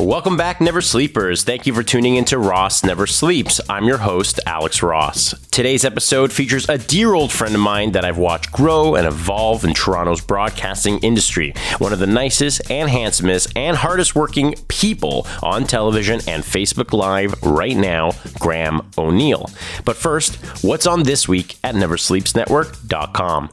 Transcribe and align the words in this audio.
Welcome 0.00 0.38
back, 0.38 0.62
Never 0.62 0.80
Sleepers. 0.80 1.44
Thank 1.44 1.66
you 1.66 1.74
for 1.74 1.82
tuning 1.82 2.16
into 2.16 2.38
Ross 2.38 2.82
Never 2.82 3.06
Sleeps. 3.06 3.60
I'm 3.68 3.84
your 3.84 3.98
host, 3.98 4.40
Alex 4.46 4.82
Ross. 4.82 5.34
Today's 5.50 5.84
episode 5.84 6.32
features 6.32 6.66
a 6.70 6.78
dear 6.78 7.12
old 7.12 7.30
friend 7.30 7.54
of 7.54 7.60
mine 7.60 7.92
that 7.92 8.02
I've 8.02 8.16
watched 8.16 8.50
grow 8.50 8.94
and 8.94 9.06
evolve 9.06 9.62
in 9.62 9.74
Toronto's 9.74 10.22
broadcasting 10.22 11.00
industry. 11.00 11.52
One 11.78 11.92
of 11.92 11.98
the 11.98 12.06
nicest 12.06 12.70
and 12.70 12.88
handsomest 12.88 13.52
and 13.54 13.76
hardest 13.76 14.14
working 14.14 14.54
people 14.68 15.26
on 15.42 15.64
television 15.64 16.20
and 16.26 16.44
Facebook 16.44 16.94
Live 16.94 17.34
right 17.42 17.76
now, 17.76 18.12
Graham 18.38 18.90
O'Neill. 18.96 19.50
But 19.84 19.96
first, 19.96 20.36
what's 20.64 20.86
on 20.86 21.02
this 21.02 21.28
week 21.28 21.58
at 21.62 21.74
NeverSleepsNetwork.com? 21.74 23.50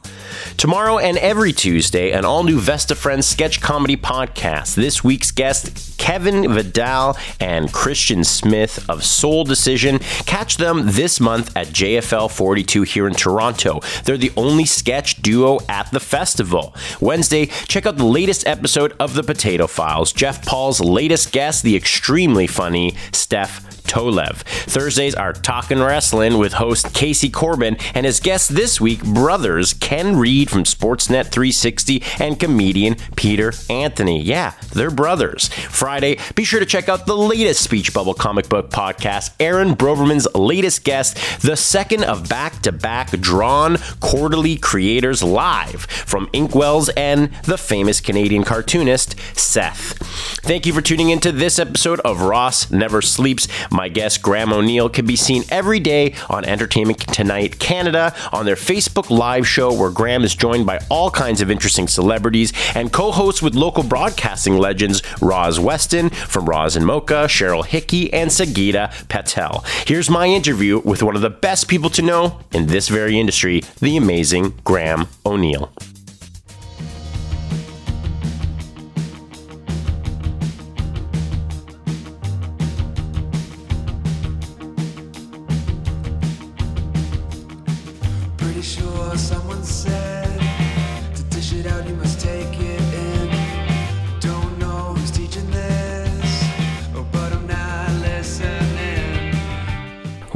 Tomorrow 0.56 0.98
and 0.98 1.18
every 1.18 1.52
Tuesday, 1.52 2.12
an 2.12 2.24
all 2.24 2.42
new 2.42 2.58
Vesta 2.58 2.94
Friends 2.94 3.26
sketch 3.26 3.60
comedy 3.60 3.98
podcast. 3.98 4.76
This 4.76 5.04
week's 5.04 5.30
guest, 5.30 5.98
Kevin 5.98 6.37
Vidal 6.44 7.16
and 7.40 7.72
Christian 7.72 8.24
Smith 8.24 8.88
of 8.88 9.04
Soul 9.04 9.44
Decision. 9.44 9.98
Catch 10.26 10.56
them 10.56 10.82
this 10.84 11.20
month 11.20 11.56
at 11.56 11.68
JFL 11.68 12.30
42 12.30 12.82
here 12.82 13.06
in 13.06 13.14
Toronto. 13.14 13.80
They're 14.04 14.16
the 14.16 14.32
only 14.36 14.64
sketch 14.64 15.22
duo 15.22 15.60
at 15.68 15.90
the 15.90 16.00
festival. 16.00 16.74
Wednesday, 17.00 17.46
check 17.46 17.86
out 17.86 17.96
the 17.96 18.04
latest 18.04 18.46
episode 18.46 18.94
of 19.00 19.14
The 19.14 19.22
Potato 19.22 19.66
Files. 19.66 20.12
Jeff 20.12 20.44
Paul's 20.44 20.80
latest 20.80 21.32
guest, 21.32 21.62
the 21.62 21.76
extremely 21.76 22.46
funny 22.46 22.94
Steph 23.12 23.77
Tolev. 23.88 24.42
Thursdays 24.66 25.14
are 25.14 25.32
Talkin' 25.32 25.82
Wrestling 25.82 26.38
with 26.38 26.52
host 26.52 26.94
Casey 26.94 27.30
Corbin 27.30 27.76
and 27.94 28.06
his 28.06 28.20
guests 28.20 28.48
this 28.48 28.80
week, 28.80 29.02
brothers 29.02 29.74
Ken 29.74 30.16
Reed 30.16 30.50
from 30.50 30.64
Sportsnet 30.64 31.32
360 31.32 32.02
and 32.20 32.38
comedian 32.38 32.96
Peter 33.16 33.52
Anthony. 33.68 34.22
Yeah, 34.22 34.52
they're 34.72 34.90
brothers. 34.90 35.48
Friday, 35.48 36.18
be 36.34 36.44
sure 36.44 36.60
to 36.60 36.66
check 36.66 36.88
out 36.88 37.06
the 37.06 37.16
latest 37.16 37.62
Speech 37.62 37.92
Bubble 37.94 38.14
comic 38.14 38.48
book 38.48 38.70
podcast, 38.70 39.32
Aaron 39.40 39.74
Broverman's 39.74 40.28
latest 40.34 40.84
guest, 40.84 41.16
the 41.40 41.56
second 41.56 42.04
of 42.04 42.28
back 42.28 42.60
to 42.62 42.72
back 42.72 43.10
drawn 43.20 43.78
quarterly 44.00 44.56
creators 44.56 45.22
live 45.22 45.82
from 45.82 46.28
Inkwell's 46.32 46.90
and 46.90 47.32
the 47.44 47.58
famous 47.58 48.00
Canadian 48.00 48.44
cartoonist 48.44 49.16
Seth. 49.36 49.96
Thank 50.42 50.66
you 50.66 50.72
for 50.72 50.82
tuning 50.82 51.10
into 51.10 51.32
this 51.32 51.58
episode 51.58 52.00
of 52.00 52.20
Ross 52.20 52.70
Never 52.70 53.00
Sleeps. 53.00 53.48
My 53.78 53.88
guest, 53.88 54.22
Graham 54.22 54.52
O'Neill, 54.52 54.88
can 54.88 55.06
be 55.06 55.14
seen 55.14 55.44
every 55.50 55.78
day 55.78 56.16
on 56.28 56.44
Entertainment 56.44 56.98
Tonight 56.98 57.60
Canada 57.60 58.12
on 58.32 58.44
their 58.44 58.56
Facebook 58.56 59.08
Live 59.08 59.46
show, 59.46 59.72
where 59.72 59.90
Graham 59.90 60.24
is 60.24 60.34
joined 60.34 60.66
by 60.66 60.80
all 60.90 61.12
kinds 61.12 61.40
of 61.40 61.48
interesting 61.48 61.86
celebrities 61.86 62.52
and 62.74 62.92
co 62.92 63.12
hosts 63.12 63.40
with 63.40 63.54
local 63.54 63.84
broadcasting 63.84 64.58
legends 64.58 65.00
Roz 65.22 65.60
Weston 65.60 66.10
from 66.10 66.46
Roz 66.46 66.74
and 66.74 66.84
Mocha, 66.84 67.26
Cheryl 67.28 67.64
Hickey, 67.64 68.12
and 68.12 68.32
Sangeeta 68.32 69.06
Patel. 69.06 69.64
Here's 69.86 70.10
my 70.10 70.26
interview 70.26 70.80
with 70.80 71.04
one 71.04 71.14
of 71.14 71.22
the 71.22 71.30
best 71.30 71.68
people 71.68 71.90
to 71.90 72.02
know 72.02 72.40
in 72.50 72.66
this 72.66 72.88
very 72.88 73.20
industry, 73.20 73.62
the 73.78 73.96
amazing 73.96 74.54
Graham 74.64 75.06
O'Neill. 75.24 75.70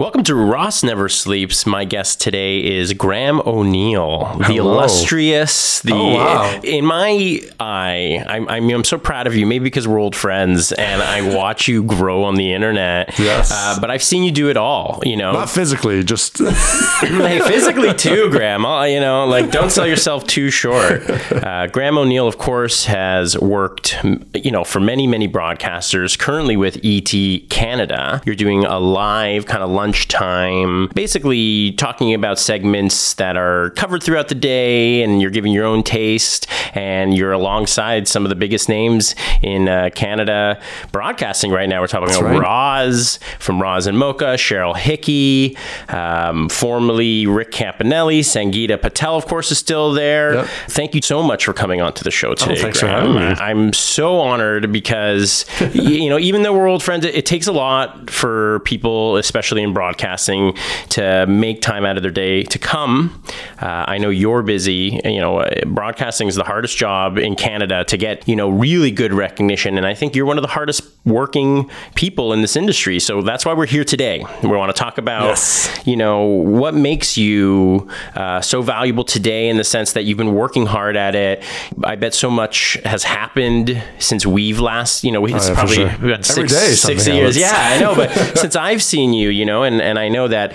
Welcome 0.02 0.24
to 0.24 0.34
Ross 0.34 0.82
Never 0.82 1.08
Sleeps. 1.08 1.64
My 1.64 1.84
guest 1.84 2.20
today 2.20 2.58
is 2.58 2.92
Graham 2.92 3.40
O'Neill, 3.46 4.34
the 4.38 4.44
Hello. 4.46 4.72
illustrious. 4.72 5.78
The 5.78 5.92
Oh, 5.94 6.14
wow. 6.16 6.60
in 6.64 6.84
my 6.84 7.40
eye, 7.60 8.24
I'm, 8.26 8.48
I'm 8.48 8.68
I'm 8.68 8.82
so 8.84 8.98
proud 8.98 9.28
of 9.28 9.36
you. 9.36 9.46
Maybe 9.46 9.62
because 9.62 9.86
we're 9.86 10.00
old 10.00 10.16
friends 10.16 10.72
and 10.72 11.00
I 11.00 11.36
watch 11.36 11.68
you 11.68 11.84
grow 11.84 12.24
on 12.24 12.34
the 12.34 12.52
internet. 12.52 13.16
Yes. 13.16 13.52
uh, 13.52 13.78
but 13.80 13.92
I've 13.92 14.02
seen 14.02 14.24
you 14.24 14.32
do 14.32 14.50
it 14.50 14.56
all. 14.56 15.00
You 15.04 15.16
know, 15.16 15.32
Not 15.34 15.48
physically, 15.48 16.02
just 16.02 16.38
hey, 17.00 17.38
physically 17.40 17.94
too, 17.94 18.28
Graham. 18.30 18.66
Uh, 18.66 18.84
You 18.86 18.98
know, 18.98 19.26
like 19.26 19.52
don't 19.52 19.70
sell 19.70 19.86
yourself 19.86 20.26
too 20.26 20.50
short. 20.50 21.02
Uh, 21.42 21.66
Graham 21.66 21.98
O'Neill, 21.98 22.26
of 22.28 22.38
course, 22.38 22.86
has 22.86 23.36
worked, 23.38 23.96
you 24.34 24.50
know, 24.50 24.64
for 24.64 24.80
many, 24.80 25.06
many 25.06 25.28
broadcasters. 25.28 26.18
Currently 26.18 26.56
with 26.56 26.78
ET 26.84 27.10
Canada, 27.50 28.22
you're 28.24 28.34
doing 28.36 28.64
a 28.64 28.78
live 28.78 29.46
kind 29.46 29.62
of 29.62 29.70
lunchtime, 29.92 30.88
basically 30.94 31.72
talking 31.72 32.14
about 32.14 32.38
segments 32.38 33.12
that 33.14 33.36
are 33.36 33.70
covered 33.70 34.02
throughout 34.02 34.28
the 34.28 34.34
day, 34.34 35.02
and 35.02 35.20
you're 35.20 35.30
giving 35.30 35.52
your 35.52 35.66
own 35.66 35.82
taste, 35.82 36.46
and 36.74 37.14
you're 37.14 37.32
alongside 37.32 38.08
some 38.08 38.24
of 38.24 38.30
the 38.30 38.34
biggest 38.34 38.70
names 38.70 39.14
in 39.42 39.68
uh, 39.68 39.90
Canada 39.94 40.58
broadcasting 40.92 41.50
right 41.50 41.68
now. 41.68 41.82
We're 41.82 41.88
talking 41.88 42.08
about 42.08 42.22
right. 42.22 42.40
Roz 42.40 43.18
from 43.38 43.60
Roz 43.60 43.86
and 43.86 43.98
Mocha, 43.98 44.36
Cheryl 44.36 44.74
Hickey, 44.74 45.58
um, 45.90 46.48
formerly 46.48 47.26
Rick 47.26 47.50
Campanelli, 47.52 48.20
Sangeeta 48.20 48.80
Patel, 48.80 49.16
of 49.16 49.26
course, 49.26 49.50
is 49.50 49.58
still 49.58 49.92
there. 49.92 50.36
Yep. 50.36 50.46
Thank 50.68 50.94
you 50.94 51.02
so 51.02 51.22
much 51.22 51.44
for 51.44 51.52
coming 51.52 51.82
on 51.82 51.92
to 51.92 52.04
the 52.04 52.10
show 52.10 52.32
today. 52.34 52.56
thanks 52.56 52.80
for 52.80 52.86
having 52.86 53.14
me. 53.14 53.20
I'm 53.20 53.74
so 53.74 54.20
honored 54.20 54.72
because, 54.72 55.44
you 55.74 56.08
know, 56.08 56.18
even 56.18 56.44
though 56.44 56.54
we're 56.54 56.66
old 56.66 56.82
friends, 56.82 57.04
it, 57.04 57.14
it 57.14 57.26
takes 57.26 57.46
a 57.46 57.52
lot 57.52 58.08
for 58.08 58.60
people, 58.60 59.18
especially 59.18 59.62
in 59.62 59.72
broadcasting, 59.72 59.81
to 59.90 61.26
make 61.28 61.60
time 61.60 61.84
out 61.84 61.96
of 61.96 62.02
their 62.02 62.12
day 62.12 62.42
to 62.44 62.58
come. 62.58 63.22
Uh, 63.60 63.84
I 63.88 63.98
know 63.98 64.10
you're 64.10 64.42
busy. 64.42 65.00
You 65.04 65.20
know, 65.20 65.38
uh, 65.38 65.64
broadcasting 65.66 66.28
is 66.28 66.34
the 66.34 66.44
hardest 66.44 66.76
job 66.76 67.18
in 67.18 67.34
Canada 67.36 67.84
to 67.84 67.96
get, 67.96 68.26
you 68.28 68.36
know, 68.36 68.48
really 68.48 68.90
good 68.90 69.12
recognition. 69.12 69.76
And 69.78 69.86
I 69.86 69.94
think 69.94 70.14
you're 70.14 70.26
one 70.26 70.38
of 70.38 70.42
the 70.42 70.48
hardest 70.48 70.82
working 71.04 71.68
people 71.94 72.32
in 72.32 72.42
this 72.42 72.56
industry. 72.56 73.00
So 73.00 73.22
that's 73.22 73.44
why 73.44 73.52
we're 73.54 73.66
here 73.66 73.84
today. 73.84 74.24
We 74.42 74.48
want 74.48 74.74
to 74.74 74.78
talk 74.80 74.98
about, 74.98 75.24
Yes. 75.24 75.80
you 75.84 75.96
know, 75.96 76.24
what 76.24 76.74
makes 76.74 77.16
you 77.18 77.88
uh, 78.14 78.40
so 78.40 78.62
valuable 78.62 79.04
today 79.04 79.48
in 79.48 79.56
the 79.56 79.64
sense 79.64 79.92
that 79.94 80.04
you've 80.04 80.18
been 80.18 80.34
working 80.34 80.66
hard 80.66 80.96
at 80.96 81.14
it. 81.14 81.42
I 81.82 81.96
bet 81.96 82.14
so 82.14 82.30
much 82.30 82.78
has 82.84 83.02
happened 83.04 83.82
since 83.98 84.24
we've 84.26 84.60
last, 84.60 85.02
you 85.04 85.10
know, 85.12 85.24
it's 85.26 85.46
Oh, 85.46 85.48
yeah, 85.48 85.54
probably 85.54 85.74
sure. 85.76 86.22
six, 86.22 86.52
six 86.80 87.06
years. 87.08 87.36
happens. 87.36 87.36
Yeah, 87.36 87.52
I 87.54 87.80
know. 87.80 87.94
But 87.94 88.10
since 88.38 88.54
I've 88.56 88.82
seen 88.82 89.12
you, 89.12 89.28
you 89.30 89.44
know, 89.44 89.61
and, 89.62 89.80
and 89.80 89.98
I 89.98 90.08
know 90.08 90.28
that 90.28 90.54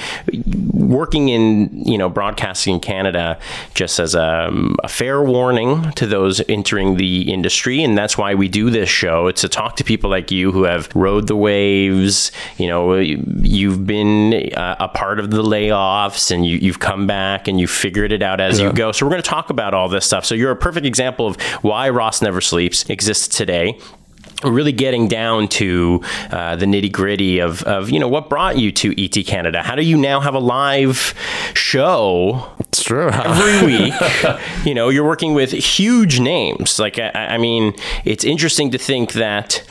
working 0.74 1.30
in, 1.30 1.70
you 1.86 1.98
know, 1.98 2.10
broadcasting 2.10 2.76
in 2.76 2.80
Canada 2.80 3.38
just 3.74 4.00
as 4.00 4.16
a, 4.16 4.52
a 4.84 4.88
fair 4.88 5.22
warning 5.22 5.92
to 5.92 6.08
those 6.08 6.42
entering 6.48 6.98
the 6.98 7.32
industry. 7.32 7.84
And 7.84 7.98
that's 7.98 8.18
why 8.18 8.36
we 8.36 8.48
do 8.48 8.70
this 8.70 8.90
show. 8.90 9.28
It's 9.28 9.42
to 9.42 9.50
talk 9.50 9.76
to 9.78 9.84
people 9.84 10.10
like 10.10 10.32
you 10.32 10.52
who 10.52 10.64
have 10.64 10.90
rode 10.96 11.28
the 11.28 11.36
waves. 11.36 12.32
You 12.58 12.68
know, 12.68 12.96
you've 12.96 13.86
been 13.86 14.54
uh, 14.54 14.76
a 14.80 14.88
part 14.88 15.20
of 15.20 15.32
the 15.32 15.44
layoffs 15.44 16.32
and 16.32 16.46
you, 16.46 16.58
you've 16.58 16.80
come 16.80 17.06
back 17.08 17.48
and 17.48 17.60
you 17.60 17.68
figured 17.68 18.12
it 18.12 18.22
out 18.22 18.40
as 18.40 18.60
you 18.60 18.72
go. 18.72 18.92
So 18.92 19.06
we're 19.06 19.12
going 19.12 19.24
to 19.24 19.30
talk 19.30 19.50
about 19.50 19.74
all 19.74 19.90
this 19.90 20.06
stuff. 20.06 20.26
So 20.26 20.36
you're 20.36 20.52
a 20.52 20.56
perfect 20.56 20.86
example 20.86 21.28
of 21.28 21.40
why 21.62 21.90
Ross 21.90 22.22
Never 22.22 22.42
Sleeps 22.42 22.90
exists 22.90 23.28
today 23.28 23.80
really 24.44 24.72
getting 24.72 25.08
down 25.08 25.48
to 25.48 26.02
uh, 26.32 26.56
the 26.56 26.66
nitty 26.66 26.92
gritty 26.92 27.40
of, 27.40 27.64
of 27.64 27.90
you 27.90 28.00
know 28.00 28.08
what 28.08 28.30
brought 28.30 28.58
you 28.58 28.72
to 28.72 28.94
ET 29.04 29.26
Canada. 29.26 29.64
How 29.64 29.76
do 29.76 29.84
you 29.84 29.98
now 29.98 30.20
have 30.20 30.36
a 30.36 30.40
live 30.40 31.14
show 31.54 32.56
it's 32.78 32.84
true. 32.84 33.10
every 33.14 33.66
week? 33.66 33.94
you 34.66 34.74
know, 34.74 34.90
you're 34.90 35.06
working 35.06 35.34
with 35.34 35.52
huge 35.52 36.20
names. 36.20 36.78
Like 36.78 37.00
I, 37.00 37.12
I 37.14 37.38
mean, 37.38 37.74
it's 38.06 38.24
interesting 38.24 38.72
to 38.72 38.78
think 38.78 39.14
that 39.14 39.64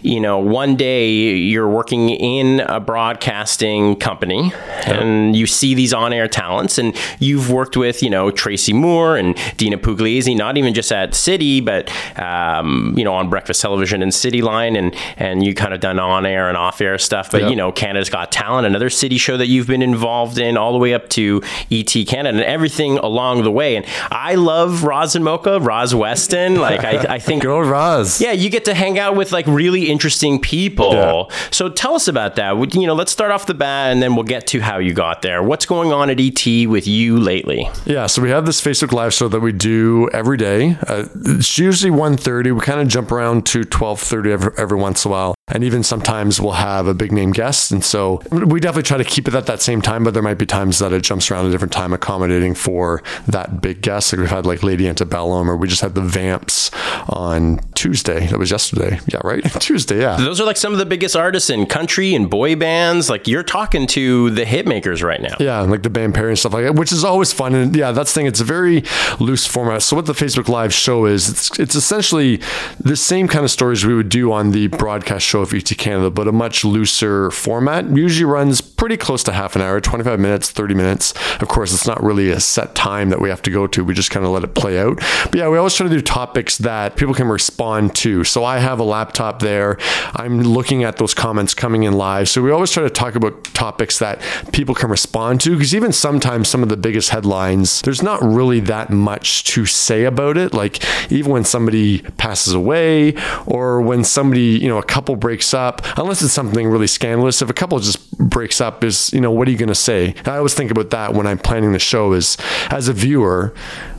you 0.00 0.20
know 0.20 0.38
one 0.38 0.76
day 0.76 1.10
you're 1.10 1.68
working 1.68 2.08
in 2.08 2.60
a 2.60 2.80
broadcasting 2.80 3.96
company 3.96 4.52
and 4.86 5.36
you 5.36 5.46
see 5.46 5.74
these 5.74 5.92
on-air 5.92 6.28
talents, 6.28 6.78
and 6.78 6.96
you've 7.18 7.50
worked 7.50 7.76
with 7.76 8.02
you 8.02 8.10
know 8.10 8.30
Tracy 8.30 8.72
Moore 8.72 9.16
and 9.16 9.36
Dina 9.56 9.76
Pugliese, 9.76 10.34
not 10.36 10.56
even 10.56 10.72
just 10.72 10.90
at 10.92 11.14
City, 11.14 11.60
but 11.60 11.92
um, 12.18 12.94
you 12.96 13.04
know 13.04 13.14
on 13.14 13.28
breakfast 13.28 13.60
television 13.60 14.02
and 14.02 14.13
City 14.14 14.42
Line, 14.42 14.76
and 14.76 14.94
and 15.16 15.44
you 15.44 15.54
kind 15.54 15.74
of 15.74 15.80
done 15.80 15.98
on-air 15.98 16.48
and 16.48 16.56
off-air 16.56 16.98
stuff. 16.98 17.30
But 17.30 17.42
Yep. 17.42 17.50
you 17.50 17.56
know, 17.56 17.72
Canada's 17.72 18.08
Got 18.10 18.32
Talent, 18.32 18.66
another 18.66 18.90
City 18.90 19.18
show 19.18 19.36
that 19.36 19.48
you've 19.48 19.66
been 19.66 19.82
involved 19.82 20.38
in, 20.38 20.56
all 20.56 20.72
the 20.72 20.78
way 20.78 20.94
up 20.94 21.08
to 21.10 21.42
ET 21.70 21.92
Canada, 22.06 22.38
and 22.38 22.44
everything 22.46 22.98
along 22.98 23.42
the 23.42 23.50
way. 23.50 23.76
And 23.76 23.84
I 24.10 24.34
love 24.36 24.84
Roz 24.84 25.14
and 25.16 25.24
Mocha, 25.24 25.60
Roz 25.60 25.94
Weston. 25.94 26.56
Like 26.56 26.84
I, 26.84 27.14
I 27.14 27.18
think 27.18 27.42
girl 27.42 27.60
Roz. 27.62 28.20
yeah, 28.20 28.32
you 28.32 28.50
get 28.50 28.64
to 28.66 28.74
hang 28.74 28.98
out 28.98 29.16
with 29.16 29.32
like 29.32 29.46
really 29.46 29.90
interesting 29.90 30.40
people. 30.40 30.92
Yeah. 30.92 31.24
So 31.50 31.68
tell 31.68 31.94
us 31.94 32.08
about 32.08 32.36
that. 32.36 32.74
You 32.74 32.86
know, 32.86 32.94
let's 32.94 33.12
start 33.12 33.30
off 33.30 33.46
the 33.46 33.54
bat, 33.54 33.92
and 33.92 34.02
then 34.02 34.14
we'll 34.14 34.24
get 34.24 34.46
to 34.48 34.60
how 34.60 34.78
you 34.78 34.92
got 34.94 35.22
there. 35.22 35.42
What's 35.42 35.66
going 35.66 35.92
on 35.92 36.10
at 36.10 36.20
ET 36.20 36.44
with 36.66 36.86
you 36.86 37.18
lately? 37.18 37.68
Yeah, 37.84 38.06
so 38.06 38.22
we 38.22 38.30
have 38.30 38.46
this 38.46 38.60
Facebook 38.60 38.92
Live 38.92 39.12
show 39.12 39.28
that 39.28 39.40
we 39.40 39.52
do 39.52 40.08
every 40.12 40.36
day. 40.36 40.76
Uh, 40.86 41.04
it's 41.26 41.58
usually 41.58 41.90
1.30. 41.92 42.54
We 42.54 42.60
kind 42.60 42.80
of 42.80 42.88
jump 42.88 43.10
around 43.12 43.46
to 43.46 43.64
12.30 44.04 44.30
every, 44.30 44.52
every 44.58 44.78
once 44.78 45.04
in 45.04 45.10
a 45.10 45.12
while. 45.12 45.34
And 45.48 45.62
even 45.62 45.82
sometimes 45.82 46.40
we'll 46.40 46.52
have 46.52 46.86
a 46.86 46.94
big 46.94 47.12
name 47.12 47.30
guest. 47.30 47.70
And 47.70 47.84
so 47.84 48.22
we 48.30 48.60
definitely 48.60 48.84
try 48.84 48.96
to 48.96 49.04
keep 49.04 49.28
it 49.28 49.34
at 49.34 49.44
that 49.44 49.60
same 49.60 49.82
time, 49.82 50.02
but 50.02 50.14
there 50.14 50.22
might 50.22 50.38
be 50.38 50.46
times 50.46 50.78
that 50.78 50.90
it 50.94 51.02
jumps 51.02 51.30
around 51.30 51.44
a 51.44 51.50
different 51.50 51.72
time 51.72 51.92
accommodating 51.92 52.54
for 52.54 53.02
that 53.26 53.60
big 53.60 53.82
guest. 53.82 54.10
Like 54.10 54.20
we've 54.20 54.30
had 54.30 54.46
like 54.46 54.62
Lady 54.62 54.88
Antebellum 54.88 55.50
or 55.50 55.58
we 55.58 55.68
just 55.68 55.82
had 55.82 55.94
the 55.94 56.00
Vamps 56.00 56.70
on 57.10 57.60
Tuesday. 57.74 58.26
That 58.28 58.38
was 58.38 58.50
yesterday. 58.50 58.98
Yeah, 59.06 59.20
right? 59.22 59.42
Tuesday, 59.60 60.00
yeah. 60.00 60.16
Those 60.16 60.40
are 60.40 60.46
like 60.46 60.56
some 60.56 60.72
of 60.72 60.78
the 60.78 60.86
biggest 60.86 61.14
artists 61.14 61.50
in 61.50 61.66
country 61.66 62.14
and 62.14 62.30
boy 62.30 62.56
bands. 62.56 63.10
Like 63.10 63.28
you're 63.28 63.42
talking 63.42 63.86
to 63.88 64.30
the 64.30 64.46
hit 64.46 64.66
makers 64.66 65.02
right 65.02 65.20
now. 65.20 65.36
Yeah, 65.38 65.60
like 65.60 65.82
the 65.82 65.90
band 65.90 66.14
Perry 66.14 66.30
and 66.30 66.38
stuff 66.38 66.54
like 66.54 66.64
that, 66.64 66.74
which 66.76 66.90
is 66.90 67.04
always 67.04 67.34
fun. 67.34 67.54
And 67.54 67.76
yeah, 67.76 67.92
that's 67.92 68.14
the 68.14 68.20
thing. 68.20 68.26
It's 68.26 68.40
a 68.40 68.44
very 68.44 68.82
loose 69.20 69.46
format. 69.46 69.82
So 69.82 69.94
what 69.94 70.06
the 70.06 70.14
Facebook 70.14 70.48
Live 70.48 70.72
show 70.72 71.04
is, 71.04 71.28
it's, 71.28 71.58
it's 71.58 71.74
essentially 71.74 72.40
the 72.80 72.96
same 72.96 73.28
kind 73.28 73.44
of 73.44 73.50
stories 73.50 73.84
we 73.84 73.94
would 73.94 74.08
do 74.08 74.32
on 74.32 74.52
the 74.52 74.68
broadcast 74.68 75.26
show 75.26 75.33
of 75.42 75.54
ET 75.54 75.64
Canada, 75.78 76.10
but 76.10 76.28
a 76.28 76.32
much 76.32 76.64
looser 76.64 77.30
format. 77.30 77.88
Usually 77.96 78.24
runs 78.24 78.60
pretty 78.60 78.96
close 78.96 79.22
to 79.24 79.32
half 79.32 79.56
an 79.56 79.62
hour, 79.62 79.80
25 79.80 80.20
minutes, 80.20 80.50
30 80.50 80.74
minutes. 80.74 81.14
Of 81.40 81.48
course, 81.48 81.72
it's 81.72 81.86
not 81.86 82.02
really 82.02 82.30
a 82.30 82.40
set 82.40 82.74
time 82.74 83.10
that 83.10 83.20
we 83.20 83.28
have 83.28 83.42
to 83.42 83.50
go 83.50 83.66
to. 83.66 83.84
We 83.84 83.94
just 83.94 84.10
kind 84.10 84.26
of 84.26 84.32
let 84.32 84.44
it 84.44 84.54
play 84.54 84.78
out. 84.78 84.96
But 85.24 85.36
yeah, 85.36 85.48
we 85.48 85.58
always 85.58 85.74
try 85.74 85.88
to 85.88 85.94
do 85.94 86.00
topics 86.00 86.58
that 86.58 86.96
people 86.96 87.14
can 87.14 87.28
respond 87.28 87.94
to. 87.96 88.24
So 88.24 88.44
I 88.44 88.58
have 88.58 88.80
a 88.80 88.84
laptop 88.84 89.40
there. 89.40 89.78
I'm 90.14 90.42
looking 90.42 90.84
at 90.84 90.96
those 90.96 91.14
comments 91.14 91.54
coming 91.54 91.84
in 91.84 91.94
live. 91.94 92.28
So 92.28 92.42
we 92.42 92.50
always 92.50 92.70
try 92.70 92.82
to 92.82 92.90
talk 92.90 93.14
about 93.14 93.44
topics 93.54 93.98
that 93.98 94.20
people 94.52 94.74
can 94.74 94.90
respond 94.90 95.40
to 95.42 95.52
because 95.52 95.74
even 95.74 95.92
sometimes 95.92 96.48
some 96.48 96.62
of 96.62 96.68
the 96.68 96.76
biggest 96.76 97.10
headlines, 97.10 97.82
there's 97.82 98.02
not 98.02 98.22
really 98.22 98.60
that 98.60 98.90
much 98.90 99.44
to 99.44 99.66
say 99.66 100.04
about 100.04 100.36
it. 100.36 100.52
Like 100.52 100.82
even 101.10 101.32
when 101.32 101.44
somebody 101.44 102.02
passes 102.18 102.52
away 102.52 103.14
or 103.46 103.80
when 103.80 104.04
somebody, 104.04 104.58
you 104.58 104.68
know, 104.68 104.78
a 104.78 104.82
couple 104.82 105.16
breaks 105.24 105.54
up, 105.54 105.80
unless 105.96 106.20
it's 106.20 106.34
something 106.34 106.68
really 106.68 106.86
scandalous, 106.86 107.40
if 107.40 107.48
a 107.48 107.54
couple 107.54 107.78
just 107.80 108.18
breaks 108.18 108.60
up 108.60 108.84
is, 108.84 109.10
you 109.14 109.22
know, 109.22 109.30
what 109.30 109.48
are 109.48 109.50
you 109.50 109.56
going 109.56 109.70
to 109.70 109.74
say? 109.74 110.14
I 110.26 110.36
always 110.36 110.52
think 110.52 110.70
about 110.70 110.90
that 110.90 111.14
when 111.14 111.26
I'm 111.26 111.38
planning 111.38 111.72
the 111.72 111.78
show 111.78 112.12
is 112.12 112.36
as 112.68 112.88
a 112.88 112.92
viewer, 112.92 113.54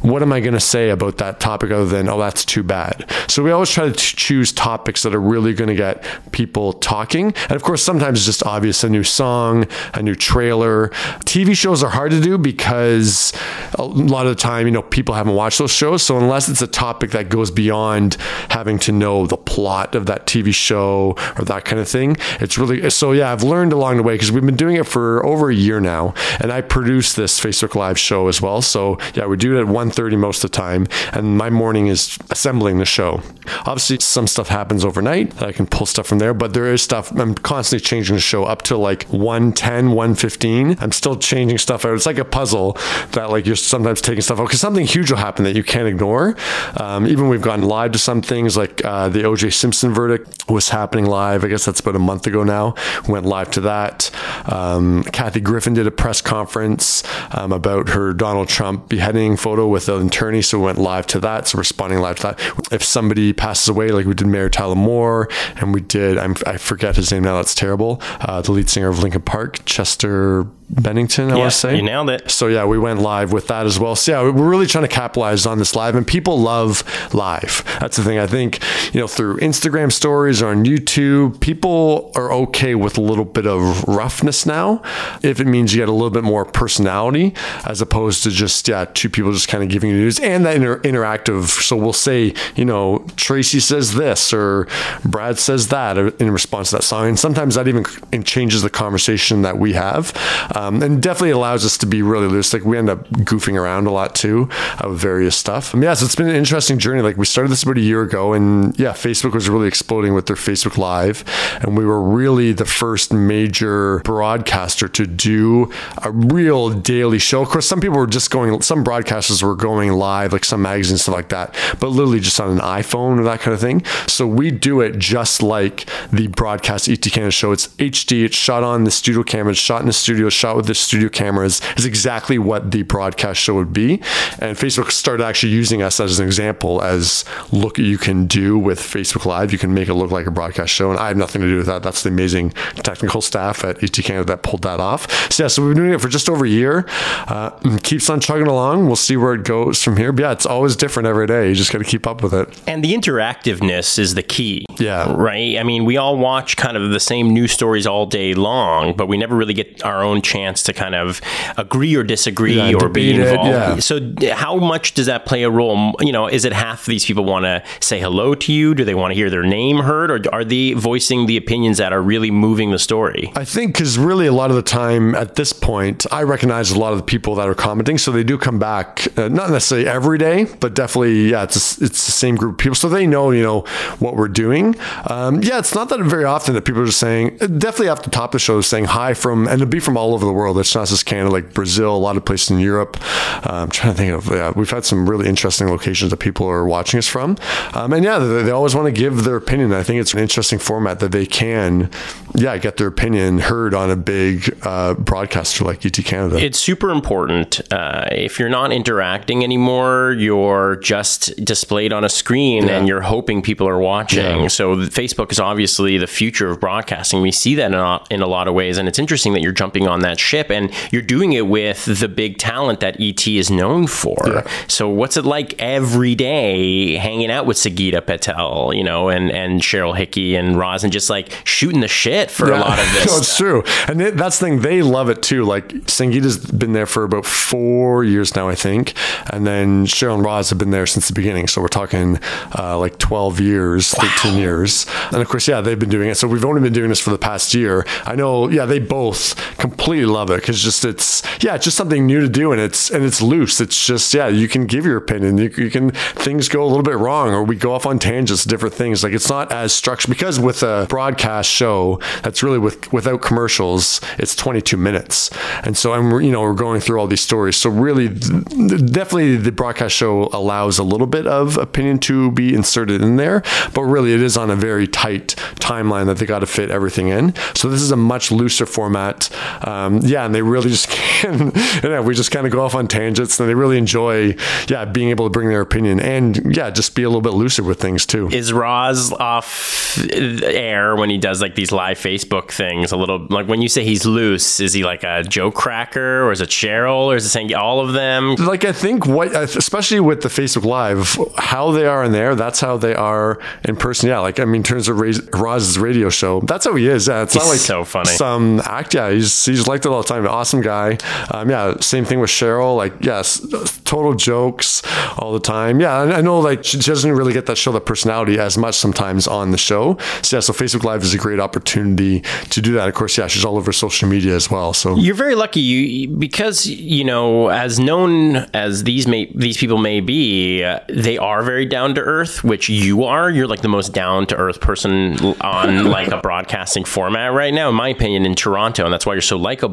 what 0.06 0.22
am 0.22 0.32
I 0.32 0.40
going 0.40 0.54
to 0.54 0.60
say 0.60 0.90
about 0.90 1.18
that 1.18 1.40
topic 1.40 1.72
other 1.72 1.86
than, 1.86 2.08
oh, 2.08 2.20
that's 2.20 2.46
too 2.46 2.64
bad? 2.64 3.10
So 3.28 3.44
we 3.44 3.52
always 3.52 3.72
try 3.72 3.90
to 3.90 3.94
choose 3.94 4.52
topics 4.52 5.04
that 5.04 5.16
are 5.16 5.22
really 5.22 5.54
going 5.54 5.70
to 5.70 5.76
get 5.76 6.06
people 6.32 6.74
talking. 6.74 7.34
And 7.50 7.54
of 7.54 7.64
course, 7.64 7.84
sometimes 7.84 8.20
it's 8.20 8.26
just 8.26 8.44
obvious 8.44 8.84
a 8.84 8.90
new 8.90 9.04
song, 9.04 9.68
a 9.94 10.04
new 10.04 10.16
trailer. 10.16 10.90
TV 11.26 11.56
shows 11.56 11.84
are 11.84 11.90
hard 11.90 12.12
to 12.12 12.22
do 12.22 12.38
because 12.38 13.34
a 13.74 13.84
lot 13.84 14.28
of 14.28 14.36
the 14.36 14.42
time, 14.42 14.68
you 14.68 14.72
know, 14.72 14.84
people 14.84 15.16
haven't 15.16 15.34
watched 15.34 15.58
those 15.58 15.72
shows. 15.72 16.04
So 16.04 16.18
unless 16.18 16.50
it's 16.50 16.62
a 16.62 16.68
topic 16.68 17.12
that 17.12 17.30
goes 17.30 17.50
beyond 17.50 18.16
having 18.50 18.78
to 18.80 18.92
know 18.92 19.26
the 19.26 19.38
plot 19.38 19.96
of 19.96 20.06
that 20.06 20.28
TV 20.28 20.54
show 20.54 21.16
or 21.38 21.46
that 21.46 21.66
kind 21.66 21.80
of 21.80 21.88
thing, 21.88 22.18
it's 22.40 22.58
really 22.58 22.90
so. 22.90 23.12
Yeah, 23.12 23.32
I've 23.32 23.44
learned 23.44 23.74
along 23.74 23.98
the 23.98 24.04
way 24.04 24.16
because 24.16 24.32
we've 24.32 24.46
been 24.46 24.56
doing 24.56 24.76
it 24.76 24.86
for 24.86 25.26
over 25.26 25.50
a 25.50 25.56
year 25.56 25.80
now, 25.80 26.14
and 26.40 26.52
I 26.52 26.62
produce 26.62 27.14
this 27.14 27.40
Facebook 27.40 27.76
Live 27.76 27.98
show 27.98 28.28
as 28.28 28.42
well. 28.42 28.62
So 28.62 29.00
yeah, 29.14 29.26
we 29.26 29.38
do 29.38 29.58
it 29.58 29.62
at 29.62 29.68
1.30 29.96 30.18
most 30.18 30.44
of 30.44 30.52
the 30.52 30.56
time, 30.56 30.88
and 31.14 31.38
my 31.38 31.50
morning 31.50 31.88
is 31.88 32.18
assembling 32.30 32.80
the 32.80 32.86
show. 32.86 33.22
Obviously, 33.66 34.00
some 34.00 34.28
stuff 34.28 34.50
happens 34.50 34.84
overnight 34.84 35.32
that 35.38 35.48
I 35.48 35.52
can 35.52 35.68
pull 35.68 35.86
stuff 35.86 36.08
from 36.08 36.20
there, 36.20 36.34
but 36.34 36.54
there 36.54 36.72
is 36.72 36.82
stuff. 36.82 37.12
I'm 37.12 37.36
constantly 37.36 37.86
changing 37.86 38.16
the 38.16 38.22
show 38.22 38.44
up 38.44 38.64
to 38.64 38.78
like 38.78 39.04
110, 39.04 39.92
115. 39.92 40.78
I'm 40.80 40.92
still 40.92 41.16
changing 41.16 41.58
stuff 41.58 41.86
out. 41.86 41.94
It's 41.94 42.06
like 42.06 42.18
a 42.18 42.26
puzzle 42.26 42.78
that 43.12 43.30
like 43.30 43.46
you're 43.46 43.56
sometimes 43.56 44.02
taking 44.02 44.22
stuff 44.22 44.40
out 44.40 44.48
because 44.48 44.60
something 44.60 44.86
huge 44.86 45.12
will 45.12 45.18
happen 45.18 45.44
that 45.46 45.56
you 45.56 45.64
can't 45.64 45.88
ignore. 45.88 46.36
Um, 46.78 47.08
even 47.08 47.30
we've 47.30 47.42
gone 47.42 47.62
live 47.62 47.92
to 47.94 48.00
some 48.00 48.22
things 48.22 48.58
like 48.58 48.84
uh, 48.84 49.10
the 49.10 49.20
OJ 49.20 49.54
Simpson 49.54 49.94
verdict 49.94 50.50
was 50.50 50.70
happening 50.70 51.06
live. 51.06 51.44
I 51.44 51.48
guess 51.48 51.66
that's 51.66 51.80
about 51.80 51.96
a 51.96 52.00
month 52.00 52.28
ago 52.28 52.44
now. 52.44 52.76
Went 53.08 53.26
live 53.26 53.52
to 53.52 53.62
that. 53.62 54.12
Um, 54.52 55.04
Kathy 55.06 55.40
Griffin 55.40 55.74
did 55.74 55.88
a 55.88 55.92
press 55.92 56.22
conference 56.22 57.04
um, 57.32 57.52
about 57.52 57.90
her 57.90 58.14
Donald 58.14 58.50
Trump 58.50 58.90
beheading 58.90 59.38
photo 59.38 59.68
with 59.68 59.85
an 59.90 60.08
attorney, 60.08 60.42
so 60.42 60.60
we 60.60 60.66
went 60.66 60.78
live 60.78 61.08
to 61.08 61.20
that. 61.22 61.48
So 61.48 61.58
responding 61.58 62.00
live 62.00 62.18
to 62.18 62.24
that. 62.24 62.40
If 62.72 62.84
somebody 62.84 63.34
passes 63.34 63.68
away, 63.68 63.90
like 63.90 64.06
we 64.06 64.14
did 64.14 64.28
Mary 64.28 64.50
Tyler 64.50 64.76
Moore, 64.76 65.30
and 65.58 65.74
we 65.74 65.82
did 65.82 66.18
I'm, 66.18 66.36
I 66.46 66.58
forget 66.58 66.96
his 66.96 67.12
name 67.12 67.24
now. 67.24 67.36
That's 67.36 67.56
terrible. 67.56 68.02
Uh, 68.22 68.42
the 68.42 68.52
lead 68.52 68.70
singer 68.70 68.90
of 68.90 69.00
Linkin 69.00 69.22
Park, 69.22 69.64
Chester 69.66 70.46
Bennington. 70.70 71.26
I 71.32 71.36
Yeah, 71.36 71.40
want 71.42 71.52
to 71.52 71.58
say 71.58 71.76
you 71.76 71.82
nailed 71.84 72.10
it. 72.10 72.32
so 72.32 72.48
yeah, 72.48 72.66
we 72.66 72.78
went 72.80 73.00
live 73.02 73.32
with 73.32 73.48
that 73.48 73.66
as 73.66 73.80
well. 73.80 73.96
So 73.96 74.12
yeah, 74.12 74.32
we're 74.32 74.50
really 74.50 74.66
trying 74.68 74.84
to 74.84 74.88
capitalize 74.88 75.46
on 75.46 75.60
this 75.60 75.76
live, 75.76 75.96
and 75.96 76.06
people 76.06 76.40
love 76.40 76.84
live. 77.14 77.64
That's 77.80 77.98
the 77.98 78.04
thing. 78.04 78.18
I 78.18 78.28
think 78.28 78.60
you 78.94 79.00
know 79.00 79.08
through 79.08 79.38
Instagram 79.38 79.92
stories 79.92 80.42
or 80.42 80.48
on 80.48 80.66
YouTube, 80.66 81.40
people 81.40 82.12
are 82.16 82.32
okay 82.32 82.76
with 82.76 82.98
a 82.98 83.02
little 83.02 83.26
bit 83.26 83.46
of 83.46 83.84
roughness 83.88 84.46
now, 84.46 84.82
if 85.22 85.40
it 85.40 85.46
means 85.48 85.74
you 85.74 85.82
get 85.82 85.90
a 85.90 85.94
little 85.94 86.10
bit 86.10 86.24
more 86.24 86.46
personality 86.46 87.34
as 87.66 87.82
opposed 87.82 88.24
to 88.24 88.32
just 88.32 88.68
yeah 88.68 88.86
two 88.94 89.10
people 89.10 89.32
just 89.32 89.48
kind 89.48 89.64
of 89.64 89.70
giving 89.70 89.90
you 89.92 89.98
news 89.98 90.20
and 90.20 90.46
that 90.46 90.56
inter- 90.56 90.80
interactive. 90.80 91.46
So 91.62 91.76
we'll 91.76 91.94
say 91.94 92.34
you 92.56 92.66
know 92.66 93.06
Tracy 93.18 93.60
says 93.60 93.94
this 93.94 94.34
or 94.34 94.68
Brad 95.04 95.38
says 95.38 95.68
that 95.70 95.98
in 95.98 96.32
response 96.32 96.72
to 96.72 96.78
that 96.78 96.84
song, 96.84 97.08
and 97.08 97.20
sometimes 97.20 97.56
that 97.56 97.68
even 97.68 97.86
changes 98.24 98.62
the 98.64 98.70
conversation 98.70 99.42
that 99.44 99.58
we 99.58 99.74
have 99.74 100.12
um, 100.56 100.82
and 100.82 101.02
definitely 101.02 101.32
allows 101.32 101.66
us 101.66 101.78
to 101.80 101.86
be 101.86 102.02
really 102.02 102.28
loose. 102.28 102.54
Like 102.54 102.64
we 102.64 102.78
end 102.78 102.90
up 102.90 103.08
goofing 103.10 103.60
around 103.60 103.88
a 103.88 103.92
lot 103.92 104.16
too 104.16 104.50
of 104.80 104.98
various 104.98 105.36
stuff. 105.36 105.74
Um, 105.74 105.84
yeah, 105.84 105.94
so 105.94 106.06
it's 106.06 106.16
been 106.16 106.30
an 106.30 106.36
interesting 106.36 106.80
journey. 106.80 107.02
Like 107.02 107.18
we 107.18 107.26
started 107.26 107.52
this 107.52 107.64
about 107.64 107.78
a 107.78 107.82
year 107.82 108.02
ago, 108.02 108.34
and 108.34 108.78
yeah, 108.80 108.92
Facebook 108.92 109.34
was 109.34 109.50
really 109.50 109.68
exploding 109.68 110.14
with 110.14 110.28
their 110.28 110.36
Facebook 110.36 110.78
Live, 110.78 111.24
and 111.62 111.78
we 111.78 111.86
were 111.86 112.02
really 112.02 112.52
the 112.52 112.66
first 112.66 113.14
major 113.14 114.00
broadcaster 114.00 114.88
to 114.88 115.06
do 115.06 115.72
a 116.02 116.12
real 116.12 116.70
daily 116.70 117.20
show. 117.20 117.42
Of 117.42 117.50
course, 117.50 117.68
some 117.68 117.82
people 117.82 117.98
were 117.98 118.08
just 118.08 118.32
going. 118.32 118.62
Some 118.62 118.84
broadcasters 118.84 119.44
were 119.44 119.56
going 119.56 119.92
live, 119.94 120.34
like 120.34 120.46
some 120.46 120.62
magazines 120.62 121.04
stuff 121.04 121.16
like 121.16 121.30
that, 121.30 121.56
but 121.80 121.90
literally 121.90 122.20
just 122.20 122.40
on 122.40 122.52
an 122.52 122.60
iPhone 122.60 123.20
or 123.20 123.24
that 123.24 123.42
kind 123.42 123.54
of 123.54 123.60
thing. 123.60 123.84
So 124.08 124.26
we 124.26 124.52
do 124.52 124.82
it 124.82 124.98
just 124.98 125.44
like 125.44 125.90
the 126.12 126.28
broadcast 126.28 126.90
ET 126.90 127.02
Canada 127.02 127.32
show. 127.32 127.52
It's 127.52 127.68
HD. 127.76 128.24
It's 128.24 128.36
shot 128.36 128.64
on 128.64 128.84
the 128.84 128.92
studio 128.92 129.24
camera. 129.24 129.52
It's 129.52 129.60
shot 129.60 129.82
in 129.82 129.88
the 129.88 129.94
studio. 129.94 130.28
It's 130.28 130.36
shot 130.46 130.56
with 130.56 130.68
the 130.68 130.76
studio 130.76 131.10
cameras. 131.10 131.62
Is 131.76 131.86
exactly 131.86 132.38
what 132.38 132.72
the 132.72 132.84
broadcast 132.84 133.42
show 133.42 133.56
would 133.56 133.74
be. 133.74 133.94
And 134.40 134.56
Facebook 134.56 134.92
started 134.92 135.24
actually 135.24 135.54
using 135.54 135.82
us 135.82 136.00
as 136.00 136.20
an 136.20 136.28
example 136.28 136.82
as 136.82 137.26
look 137.52 137.78
you 137.78 137.98
can 137.98 138.28
do 138.28 138.58
with 138.58 138.80
Facebook 138.80 139.26
Live. 139.26 139.52
You 139.52 139.58
can 139.58 139.74
make 139.74 139.90
it 139.90 139.96
look 139.96 140.12
like 140.12 140.28
a 140.28 140.32
broadcast 140.32 140.72
show. 140.72 140.92
And 140.92 141.00
I 141.00 141.08
have 141.08 141.18
nothing 141.18 141.42
to 141.42 141.48
do 141.48 141.58
with 141.58 141.66
that. 141.66 141.82
That's 141.82 142.04
the 142.04 142.10
amazing 142.10 142.52
technical 142.84 143.22
staff 143.22 143.64
at 143.64 143.84
ET 143.84 143.94
Canada 143.94 144.26
that 144.26 144.44
pulled 144.44 144.62
that 144.64 144.80
off. 144.80 145.32
So 145.32 145.44
yeah, 145.44 145.48
so 145.48 145.66
we've 145.66 145.74
been 145.74 145.84
doing 145.84 145.96
it 145.96 146.02
for 146.02 146.10
just 146.10 146.30
over 146.30 146.46
a 146.46 146.50
year. 146.50 146.86
Uh, 147.28 147.52
keeps 147.82 148.10
on 148.10 148.20
chugging 148.20 148.48
along. 148.48 148.86
We'll 148.86 148.96
see 148.96 149.18
where 149.18 149.34
it 149.34 149.44
goes 149.44 149.82
from 149.82 149.98
here. 149.98 150.12
But 150.12 150.22
yeah, 150.22 150.32
it's 150.32 150.46
always 150.46 150.76
different 150.76 151.08
every 151.08 151.28
day. 151.28 151.50
You 151.50 151.56
just 151.56 151.72
got 151.72 151.80
to 151.80 151.86
keep 151.86 152.06
up 152.06 152.22
with 152.22 152.34
it. 152.34 152.48
And 152.68 152.84
the 152.84 152.94
interactiveness 152.94 153.98
is 153.98 154.14
the 154.14 154.24
key. 154.24 154.66
Yeah. 154.78 155.12
Right? 155.12 155.58
I 155.58 155.64
mean, 155.64 155.86
we 155.86 155.98
all 155.98 156.18
watch 156.18 156.56
kind 156.56 156.78
of 156.78 156.92
the 156.92 157.00
same 157.00 157.30
news 157.30 157.52
stories 157.52 157.88
all 157.88 158.06
day 158.06 158.34
long, 158.34 158.96
but 158.96 159.08
we 159.08 159.18
never 159.18 159.36
really 159.36 159.54
get 159.54 159.84
our 159.84 160.04
own 160.04 160.22
chance 160.22 160.35
to 160.64 160.74
kind 160.74 160.96
of 160.96 161.22
agree 161.58 161.96
or 161.96 162.04
disagree 162.04 162.56
Yeah, 162.58 162.74
or 162.76 162.90
be 162.90 163.14
debate 163.14 163.20
it, 163.20 163.30
involved. 163.30 163.50
yeah. 163.50 163.80
So, 163.80 164.14
how 164.34 164.58
much 164.58 164.94
does 164.94 165.06
that 165.06 165.26
play 165.26 165.44
a 165.44 165.50
role? 165.50 165.94
You 166.02 166.12
know, 166.12 166.28
is 166.28 166.46
it 166.46 166.54
half 166.54 166.86
these 166.86 167.06
people 167.06 167.24
want 167.26 167.46
to 167.46 167.64
say 167.80 168.00
hello 168.00 168.36
to 168.36 168.52
you? 168.54 168.76
Do 168.76 168.84
they 168.84 168.96
want 168.96 169.12
to 169.12 169.16
hear 169.16 169.30
their 169.30 169.44
name 169.44 169.78
heard? 169.80 170.12
Or 170.12 170.34
are 170.34 170.44
they 170.44 170.74
voicing 170.74 171.26
the 171.26 171.38
opinions 171.38 171.78
that 171.78 171.94
are 171.94 172.02
really 172.02 172.32
moving 172.32 172.72
the 172.72 172.80
story? 172.80 173.32
I 173.36 173.46
think 173.46 173.74
because 173.74 173.98
really 173.98 174.28
a 174.28 174.34
lot 174.34 174.50
of 174.50 174.56
the 174.56 174.62
time 174.62 175.16
at 175.16 175.36
this 175.36 175.54
point, 175.54 176.06
I 176.12 176.24
recognize 176.24 176.72
a 176.72 176.80
lot 176.80 176.92
of 176.94 176.98
the 176.98 177.04
people 177.04 177.36
that 177.36 177.48
are 177.48 177.56
commenting, 177.56 177.98
so 177.98 178.12
they 178.12 178.24
do 178.24 178.38
come 178.38 178.60
back, 178.60 179.08
uh, 179.18 179.28
not 179.30 179.50
necessarily 179.50 179.88
every 179.88 180.18
day, 180.18 180.46
but 180.60 180.74
definitely, 180.74 181.30
yeah, 181.32 181.44
it's 181.44 181.56
a, 181.80 181.86
it's 181.86 182.06
the 182.06 182.12
same 182.12 182.36
group 182.36 182.54
of 182.54 182.58
people, 182.60 182.76
so 182.76 182.90
they 182.90 183.08
know, 183.08 183.32
you 183.32 183.44
know, 183.44 183.62
what 184.00 184.16
we're 184.16 184.28
doing. 184.28 184.76
Um, 185.08 185.42
yeah, 185.42 185.60
it's 185.60 185.74
not 185.76 185.90
that 185.90 186.00
very 186.02 186.24
often 186.26 186.54
that 186.56 186.64
people 186.66 186.82
are 186.82 186.86
just 186.86 187.00
saying, 187.00 187.38
definitely 187.38 187.90
off 187.90 188.04
the 188.04 188.10
top 188.10 188.30
of 188.30 188.34
the 188.34 188.40
show, 188.40 188.62
saying 188.62 188.86
hi 188.86 189.14
from, 189.14 189.48
and 189.48 189.62
it'll 189.62 189.68
be 189.68 189.80
from 189.80 189.98
all 189.98 190.14
over 190.14 190.25
the 190.26 190.34
world. 190.34 190.58
It's 190.60 190.74
not 190.76 190.88
just 190.88 191.06
Canada, 191.06 191.30
like 191.32 191.54
Brazil, 191.54 191.96
a 191.96 191.98
lot 191.98 192.18
of 192.18 192.26
places 192.26 192.52
in 192.52 192.60
Europe. 192.60 192.98
Uh, 193.46 193.64
I'm 193.64 193.70
trying 193.70 193.94
to 193.94 193.98
think 193.98 194.14
of, 194.14 194.28
yeah, 194.30 194.52
we've 194.56 194.70
had 194.70 194.86
some 194.86 195.10
really 195.10 195.28
interesting 195.28 195.68
locations 195.68 196.12
that 196.12 196.18
people 196.18 196.48
are 196.48 196.66
watching 196.68 196.98
us 196.98 197.08
from, 197.08 197.38
um, 197.74 197.94
and 197.94 198.04
yeah, 198.04 198.20
they, 198.20 198.44
they 198.44 198.52
always 198.52 198.76
want 198.76 198.86
to 198.88 198.92
give 198.92 199.24
their 199.24 199.36
opinion. 199.36 199.74
I 199.74 199.84
think 199.84 200.02
it's 200.02 200.14
an 200.14 200.20
interesting 200.20 200.60
format 200.60 201.00
that 201.00 201.12
they 201.12 201.26
can, 201.26 201.90
yeah, 202.36 202.58
get 202.58 202.78
their 202.78 202.88
opinion 202.88 203.40
heard 203.40 203.74
on 203.74 203.90
a 203.90 203.96
big 203.96 204.58
uh, 204.64 204.94
broadcaster 204.96 205.64
like 205.64 205.86
ET 205.86 205.94
Canada. 206.06 206.38
It's 206.38 206.60
super 206.60 206.90
important. 206.92 207.62
Uh, 207.72 208.06
if 208.12 208.40
you're 208.40 208.50
not 208.50 208.72
interacting 208.72 209.44
anymore, 209.44 210.14
you're 210.18 210.76
just 210.78 211.36
displayed 211.44 211.94
on 211.94 212.04
a 212.04 212.10
screen 212.10 212.68
Yeah. 212.68 212.78
and 212.78 212.88
you're 212.88 213.02
hoping 213.02 213.42
people 213.42 213.68
are 213.68 213.80
watching. 213.80 214.42
Yeah. 214.42 214.48
So 214.48 214.76
Facebook 214.76 215.32
is 215.32 215.40
obviously 215.40 215.98
the 215.98 216.08
future 216.08 216.50
of 216.50 216.60
broadcasting. 216.60 217.22
We 217.22 217.32
see 217.32 217.56
that 217.56 217.68
in 217.68 217.74
a, 217.74 218.00
in 218.10 218.22
a 218.22 218.28
lot 218.28 218.48
of 218.48 218.54
ways, 218.54 218.78
and 218.78 218.88
it's 218.88 219.00
interesting 219.00 219.34
that 219.34 219.42
you're 219.42 219.52
jumping 219.52 219.88
on 219.88 220.02
that 220.02 220.15
ship 220.20 220.50
and 220.50 220.72
you're 220.92 221.02
doing 221.02 221.34
it 221.34 221.48
with 221.48 221.86
the 221.86 222.08
big 222.08 222.38
talent 222.38 222.80
that 222.80 223.00
ET 223.00 223.28
is 223.28 223.50
known 223.52 223.88
for. 223.88 224.18
Yeah. 224.26 224.48
So 224.68 224.90
what's 224.90 225.18
it 225.18 225.26
like 225.26 225.56
every 225.60 226.16
day 226.16 226.96
hanging 226.96 227.32
out 227.32 227.46
with 227.46 227.58
Sangeeta 227.58 228.06
Patel, 228.06 228.74
you 228.74 228.84
know, 228.84 229.10
and 229.10 229.32
and 229.32 229.62
Cheryl 229.62 229.96
Hickey 229.96 230.36
and 230.36 230.58
Roz, 230.58 230.84
and 230.84 230.92
just 230.92 231.10
like 231.10 231.32
shooting 231.44 231.82
the 231.82 231.88
shit 231.88 232.32
for 232.32 232.52
a 232.52 232.58
lot 232.60 232.80
of 232.80 232.86
this. 232.94 233.06
no, 233.12 233.18
it's 233.18 233.38
true, 233.38 233.64
and 233.88 234.02
it, 234.02 234.18
that's 234.18 234.40
the 234.40 234.46
thing. 234.46 234.60
They 234.62 234.82
love 234.82 235.10
it 235.10 235.22
too. 235.22 235.44
Like 235.44 235.70
Sangeeta's 235.86 236.38
been 236.52 236.74
there 236.74 236.86
for 236.86 237.04
about 237.04 237.26
four 237.26 238.04
years 238.04 238.36
now, 238.36 238.50
I 238.50 238.56
think, 238.56 238.94
and 239.32 239.46
then 239.46 239.86
Cheryl 239.86 240.16
and 240.16 240.24
Roz 240.24 240.50
have 240.50 240.60
been 240.60 240.72
there 240.72 240.86
since 240.86 241.08
the 241.08 241.14
beginning. 241.14 241.48
So 241.48 241.62
we're 241.62 241.68
talking 241.68 242.20
uh, 242.58 242.78
like 242.78 242.98
twelve 242.98 243.40
years, 243.40 243.92
thirteen 243.92 244.38
years, 244.38 244.86
and 245.12 245.22
of 245.22 245.28
course, 245.28 245.48
yeah, 245.48 245.62
they've 245.62 245.80
been 245.80 245.90
doing 245.90 246.10
it. 246.10 246.16
So 246.16 246.28
we've 246.28 246.46
only 246.46 246.62
been 246.62 246.74
doing 246.74 246.90
this 246.90 247.00
for 247.00 247.12
the 247.12 247.18
past 247.18 247.54
year. 247.54 247.86
I 248.06 248.16
know, 248.16 248.50
yeah, 248.50 248.66
they 248.66 248.80
both 248.80 249.36
completely 249.58 250.05
love 250.06 250.30
it 250.30 250.38
because 250.38 250.62
just 250.62 250.86
it's 250.86 251.24
yeah, 251.44 251.56
it's 251.56 251.66
just 251.66 251.78
something 251.78 252.06
new 252.06 252.22
to 252.22 252.30
do, 252.30 252.52
and 252.52 252.62
it's 252.62 252.90
and 252.90 253.04
it's 253.04 253.22
loose. 253.22 253.60
It's 253.62 253.86
just 253.86 254.14
yeah, 254.14 254.28
you 254.28 254.48
can 254.48 254.66
give 254.66 254.86
your 254.86 254.98
opinion. 254.98 255.38
You, 255.38 255.52
you 255.58 255.70
can 255.70 255.92
things 255.92 256.50
go 256.50 256.64
a 256.64 256.68
little 256.68 256.84
bit 256.84 256.98
wrong, 256.98 257.34
or 257.34 257.44
we 257.44 257.56
go 257.56 257.74
off 257.74 257.86
on 257.86 258.00
tangents, 258.00 258.44
different 258.46 258.76
things. 258.76 259.04
Like 259.04 259.14
it's 259.14 259.30
not 259.30 259.52
as 259.52 259.74
structured 259.74 260.10
because 260.10 260.40
with 260.40 260.64
a 260.64 260.86
broadcast 260.90 261.50
show 261.50 262.00
that's 262.24 262.44
really 262.44 262.60
with 262.60 262.92
without 262.92 263.22
commercials, 263.22 264.02
it's 264.18 264.36
22 264.36 264.78
minutes, 264.78 265.30
and 265.64 265.78
so 265.78 265.94
I'm 265.94 266.22
you 266.22 266.32
know 266.32 266.42
we're 266.42 266.54
going 266.54 266.82
through 266.82 267.00
all 267.00 267.08
these 267.08 267.22
stories. 267.22 267.56
So 267.56 267.70
really, 267.70 268.10
definitely 268.10 269.38
the 269.38 269.52
broadcast 269.52 269.96
show 269.96 270.30
allows 270.32 270.78
a 270.80 270.84
little 270.84 271.08
bit 271.08 271.28
of 271.28 271.58
opinion 271.58 272.00
to 272.00 272.32
be 272.32 272.54
inserted 272.54 273.02
in 273.02 273.16
there, 273.16 273.44
but 273.74 273.84
really 273.84 274.14
it 274.14 274.22
is 274.22 274.38
on 274.38 274.50
a 274.50 274.56
very 274.56 274.88
tight 274.88 275.36
timeline 275.56 276.06
that 276.06 276.18
they 276.18 276.26
got 276.26 276.40
to 276.40 276.46
fit 276.46 276.72
everything 276.72 277.08
in. 277.08 277.34
So 277.56 277.70
this 277.70 277.82
is 277.82 277.92
a 277.92 277.98
much 277.98 278.32
looser 278.32 278.66
format. 278.66 279.30
Um, 279.68 279.95
Um, 279.96 280.02
yeah, 280.06 280.26
and 280.26 280.34
they 280.34 280.42
really 280.42 280.70
just 280.70 280.90
can. 280.90 281.52
Yeah, 281.84 282.02
we 282.02 282.14
just 282.16 282.32
kind 282.32 282.46
of 282.46 282.52
go 282.52 282.64
off 282.64 282.76
on 282.76 282.88
tangents, 282.88 283.40
and 283.40 283.50
they 283.50 283.56
really 283.56 283.78
enjoy 283.78 284.36
yeah 284.68 284.86
being 284.86 285.10
able 285.10 285.26
to 285.26 285.30
bring 285.30 285.50
their 285.50 285.62
opinion 285.62 286.00
and 286.00 286.56
yeah 286.56 286.70
just 286.70 286.96
be 286.96 287.04
a 287.04 287.10
little 287.10 287.22
bit 287.22 287.34
looser 287.34 287.64
with 287.64 287.80
things 287.80 288.06
too. 288.06 288.28
is 288.30 288.52
Roz 288.54 289.12
off 289.14 289.98
air 290.44 290.96
when 290.96 291.10
he 291.10 291.18
does 291.18 291.42
like 291.42 291.56
these 291.56 291.72
live 291.72 291.98
Facebook 291.98 292.52
things? 292.52 292.92
A 292.92 292.98
little 292.98 293.26
like 293.30 293.48
when 293.48 293.62
you 293.62 293.70
say 293.70 293.84
he's 293.84 294.06
loose, 294.06 294.60
is 294.60 294.74
he 294.74 294.84
like 294.84 295.04
a 295.04 295.24
Joe 295.24 295.52
Cracker 295.52 296.24
or 296.24 296.32
is 296.32 296.42
it 296.42 296.50
Cheryl 296.50 297.06
or 297.08 297.16
is 297.16 297.26
it 297.26 297.30
saying 297.30 297.54
all 297.54 297.80
of 297.80 297.94
them? 297.94 298.36
like 298.36 298.66
I 298.66 298.72
think 298.72 299.06
what 299.06 299.34
especially 299.36 300.00
with 300.00 300.22
the 300.22 300.30
Facebook 300.30 300.66
Live, 300.66 301.18
how 301.38 301.72
they 301.72 301.86
are 301.86 302.04
in 302.04 302.12
there, 302.12 302.36
that's 302.36 302.60
how 302.60 302.78
they 302.78 302.96
are 302.96 303.40
in 303.64 303.76
person. 303.76 304.10
Yeah, 304.10 304.20
like 304.20 304.40
I 304.40 304.46
mean, 304.46 304.56
in 304.56 304.64
terms 304.64 304.88
of 304.90 305.00
Raz- 305.00 305.28
Roz's 305.34 305.78
radio 305.78 306.10
show, 306.10 306.42
that's 306.42 306.66
how 306.66 306.76
he 306.76 306.88
is. 306.88 307.08
Yeah, 307.08 307.24
it's 307.24 307.36
not 307.36 307.48
like 307.48 307.60
so 307.60 307.84
funny. 307.84 308.10
Some 308.10 308.62
act. 308.66 308.94
Yeah, 308.94 309.12
he's 309.12 309.46
he's 309.46 309.68
liked 309.76 309.86
it 309.86 309.90
all 309.90 310.02
the 310.02 310.08
time. 310.08 310.26
Awesome 310.26 310.62
guy. 310.62 310.98
Um, 311.32 311.50
yeah, 311.50 311.76
same 311.82 312.06
thing 312.06 312.20
with 312.22 312.30
Cheryl. 312.30 312.78
Like 312.78 312.94
yes, 313.02 313.46
total 313.84 314.14
jokes 314.14 314.82
all 315.18 315.34
the 315.34 315.40
time. 315.40 315.82
Yeah, 315.82 315.98
I 315.98 316.22
know 316.22 316.40
like 316.40 316.64
she 316.64 316.78
doesn't 316.78 317.12
really 317.12 317.34
get 317.34 317.46
that 317.48 317.58
show 317.58 317.74
the 317.74 317.82
personality 317.82 318.40
as 318.40 318.58
much 318.58 318.76
sometimes 318.76 319.28
on 319.28 319.52
the 319.52 319.58
show. 319.58 319.98
So 320.22 320.38
yeah, 320.38 320.40
so 320.40 320.54
Facebook 320.54 320.84
Live 320.84 321.04
is 321.04 321.14
a 321.14 321.18
great 321.18 321.42
opportunity 321.42 322.22
to 322.52 322.62
do 322.62 322.74
that. 322.74 322.88
Of 322.88 322.96
course, 322.96 323.18
yeah, 323.18 323.28
she's 323.28 323.44
all 323.44 323.58
over 323.58 323.74
social 323.74 324.08
media 324.08 324.34
as 324.34 324.50
well. 324.50 324.74
So 324.74 324.96
You're 324.96 325.16
very 325.16 325.36
lucky, 325.36 325.60
you 325.60 326.08
because 326.08 326.66
you 326.66 327.04
know, 327.04 327.50
as 327.50 327.80
known 327.80 328.38
as 328.54 328.86
these 328.86 329.08
may 329.08 329.30
these 329.36 329.58
people 329.58 329.78
may 329.78 330.00
be, 330.00 330.64
uh, 330.64 330.80
they 330.88 331.18
are 331.18 331.44
very 331.44 331.66
down 331.66 331.96
to 331.96 332.02
earth, 332.02 332.44
which 332.46 332.70
you 332.70 333.04
are. 333.04 333.30
You're 333.30 333.48
like 333.48 333.62
the 333.62 333.68
most 333.68 333.94
down 333.94 334.26
to 334.28 334.38
earth 334.38 334.62
person 334.62 335.18
on 335.42 335.86
like 335.86 336.10
a 336.10 336.22
broadcasting 336.22 336.86
format 336.86 337.34
right 337.34 337.54
now, 337.54 337.68
in 337.70 337.76
my 337.76 337.90
opinion, 337.90 338.26
in 338.26 338.36
Toronto, 338.36 338.86
and 338.86 338.94
that's 338.94 339.06
why 339.06 339.14
you're 339.14 339.22
so 339.22 339.38
likable. 339.38 339.65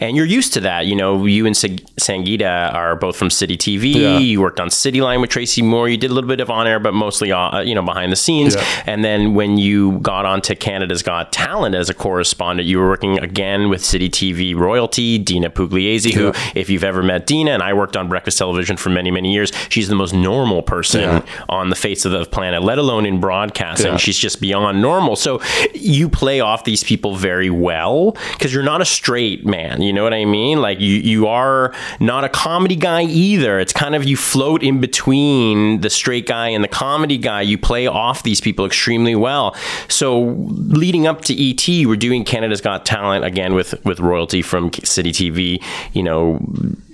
And 0.00 0.16
you're 0.16 0.26
used 0.26 0.52
to 0.54 0.60
that. 0.60 0.86
You 0.86 0.96
know, 0.96 1.24
you 1.26 1.46
and 1.46 1.56
Sang- 1.56 1.78
Sangeeta 2.00 2.72
are 2.74 2.96
both 2.96 3.16
from 3.16 3.30
City 3.30 3.56
TV. 3.56 3.94
Yeah. 3.94 4.18
You 4.18 4.40
worked 4.40 4.60
on 4.60 4.70
City 4.70 5.00
Line 5.00 5.20
with 5.20 5.30
Tracy 5.30 5.62
Moore. 5.62 5.88
You 5.88 5.96
did 5.96 6.10
a 6.10 6.14
little 6.14 6.28
bit 6.28 6.40
of 6.40 6.50
on 6.50 6.66
air, 6.66 6.78
but 6.80 6.94
mostly 6.94 7.32
uh, 7.32 7.60
you 7.60 7.74
know 7.74 7.82
behind 7.82 8.12
the 8.12 8.16
scenes. 8.16 8.54
Yeah. 8.54 8.82
And 8.86 9.04
then 9.04 9.34
when 9.34 9.58
you 9.58 9.98
got 10.00 10.24
onto 10.26 10.54
Canada's 10.54 11.02
Got 11.02 11.32
Talent 11.32 11.74
as 11.74 11.88
a 11.90 11.94
correspondent, 11.94 12.68
you 12.68 12.78
were 12.78 12.88
working 12.88 13.18
again 13.18 13.68
with 13.68 13.84
City 13.84 14.08
TV 14.08 14.54
royalty, 14.54 15.18
Dina 15.18 15.50
Pugliese, 15.50 16.12
who, 16.12 16.32
if 16.58 16.70
you've 16.70 16.84
ever 16.84 17.02
met 17.02 17.26
Dina, 17.26 17.52
and 17.52 17.62
I 17.62 17.72
worked 17.74 17.96
on 17.96 18.08
breakfast 18.08 18.38
television 18.38 18.76
for 18.76 18.90
many, 18.90 19.10
many 19.10 19.32
years, 19.32 19.52
she's 19.68 19.88
the 19.88 19.94
most 19.94 20.12
normal 20.14 20.62
person 20.62 21.00
Yeah. 21.02 21.22
on 21.48 21.70
the 21.70 21.76
face 21.76 22.04
of 22.04 22.12
the 22.12 22.24
planet, 22.24 22.62
let 22.62 22.78
alone 22.78 23.06
in 23.06 23.20
broadcasting. 23.20 23.92
Yeah. 23.92 23.96
She's 23.96 24.18
just 24.18 24.40
beyond 24.40 24.80
normal. 24.82 25.16
So 25.16 25.40
you 25.74 26.08
play 26.08 26.40
off 26.40 26.64
these 26.64 26.82
people 26.84 27.16
very 27.16 27.50
well 27.50 28.16
because 28.32 28.52
you're 28.54 28.62
not 28.62 28.80
a 28.80 28.84
straight 29.26 29.46
man. 29.46 29.82
You 29.82 29.92
know 29.92 30.04
what 30.04 30.14
I 30.14 30.24
mean? 30.24 30.60
Like 30.60 30.80
you, 30.80 30.94
you 30.94 31.26
are 31.26 31.74
not 32.00 32.24
a 32.24 32.28
comedy 32.28 32.76
guy 32.76 33.02
either. 33.02 33.58
It's 33.58 33.72
kind 33.72 33.94
of 33.94 34.04
you 34.04 34.16
float 34.16 34.62
in 34.62 34.80
between 34.80 35.80
the 35.80 35.90
straight 35.90 36.26
guy 36.26 36.48
and 36.48 36.62
the 36.62 36.68
comedy 36.68 37.18
guy. 37.18 37.42
You 37.42 37.58
play 37.58 37.86
off 37.86 38.22
these 38.22 38.40
people 38.40 38.64
extremely 38.64 39.14
well. 39.14 39.56
So 39.88 40.34
leading 40.46 41.06
up 41.06 41.22
to 41.22 41.34
ET, 41.34 41.86
we're 41.86 41.96
doing 41.96 42.24
Canada's 42.24 42.60
Got 42.60 42.86
Talent 42.86 43.24
again 43.24 43.54
with 43.54 43.74
with 43.84 44.00
royalty 44.00 44.42
from 44.42 44.72
City 44.84 45.12
TV. 45.12 45.62
You 45.92 46.02
know, 46.02 46.40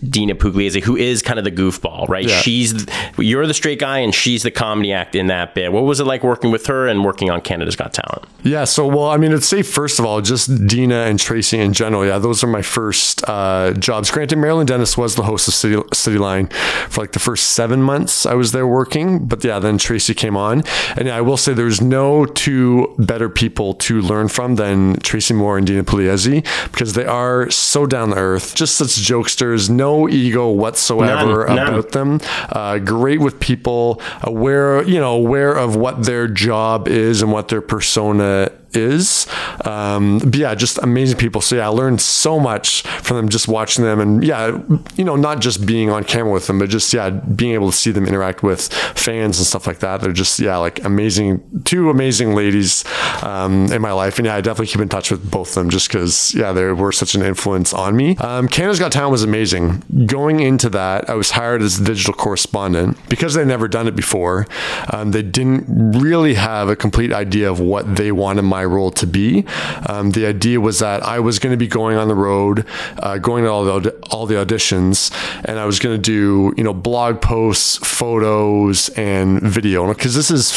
Dina 0.08 0.34
Pugliese, 0.34 0.82
who 0.82 0.96
is 0.96 1.22
kind 1.22 1.38
of 1.38 1.44
the 1.44 1.50
goofball, 1.52 2.08
right? 2.08 2.28
Yeah. 2.28 2.40
She's 2.40 2.86
you're 3.18 3.46
the 3.46 3.54
straight 3.54 3.78
guy 3.78 3.98
and 3.98 4.14
she's 4.14 4.42
the 4.42 4.50
comedy 4.50 4.92
act 4.92 5.14
in 5.14 5.28
that 5.28 5.54
bit. 5.54 5.72
What 5.72 5.84
was 5.84 6.00
it 6.00 6.04
like 6.04 6.22
working 6.22 6.50
with 6.50 6.66
her 6.66 6.88
and 6.88 7.04
working 7.04 7.30
on 7.30 7.40
Canada's 7.40 7.76
Got 7.76 7.94
Talent? 7.94 8.24
Yeah, 8.42 8.64
so 8.64 8.86
well, 8.86 9.06
I 9.06 9.16
mean, 9.16 9.32
I'd 9.32 9.44
say 9.44 9.62
first 9.62 9.98
of 9.98 10.04
all, 10.04 10.20
just 10.20 10.66
Dina 10.66 11.02
and 11.02 11.18
Tracy 11.18 11.58
in 11.58 11.72
general. 11.72 12.04
Yeah, 12.04 12.18
those 12.18 12.42
are 12.42 12.48
my 12.48 12.62
first 12.62 13.22
uh, 13.28 13.72
jobs. 13.74 14.10
Granted, 14.10 14.38
Marilyn 14.38 14.66
Denis 14.66 14.96
was 14.96 15.14
the 15.14 15.22
host 15.22 15.46
of 15.46 15.54
City, 15.54 15.80
City 15.92 16.18
Line 16.18 16.48
for 16.88 17.02
like 17.02 17.12
the 17.12 17.20
first 17.20 17.50
seven 17.50 17.82
months 17.82 18.26
I 18.26 18.34
was 18.34 18.52
there 18.52 18.66
working, 18.66 19.26
but 19.26 19.44
yeah, 19.44 19.58
then 19.58 19.78
Tracy 19.78 20.14
came 20.14 20.36
on, 20.36 20.62
and 20.96 21.06
yeah, 21.06 21.16
I 21.16 21.20
will 21.20 21.36
say 21.36 21.52
there's 21.54 21.80
no 21.80 22.26
two 22.26 22.94
better 22.98 23.28
people 23.28 23.74
to 23.74 24.00
learn 24.00 24.28
from 24.28 24.56
than 24.56 24.96
Tracy 25.00 25.34
Moore 25.34 25.58
and 25.58 25.66
Dina 25.66 25.84
Pugliese 25.84 26.44
because 26.72 26.94
they 26.94 27.06
are 27.06 27.50
so 27.50 27.86
down 27.86 28.10
to 28.10 28.16
earth, 28.16 28.54
just 28.54 28.76
such 28.76 28.88
jokesters, 28.88 29.70
no 29.70 29.91
ego 30.08 30.50
whatsoever 30.50 31.46
None, 31.46 31.56
none. 31.56 31.68
about 31.74 31.92
them. 31.92 32.20
Uh, 32.48 32.78
great 32.78 33.20
with 33.20 33.38
people, 33.40 34.00
aware, 34.22 34.82
you 34.84 34.98
know, 35.00 35.14
aware 35.16 35.52
of 35.52 35.76
what 35.76 36.04
their 36.04 36.26
job 36.28 36.88
is 36.88 37.22
and 37.22 37.32
what 37.32 37.48
their 37.48 37.62
persona 37.62 38.50
is. 38.74 39.26
Um, 39.64 40.18
but 40.18 40.34
yeah, 40.34 40.54
just 40.54 40.78
amazing 40.78 41.18
people. 41.18 41.40
So 41.40 41.56
yeah, 41.56 41.66
I 41.66 41.68
learned 41.68 42.00
so 42.00 42.40
much 42.40 42.82
from 42.82 43.16
them 43.16 43.28
just 43.28 43.48
watching 43.48 43.84
them 43.84 44.00
and 44.00 44.24
yeah, 44.24 44.58
you 44.96 45.04
know, 45.04 45.16
not 45.16 45.40
just 45.40 45.66
being 45.66 45.90
on 45.90 46.04
camera 46.04 46.32
with 46.32 46.46
them, 46.46 46.58
but 46.58 46.68
just 46.68 46.92
yeah, 46.92 47.10
being 47.10 47.54
able 47.54 47.70
to 47.70 47.76
see 47.76 47.90
them 47.90 48.06
interact 48.06 48.42
with 48.42 48.72
fans 48.72 49.38
and 49.38 49.46
stuff 49.46 49.66
like 49.66 49.80
that. 49.80 50.00
They're 50.00 50.12
just 50.12 50.38
yeah, 50.38 50.56
like 50.58 50.84
amazing, 50.84 51.62
two 51.64 51.90
amazing 51.90 52.34
ladies 52.34 52.84
um, 53.22 53.72
in 53.72 53.82
my 53.82 53.92
life. 53.92 54.18
And 54.18 54.26
yeah, 54.26 54.36
I 54.36 54.40
definitely 54.40 54.68
keep 54.68 54.80
in 54.80 54.88
touch 54.88 55.10
with 55.10 55.30
both 55.30 55.48
of 55.48 55.54
them 55.54 55.70
just 55.70 55.88
because 55.88 56.34
yeah, 56.34 56.52
they 56.52 56.64
were 56.72 56.92
such 56.92 57.14
an 57.14 57.22
influence 57.22 57.72
on 57.72 57.96
me. 57.96 58.16
Um, 58.16 58.48
Canada's 58.48 58.78
Got 58.78 58.92
Talent 58.92 59.12
was 59.12 59.22
amazing. 59.22 59.82
Going 60.06 60.40
into 60.40 60.68
that, 60.70 61.08
I 61.08 61.14
was 61.14 61.30
hired 61.30 61.62
as 61.62 61.80
a 61.80 61.84
digital 61.84 62.14
correspondent 62.14 62.96
because 63.08 63.34
they'd 63.34 63.46
never 63.46 63.68
done 63.68 63.86
it 63.86 63.96
before. 63.96 64.46
Um, 64.92 65.10
they 65.10 65.22
didn't 65.22 65.64
really 65.98 66.34
have 66.34 66.68
a 66.68 66.76
complete 66.76 67.12
idea 67.12 67.50
of 67.50 67.60
what 67.60 67.96
they 67.96 68.12
wanted 68.12 68.42
my 68.42 68.61
role 68.64 68.90
to 68.92 69.06
be. 69.06 69.44
Um, 69.88 70.12
the 70.12 70.26
idea 70.26 70.60
was 70.60 70.78
that 70.80 71.02
I 71.02 71.20
was 71.20 71.38
going 71.38 71.52
to 71.52 71.56
be 71.56 71.68
going 71.68 71.96
on 71.96 72.08
the 72.08 72.14
road, 72.14 72.66
uh, 72.98 73.18
going 73.18 73.44
to 73.44 73.50
all 73.50 73.64
the 73.64 73.90
all 74.10 74.26
the 74.26 74.34
auditions, 74.34 75.12
and 75.44 75.58
I 75.58 75.64
was 75.64 75.78
going 75.78 75.96
to 75.96 76.02
do 76.02 76.54
you 76.56 76.64
know 76.64 76.74
blog 76.74 77.20
posts, 77.20 77.76
photos, 77.78 78.88
and 78.90 79.40
video 79.40 79.86
because 79.88 80.14
this 80.14 80.30
is 80.30 80.50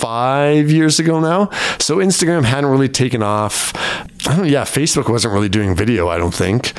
five 0.00 0.70
years 0.70 0.98
ago 0.98 1.20
now. 1.20 1.50
So 1.78 1.96
Instagram 1.96 2.44
hadn't 2.44 2.70
really 2.70 2.88
taken 2.88 3.22
off. 3.22 3.72
I 4.26 4.36
don't, 4.36 4.48
yeah, 4.48 4.64
Facebook 4.64 5.08
wasn't 5.08 5.32
really 5.32 5.48
doing 5.48 5.74
video. 5.74 6.08
I 6.08 6.18
don't 6.18 6.34
think. 6.34 6.72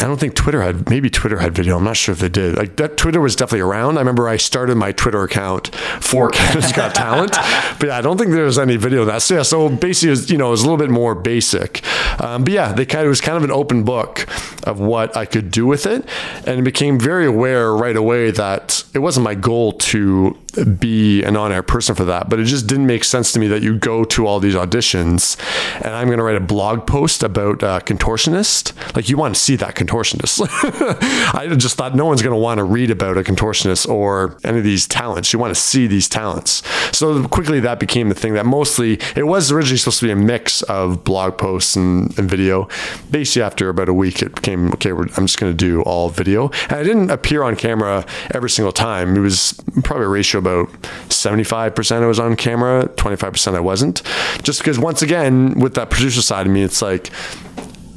I 0.00 0.04
don't 0.04 0.18
think 0.18 0.34
Twitter 0.34 0.62
had. 0.62 0.90
Maybe 0.90 1.08
Twitter 1.08 1.38
had 1.38 1.54
video. 1.54 1.78
I'm 1.78 1.84
not 1.84 1.96
sure 1.96 2.12
if 2.12 2.18
they 2.18 2.28
did. 2.28 2.56
Like 2.56 2.76
that, 2.76 2.96
Twitter 2.96 3.20
was 3.20 3.34
definitely 3.34 3.60
around. 3.60 3.96
I 3.96 4.00
remember 4.00 4.28
I 4.28 4.36
started 4.36 4.76
my 4.76 4.92
Twitter 4.92 5.22
account 5.22 5.74
for 6.00 6.30
Canada's 6.32 6.72
Got 6.72 6.94
Talent, 6.94 7.32
but 7.78 7.86
yeah, 7.86 7.98
I 7.98 8.00
don't 8.02 8.18
think 8.18 8.32
there 8.32 8.44
was 8.44 8.58
any 8.58 8.76
video 8.76 9.02
of 9.02 9.06
that. 9.06 9.22
So 9.22 9.36
yeah, 9.36 9.42
so 9.42 9.68
basically, 9.68 10.10
was, 10.10 10.30
you 10.30 10.36
know, 10.36 10.48
it 10.48 10.50
was 10.50 10.62
a 10.62 10.64
little 10.64 10.78
bit 10.78 10.90
more 10.90 11.14
basic. 11.14 11.82
Um, 12.20 12.44
but 12.44 12.52
yeah, 12.52 12.72
they 12.72 12.84
kind 12.84 13.02
of, 13.02 13.06
it 13.06 13.10
was 13.10 13.20
kind 13.20 13.36
of 13.36 13.44
an 13.44 13.50
open 13.50 13.84
book 13.84 14.26
of 14.66 14.78
what 14.80 15.16
I 15.16 15.24
could 15.24 15.50
do 15.50 15.66
with 15.66 15.86
it. 15.86 16.06
And 16.46 16.60
it 16.60 16.62
became 16.62 16.98
very 16.98 17.26
aware 17.26 17.74
right 17.74 17.96
away 17.96 18.30
that 18.32 18.84
it 18.94 18.98
wasn't 18.98 19.24
my 19.24 19.34
goal 19.34 19.72
to 19.72 20.36
be 20.78 21.22
an 21.22 21.34
on-air 21.36 21.62
person 21.62 21.94
for 21.94 22.04
that 22.04 22.28
but 22.28 22.38
it 22.38 22.44
just 22.44 22.66
didn't 22.66 22.86
make 22.86 23.04
sense 23.04 23.32
to 23.32 23.38
me 23.38 23.48
that 23.48 23.62
you 23.62 23.78
go 23.78 24.04
to 24.04 24.26
all 24.26 24.38
these 24.38 24.54
auditions 24.54 25.38
and 25.76 25.94
i'm 25.94 26.08
going 26.08 26.18
to 26.18 26.24
write 26.24 26.36
a 26.36 26.40
blog 26.40 26.81
post 26.86 27.22
about 27.22 27.62
uh, 27.62 27.80
contortionist? 27.80 28.72
Like 28.94 29.08
you 29.08 29.16
want 29.16 29.34
to 29.34 29.40
see 29.40 29.56
that 29.56 29.74
contortionist. 29.74 30.40
I 31.34 31.54
just 31.56 31.76
thought 31.76 31.94
no 31.94 32.06
one's 32.06 32.22
going 32.22 32.34
to 32.34 32.40
want 32.40 32.58
to 32.58 32.64
read 32.64 32.90
about 32.90 33.18
a 33.18 33.22
contortionist 33.22 33.88
or 33.88 34.36
any 34.44 34.58
of 34.58 34.64
these 34.64 34.86
talents. 34.86 35.32
You 35.32 35.38
want 35.38 35.54
to 35.54 35.60
see 35.60 35.86
these 35.86 36.08
talents. 36.08 36.62
So 36.96 37.26
quickly 37.28 37.60
that 37.60 37.80
became 37.80 38.08
the 38.08 38.14
thing 38.14 38.34
that 38.34 38.46
mostly 38.46 38.98
it 39.16 39.26
was 39.26 39.50
originally 39.50 39.78
supposed 39.78 40.00
to 40.00 40.06
be 40.06 40.12
a 40.12 40.16
mix 40.16 40.62
of 40.62 41.04
blog 41.04 41.38
posts 41.38 41.76
and, 41.76 42.16
and 42.18 42.28
video. 42.28 42.68
Basically 43.10 43.42
after 43.42 43.68
about 43.68 43.88
a 43.88 43.94
week 43.94 44.22
it 44.22 44.34
became 44.34 44.72
okay 44.72 44.90
i'm 44.90 45.26
just 45.26 45.38
going 45.38 45.52
to 45.52 45.56
do 45.56 45.82
all 45.82 46.08
video. 46.08 46.50
And 46.68 46.72
i 46.72 46.82
didn't 46.82 47.10
appear 47.10 47.42
on 47.42 47.56
camera 47.56 48.04
every 48.34 48.50
single 48.50 48.72
time. 48.72 49.16
It 49.16 49.20
was 49.20 49.60
probably 49.84 50.06
a 50.06 50.08
ratio 50.08 50.38
about 50.38 50.70
75% 51.08 52.02
I 52.02 52.06
was 52.06 52.18
on 52.18 52.36
camera, 52.36 52.88
25% 52.96 53.54
I 53.54 53.60
wasn't. 53.60 54.02
Just 54.42 54.60
because, 54.60 54.78
once 54.78 55.02
again, 55.02 55.58
with 55.58 55.74
that 55.74 55.90
producer 55.90 56.22
side 56.22 56.46
of 56.46 56.52
me, 56.52 56.62
it's 56.72 56.80
like, 56.80 57.10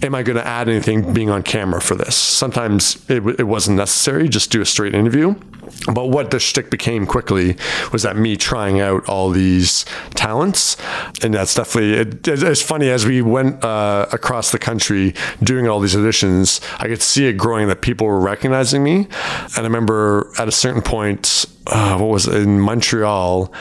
am 0.04 0.14
I 0.14 0.22
going 0.22 0.36
to 0.36 0.46
add 0.46 0.68
anything 0.68 1.14
being 1.14 1.30
on 1.30 1.44
camera 1.44 1.80
for 1.80 1.96
this? 1.96 2.14
Sometimes 2.14 3.10
it, 3.10 3.26
it 3.40 3.48
wasn't 3.48 3.78
necessary, 3.78 4.28
just 4.28 4.52
do 4.52 4.60
a 4.60 4.66
straight 4.66 4.94
interview. 4.94 5.34
But 5.92 6.10
what 6.10 6.30
the 6.32 6.40
shtick 6.40 6.70
became 6.70 7.06
quickly 7.06 7.56
was 7.94 8.04
that 8.04 8.18
me 8.18 8.36
trying 8.36 8.82
out 8.82 9.08
all 9.08 9.30
these 9.30 9.86
talents, 10.14 10.76
and 11.24 11.34
that's 11.34 11.56
definitely 11.56 11.94
it, 11.94 12.28
it's 12.28 12.62
funny 12.62 12.90
as 12.90 13.06
we 13.06 13.22
went 13.22 13.64
uh, 13.64 14.08
across 14.12 14.52
the 14.52 14.60
country 14.60 15.16
doing 15.42 15.68
all 15.68 15.80
these 15.80 15.96
auditions. 15.96 16.62
I 16.80 16.88
could 16.88 17.02
see 17.02 17.28
it 17.28 17.34
growing 17.34 17.68
that 17.70 17.82
people 17.82 18.06
were 18.06 18.20
recognizing 18.20 18.84
me, 18.84 19.08
and 19.56 19.58
I 19.58 19.62
remember 19.62 20.32
at 20.38 20.48
a 20.48 20.52
certain 20.52 20.82
point, 20.82 21.46
uh, 21.68 21.98
what 21.98 22.10
was 22.10 22.28
it, 22.28 22.36
in 22.36 22.60
Montreal, 22.60 23.52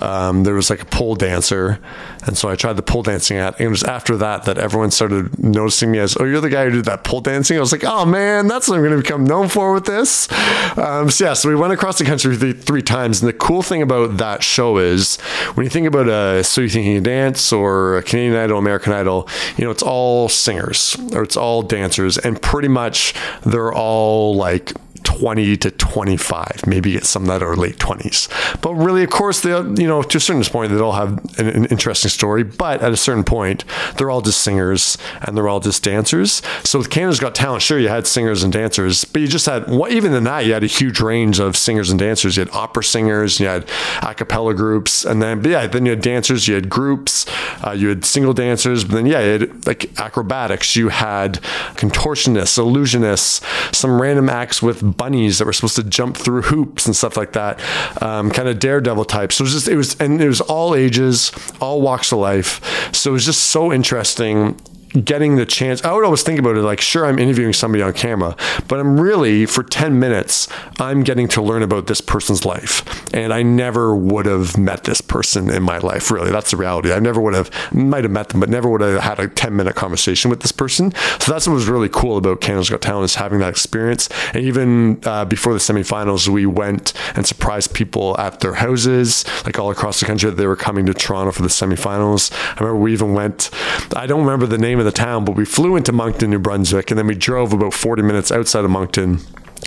um, 0.00 0.44
there 0.44 0.54
was 0.54 0.68
like 0.68 0.82
a 0.82 0.86
pole 0.86 1.14
dancer, 1.14 1.78
and 2.26 2.36
so 2.36 2.48
I 2.48 2.56
tried 2.56 2.74
the 2.74 2.82
pole 2.82 3.02
dancing 3.02 3.36
at. 3.36 3.58
And 3.58 3.66
it 3.66 3.70
was 3.70 3.84
after 3.84 4.16
that 4.16 4.44
that 4.44 4.58
everyone 4.58 4.90
started 4.90 5.38
noticing 5.42 5.90
me 5.90 5.98
as, 5.98 6.16
oh, 6.18 6.24
you're 6.24 6.40
the 6.40 6.50
guy 6.50 6.64
who 6.64 6.70
did 6.70 6.84
that 6.86 7.04
pole 7.04 7.20
dancing. 7.20 7.56
I 7.56 7.60
was 7.60 7.72
like, 7.72 7.84
oh 7.84 8.04
man, 8.04 8.48
that's 8.48 8.68
what 8.68 8.76
I'm 8.76 8.82
going 8.82 8.96
to 8.96 9.02
become 9.02 9.24
known 9.24 9.48
for 9.48 9.72
with 9.72 9.84
this. 9.84 10.30
Um, 10.76 11.10
so 11.10 11.24
yeah, 11.24 11.32
so 11.34 11.48
we 11.48 11.54
went 11.54 11.72
across 11.72 11.98
the 11.98 12.04
country 12.04 12.36
three, 12.36 12.52
three 12.52 12.82
times, 12.82 13.22
and 13.22 13.28
the 13.28 13.32
cool 13.32 13.62
thing 13.62 13.82
about 13.82 14.16
that 14.18 14.42
show 14.42 14.78
is 14.78 15.20
when 15.54 15.64
you 15.64 15.70
think 15.70 15.86
about 15.86 16.08
a 16.08 16.42
So 16.42 16.60
You 16.60 16.68
Think 16.68 16.86
You 16.86 17.00
Dance 17.00 17.52
or 17.52 17.98
a 17.98 18.02
Canadian 18.02 18.36
Idol, 18.36 18.58
American 18.58 18.92
Idol, 18.92 19.28
you 19.56 19.64
know, 19.64 19.70
it's 19.70 19.82
all 19.82 20.28
singers 20.28 20.96
or 21.12 21.22
it's 21.22 21.36
all 21.36 21.62
dancers, 21.62 22.18
and 22.18 22.40
pretty 22.40 22.68
much 22.68 23.14
they're 23.44 23.72
all 23.72 24.34
like 24.34 24.72
20 25.04 25.56
to 25.58 25.70
25, 25.70 26.66
maybe 26.66 26.92
get 26.92 27.04
some 27.04 27.26
that 27.26 27.42
are 27.42 27.56
late 27.56 27.76
20s. 27.76 28.28
But 28.60 28.74
really, 28.74 29.02
of 29.02 29.10
course, 29.10 29.40
they 29.40 29.50
you 29.50 29.86
know 29.86 30.02
to 30.02 30.18
a 30.18 30.20
certain 30.20 30.42
point 30.44 30.72
they 30.72 30.78
all 30.80 30.92
have 30.92 31.18
an, 31.38 31.48
an, 31.48 31.64
interesting 31.66 32.10
story. 32.10 32.42
But 32.42 32.82
at 32.82 32.92
a 32.92 32.96
certain 32.96 33.24
point, 33.24 33.64
they're 33.96 34.10
all 34.10 34.20
just 34.20 34.40
singers 34.40 34.98
and 35.22 35.36
they're 35.36 35.48
all 35.48 35.60
just 35.60 35.82
dancers. 35.82 36.42
So 36.64 36.78
with 36.78 36.90
Canada's 36.90 37.20
Got 37.20 37.34
Talent, 37.34 37.62
sure 37.62 37.78
you 37.78 37.88
had 37.88 38.06
singers 38.06 38.42
and 38.42 38.52
dancers, 38.52 39.04
but 39.04 39.22
you 39.22 39.28
just 39.28 39.46
had 39.46 39.68
what 39.68 39.92
even 39.92 40.12
in 40.12 40.24
that 40.24 40.46
you 40.46 40.52
had 40.52 40.64
a 40.64 40.66
huge 40.66 41.00
range 41.00 41.38
of 41.38 41.56
singers 41.56 41.90
and 41.90 41.98
dancers. 41.98 42.36
You 42.36 42.44
had 42.44 42.54
opera 42.54 42.84
singers, 42.84 43.40
you 43.40 43.46
had 43.46 43.68
a 44.02 44.14
cappella 44.14 44.54
groups, 44.54 45.04
and 45.04 45.22
then 45.22 45.44
yeah, 45.44 45.66
then 45.66 45.86
you 45.86 45.90
had 45.90 46.02
dancers, 46.02 46.48
you 46.48 46.54
had 46.54 46.68
groups, 46.68 47.26
uh, 47.64 47.72
you 47.72 47.88
had 47.88 48.04
single 48.04 48.32
dancers, 48.32 48.84
but 48.84 48.94
then 48.94 49.06
yeah, 49.06 49.20
you 49.20 49.32
had 49.32 49.66
like 49.66 49.98
acrobatics, 49.98 50.76
you 50.76 50.88
had 50.88 51.34
contortionists, 51.74 52.58
illusionists, 52.58 53.42
some 53.74 54.00
random 54.00 54.28
acts 54.28 54.62
with 54.62 54.91
bunnies 54.96 55.38
that 55.38 55.44
were 55.44 55.52
supposed 55.52 55.76
to 55.76 55.84
jump 55.84 56.16
through 56.16 56.42
hoops 56.42 56.86
and 56.86 56.94
stuff 56.94 57.16
like 57.16 57.32
that, 57.32 57.60
um, 58.02 58.30
kind 58.30 58.48
of 58.48 58.58
daredevil 58.58 59.04
types. 59.06 59.36
So 59.36 59.42
it 59.42 59.46
was 59.46 59.52
just 59.52 59.68
it 59.68 59.76
was 59.76 59.94
and 60.00 60.20
it 60.20 60.28
was 60.28 60.40
all 60.40 60.74
ages, 60.74 61.32
all 61.60 61.80
walks 61.80 62.12
of 62.12 62.18
life. 62.18 62.94
So 62.94 63.10
it 63.10 63.14
was 63.14 63.24
just 63.24 63.44
so 63.44 63.72
interesting 63.72 64.58
getting 64.92 65.36
the 65.36 65.46
chance. 65.46 65.84
I 65.84 65.92
would 65.92 66.04
always 66.04 66.22
think 66.22 66.38
about 66.38 66.56
it 66.56 66.62
like, 66.62 66.80
sure, 66.80 67.06
I'm 67.06 67.18
interviewing 67.18 67.52
somebody 67.52 67.82
on 67.82 67.92
camera, 67.92 68.36
but 68.68 68.78
I'm 68.78 69.00
really, 69.00 69.46
for 69.46 69.62
10 69.62 69.98
minutes, 69.98 70.48
I'm 70.78 71.02
getting 71.02 71.28
to 71.28 71.42
learn 71.42 71.62
about 71.62 71.86
this 71.86 72.00
person's 72.00 72.44
life. 72.44 72.82
And 73.14 73.32
I 73.32 73.42
never 73.42 73.94
would 73.94 74.26
have 74.26 74.56
met 74.58 74.84
this 74.84 75.00
person 75.00 75.50
in 75.50 75.62
my 75.62 75.78
life, 75.78 76.10
really. 76.10 76.30
That's 76.30 76.50
the 76.50 76.56
reality. 76.56 76.92
I 76.92 76.98
never 76.98 77.20
would 77.20 77.34
have, 77.34 77.50
might 77.72 78.04
have 78.04 78.12
met 78.12 78.30
them, 78.30 78.40
but 78.40 78.48
never 78.48 78.68
would 78.68 78.80
have 78.80 79.02
had 79.02 79.20
a 79.20 79.28
10 79.28 79.56
minute 79.56 79.74
conversation 79.74 80.30
with 80.30 80.40
this 80.40 80.52
person. 80.52 80.92
So 81.18 81.32
that's 81.32 81.46
what 81.46 81.54
was 81.54 81.68
really 81.68 81.88
cool 81.88 82.16
about 82.16 82.40
Canada's 82.40 82.70
Got 82.70 82.82
Talent 82.82 83.04
is 83.04 83.14
having 83.14 83.40
that 83.40 83.50
experience. 83.50 84.08
And 84.34 84.44
even 84.44 85.00
uh, 85.04 85.24
before 85.24 85.52
the 85.52 85.58
semifinals, 85.58 86.28
we 86.28 86.46
went 86.46 86.92
and 87.16 87.26
surprised 87.26 87.74
people 87.74 88.18
at 88.18 88.40
their 88.40 88.54
houses, 88.54 89.24
like 89.44 89.58
all 89.58 89.70
across 89.70 90.00
the 90.00 90.06
country. 90.06 90.30
They 90.30 90.46
were 90.46 90.56
coming 90.56 90.86
to 90.86 90.94
Toronto 90.94 91.32
for 91.32 91.42
the 91.42 91.48
semifinals. 91.48 92.32
I 92.32 92.60
remember 92.60 92.76
we 92.76 92.92
even 92.92 93.14
went, 93.14 93.50
I 93.96 94.06
don't 94.06 94.20
remember 94.20 94.46
the 94.46 94.58
name 94.58 94.80
of 94.82 94.92
the 94.92 94.92
town, 94.92 95.24
but 95.24 95.36
we 95.36 95.44
flew 95.44 95.76
into 95.76 95.92
Moncton, 95.92 96.30
New 96.30 96.38
Brunswick, 96.38 96.90
and 96.90 96.98
then 96.98 97.06
we 97.06 97.14
drove 97.14 97.52
about 97.52 97.72
40 97.72 98.02
minutes 98.02 98.30
outside 98.30 98.64
of 98.64 98.70
Moncton 98.70 99.18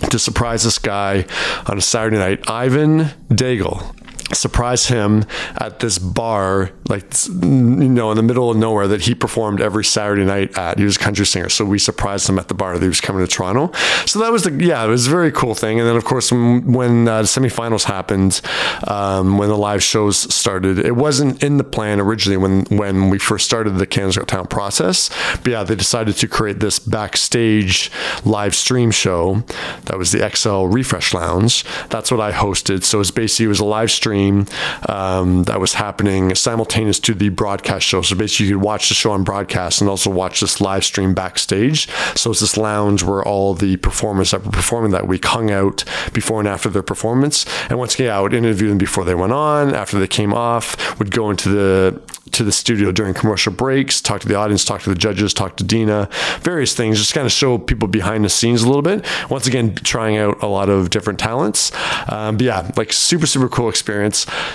to 0.10 0.20
surprise 0.20 0.64
this 0.64 0.78
guy 0.78 1.26
on 1.68 1.78
a 1.78 1.82
Saturday 1.82 2.18
night, 2.18 2.50
Ivan 2.50 3.06
Daigle 3.30 3.95
surprise 4.34 4.88
him 4.88 5.26
at 5.58 5.80
this 5.80 6.00
bar, 6.00 6.72
like 6.90 7.06
you 7.28 7.90
know, 7.90 8.12
in 8.12 8.18
the 8.18 8.24
middle 8.24 8.50
of 8.50 8.58
nowhere 8.58 8.88
that 8.88 9.02
he 9.02 9.14
performed 9.14 9.62
every 9.62 9.86
Saturday 9.86 10.26
night 10.26 10.58
at. 10.58 10.78
He 10.78 10.84
was 10.84 10.96
a 10.96 11.00
country 11.00 11.26
singer, 11.26 11.50
so 11.50 11.66
we 11.66 11.78
surprised 11.78 12.28
him 12.28 12.40
at 12.40 12.48
the 12.48 12.54
bar 12.54 12.74
that 12.74 12.82
he 12.82 12.88
was 12.88 13.02
coming 13.02 13.26
to 13.26 13.32
Toronto. 13.32 13.72
So 14.06 14.20
that 14.20 14.32
was 14.32 14.44
the 14.44 14.52
yeah, 14.64 14.84
it 14.84 14.88
was 14.88 15.08
a 15.08 15.10
very 15.10 15.32
cool 15.32 15.54
thing. 15.54 15.80
And 15.80 15.88
then 15.88 15.96
of 15.96 16.06
course 16.06 16.32
when, 16.32 17.08
uh, 17.08 17.22
the 17.22 17.28
semifinals 17.28 17.84
happened, 17.84 18.42
um, 18.88 19.38
when 19.38 19.50
the 19.50 19.58
live 19.58 19.84
shows 19.84 20.34
started, 20.34 20.80
it 20.80 20.96
wasn't 20.96 21.44
in 21.44 21.58
the 21.58 21.64
plan 21.64 22.00
originally 22.00 22.38
when 22.38 22.66
when 22.78 23.10
we 23.10 23.20
first 23.20 23.46
started 23.46 23.72
the 23.72 23.86
Canada's 23.86 24.18
Got 24.18 24.28
Talent 24.28 24.50
process. 24.50 25.10
But 25.44 25.48
yeah, 25.48 25.64
they 25.64 25.76
decided 25.76 26.16
to 26.16 26.28
create 26.28 26.60
this 26.60 26.80
backstage 26.80 27.92
live 28.24 28.56
stream 28.56 28.92
show. 28.92 29.44
That 29.86 29.98
was 29.98 30.12
the 30.12 30.28
XL 30.30 30.66
Refresh 30.66 31.14
Lounge. 31.14 31.64
That's 31.90 32.12
what 32.12 32.20
I 32.20 32.32
hosted. 32.32 32.84
So 32.84 33.00
it's 33.00 33.12
basically 33.12 33.46
it 33.46 33.50
was 33.50 33.60
a 33.60 33.66
live 33.66 33.92
stream 33.92 34.15
stream 34.16 34.46
um, 34.88 35.44
that 35.44 35.60
was 35.60 35.74
happening 35.74 36.34
simultaneous 36.36 37.00
to 37.02 37.14
the 37.14 37.30
broadcast 37.30 37.86
show. 37.86 38.02
So 38.02 38.16
basically, 38.16 38.48
you 38.48 38.56
could 38.56 38.64
watch 38.64 38.88
the 38.88 38.96
show 38.96 39.12
on 39.12 39.24
broadcast 39.24 39.82
and 39.82 39.90
also 39.90 40.10
watch 40.10 40.40
this 40.40 40.62
live 40.62 40.86
stream 40.86 41.14
backstage. 41.14 41.90
So 42.16 42.32
it's 42.32 42.40
this 42.40 42.56
lounge 42.56 43.04
where 43.04 43.24
all 43.24 43.54
the 43.54 43.78
performers 43.78 44.32
that 44.32 44.46
were 44.46 44.52
performing 44.52 44.92
that 44.92 45.08
week 45.08 45.26
hung 45.26 45.52
out 45.52 45.84
before 46.14 46.40
and 46.40 46.48
after 46.48 46.70
their 46.70 46.84
performance. 46.84 47.46
And 47.70 47.78
once 47.78 47.96
again, 47.96 48.12
I 48.12 48.22
would 48.22 48.34
interview 48.34 48.70
them 48.70 48.78
before 48.78 49.04
they 49.04 49.16
went 49.16 49.34
on, 49.34 49.76
after 49.76 50.00
they 50.00 50.08
came 50.08 50.34
off, 50.34 50.98
would 51.00 51.12
go 51.12 51.30
into 51.30 51.50
the 51.50 52.02
to 52.36 52.44
the 52.44 52.52
studio 52.52 52.92
during 52.92 53.14
commercial 53.14 53.54
breaks, 53.54 54.02
talk 54.02 54.20
to 54.22 54.28
the 54.28 54.36
audience, 54.36 54.66
talk 54.66 54.82
to 54.82 54.90
the 54.90 54.96
judges, 54.96 55.34
talk 55.34 55.56
to 55.56 55.64
Dina, 55.64 56.10
various 56.42 56.76
things, 56.76 56.98
just 56.98 57.14
kind 57.14 57.26
of 57.26 57.32
show 57.32 57.58
people 57.58 57.88
behind 57.88 58.26
the 58.26 58.30
scenes 58.30 58.62
a 58.62 58.68
little 58.68 58.82
bit. 58.82 59.06
Once 59.30 59.48
again, 59.48 59.74
trying 59.76 60.18
out 60.18 60.42
a 60.44 60.48
lot 60.48 60.70
of 60.70 60.90
different 60.90 61.18
talents. 61.18 61.72
Um, 62.10 62.38
but 62.38 62.46
yeah, 62.46 62.72
like 62.76 62.92
super, 62.92 63.26
super 63.26 63.48
cool 63.48 63.70
experience. 63.70 64.05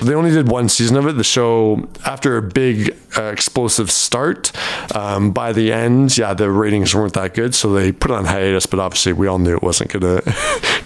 They 0.03 0.15
only 0.15 0.31
did 0.31 0.49
one 0.49 0.69
season 0.69 0.97
of 0.97 1.07
it. 1.07 1.13
The 1.13 1.25
show, 1.25 1.89
after 2.05 2.37
a 2.37 2.43
big 2.43 2.97
uh, 3.17 3.25
explosive 3.25 3.91
start, 3.91 4.53
um, 4.95 5.33
by 5.33 5.53
the 5.53 5.73
end, 5.73 6.17
yeah, 6.17 6.35
the 6.35 6.51
ratings 6.51 6.95
weren't 6.95 7.15
that 7.15 7.35
good. 7.35 7.55
So 7.55 7.73
they 7.73 7.93
put 7.93 8.11
it 8.11 8.15
on 8.15 8.27
hiatus, 8.27 8.67
but 8.67 8.79
obviously 8.79 9.13
we 9.13 9.27
all 9.27 9.39
knew 9.39 9.57
it 9.57 9.63
wasn't 9.63 9.93
going 9.93 10.03
to 10.23 10.33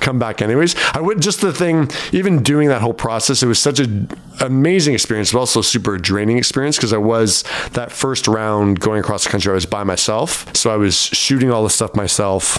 come 0.00 0.18
back 0.18 0.42
anyways. 0.42 0.74
I 0.92 1.00
would 1.00 1.20
just 1.20 1.40
the 1.40 1.53
thing, 1.53 1.90
even 2.12 2.42
doing 2.42 2.68
that 2.68 2.81
whole 2.81 2.94
process, 2.94 3.42
it 3.42 3.46
was 3.46 3.59
such 3.59 3.81
an 3.81 4.09
amazing 4.40 4.94
experience, 4.94 5.33
but 5.33 5.38
also 5.38 5.61
super 5.61 5.98
draining 5.98 6.38
experience 6.38 6.77
because 6.77 6.92
I 6.92 6.98
was 6.98 7.44
that 7.72 7.92
first 7.92 8.27
round 8.27 8.81
going 8.81 9.00
across 9.00 9.24
the 9.24 9.31
country, 9.31 9.50
I 9.50 9.55
was 9.55 9.66
by 9.66 9.85
myself. 9.85 10.55
So 10.57 10.70
I 10.70 10.77
was 10.77 10.96
shooting 10.96 11.50
all 11.50 11.62
the 11.62 11.70
stuff 11.70 11.94
myself 11.94 12.59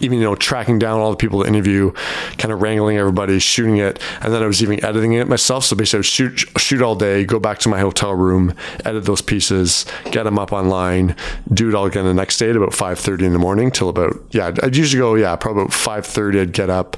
even 0.00 0.18
you 0.18 0.24
know 0.24 0.34
tracking 0.34 0.78
down 0.78 1.00
all 1.00 1.10
the 1.10 1.16
people 1.16 1.42
to 1.42 1.48
interview, 1.48 1.92
kind 2.38 2.52
of 2.52 2.62
wrangling 2.62 2.96
everybody, 2.96 3.38
shooting 3.38 3.78
it, 3.78 4.00
and 4.20 4.32
then 4.32 4.42
I 4.42 4.46
was 4.46 4.62
even 4.62 4.84
editing 4.84 5.12
it 5.14 5.28
myself. 5.28 5.64
So 5.64 5.76
basically, 5.76 5.98
I 5.98 6.00
would 6.00 6.06
shoot 6.06 6.38
shoot 6.58 6.82
all 6.82 6.94
day, 6.94 7.24
go 7.24 7.38
back 7.38 7.58
to 7.60 7.68
my 7.68 7.80
hotel 7.80 8.14
room, 8.14 8.54
edit 8.84 9.04
those 9.04 9.22
pieces, 9.22 9.86
get 10.10 10.24
them 10.24 10.38
up 10.38 10.52
online, 10.52 11.16
do 11.52 11.68
it 11.68 11.74
all 11.74 11.86
again 11.86 12.04
the 12.04 12.14
next 12.14 12.38
day 12.38 12.50
at 12.50 12.56
about 12.56 12.74
five 12.74 12.98
thirty 12.98 13.24
in 13.24 13.32
the 13.32 13.38
morning 13.38 13.70
till 13.70 13.88
about 13.88 14.20
yeah. 14.30 14.52
I'd 14.62 14.76
usually 14.76 15.00
go 15.00 15.14
yeah 15.14 15.36
probably 15.36 15.62
about 15.62 15.74
five 15.74 16.06
thirty. 16.06 16.40
I'd 16.40 16.52
get 16.52 16.70
up, 16.70 16.96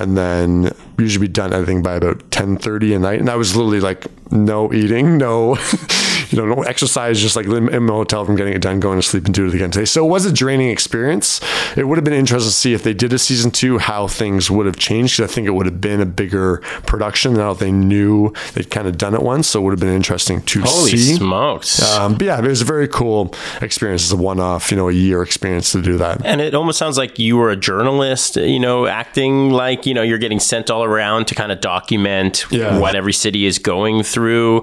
and 0.00 0.16
then 0.16 0.72
usually 0.98 1.26
be 1.26 1.32
done 1.32 1.52
editing 1.52 1.82
by 1.82 1.96
about 1.96 2.30
ten 2.30 2.56
thirty 2.56 2.94
at 2.94 3.00
night, 3.00 3.20
and 3.20 3.30
I 3.30 3.36
was 3.36 3.56
literally 3.56 3.80
like 3.80 4.06
no 4.30 4.72
eating, 4.72 5.18
no 5.18 5.56
you 6.30 6.38
know, 6.38 6.46
no 6.46 6.62
exercise, 6.62 7.20
just 7.20 7.36
like 7.36 7.46
in 7.46 7.68
in 7.72 7.84
my 7.84 7.92
hotel 7.94 8.24
from 8.24 8.36
getting 8.36 8.52
it 8.54 8.62
done, 8.62 8.80
going 8.80 8.98
to 8.98 9.06
sleep 9.06 9.24
and 9.26 9.34
do 9.34 9.46
it 9.46 9.54
again 9.54 9.70
today. 9.70 9.84
So 9.84 10.04
it 10.04 10.08
was 10.08 10.26
a 10.26 10.32
draining 10.32 10.70
experience. 10.70 11.40
It 11.76 11.86
would 11.88 11.96
have 11.98 12.04
been 12.04 12.14
interesting 12.14 12.48
to 12.50 12.54
see 12.54 12.72
if 12.74 12.82
they 12.82 12.94
did 12.94 13.12
a 13.12 13.18
season 13.18 13.50
two, 13.50 13.78
how 13.78 14.06
things 14.08 14.50
would 14.50 14.66
have 14.66 14.76
changed. 14.76 15.16
'cause 15.18 15.30
I 15.30 15.32
think 15.32 15.46
it 15.46 15.50
would 15.50 15.66
have 15.66 15.80
been 15.80 16.00
a 16.00 16.06
bigger 16.06 16.62
production 16.86 17.34
now 17.34 17.52
that 17.54 17.60
they 17.64 17.72
knew 17.72 18.32
they'd 18.54 18.70
kind 18.70 18.86
of 18.86 18.98
done 18.98 19.14
it 19.14 19.22
once. 19.22 19.48
So 19.48 19.60
it 19.60 19.62
would 19.64 19.72
have 19.72 19.80
been 19.80 19.94
interesting 19.94 20.42
to 20.42 20.60
Holy 20.62 20.90
see. 20.96 21.14
smokes. 21.16 21.80
Um, 21.96 22.14
but 22.14 22.26
yeah, 22.26 22.38
it 22.38 22.44
was 22.46 22.62
a 22.62 22.64
very 22.64 22.88
cool 22.88 23.32
experience. 23.62 24.02
It's 24.02 24.12
a 24.12 24.16
one-off, 24.16 24.70
you 24.70 24.76
know, 24.76 24.88
a 24.88 24.92
year 24.92 25.22
experience 25.22 25.72
to 25.72 25.82
do 25.82 25.96
that. 25.98 26.20
And 26.24 26.40
it 26.40 26.54
almost 26.54 26.78
sounds 26.78 26.98
like 26.98 27.18
you 27.18 27.36
were 27.36 27.50
a 27.50 27.56
journalist, 27.56 28.36
you 28.36 28.58
know, 28.60 28.86
acting 28.86 29.50
like, 29.50 29.86
you 29.86 29.94
know, 29.94 30.02
you're 30.02 30.18
getting 30.18 30.40
sent 30.40 30.70
all 30.70 30.84
around 30.84 31.26
to 31.28 31.34
kind 31.34 31.52
of 31.52 31.60
document 31.60 32.44
Yeah. 32.50 32.78
what 32.78 32.94
every 32.94 33.12
city 33.12 33.46
is 33.46 33.58
going 33.58 34.02
through. 34.02 34.62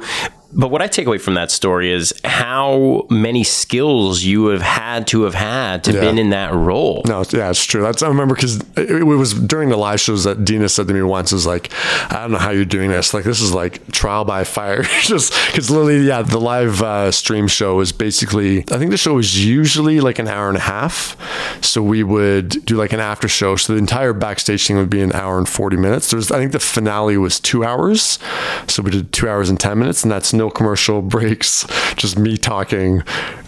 But 0.58 0.72
what 0.72 0.82
I 0.82 0.88
take 0.88 1.06
away 1.08 1.18
from 1.18 1.34
that 1.36 1.52
story 1.52 1.92
is 1.92 2.14
how 2.24 3.06
many 3.10 3.44
skills 3.44 4.24
you 4.24 4.48
have 4.48 4.62
had 4.62 5.06
to 5.08 5.24
have 5.24 5.34
had 5.36 5.84
to 5.86 5.94
Yeah. 5.94 6.00
been 6.02 6.18
in 6.18 6.30
that 6.30 6.54
role. 6.54 7.02
No, 7.08 7.24
yeah, 7.32 7.50
it's 7.50 7.66
true. 7.66 7.82
That's 7.82 8.02
I 8.02 8.08
remember 8.08 8.36
because 8.36 8.62
it, 8.78 8.90
it 8.90 9.04
was 9.04 9.34
during 9.34 9.70
the 9.70 9.78
live 9.78 10.00
shows 10.00 10.24
that 10.24 10.46
Dina 10.46 10.70
said 10.70 10.88
to 10.88 10.94
me 10.94 11.02
once 11.02 11.34
is 11.34 11.46
like, 11.46 11.72
I 12.10 12.22
don't 12.22 12.32
know 12.32 12.38
how 12.38 12.52
you're 12.52 12.66
doing 12.66 12.90
this. 12.90 13.14
Like 13.14 13.26
this 13.26 13.42
is 13.42 13.54
like 13.54 13.86
trial 13.92 14.24
by 14.26 14.44
fire. 14.46 14.84
Just 15.02 15.34
because 15.48 15.70
literally, 15.70 16.08
yeah, 16.08 16.22
the 16.22 16.40
live 16.40 16.82
uh, 16.82 17.12
stream 17.12 17.48
show 17.48 17.80
is 17.82 17.92
basically. 17.92 18.60
I 18.72 18.78
think 18.78 18.92
the 18.92 18.98
show 18.98 19.16
was 19.16 19.46
usually 19.46 20.00
like 20.00 20.20
an 20.20 20.28
hour 20.28 20.48
and 20.48 20.58
a 20.58 20.62
half. 20.62 21.18
So 21.62 21.82
we 21.84 22.04
would 22.04 22.50
do 22.66 22.76
like 22.78 22.94
an 22.94 23.00
after 23.00 23.28
show. 23.28 23.56
So 23.58 23.74
the 23.74 23.80
entire 23.80 24.14
backstage 24.14 24.66
thing 24.68 24.78
would 24.78 24.90
be 24.90 25.02
an 25.02 25.12
hour 25.14 25.38
and 25.38 25.48
forty 25.50 25.78
minutes. 25.78 26.12
There's 26.12 26.32
I 26.32 26.38
think 26.40 26.52
the 26.54 26.60
finale 26.60 27.18
was 27.18 27.40
two 27.40 27.64
hours. 27.66 28.20
So 28.68 28.82
we 28.84 28.92
did 28.92 29.12
two 29.12 29.28
hours 29.28 29.50
and 29.50 29.60
ten 29.60 29.78
minutes, 29.80 30.04
and 30.04 30.12
that's 30.12 30.32
no 30.34 30.45
commercial 30.50 31.02
breaks, 31.02 31.66
just 31.96 32.18
me 32.18 32.38
talking 32.38 33.04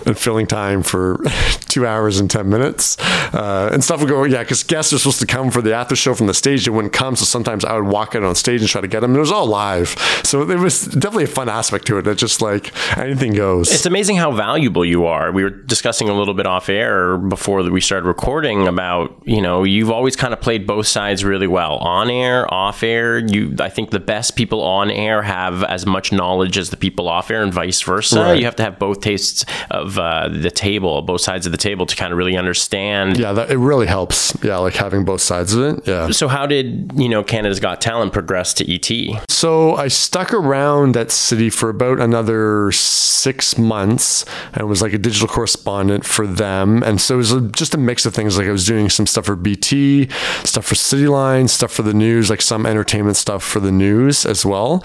and 0.08 0.18
filling 0.18 0.48
time 0.48 0.82
for 0.82 1.20
two 1.68 1.86
hours 1.86 2.20
and 2.20 2.32
10 2.32 2.50
minutes. 2.50 2.98
Uh, 3.34 3.70
and 3.72 3.84
stuff 3.84 4.00
would 4.00 4.10
go, 4.10 4.24
yeah, 4.24 4.42
because 4.42 4.64
guests 4.64 4.94
are 4.94 4.98
supposed 4.98 5.20
to 5.20 5.26
come 5.26 5.52
for 5.52 5.62
the 5.62 5.74
after 5.74 5.96
show 5.96 6.16
from 6.16 6.28
the 6.28 6.34
stage. 6.34 6.66
They 6.66 6.72
wouldn't 6.72 6.94
come. 6.94 7.16
So 7.16 7.26
sometimes 7.26 7.66
I 7.66 7.76
would 7.76 7.88
walk 7.88 8.16
out 8.16 8.24
on 8.24 8.34
stage 8.36 8.62
and 8.62 8.70
try 8.70 8.82
to 8.82 8.88
get 8.88 9.02
them. 9.02 9.12
And 9.12 9.18
it 9.18 9.22
was 9.22 9.32
all 9.32 9.46
live. 9.46 9.90
So 10.24 10.50
it 10.50 10.60
was 10.60 10.86
definitely 10.86 11.26
a 11.26 11.28
fun 11.28 11.50
aspect 11.50 11.86
to 11.88 11.98
it. 11.98 12.04
That 12.04 12.18
just 12.18 12.42
like 12.42 12.72
anything 12.98 13.34
goes. 13.34 13.72
It's 13.72 13.86
amazing 13.86 14.16
how 14.16 14.32
valuable 14.32 14.86
you 14.86 15.06
are. 15.06 15.32
We 15.32 15.44
were 15.44 15.50
discussing 15.50 16.10
a 16.10 16.14
little 16.14 16.34
bit 16.34 16.48
off 16.48 16.70
air 16.70 17.18
before 17.18 17.62
we 17.70 17.82
started 17.82 18.08
recording 18.08 18.68
about, 18.68 19.22
you 19.26 19.42
know, 19.42 19.64
you've 19.64 19.92
always 19.92 20.16
kind 20.16 20.34
of 20.34 20.40
played 20.40 20.66
both 20.66 20.88
sides 20.88 21.26
really 21.26 21.48
well. 21.48 21.78
On 21.78 22.10
air, 22.10 22.52
off 22.54 22.82
air, 22.84 23.18
you 23.18 23.56
I 23.60 23.70
think 23.70 23.92
the 23.92 24.00
best 24.00 24.36
people 24.36 24.64
on 24.64 24.90
air 24.90 25.22
have 25.22 25.64
as 25.64 25.86
much 25.86 26.12
knowledge 26.12 26.58
as 26.58 26.70
the 26.70 26.77
people 26.80 27.08
off 27.08 27.32
air 27.32 27.44
and 27.44 27.54
vice 27.54 27.82
versa. 27.82 28.20
Right. 28.22 28.40
You 28.40 28.46
have 28.46 28.56
to 28.58 28.64
have 28.64 28.80
both 28.80 29.02
tastes 29.02 29.46
of 29.72 29.98
uh, 29.98 30.30
the 30.30 30.52
table, 30.52 31.02
both 31.02 31.22
sides 31.22 31.46
of 31.46 31.52
the 31.52 31.58
table 31.58 31.86
to 31.86 31.96
kind 31.96 32.12
of 32.12 32.18
really 32.18 32.38
understand. 32.38 33.18
yeah, 33.18 33.34
that, 33.34 33.52
it 33.52 33.58
really 33.58 33.88
helps. 33.88 34.36
Yeah, 34.44 34.58
like 34.58 34.76
having 34.76 35.06
both 35.06 35.22
sides 35.22 35.54
of 35.54 35.64
it. 35.64 35.88
Yeah. 35.88 36.10
So 36.12 36.28
how 36.28 36.46
did, 36.46 36.92
you 36.96 37.10
know, 37.10 37.24
Canada's 37.24 37.60
Got 37.60 37.82
Talent 37.82 38.14
progress 38.14 38.54
to 38.56 38.72
ET? 38.72 39.22
So 39.30 39.76
I 39.76 39.88
stuck 39.88 40.34
around 40.34 40.96
at 40.98 41.12
City 41.12 41.50
for 41.50 41.70
about 41.70 42.00
another 42.00 42.72
six 42.72 43.58
months 43.58 44.26
and 44.54 44.68
was 44.68 44.82
like 44.82 44.94
a 44.94 44.98
digital 44.98 45.28
correspondent 45.28 46.06
for 46.06 46.26
them. 46.28 46.84
And 46.84 47.00
so 47.02 47.16
it 47.16 47.18
was 47.18 47.34
just 47.52 47.74
a 47.74 47.78
mix 47.78 48.06
of 48.06 48.14
things. 48.14 48.38
Like 48.38 48.48
I 48.48 48.52
was 48.52 48.66
doing 48.66 48.90
some 48.90 49.08
stuff 49.08 49.26
for 49.26 49.36
BT, 49.36 50.10
stuff 50.44 50.66
for 50.66 50.76
Cityline, 50.76 51.50
stuff 51.50 51.72
for 51.72 51.82
the 51.84 51.94
news, 51.94 52.30
like 52.30 52.42
some 52.42 52.66
entertainment 52.66 53.18
stuff 53.18 53.44
for 53.44 53.60
the 53.60 53.72
news 53.72 54.26
as 54.26 54.46
well. 54.46 54.84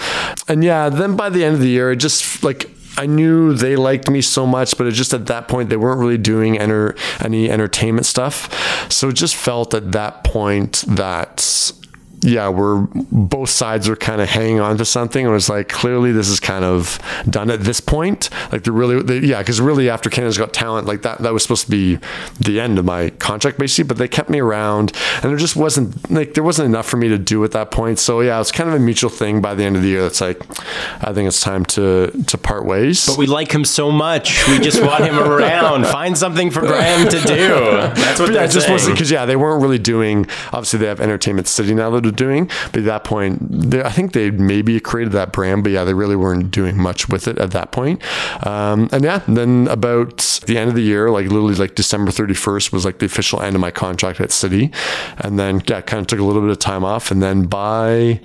And 0.48 0.64
yeah, 0.64 0.88
then 0.88 1.16
by 1.16 1.30
the 1.30 1.44
end 1.44 1.54
of 1.54 1.60
the 1.60 1.68
year, 1.68 1.81
it 1.90 1.96
just 1.96 2.44
like 2.44 2.70
I 2.96 3.06
knew 3.06 3.54
they 3.54 3.76
liked 3.76 4.10
me 4.10 4.20
so 4.20 4.46
much, 4.46 4.76
but 4.76 4.86
it 4.86 4.92
just 4.92 5.14
at 5.14 5.26
that 5.26 5.48
point 5.48 5.70
they 5.70 5.76
weren't 5.76 5.98
really 5.98 6.18
doing 6.18 6.58
enter, 6.58 6.94
any 7.20 7.50
entertainment 7.50 8.06
stuff. 8.06 8.90
So 8.92 9.08
it 9.08 9.14
just 9.14 9.34
felt 9.34 9.72
at 9.74 9.92
that 9.92 10.24
point 10.24 10.84
that 10.86 11.72
yeah, 12.22 12.48
we're 12.48 12.86
both 12.94 13.50
sides 13.50 13.88
are 13.88 13.96
kind 13.96 14.20
of 14.20 14.28
hanging 14.28 14.60
on 14.60 14.78
to 14.78 14.84
something. 14.84 15.26
It 15.26 15.28
was 15.28 15.48
like 15.48 15.68
clearly 15.68 16.12
this 16.12 16.28
is 16.28 16.38
kind 16.38 16.64
of 16.64 16.98
done 17.28 17.50
at 17.50 17.62
this 17.62 17.80
point. 17.80 18.30
Like 18.52 18.62
they're 18.62 18.72
really, 18.72 19.02
they, 19.02 19.18
yeah, 19.26 19.38
because 19.38 19.60
really 19.60 19.90
after 19.90 20.08
Canada's 20.08 20.38
Got 20.38 20.52
Talent, 20.52 20.86
like 20.86 21.02
that 21.02 21.18
that 21.18 21.32
was 21.32 21.42
supposed 21.42 21.64
to 21.64 21.70
be 21.70 21.98
the 22.40 22.60
end 22.60 22.78
of 22.78 22.84
my 22.84 23.10
contract 23.10 23.58
basically. 23.58 23.88
But 23.88 23.98
they 23.98 24.06
kept 24.06 24.30
me 24.30 24.38
around, 24.40 24.92
and 25.16 25.30
there 25.30 25.36
just 25.36 25.56
wasn't 25.56 26.10
like 26.10 26.34
there 26.34 26.44
wasn't 26.44 26.66
enough 26.66 26.86
for 26.86 26.96
me 26.96 27.08
to 27.08 27.18
do 27.18 27.42
at 27.44 27.50
that 27.52 27.72
point. 27.72 27.98
So 27.98 28.20
yeah, 28.20 28.40
it's 28.40 28.52
kind 28.52 28.68
of 28.68 28.76
a 28.76 28.78
mutual 28.78 29.10
thing. 29.10 29.40
By 29.40 29.54
the 29.54 29.64
end 29.64 29.74
of 29.74 29.82
the 29.82 29.88
year, 29.88 30.06
it's 30.06 30.20
like 30.20 30.40
I 31.02 31.12
think 31.12 31.26
it's 31.26 31.40
time 31.40 31.64
to 31.66 32.08
to 32.28 32.38
part 32.38 32.64
ways. 32.64 33.04
But 33.06 33.18
we 33.18 33.26
like 33.26 33.52
him 33.52 33.64
so 33.64 33.90
much. 33.90 34.46
We 34.48 34.60
just 34.60 34.80
want 34.80 35.04
him 35.04 35.18
around. 35.18 35.86
Find 35.86 36.16
something 36.16 36.50
for 36.52 36.60
Graham 36.60 37.08
to 37.08 37.20
do. 37.20 37.48
That's 37.48 38.20
what 38.20 38.26
But 38.28 38.34
yeah, 38.34 38.46
just 38.46 38.66
saying. 38.66 38.72
wasn't 38.72 38.94
because 38.94 39.10
yeah, 39.10 39.26
they 39.26 39.36
weren't 39.36 39.60
really 39.60 39.78
doing. 39.78 40.26
Obviously, 40.52 40.78
they 40.78 40.86
have 40.86 41.00
Entertainment 41.00 41.48
City 41.48 41.74
now 41.74 41.90
that 41.90 42.11
they're 42.16 42.26
doing, 42.26 42.46
but 42.72 42.78
at 42.78 42.84
that 42.84 43.04
point, 43.04 43.38
they, 43.50 43.82
I 43.82 43.90
think 43.90 44.12
they 44.12 44.30
maybe 44.30 44.78
created 44.80 45.12
that 45.12 45.32
brand, 45.32 45.64
but 45.64 45.72
yeah, 45.72 45.84
they 45.84 45.94
really 45.94 46.16
weren't 46.16 46.50
doing 46.50 46.80
much 46.80 47.08
with 47.08 47.28
it 47.28 47.38
at 47.38 47.50
that 47.52 47.72
point. 47.72 48.02
Um, 48.46 48.88
and 48.92 49.04
yeah, 49.04 49.22
then 49.28 49.68
about 49.68 50.40
the 50.46 50.58
end 50.58 50.68
of 50.68 50.74
the 50.74 50.82
year, 50.82 51.10
like 51.10 51.26
literally 51.26 51.54
like 51.54 51.74
December 51.74 52.10
thirty 52.10 52.34
first 52.34 52.72
was 52.72 52.84
like 52.84 52.98
the 52.98 53.06
official 53.06 53.40
end 53.42 53.54
of 53.54 53.60
my 53.60 53.70
contract 53.70 54.20
at 54.20 54.30
City, 54.30 54.72
and 55.18 55.38
then 55.38 55.62
yeah, 55.66 55.80
kind 55.80 56.00
of 56.00 56.06
took 56.06 56.18
a 56.18 56.24
little 56.24 56.42
bit 56.42 56.50
of 56.50 56.58
time 56.58 56.84
off, 56.84 57.10
and 57.10 57.22
then 57.22 57.44
by 57.44 58.20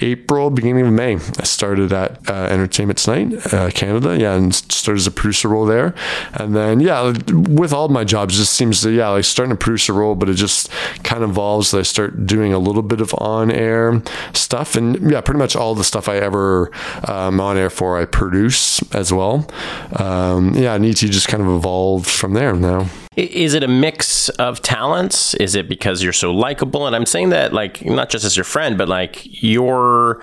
April, 0.00 0.50
beginning 0.50 0.86
of 0.86 0.92
May, 0.92 1.14
I 1.16 1.44
started 1.44 1.92
at 1.92 2.28
uh, 2.28 2.32
Entertainment 2.34 2.98
Tonight 2.98 3.52
uh, 3.52 3.70
Canada, 3.70 4.16
yeah, 4.18 4.34
and 4.34 4.54
started 4.54 5.00
as 5.00 5.06
a 5.06 5.10
producer 5.10 5.48
role 5.48 5.66
there, 5.66 5.94
and 6.34 6.54
then 6.54 6.80
yeah, 6.80 7.14
with 7.32 7.72
all 7.72 7.88
my 7.88 8.04
jobs, 8.04 8.36
just 8.36 8.54
seems 8.54 8.82
to 8.82 8.90
yeah, 8.90 9.08
like 9.08 9.24
starting 9.24 9.52
a 9.52 9.56
producer 9.56 9.92
role, 9.92 10.14
but 10.14 10.28
it 10.28 10.34
just 10.34 10.70
kind 11.02 11.22
of 11.22 11.30
evolves 11.30 11.70
that 11.70 11.78
I 11.78 11.82
start 11.82 12.26
doing 12.26 12.52
a 12.52 12.58
little 12.58 12.82
bit 12.82 13.00
of 13.00 13.14
on 13.28 13.50
air 13.50 14.02
stuff, 14.32 14.76
and 14.76 15.10
yeah, 15.10 15.20
pretty 15.20 15.38
much 15.38 15.54
all 15.54 15.74
the 15.74 15.84
stuff 15.84 16.08
I 16.08 16.16
ever 16.16 16.70
um, 17.06 17.40
on 17.40 17.56
air 17.56 17.70
for, 17.70 17.98
I 17.98 18.04
produce 18.04 18.82
as 18.94 19.12
well. 19.12 19.48
Um, 19.96 20.54
yeah, 20.54 20.74
ET 20.74 20.96
just 20.96 21.28
kind 21.28 21.42
of 21.42 21.48
evolved 21.48 22.08
from 22.08 22.34
there 22.34 22.54
now. 22.54 22.88
Is 23.16 23.54
it 23.54 23.64
a 23.64 23.68
mix 23.68 24.28
of 24.30 24.62
talents? 24.62 25.34
Is 25.34 25.56
it 25.56 25.68
because 25.68 26.04
you're 26.04 26.12
so 26.12 26.32
likable? 26.32 26.86
And 26.86 26.94
I'm 26.94 27.06
saying 27.06 27.30
that 27.30 27.52
like 27.52 27.84
not 27.84 28.10
just 28.10 28.24
as 28.24 28.36
your 28.36 28.44
friend, 28.44 28.78
but 28.78 28.88
like 28.88 29.22
you're 29.24 30.22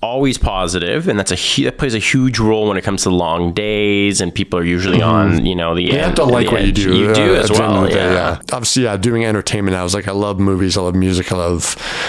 always 0.00 0.38
positive, 0.38 1.08
and 1.08 1.18
that's 1.18 1.32
a 1.32 1.64
that 1.64 1.78
plays 1.78 1.94
a 1.94 1.98
huge 1.98 2.38
role 2.38 2.68
when 2.68 2.76
it 2.76 2.82
comes 2.84 3.02
to 3.02 3.10
long 3.10 3.52
days, 3.52 4.20
and 4.20 4.32
people 4.34 4.58
are 4.58 4.64
usually 4.64 5.02
on 5.02 5.44
you 5.44 5.54
know 5.56 5.74
the 5.74 5.88
Mm-hmm. 5.88 5.94
You 5.94 5.98
end. 5.98 6.06
have 6.06 6.14
to 6.16 6.24
like 6.24 6.46
the 6.46 6.52
what 6.52 6.64
you 6.66 6.72
do. 6.72 6.96
You 6.96 7.14
do 7.14 7.34
uh, 7.34 7.38
as 7.40 7.50
at 7.50 7.56
the 7.56 7.62
end 7.62 7.72
well. 7.72 7.84
of 7.84 7.90
the 7.90 7.94
day, 7.96 8.12
yeah. 8.12 8.40
Obviously, 8.52 8.84
yeah, 8.84 8.96
doing 8.96 9.24
entertainment 9.24 9.76
I 9.76 9.82
was 9.82 9.94
like 9.94 10.06
I 10.08 10.12
love 10.12 10.38
movies, 10.38 10.76
I 10.76 10.82
love 10.82 10.94
music, 10.94 11.32
I 11.32 11.36
love 11.36 11.62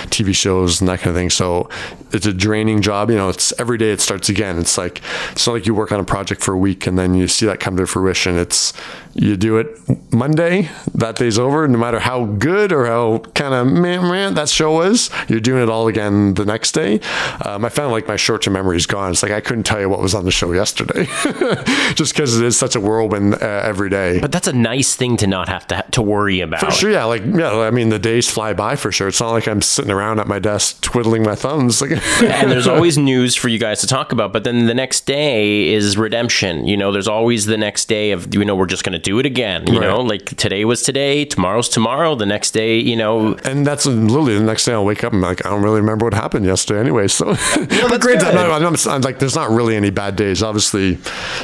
TV 0.10 0.36
shows 0.36 0.82
and 0.82 0.88
that 0.89 0.99
kind 0.99 1.10
of 1.10 1.15
thing. 1.15 1.30
So 1.30 1.69
it's 2.12 2.25
a 2.25 2.34
draining 2.34 2.82
job. 2.82 3.10
You 3.10 3.17
know, 3.17 3.30
it's 3.30 3.54
every 3.60 3.78
day 3.78 3.91
it 3.91 4.02
starts 4.02 4.30
again. 4.30 4.58
It's 4.60 4.78
like 4.78 5.02
it's 5.32 5.45
not 5.47 5.54
like 5.54 5.65
you 5.65 5.73
work 5.73 5.91
on 5.91 5.99
a 5.99 6.04
project 6.04 6.41
for 6.41 6.54
a 6.54 6.58
week 6.58 6.88
and 6.88 6.97
then 6.97 7.13
you 7.15 7.28
see 7.28 7.45
that 7.45 7.60
come 7.60 7.78
to 7.78 7.86
fruition. 7.88 8.38
It's 8.38 8.73
you 9.15 9.36
do 9.36 9.58
it 9.58 9.67
Monday, 10.13 10.69
that 10.93 11.15
day's 11.15 11.39
over. 11.39 11.67
No 11.67 11.78
matter 11.78 11.99
how 11.99 12.25
good 12.25 12.71
or 12.71 12.86
how 12.86 13.19
kind 13.34 13.54
of 13.54 13.67
man, 13.67 14.02
man 14.04 14.34
that 14.36 14.49
show 14.49 14.73
was, 14.73 15.10
you're 15.28 15.39
doing 15.39 15.63
it 15.63 15.69
all 15.69 15.88
again 15.88 16.36
the 16.36 16.45
next 16.45 16.73
day. 16.73 16.99
Um, 17.45 17.65
I 17.80 17.84
found 17.84 17.94
like 17.94 18.10
my 18.10 18.18
short 18.18 18.42
term 18.42 18.56
memory 18.56 18.76
is 18.76 18.86
gone. 18.86 19.12
It's 19.12 19.24
like 19.24 19.32
I 19.32 19.39
couldn't 19.39 19.63
tell 19.63 19.80
you 19.80 19.88
what 19.88 20.02
was 20.02 20.13
on 20.13 20.26
the 20.26 20.32
show 20.32 20.52
yesterday, 20.52 21.06
just 21.96 22.13
because 22.13 22.38
it 22.38 22.46
is 22.46 22.60
such 22.60 22.76
a 22.76 22.80
whirlwind 22.82 23.36
uh, 23.36 23.38
every 23.63 23.89
day. 23.89 24.20
But 24.20 24.34
that's 24.34 24.50
a 24.50 24.54
nice 24.54 24.98
thing 24.98 25.15
to 25.15 25.28
not 25.28 25.48
have 25.48 25.65
to 25.68 25.86
to 25.92 26.02
worry 26.02 26.42
about. 26.42 26.60
For 26.60 26.72
sure, 26.72 26.92
yeah. 26.92 27.06
Like, 27.06 27.24
yeah. 27.26 27.58
I 27.60 27.72
mean, 27.72 27.88
the 27.88 27.98
days 27.98 28.30
fly 28.30 28.52
by 28.52 28.76
for 28.76 28.92
sure. 28.92 29.08
It's 29.08 29.22
not 29.22 29.32
like 29.32 29.48
I'm 29.48 29.62
sitting 29.62 29.92
around 29.92 30.20
at 30.20 30.28
my 30.28 30.39
desk 30.39 30.82
twiddling 30.82 31.24
my 31.24 31.36
thumbs. 31.36 31.82
Like, 31.82 31.92
and 32.22 32.52
there's 32.52 32.68
always 32.68 32.98
news 32.98 33.34
for 33.36 33.48
you 33.48 33.60
guys 33.60 33.80
to 33.80 33.88
talk 33.88 34.12
about. 34.12 34.34
But 34.34 34.44
then 34.44 34.65
the 34.65 34.74
next 34.74 35.06
day 35.06 35.70
is 35.70 35.98
redemption. 35.98 36.68
You 36.68 36.76
know, 36.76 36.92
there's 36.92 37.08
always 37.08 37.46
the 37.46 37.58
next 37.58 37.86
day 37.88 38.12
of 38.12 38.34
you 38.36 38.44
know 38.44 38.58
we're 38.58 38.65
just 38.65 38.84
going 38.84 38.92
to 38.92 39.00
do 39.00 39.20
it 39.20 39.26
again. 39.26 39.68
You 39.68 39.80
Right. 39.80 39.88
know, 39.88 40.02
like 40.02 40.26
today 40.36 40.65
was 40.65 40.82
today, 40.84 41.24
tomorrow's 41.24 41.70
tomorrow. 41.70 42.13
The 42.15 42.26
next 42.26 42.52
day, 42.52 42.78
you 42.78 42.98
know, 42.98 43.36
and 43.46 43.65
that's 43.65 43.86
literally 43.86 44.38
the 44.38 44.44
next 44.44 44.65
day 44.65 44.74
I'll 44.74 44.84
wake 44.84 45.06
up 45.06 45.13
and 45.13 45.22
like 45.22 45.46
I 45.46 45.50
don't 45.50 45.62
really 45.63 45.80
remember 45.80 46.04
what 46.06 46.13
happened 46.13 46.46
yesterday 46.46 46.82
anyway. 46.82 47.08
So, 47.08 47.36
but 47.69 48.01
great. 48.01 48.21
I'm, 48.23 48.38
I'm, 48.38 48.75
I'm 48.88 49.01
like, 49.01 49.19
there's 49.19 49.36
not 49.36 49.49
really 49.49 49.75
any 49.75 49.89
bad 49.89 50.15
days. 50.15 50.43
Obviously, 50.43 50.97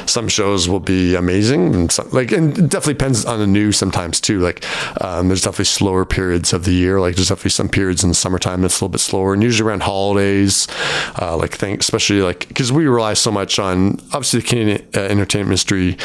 some 0.06 0.28
shows 0.28 0.68
will 0.68 0.80
be 0.80 1.14
amazing, 1.14 1.74
and 1.74 1.92
some, 1.92 2.08
like, 2.10 2.32
and 2.32 2.56
it 2.58 2.68
definitely 2.68 2.94
depends 2.94 3.24
on 3.24 3.38
the 3.38 3.46
news 3.46 3.76
sometimes 3.76 4.20
too. 4.20 4.40
Like, 4.40 4.64
um, 5.02 5.28
there's 5.28 5.42
definitely 5.42 5.66
slower 5.66 6.04
periods 6.04 6.52
of 6.52 6.64
the 6.64 6.72
year. 6.72 7.00
Like, 7.00 7.16
there's 7.16 7.28
definitely 7.28 7.50
some 7.50 7.68
periods 7.68 8.02
in 8.02 8.08
the 8.08 8.14
summertime 8.14 8.62
that's 8.62 8.80
a 8.80 8.84
little 8.84 8.90
bit 8.90 9.00
slower, 9.00 9.34
and 9.34 9.42
usually 9.42 9.68
around 9.68 9.82
holidays, 9.82 10.66
uh, 11.20 11.36
like, 11.36 11.52
think 11.52 11.80
especially 11.80 12.20
like 12.22 12.48
because 12.48 12.72
we 12.72 12.86
rely 12.86 13.14
so 13.14 13.30
much 13.30 13.58
on 13.58 13.98
obviously 14.12 14.40
the 14.40 14.46
Canadian 14.46 14.88
uh, 14.94 15.00
entertainment 15.00 15.50
industry 15.50 15.96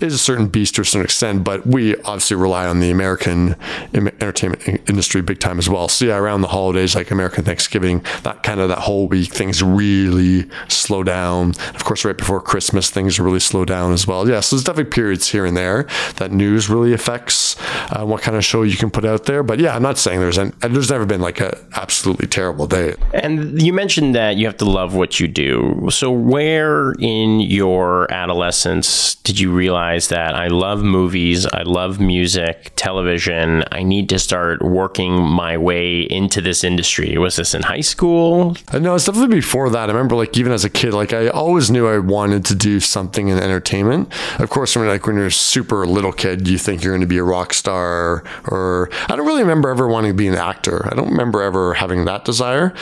is 0.00 0.14
a 0.14 0.18
certain 0.18 0.46
beast 0.46 0.74
to 0.76 0.82
a 0.82 0.84
certain 0.84 1.04
extent, 1.04 1.44
but 1.44 1.66
we 1.66 1.96
obviously 2.02 2.36
rely 2.36 2.66
on 2.66 2.80
the 2.80 2.90
American 2.90 3.56
entertainment 3.94 4.88
industry 4.88 5.22
big 5.22 5.40
time 5.40 5.58
as 5.58 5.68
well. 5.68 5.88
So 5.88 6.06
yeah, 6.06 6.16
around 6.16 6.42
the 6.42 6.48
holidays, 6.48 6.94
like 6.94 7.10
American 7.10 7.44
Thanksgiving, 7.44 8.04
that 8.22 8.42
kind 8.42 8.60
of 8.60 8.68
that 8.68 8.78
whole 8.78 9.08
week, 9.08 9.32
things 9.32 9.62
really 9.62 10.48
slow 10.68 11.02
down. 11.02 11.50
Of 11.74 11.84
course, 11.84 12.04
right 12.04 12.16
before 12.16 12.40
Christmas, 12.40 12.90
things 12.90 13.18
really 13.18 13.40
slow 13.40 13.64
down 13.64 13.92
as 13.92 14.06
well. 14.06 14.28
Yeah, 14.28 14.40
so 14.40 14.56
there's 14.56 14.64
definitely 14.64 14.90
periods 14.90 15.28
here 15.28 15.44
and 15.44 15.56
there 15.56 15.86
that 16.16 16.32
news 16.32 16.68
really 16.68 16.92
affects 16.92 17.56
uh, 17.90 18.04
what 18.04 18.22
kind 18.22 18.36
of 18.36 18.44
show 18.44 18.62
you 18.62 18.76
can 18.76 18.90
put 18.90 19.04
out 19.04 19.24
there. 19.24 19.42
But 19.42 19.58
yeah, 19.58 19.74
I'm 19.74 19.82
not 19.82 19.98
saying 19.98 20.20
there's 20.20 20.38
an, 20.38 20.52
there's 20.60 20.90
never 20.90 21.06
been 21.06 21.20
like 21.20 21.40
a 21.40 21.58
absolutely 21.74 22.26
terrible 22.26 22.66
day. 22.66 22.94
And 23.12 23.60
you 23.60 23.72
mentioned 23.72 24.14
that 24.14 24.36
you 24.36 24.46
have 24.46 24.56
to 24.58 24.64
love 24.64 24.94
what 24.94 25.20
you 25.20 25.28
do. 25.28 25.88
So, 25.90 26.10
where 26.10 26.92
in 26.98 27.40
your 27.40 28.10
adolescence 28.12 29.14
did 29.16 29.38
you 29.38 29.50
realize 29.52 29.87
that 29.96 30.34
I 30.34 30.48
love 30.48 30.82
movies, 30.82 31.46
I 31.46 31.62
love 31.62 31.98
music, 32.00 32.72
television, 32.76 33.64
I 33.72 33.82
need 33.82 34.08
to 34.10 34.18
start 34.18 34.62
working 34.62 35.12
my 35.20 35.56
way 35.56 36.02
into 36.02 36.40
this 36.40 36.62
industry? 36.62 37.16
Was 37.18 37.36
this 37.36 37.54
in 37.54 37.62
high 37.62 37.80
school? 37.80 38.56
Uh, 38.72 38.78
No, 38.78 38.94
it's 38.94 39.06
definitely 39.06 39.36
before 39.36 39.70
that. 39.70 39.88
I 39.88 39.92
remember, 39.92 40.14
like, 40.16 40.36
even 40.38 40.52
as 40.52 40.64
a 40.64 40.70
kid, 40.70 40.94
like, 40.94 41.12
I 41.12 41.28
always 41.28 41.70
knew 41.70 41.86
I 41.88 41.98
wanted 41.98 42.44
to 42.46 42.54
do 42.54 42.80
something 42.80 43.28
in 43.28 43.38
entertainment. 43.38 44.12
Of 44.38 44.50
course, 44.50 44.76
when 44.76 44.86
like 44.86 45.06
when 45.06 45.16
you're 45.16 45.26
a 45.26 45.32
super 45.32 45.86
little 45.86 46.12
kid, 46.12 46.46
you 46.48 46.58
think 46.58 46.82
you're 46.82 46.92
going 46.92 47.00
to 47.00 47.06
be 47.06 47.18
a 47.18 47.24
rock 47.24 47.54
star, 47.54 48.24
or 48.46 48.90
I 49.08 49.16
don't 49.16 49.26
really 49.26 49.42
remember 49.42 49.68
ever 49.70 49.88
wanting 49.88 50.12
to 50.12 50.16
be 50.16 50.28
an 50.28 50.34
actor. 50.34 50.86
I 50.90 50.94
don't 50.94 51.10
remember 51.10 51.42
ever 51.42 51.74
having 51.74 52.04
that 52.04 52.24
desire. 52.24 52.74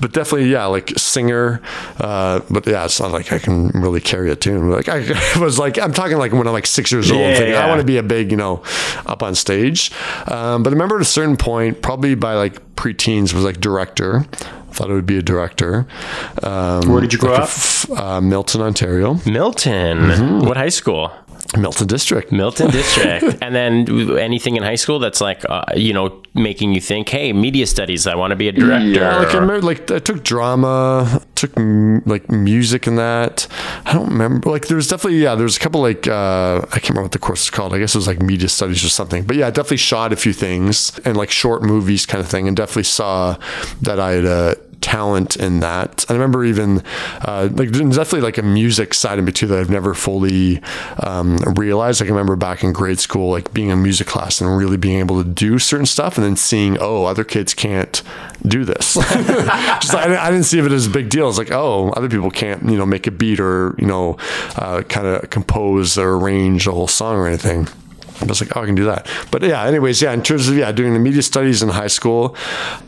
But 0.00 0.12
definitely, 0.12 0.50
yeah, 0.50 0.66
like 0.66 0.90
singer. 0.96 1.60
Uh, 1.98 2.40
but 2.50 2.66
yeah, 2.66 2.84
it's 2.84 3.00
not 3.00 3.12
like 3.12 3.32
I 3.32 3.38
can 3.38 3.68
really 3.70 4.00
carry 4.00 4.30
a 4.30 4.36
tune. 4.36 4.70
Like 4.70 4.88
I 4.88 5.00
was 5.40 5.58
like, 5.58 5.78
I'm 5.78 5.92
talking 5.92 6.18
like 6.18 6.32
when 6.32 6.46
I'm 6.46 6.52
like 6.52 6.66
six 6.66 6.92
years 6.92 7.10
old. 7.10 7.20
Yeah, 7.20 7.34
thinking, 7.36 7.54
I 7.54 7.68
want 7.68 7.80
to 7.80 7.86
be 7.86 7.96
a 7.96 8.02
big, 8.02 8.30
you 8.30 8.36
know, 8.36 8.62
up 9.06 9.22
on 9.22 9.34
stage. 9.34 9.90
Um, 10.26 10.62
but 10.62 10.70
I 10.70 10.72
remember 10.72 10.96
at 10.96 11.02
a 11.02 11.04
certain 11.06 11.36
point, 11.36 11.82
probably 11.82 12.14
by 12.14 12.34
like 12.34 12.74
preteens, 12.76 13.32
was 13.34 13.44
like 13.44 13.60
director. 13.60 14.24
Thought 14.70 14.90
it 14.90 14.94
would 14.94 15.06
be 15.06 15.18
a 15.18 15.22
director. 15.22 15.88
Um, 16.42 16.82
Where 16.92 17.00
did 17.00 17.12
you 17.12 17.18
grow 17.18 17.32
like 17.32 17.40
up? 17.40 17.48
f- 17.48 17.90
uh, 17.90 18.20
Milton, 18.20 18.60
Ontario. 18.60 19.14
Milton. 19.26 19.98
Mm-hmm. 19.98 20.46
What 20.46 20.56
high 20.56 20.68
school? 20.68 21.10
Milton 21.56 21.86
District. 21.86 22.30
Milton 22.30 22.70
District. 22.70 23.38
and 23.42 23.54
then 23.54 24.18
anything 24.18 24.56
in 24.56 24.62
high 24.62 24.74
school 24.74 24.98
that's 24.98 25.20
like, 25.20 25.44
uh, 25.48 25.64
you 25.74 25.92
know, 25.94 26.22
making 26.34 26.74
you 26.74 26.80
think, 26.80 27.08
hey, 27.08 27.32
media 27.32 27.66
studies, 27.66 28.06
I 28.06 28.14
want 28.16 28.32
to 28.32 28.36
be 28.36 28.48
a 28.48 28.52
director. 28.52 28.86
Yeah, 29.00 29.16
like 29.16 29.28
I 29.34 29.38
remember, 29.38 29.62
like 29.62 29.90
I 29.90 29.98
took 29.98 30.22
drama, 30.24 31.22
took 31.36 31.56
m- 31.56 32.02
like 32.04 32.28
music 32.30 32.86
and 32.86 32.98
that. 32.98 33.46
I 33.86 33.94
don't 33.94 34.08
remember. 34.10 34.50
Like 34.50 34.66
there 34.68 34.76
was 34.76 34.88
definitely 34.88 35.20
yeah, 35.22 35.34
there 35.34 35.44
was 35.44 35.56
a 35.56 35.60
couple 35.60 35.80
like 35.80 36.06
uh, 36.06 36.58
I 36.70 36.78
can't 36.80 36.90
remember 36.90 37.04
what 37.04 37.12
the 37.12 37.18
course 37.18 37.44
is 37.44 37.50
called. 37.50 37.72
I 37.72 37.78
guess 37.78 37.94
it 37.94 37.98
was 37.98 38.06
like 38.06 38.20
media 38.20 38.48
studies 38.48 38.84
or 38.84 38.90
something. 38.90 39.22
But 39.24 39.36
yeah, 39.36 39.46
I 39.46 39.50
definitely 39.50 39.78
shot 39.78 40.12
a 40.12 40.16
few 40.16 40.32
things 40.34 40.98
and 41.06 41.16
like 41.16 41.30
short 41.30 41.62
movies 41.62 42.04
kind 42.04 42.22
of 42.22 42.28
thing, 42.28 42.46
and 42.46 42.56
definitely 42.56 42.82
saw 42.84 43.36
that 43.82 43.98
I 43.98 44.12
had 44.12 44.24
a 44.26 44.56
talent 44.88 45.36
in 45.36 45.60
that. 45.60 46.06
I 46.08 46.14
remember 46.14 46.46
even 46.46 46.82
uh, 47.20 47.50
like 47.52 47.68
there's 47.70 47.94
definitely 47.94 48.22
like 48.22 48.38
a 48.38 48.42
music 48.42 48.94
side 48.94 49.18
of 49.18 49.24
me 49.26 49.32
too 49.32 49.46
that 49.48 49.58
I've 49.58 49.68
never 49.68 49.92
fully 49.92 50.62
um, 51.02 51.36
realized. 51.56 52.00
Like 52.00 52.08
I 52.08 52.12
remember 52.12 52.36
back 52.36 52.64
in 52.64 52.72
grade 52.72 52.98
school, 52.98 53.30
like 53.30 53.52
being 53.52 53.68
in 53.68 53.82
music 53.82 54.06
class 54.06 54.40
and 54.40 54.56
really 54.56 54.78
being 54.78 54.98
able 54.98 55.22
to 55.22 55.28
do 55.28 55.58
certain 55.58 55.84
stuff, 55.84 56.16
and 56.16 56.24
then 56.24 56.36
seeing 56.36 56.78
oh 56.80 57.04
other 57.04 57.22
kids 57.22 57.52
can't 57.52 58.02
do 58.46 58.64
this. 58.64 58.94
Just 58.94 59.94
I, 59.94 60.16
I 60.26 60.30
didn't 60.30 60.46
see 60.46 60.58
it 60.58 60.72
as 60.72 60.86
a 60.86 60.90
big 60.90 61.10
deal. 61.10 61.28
It's 61.28 61.36
like 61.36 61.52
oh 61.52 61.90
other 61.90 62.08
people 62.08 62.30
can't 62.30 62.62
you 62.62 62.78
know 62.78 62.86
make 62.86 63.06
a 63.06 63.10
beat 63.10 63.40
or 63.40 63.74
you 63.78 63.86
know 63.86 64.16
uh, 64.56 64.82
kind 64.88 65.06
of 65.06 65.28
compose 65.28 65.98
or 65.98 66.16
arrange 66.16 66.66
a 66.66 66.72
whole 66.72 66.88
song 66.88 67.16
or 67.16 67.26
anything. 67.26 67.68
I 68.20 68.24
was 68.24 68.40
like, 68.40 68.56
oh, 68.56 68.62
I 68.62 68.66
can 68.66 68.74
do 68.74 68.84
that. 68.84 69.08
But 69.30 69.42
yeah, 69.42 69.64
anyways, 69.64 70.02
yeah, 70.02 70.12
in 70.12 70.22
terms 70.22 70.48
of 70.48 70.56
yeah, 70.56 70.72
doing 70.72 70.92
the 70.92 70.98
media 70.98 71.22
studies 71.22 71.62
in 71.62 71.68
high 71.68 71.86
school, 71.86 72.36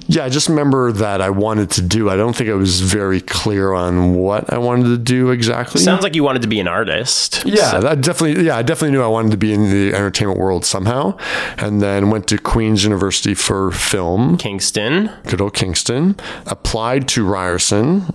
yeah, 0.09 0.25
I 0.25 0.29
just 0.29 0.49
remember 0.49 0.91
that 0.93 1.21
I 1.21 1.31
wanted 1.31 1.71
to 1.73 1.83
do. 1.83 2.11
I 2.11 2.17
don't 2.17 2.35
think 2.35 2.51
I 2.51 2.55
was 2.55 2.81
very 2.81 3.21
clear 3.21 3.73
on 3.73 4.15
what 4.15 4.53
I 4.53 4.59
wanted 4.59 4.85
to 4.85 4.99
do 4.99 5.31
exactly. 5.31 5.81
Sounds 5.81 6.03
like 6.03 6.17
you 6.17 6.25
wanted 6.25 6.43
to 6.43 6.49
be 6.49 6.59
an 6.59 6.69
artist. 6.69 7.45
Yeah, 7.47 7.79
that 7.79 8.01
definitely. 8.01 8.45
Yeah, 8.45 8.57
I 8.57 8.63
definitely 8.63 8.93
knew 8.93 9.03
I 9.03 9.09
wanted 9.09 9.31
to 9.31 9.37
be 9.37 9.53
in 9.53 9.71
the 9.71 9.95
entertainment 9.95 10.39
world 10.39 10.65
somehow, 10.65 11.17
and 11.59 11.81
then 11.81 12.11
went 12.11 12.27
to 12.29 12.39
Queen's 12.39 12.83
University 12.83 13.35
for 13.35 13.71
film, 13.71 14.37
Kingston. 14.37 15.11
good 15.27 15.41
old 15.41 15.55
Kingston. 15.55 16.17
Applied 16.47 17.07
to 17.09 17.25
Ryerson, 17.25 18.13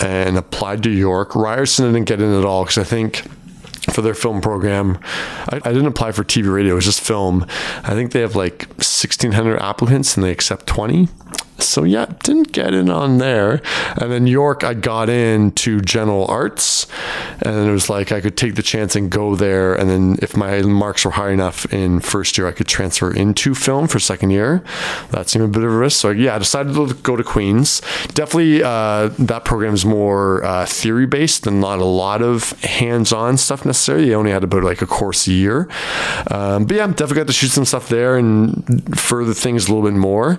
and 0.00 0.36
applied 0.36 0.82
to 0.82 0.90
York. 0.90 1.34
Ryerson 1.34 1.92
didn't 1.92 2.08
get 2.08 2.20
in 2.20 2.32
at 2.32 2.44
all 2.44 2.64
because 2.64 2.78
I 2.78 2.84
think 2.84 3.24
for 3.88 4.02
their 4.02 4.14
film 4.14 4.40
program, 4.40 4.98
I, 5.48 5.56
I 5.64 5.72
didn't 5.72 5.86
apply 5.86 6.12
for 6.12 6.24
TV 6.24 6.52
radio. 6.52 6.72
It 6.72 6.76
was 6.76 6.84
just 6.84 7.00
film. 7.00 7.46
I 7.84 7.94
think 7.94 8.12
they 8.12 8.20
have 8.20 8.36
like 8.36 8.66
1,600 8.76 9.58
applicants 9.58 10.16
and 10.16 10.24
they 10.24 10.30
accept 10.30 10.66
20. 10.66 11.08
So 11.58 11.84
yeah, 11.84 12.06
didn't 12.22 12.52
get 12.52 12.72
in 12.72 12.88
on 12.88 13.18
there. 13.18 13.60
And 13.96 14.12
then 14.12 14.26
York, 14.26 14.62
I 14.62 14.74
got 14.74 15.08
in 15.08 15.50
to 15.52 15.80
general 15.80 16.26
arts, 16.26 16.86
and 17.42 17.68
it 17.68 17.72
was 17.72 17.90
like 17.90 18.12
I 18.12 18.20
could 18.20 18.36
take 18.36 18.54
the 18.54 18.62
chance 18.62 18.94
and 18.94 19.10
go 19.10 19.34
there. 19.34 19.74
And 19.74 19.90
then 19.90 20.16
if 20.22 20.36
my 20.36 20.62
marks 20.62 21.04
were 21.04 21.12
high 21.12 21.30
enough 21.30 21.70
in 21.72 22.00
first 22.00 22.38
year, 22.38 22.46
I 22.46 22.52
could 22.52 22.68
transfer 22.68 23.12
into 23.12 23.54
film 23.54 23.88
for 23.88 23.98
second 23.98 24.30
year. 24.30 24.62
That 25.10 25.28
seemed 25.28 25.44
a 25.44 25.48
bit 25.48 25.64
of 25.64 25.72
a 25.72 25.76
risk. 25.76 26.00
So 26.00 26.10
yeah, 26.10 26.36
I 26.36 26.38
decided 26.38 26.74
to 26.74 26.94
go 27.02 27.16
to 27.16 27.24
Queens. 27.24 27.82
Definitely, 28.14 28.62
uh, 28.62 29.08
that 29.18 29.44
program 29.44 29.74
is 29.74 29.84
more 29.84 30.44
uh, 30.44 30.64
theory 30.66 31.06
based 31.06 31.46
and 31.46 31.60
not 31.60 31.80
a 31.80 31.84
lot 31.84 32.22
of 32.22 32.52
hands 32.62 33.12
on 33.12 33.36
stuff 33.36 33.64
necessarily. 33.64 34.08
You 34.08 34.14
only 34.14 34.30
had 34.30 34.44
about 34.44 34.62
like 34.62 34.80
a 34.82 34.86
course 34.86 35.26
a 35.26 35.32
year. 35.32 35.68
Um, 36.30 36.66
but 36.66 36.76
yeah, 36.76 36.86
definitely 36.86 37.16
got 37.16 37.26
to 37.26 37.32
shoot 37.32 37.50
some 37.50 37.64
stuff 37.64 37.88
there 37.88 38.16
and 38.16 38.98
further 38.98 39.34
things 39.34 39.68
a 39.68 39.74
little 39.74 39.88
bit 39.90 39.98
more. 39.98 40.38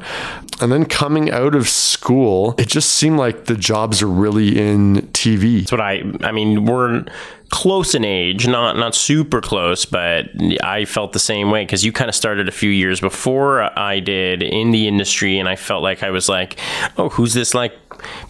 And 0.61 0.71
then 0.71 0.85
coming 1.09 1.31
out 1.31 1.55
of 1.55 1.67
school, 1.67 2.53
it 2.59 2.67
just 2.67 2.91
seemed 2.91 3.17
like 3.17 3.45
the 3.45 3.55
jobs 3.55 4.03
are 4.03 4.07
really 4.07 4.59
in 4.59 4.97
TV. 5.13 5.61
That's 5.61 5.71
what 5.71 5.81
I. 5.81 6.03
I 6.21 6.31
mean, 6.31 6.65
we're 6.65 7.03
close 7.49 7.95
in 7.95 8.05
age, 8.05 8.47
not 8.47 8.77
not 8.77 8.93
super 8.93 9.41
close, 9.41 9.85
but 9.85 10.27
I 10.63 10.85
felt 10.85 11.13
the 11.13 11.19
same 11.19 11.49
way 11.49 11.65
because 11.65 11.83
you 11.83 11.91
kind 11.91 12.09
of 12.09 12.15
started 12.15 12.47
a 12.47 12.51
few 12.51 12.69
years 12.69 13.01
before 13.01 13.63
I 13.77 13.99
did 13.99 14.43
in 14.43 14.69
the 14.69 14.87
industry, 14.87 15.39
and 15.39 15.49
I 15.49 15.55
felt 15.55 15.81
like 15.81 16.03
I 16.03 16.11
was 16.11 16.29
like, 16.29 16.59
oh, 16.97 17.09
who's 17.09 17.33
this 17.33 17.55
like? 17.55 17.73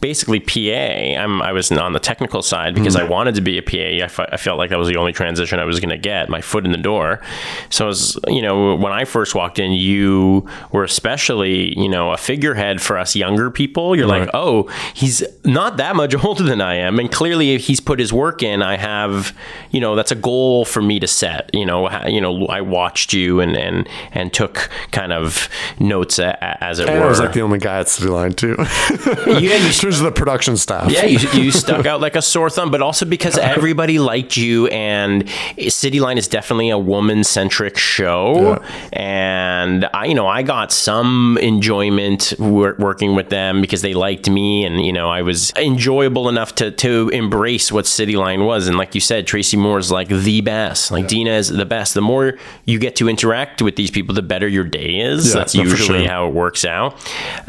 Basically, 0.02 0.40
PA. 0.40 1.22
I'm. 1.22 1.42
I 1.42 1.52
was 1.52 1.72
on 1.72 1.94
the 1.94 2.00
technical 2.00 2.42
side 2.42 2.76
because 2.76 2.96
hmm. 2.96 3.02
I 3.02 3.04
wanted 3.06 3.36
to 3.36 3.42
be 3.42 3.58
a 3.58 3.62
PA. 3.62 4.06
I, 4.06 4.38
felt 4.38 4.58
like 4.58 4.70
that 4.70 4.80
was 4.80 4.88
the 4.88 4.98
only 4.98 5.14
transition 5.14 5.60
I 5.60 5.66
was 5.66 5.80
going 5.80 5.90
to 5.90 5.98
get, 5.98 6.30
my 6.30 6.42
foot 6.42 6.66
in 6.66 6.72
the 6.72 6.78
door. 6.78 7.22
So, 7.70 7.86
I 7.86 7.88
was, 7.88 8.18
you 8.28 8.42
know, 8.42 8.76
when 8.76 8.92
I 8.92 9.06
first 9.06 9.36
walked 9.36 9.60
in, 9.60 9.72
you 9.72 10.48
were 10.72 10.84
especially, 10.84 11.78
you 11.80 11.90
know, 11.90 12.12
a 12.12 12.18
figurehead 12.18 12.82
for 12.82 12.98
us 12.98 13.16
younger 13.16 13.52
people. 13.52 13.96
You're 13.96 14.08
like, 14.08 14.30
oh, 14.34 14.70
he's 14.94 15.24
not 15.44 15.78
that 15.78 15.96
much 15.96 16.16
older 16.24 16.44
than 16.44 16.62
I 16.62 16.76
am, 16.76 17.00
and 17.00 17.12
clearly, 17.12 17.54
if 17.54 17.66
he's 17.66 17.80
put 17.80 18.00
his 18.00 18.14
work 18.14 18.44
in, 18.44 18.62
I 18.62 18.78
have, 18.78 19.36
you 19.72 19.80
know, 19.80 19.96
that's 19.96 20.12
a 20.12 20.16
goal 20.16 20.66
for 20.66 20.82
me 20.82 21.00
to 21.00 21.08
set. 21.08 21.50
You 21.54 21.66
know, 21.66 21.88
ha- 21.88 22.08
you 22.08 22.22
know, 22.22 22.46
I 22.48 22.62
watched 22.62 23.14
you 23.14 23.40
and 23.40 23.56
and 23.56 23.88
and 24.12 24.34
took 24.34 24.70
kind 24.92 25.14
of 25.14 25.50
notes 25.80 26.20
a, 26.20 26.38
a- 26.42 26.64
as 26.64 26.80
it 26.80 26.90
And 26.90 27.00
were. 27.00 27.06
I 27.06 27.10
was 27.10 27.20
like 27.20 27.34
the 27.34 27.42
only 27.42 27.60
guy 27.60 27.80
at 27.80 27.90
City 27.90 28.10
Line 28.10 28.34
too. 28.34 28.56
yeah, 28.58 28.66
you, 29.60 29.66
in 29.68 29.72
terms 29.74 29.98
of 30.00 30.06
the 30.06 30.12
production 30.12 30.58
staff. 30.58 30.92
yeah, 30.92 31.06
you, 31.06 31.20
you 31.34 31.52
stuck 31.66 31.86
out 31.86 32.02
like 32.02 32.16
a 32.16 32.22
sore 32.22 32.50
thumb, 32.50 32.72
but 32.72 32.82
also 32.82 33.06
because 33.06 33.38
everybody 33.56 34.00
liked 34.00 34.38
you, 34.38 34.68
and 34.68 35.30
City 35.68 36.00
Line 36.00 36.18
is 36.18 36.28
definitely 36.28 36.70
a 36.70 36.78
woman 36.78 37.24
centric 37.24 37.78
show. 37.78 38.64
And 38.94 39.90
I, 39.94 40.06
you 40.06 40.14
know, 40.16 40.28
I 40.28 40.44
got 40.44 40.72
some 40.72 41.38
enjoyment 41.42 42.34
wor- 42.40 42.76
working 42.80 43.16
with 43.16 43.30
them 43.30 43.62
because 43.62 43.82
they 43.82 43.94
liked 43.94 44.30
me, 44.30 44.66
and 44.66 44.84
you 44.84 44.94
know, 44.94 45.10
I 45.10 45.22
was 45.22 45.52
enjoyable 45.56 46.30
enough 46.30 46.56
to 46.56 46.72
to 46.72 47.10
embrace 47.10 47.72
what 47.72 47.86
City 47.86 48.16
Line 48.16 48.46
was. 48.46 48.68
And 48.68 48.78
like 48.78 48.96
you 48.96 49.02
said, 49.02 49.28
Tracy 49.28 49.58
Moore 49.58 49.80
is 49.80 49.92
like 49.92 50.08
the 50.08 50.42
best. 50.42 50.92
Like 50.92 51.08
Dina 51.08 51.32
is 51.32 51.50
the 51.50 51.66
best. 51.66 51.94
The 51.94 52.02
more 52.02 52.38
you 52.66 52.80
get 52.80 52.96
to 52.98 53.10
interact 53.10 53.62
with 53.62 53.76
these 53.76 53.92
people, 53.92 54.16
the 54.16 54.22
better 54.22 54.48
your 54.48 54.64
day 54.64 55.00
is. 55.00 55.30
Yeah, 55.30 55.40
That's 55.40 55.56
usually 55.56 56.00
sure. 56.00 56.08
how 56.08 56.28
it 56.28 56.34
works 56.34 56.66
out. 56.66 56.94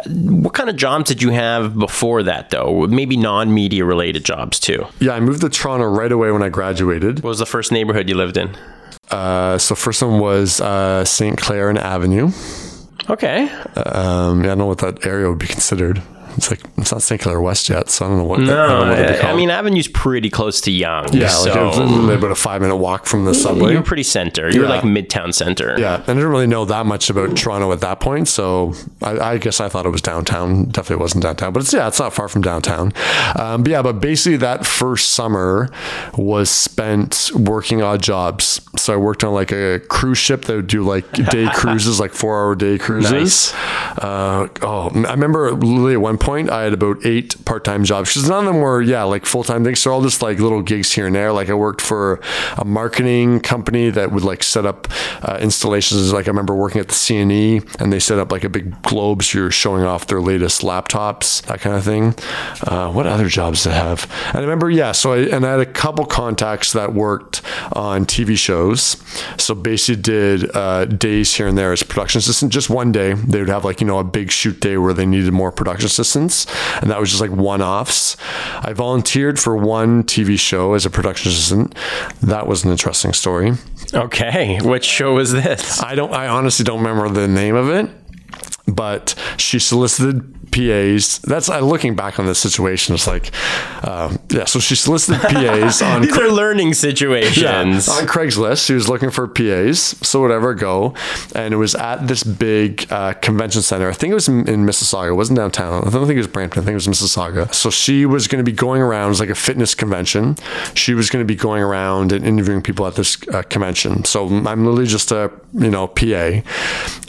What 0.06 0.54
kind 0.54 0.68
of 0.70 0.76
jobs 0.76 1.08
did 1.08 1.22
you 1.22 1.30
have 1.30 1.78
before 1.78 1.99
that, 2.22 2.50
though? 2.50 2.86
Maybe 2.86 3.16
non 3.16 3.52
media 3.52 3.84
related 3.84 4.24
jobs, 4.24 4.58
too. 4.58 4.86
Yeah, 5.00 5.12
I 5.12 5.20
moved 5.20 5.40
to 5.42 5.48
Toronto 5.48 5.86
right 5.86 6.10
away 6.12 6.30
when 6.30 6.42
I 6.42 6.48
graduated. 6.48 7.22
What 7.22 7.30
was 7.30 7.38
the 7.38 7.46
first 7.46 7.72
neighborhood 7.72 8.08
you 8.08 8.14
lived 8.16 8.36
in? 8.36 8.56
Uh, 9.10 9.58
so 9.58 9.74
first 9.74 10.02
one 10.02 10.20
was 10.20 10.60
uh, 10.60 11.04
St. 11.04 11.36
Clair 11.38 11.68
and 11.68 11.78
Avenue. 11.78 12.30
Okay. 13.08 13.50
Um, 13.76 14.40
yeah, 14.40 14.46
I 14.46 14.54
don't 14.54 14.58
know 14.58 14.66
what 14.66 14.78
that 14.78 15.04
area 15.04 15.28
would 15.28 15.38
be 15.38 15.46
considered. 15.46 16.00
It's 16.36 16.50
like 16.50 16.60
it's 16.76 16.92
not 16.92 17.02
St. 17.02 17.20
Clair 17.20 17.40
West 17.40 17.68
yet, 17.68 17.90
so 17.90 18.06
I 18.06 18.08
don't 18.08 18.18
know 18.18 18.24
what. 18.24 18.40
I 18.40 18.44
don't 18.46 18.54
No, 18.56 18.84
know 18.84 18.90
what 18.90 19.24
I, 19.24 19.30
I 19.30 19.36
mean 19.36 19.50
Avenue's 19.50 19.88
pretty 19.88 20.30
close 20.30 20.60
to 20.62 20.70
Yonge. 20.70 21.14
yeah, 21.14 21.28
so 21.28 21.70
like 21.70 22.18
about 22.18 22.30
a 22.30 22.34
five 22.34 22.60
minute 22.62 22.76
walk 22.76 23.06
from 23.06 23.24
the 23.24 23.34
subway. 23.34 23.72
you're 23.72 23.82
pretty 23.82 24.02
center. 24.02 24.50
You're 24.50 24.64
Yeah. 24.64 24.70
like 24.70 24.82
midtown 24.82 25.34
center. 25.34 25.78
Yeah, 25.78 25.94
and 25.96 26.04
I 26.04 26.14
didn't 26.14 26.28
really 26.28 26.46
know 26.46 26.64
that 26.64 26.86
much 26.86 27.10
about 27.10 27.36
Toronto 27.36 27.72
at 27.72 27.80
that 27.80 28.00
point, 28.00 28.28
so 28.28 28.74
I, 29.02 29.18
I 29.32 29.38
guess 29.38 29.60
I 29.60 29.68
thought 29.68 29.86
it 29.86 29.90
was 29.90 30.02
downtown. 30.02 30.66
Definitely 30.66 31.02
wasn't 31.02 31.22
downtown, 31.24 31.52
but 31.52 31.62
it's 31.62 31.72
yeah, 31.72 31.88
it's 31.88 31.98
not 32.00 32.12
far 32.12 32.28
from 32.28 32.42
downtown. 32.42 32.92
Um, 33.38 33.62
but 33.62 33.70
yeah, 33.70 33.82
but 33.82 33.94
basically 34.00 34.36
that 34.38 34.64
first 34.66 35.10
summer 35.10 35.68
was 36.16 36.50
spent 36.50 37.30
working 37.34 37.82
odd 37.82 38.02
jobs. 38.02 38.60
So 38.76 38.94
I 38.94 38.96
worked 38.96 39.24
on 39.24 39.34
like 39.34 39.52
a 39.52 39.80
cruise 39.88 40.18
ship 40.18 40.44
that 40.46 40.54
would 40.56 40.66
do 40.66 40.82
like 40.84 41.10
day 41.12 41.48
cruises, 41.54 42.00
like 42.00 42.12
four 42.12 42.38
hour 42.38 42.54
day 42.54 42.78
cruises. 42.78 43.10
Nice. 43.12 43.54
Uh, 43.98 44.48
oh, 44.62 44.90
I 45.06 45.10
remember 45.12 45.52
literally 45.52 45.94
at 45.94 46.00
one 46.00 46.18
point 46.20 46.50
I 46.50 46.62
had 46.64 46.72
about 46.72 47.04
eight 47.04 47.44
part 47.44 47.64
time 47.64 47.84
jobs 47.84 48.10
because 48.10 48.28
none 48.28 48.46
of 48.46 48.52
them 48.52 48.62
were 48.62 48.82
yeah 48.82 49.02
like 49.02 49.26
full 49.26 49.44
time 49.44 49.64
things. 49.64 49.82
They're 49.82 49.92
all 49.92 50.02
just 50.02 50.22
like 50.22 50.38
little 50.38 50.62
gigs 50.62 50.92
here 50.92 51.06
and 51.06 51.14
there. 51.14 51.32
Like 51.32 51.48
I 51.48 51.54
worked 51.54 51.80
for 51.80 52.20
a 52.56 52.64
marketing 52.64 53.40
company 53.40 53.90
that 53.90 54.12
would 54.12 54.24
like 54.24 54.42
set 54.42 54.66
up 54.66 54.88
uh, 55.22 55.38
installations. 55.40 56.12
Like 56.12 56.26
I 56.26 56.30
remember 56.30 56.54
working 56.54 56.80
at 56.80 56.88
the 56.88 56.94
CNE 56.94 57.80
and 57.80 57.92
they 57.92 57.98
set 57.98 58.18
up 58.18 58.30
like 58.30 58.44
a 58.44 58.48
big 58.48 58.80
globe 58.82 59.22
so 59.22 59.38
you're 59.38 59.50
showing 59.50 59.82
off 59.84 60.06
their 60.06 60.20
latest 60.20 60.62
laptops, 60.62 61.42
that 61.46 61.60
kind 61.60 61.76
of 61.76 61.84
thing. 61.84 62.14
Uh, 62.62 62.92
what 62.92 63.06
other 63.06 63.28
jobs 63.28 63.64
did 63.64 63.72
I 63.72 63.76
have? 63.76 64.10
And 64.28 64.38
I 64.38 64.40
remember 64.40 64.70
yeah. 64.70 64.92
So 64.92 65.12
I 65.12 65.18
and 65.18 65.44
I 65.46 65.52
had 65.52 65.60
a 65.60 65.66
couple 65.66 66.04
contacts 66.04 66.72
that 66.72 66.94
worked 66.94 67.42
on 67.72 68.06
TV 68.06 68.36
shows. 68.36 68.96
So 69.38 69.54
basically 69.54 70.02
did 70.02 70.54
uh, 70.54 70.84
days 70.84 71.34
here 71.34 71.46
and 71.46 71.56
there 71.56 71.72
as 71.72 71.82
production 71.82 72.18
assistant. 72.18 72.52
Just 72.52 72.70
one 72.70 72.92
day 72.92 73.14
they 73.14 73.38
would 73.40 73.48
have 73.48 73.64
like 73.64 73.80
you 73.80 73.86
know 73.86 73.98
a 73.98 74.04
big 74.04 74.30
shoot 74.30 74.60
day 74.60 74.76
where 74.76 74.92
they 74.92 75.06
needed 75.06 75.32
more 75.32 75.52
production 75.52 75.86
assistants, 75.86 76.09
and 76.16 76.90
that 76.90 77.00
was 77.00 77.10
just 77.10 77.20
like 77.20 77.30
one 77.30 77.62
offs. 77.62 78.16
I 78.60 78.72
volunteered 78.72 79.38
for 79.38 79.56
one 79.56 80.04
TV 80.04 80.38
show 80.38 80.74
as 80.74 80.86
a 80.86 80.90
production 80.90 81.30
assistant. 81.30 81.74
That 82.22 82.46
was 82.46 82.64
an 82.64 82.70
interesting 82.70 83.12
story. 83.12 83.52
Okay. 83.92 84.58
Which 84.62 84.84
show 84.84 85.14
was 85.14 85.32
this? 85.32 85.82
I 85.82 85.94
don't. 85.94 86.12
I 86.12 86.28
honestly 86.28 86.64
don't 86.64 86.82
remember 86.82 87.08
the 87.08 87.28
name 87.28 87.56
of 87.56 87.68
it, 87.68 87.90
but 88.66 89.14
she 89.36 89.58
solicited 89.58 90.52
PAs. 90.52 91.18
That's 91.20 91.48
I 91.48 91.60
looking 91.60 91.96
back 91.96 92.18
on 92.18 92.26
this 92.26 92.38
situation. 92.38 92.94
It's 92.94 93.06
like, 93.06 93.32
um, 93.86 94.18
yeah. 94.30 94.44
So 94.44 94.58
she 94.60 94.74
solicited 94.76 95.20
PAs 95.20 95.82
on. 95.90 96.02
These 96.02 96.16
are 96.16 96.30
learning 96.30 96.68
Yeah, 96.68 96.72
situations. 96.74 97.88
on 97.88 98.06
Craigslist. 98.06 98.64
She 98.66 98.74
was 98.74 98.88
looking 98.88 99.10
for 99.10 99.26
PAs. 99.28 99.80
So 100.06 100.20
whatever, 100.20 100.54
go. 100.54 100.94
And 101.34 101.52
it 101.54 101.56
was 101.56 101.74
at 101.74 102.06
this 102.08 102.22
big 102.22 102.86
uh, 102.90 103.14
convention 103.14 103.62
center. 103.62 103.88
I 103.88 103.92
think 103.92 104.12
it 104.12 104.14
was 104.14 104.28
in, 104.28 104.48
in 104.48 104.64
Mississauga. 104.66 105.08
It 105.10 105.14
wasn't 105.14 105.38
downtown. 105.38 105.84
I 105.86 105.90
don't 105.90 106.06
think 106.06 106.16
it 106.16 106.18
was 106.18 106.26
Brampton. 106.26 106.62
I 106.62 106.64
think 106.64 106.72
it 106.72 106.86
was 106.86 106.88
Mississauga. 106.88 107.52
So 107.54 107.70
she 107.70 108.06
was 108.06 108.28
going 108.28 108.44
to 108.44 108.50
be 108.50 108.56
going 108.56 108.80
around. 108.82 109.06
It 109.06 109.10
was 109.10 109.20
like 109.20 109.30
a 109.30 109.34
fitness 109.34 109.74
convention. 109.74 110.36
She 110.74 110.94
was 110.94 111.10
going 111.10 111.22
to 111.24 111.26
be 111.26 111.34
going 111.36 111.62
around 111.62 112.12
and 112.12 112.24
interviewing 112.24 112.62
people 112.62 112.86
at 112.86 112.94
this 112.94 113.16
uh, 113.28 113.42
convention. 113.42 114.04
So 114.04 114.26
I'm 114.26 114.64
literally 114.64 114.86
just 114.86 115.10
a 115.12 115.30
you 115.54 115.70
know 115.70 115.86
PA. 115.88 116.40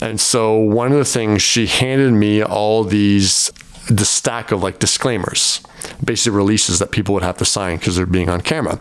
And 0.00 0.20
so 0.20 0.56
one 0.56 0.92
of 0.92 0.98
the 0.98 1.04
things 1.04 1.42
she 1.42 1.66
handed 1.66 2.12
me 2.12 2.42
all 2.42 2.84
these 2.84 3.50
the 3.88 4.04
stack 4.04 4.52
of 4.52 4.62
like 4.62 4.78
disclaimers 4.78 5.60
basically 6.04 6.36
releases 6.36 6.78
that 6.78 6.90
people 6.90 7.14
would 7.14 7.22
have 7.22 7.36
to 7.38 7.44
sign 7.44 7.78
because 7.78 7.96
they're 7.96 8.06
being 8.06 8.28
on 8.28 8.40
camera. 8.40 8.78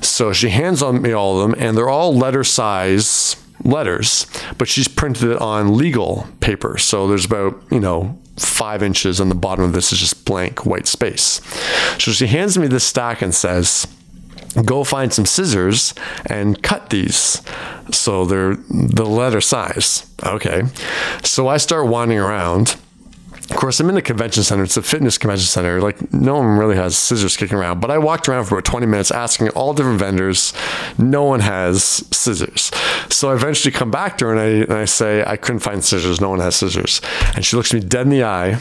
So 0.00 0.32
she 0.32 0.48
hands 0.48 0.82
on 0.82 1.02
me 1.02 1.12
all 1.12 1.40
of 1.40 1.50
them 1.50 1.60
and 1.60 1.76
they're 1.76 1.88
all 1.88 2.14
letter 2.16 2.44
size 2.44 3.36
letters 3.64 4.26
but 4.58 4.66
she's 4.66 4.88
printed 4.88 5.30
it 5.30 5.38
on 5.38 5.76
legal 5.76 6.26
paper. 6.40 6.78
So 6.78 7.06
there's 7.06 7.24
about 7.24 7.62
you 7.70 7.80
know 7.80 8.18
five 8.36 8.82
inches 8.82 9.20
and 9.20 9.30
the 9.30 9.36
bottom 9.36 9.64
of 9.64 9.72
this 9.72 9.92
is 9.92 9.98
just 9.98 10.24
blank 10.24 10.64
white 10.64 10.86
space. 10.86 11.40
So 11.98 12.12
she 12.12 12.26
hands 12.26 12.58
me 12.58 12.66
this 12.66 12.84
stack 12.84 13.22
and 13.22 13.34
says 13.34 13.86
go 14.64 14.84
find 14.84 15.12
some 15.12 15.26
scissors 15.26 15.94
and 16.26 16.62
cut 16.62 16.90
these. 16.90 17.42
So 17.90 18.24
they're 18.24 18.56
the 18.56 19.06
letter 19.06 19.40
size. 19.40 20.06
Okay. 20.22 20.62
So 21.22 21.48
i 21.48 21.56
start 21.56 21.86
wandering 21.86 22.20
around 22.20 22.76
of 23.52 23.58
course, 23.58 23.78
I'm 23.80 23.90
in 23.90 23.94
the 23.94 24.00
convention 24.00 24.42
center. 24.44 24.62
It's 24.62 24.78
a 24.78 24.82
fitness 24.82 25.18
convention 25.18 25.44
center. 25.44 25.82
Like, 25.82 26.10
no 26.10 26.36
one 26.36 26.56
really 26.56 26.74
has 26.76 26.96
scissors 26.96 27.36
kicking 27.36 27.58
around. 27.58 27.80
But 27.80 27.90
I 27.90 27.98
walked 27.98 28.26
around 28.26 28.46
for 28.46 28.54
about 28.54 28.64
20 28.64 28.86
minutes 28.86 29.10
asking 29.10 29.50
all 29.50 29.74
different 29.74 29.98
vendors. 29.98 30.54
No 30.96 31.24
one 31.24 31.40
has 31.40 31.84
scissors. 31.84 32.70
So 33.10 33.30
I 33.30 33.34
eventually 33.34 33.70
come 33.70 33.90
back 33.90 34.16
to 34.18 34.24
her 34.24 34.32
and 34.32 34.40
I, 34.40 34.46
and 34.46 34.72
I 34.72 34.86
say, 34.86 35.22
I 35.26 35.36
couldn't 35.36 35.60
find 35.60 35.84
scissors. 35.84 36.18
No 36.18 36.30
one 36.30 36.40
has 36.40 36.56
scissors. 36.56 37.02
And 37.34 37.44
she 37.44 37.56
looks 37.56 37.74
me 37.74 37.80
dead 37.80 38.06
in 38.06 38.08
the 38.08 38.24
eye 38.24 38.58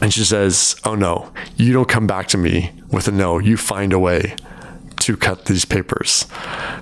and 0.00 0.14
she 0.14 0.24
says, 0.24 0.76
Oh 0.84 0.94
no, 0.94 1.32
you 1.56 1.72
don't 1.72 1.88
come 1.88 2.06
back 2.06 2.28
to 2.28 2.38
me 2.38 2.70
with 2.92 3.08
a 3.08 3.12
no. 3.12 3.40
You 3.40 3.56
find 3.56 3.92
a 3.92 3.98
way 3.98 4.36
to 5.06 5.16
cut 5.16 5.44
these 5.44 5.64
papers. 5.64 6.26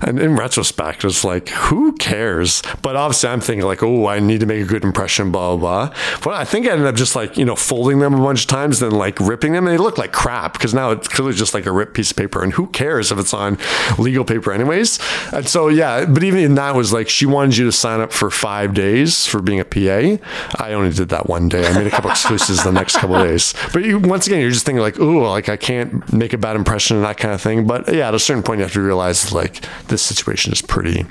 And 0.01 0.19
in 0.19 0.35
retrospect, 0.35 1.05
it's 1.05 1.23
like, 1.23 1.49
who 1.49 1.93
cares? 1.93 2.63
But 2.81 2.95
obviously, 2.95 3.29
I'm 3.29 3.39
thinking, 3.39 3.65
like, 3.65 3.83
oh, 3.83 4.07
I 4.07 4.19
need 4.19 4.39
to 4.39 4.47
make 4.47 4.63
a 4.63 4.65
good 4.65 4.83
impression, 4.83 5.31
blah, 5.31 5.55
blah, 5.55 5.87
blah. 5.87 5.97
But 6.23 6.33
I 6.33 6.43
think 6.43 6.65
I 6.67 6.71
ended 6.71 6.87
up 6.87 6.95
just 6.95 7.15
like, 7.15 7.37
you 7.37 7.45
know, 7.45 7.55
folding 7.55 7.99
them 7.99 8.15
a 8.15 8.17
bunch 8.17 8.41
of 8.41 8.47
times, 8.47 8.79
then 8.79 8.91
like 8.91 9.19
ripping 9.19 9.53
them. 9.53 9.65
They 9.65 9.77
look 9.77 9.99
like 9.99 10.11
crap 10.11 10.53
because 10.53 10.73
now 10.73 10.89
it's 10.89 11.07
clearly 11.07 11.35
just 11.35 11.53
like 11.53 11.67
a 11.67 11.71
ripped 11.71 11.93
piece 11.93 12.11
of 12.11 12.17
paper. 12.17 12.43
And 12.43 12.53
who 12.53 12.67
cares 12.67 13.11
if 13.11 13.19
it's 13.19 13.33
on 13.33 13.59
legal 13.99 14.25
paper, 14.25 14.51
anyways? 14.51 14.99
And 15.31 15.47
so, 15.47 15.67
yeah, 15.67 16.05
but 16.05 16.23
even 16.23 16.39
in 16.39 16.55
that 16.55 16.75
was 16.75 16.91
like, 16.91 17.09
she 17.09 17.27
wanted 17.27 17.57
you 17.57 17.65
to 17.65 17.71
sign 17.71 18.01
up 18.01 18.11
for 18.11 18.31
five 18.31 18.73
days 18.73 19.27
for 19.27 19.39
being 19.39 19.59
a 19.59 19.65
PA. 19.65 20.17
I 20.63 20.73
only 20.73 20.91
did 20.91 21.09
that 21.09 21.29
one 21.29 21.47
day. 21.47 21.65
I 21.65 21.77
made 21.77 21.85
a 21.85 21.91
couple 21.91 22.09
excuses 22.09 22.63
the 22.63 22.71
next 22.71 22.97
couple 22.97 23.17
days. 23.23 23.53
But 23.71 23.85
you, 23.85 23.99
once 23.99 24.25
again, 24.25 24.41
you're 24.41 24.49
just 24.49 24.65
thinking, 24.65 24.81
like, 24.81 24.99
oh, 24.99 25.31
like 25.31 25.47
I 25.49 25.57
can't 25.57 26.11
make 26.11 26.33
a 26.33 26.37
bad 26.37 26.55
impression 26.55 26.97
and 26.97 27.05
that 27.05 27.17
kind 27.17 27.33
of 27.33 27.41
thing. 27.41 27.67
But 27.67 27.93
yeah, 27.93 28.11
a 28.15 28.19
certain 28.19 28.43
point, 28.43 28.59
you 28.59 28.63
have 28.63 28.73
to 28.73 28.81
realize, 28.81 29.31
like, 29.31 29.63
this 29.87 30.01
situation 30.01 30.51
is 30.51 30.61
pretty 30.61 31.05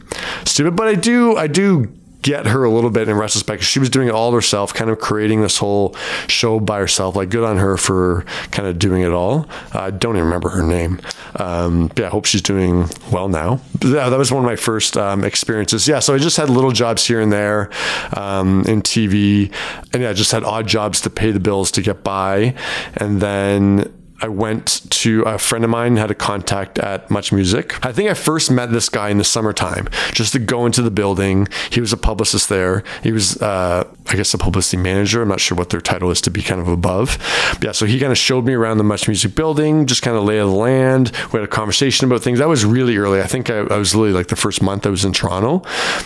stupid. 0.44 0.76
But 0.76 0.88
I 0.88 0.94
do, 0.94 1.36
I 1.36 1.46
do 1.46 1.92
get 2.24 2.46
her 2.46 2.64
a 2.64 2.70
little 2.70 2.90
bit 2.90 3.08
in 3.08 3.16
retrospect. 3.16 3.58
Because 3.58 3.68
she 3.68 3.78
was 3.78 3.90
doing 3.90 4.08
it 4.08 4.14
all 4.14 4.32
herself, 4.32 4.74
kind 4.74 4.90
of 4.90 4.98
creating 4.98 5.42
this 5.42 5.58
whole 5.58 5.94
show 6.26 6.58
by 6.58 6.78
herself. 6.78 7.14
Like, 7.14 7.28
good 7.28 7.44
on 7.44 7.58
her 7.58 7.76
for 7.76 8.24
kind 8.50 8.66
of 8.66 8.78
doing 8.78 9.02
it 9.02 9.12
all. 9.12 9.46
I 9.72 9.90
don't 9.90 10.16
even 10.16 10.24
remember 10.24 10.48
her 10.48 10.62
name. 10.62 11.00
Um, 11.36 11.92
yeah, 11.96 12.06
I 12.06 12.08
hope 12.08 12.24
she's 12.24 12.42
doing 12.42 12.88
well 13.12 13.28
now. 13.28 13.60
Yeah, 13.82 14.08
that 14.08 14.18
was 14.18 14.32
one 14.32 14.42
of 14.42 14.46
my 14.46 14.56
first 14.56 14.96
um, 14.96 15.22
experiences. 15.22 15.86
Yeah, 15.86 15.98
so 15.98 16.14
I 16.14 16.18
just 16.18 16.36
had 16.36 16.48
little 16.48 16.72
jobs 16.72 17.06
here 17.06 17.20
and 17.20 17.30
there 17.30 17.70
um, 18.16 18.64
in 18.66 18.80
TV, 18.82 19.52
and 19.92 20.02
yeah, 20.02 20.12
just 20.14 20.32
had 20.32 20.42
odd 20.44 20.66
jobs 20.66 21.02
to 21.02 21.10
pay 21.10 21.30
the 21.30 21.40
bills 21.40 21.70
to 21.72 21.82
get 21.82 22.02
by, 22.02 22.54
and 22.96 23.20
then. 23.20 23.92
I 24.24 24.28
went 24.28 24.90
to 25.02 25.20
a 25.24 25.36
friend 25.36 25.64
of 25.64 25.70
mine 25.70 25.98
had 25.98 26.10
a 26.10 26.14
contact 26.14 26.78
at 26.78 27.10
Much 27.10 27.30
Music. 27.30 27.74
I 27.84 27.92
think 27.92 28.08
I 28.08 28.14
first 28.14 28.50
met 28.50 28.72
this 28.72 28.88
guy 28.88 29.10
in 29.10 29.18
the 29.18 29.24
summertime 29.24 29.86
just 30.14 30.32
to 30.32 30.38
go 30.38 30.64
into 30.64 30.80
the 30.80 30.90
building. 30.90 31.46
He 31.68 31.78
was 31.78 31.92
a 31.92 31.98
publicist 31.98 32.48
there. 32.48 32.82
He 33.02 33.12
was, 33.12 33.36
uh, 33.42 33.86
I 34.06 34.16
guess, 34.16 34.32
a 34.32 34.38
publicity 34.38 34.78
manager. 34.78 35.20
I'm 35.20 35.28
not 35.28 35.40
sure 35.40 35.58
what 35.58 35.68
their 35.68 35.82
title 35.82 36.10
is 36.10 36.22
to 36.22 36.30
be 36.30 36.40
kind 36.40 36.58
of 36.58 36.68
above. 36.68 37.18
But 37.52 37.64
yeah, 37.64 37.72
so 37.72 37.84
he 37.84 38.00
kind 38.00 38.12
of 38.12 38.16
showed 38.16 38.46
me 38.46 38.54
around 38.54 38.78
the 38.78 38.84
Much 38.84 39.08
Music 39.08 39.34
building, 39.34 39.84
just 39.84 40.00
kind 40.00 40.16
of 40.16 40.24
lay 40.24 40.38
of 40.38 40.48
the 40.48 40.56
land. 40.56 41.12
We 41.30 41.38
had 41.38 41.44
a 41.46 41.52
conversation 41.52 42.06
about 42.06 42.22
things. 42.22 42.38
That 42.38 42.48
was 42.48 42.64
really 42.64 42.96
early. 42.96 43.20
I 43.20 43.26
think 43.26 43.50
I, 43.50 43.58
I 43.58 43.76
was 43.76 43.94
really 43.94 44.12
like 44.12 44.28
the 44.28 44.36
first 44.36 44.62
month 44.62 44.86
I 44.86 44.88
was 44.88 45.04
in 45.04 45.12
Toronto. 45.12 45.58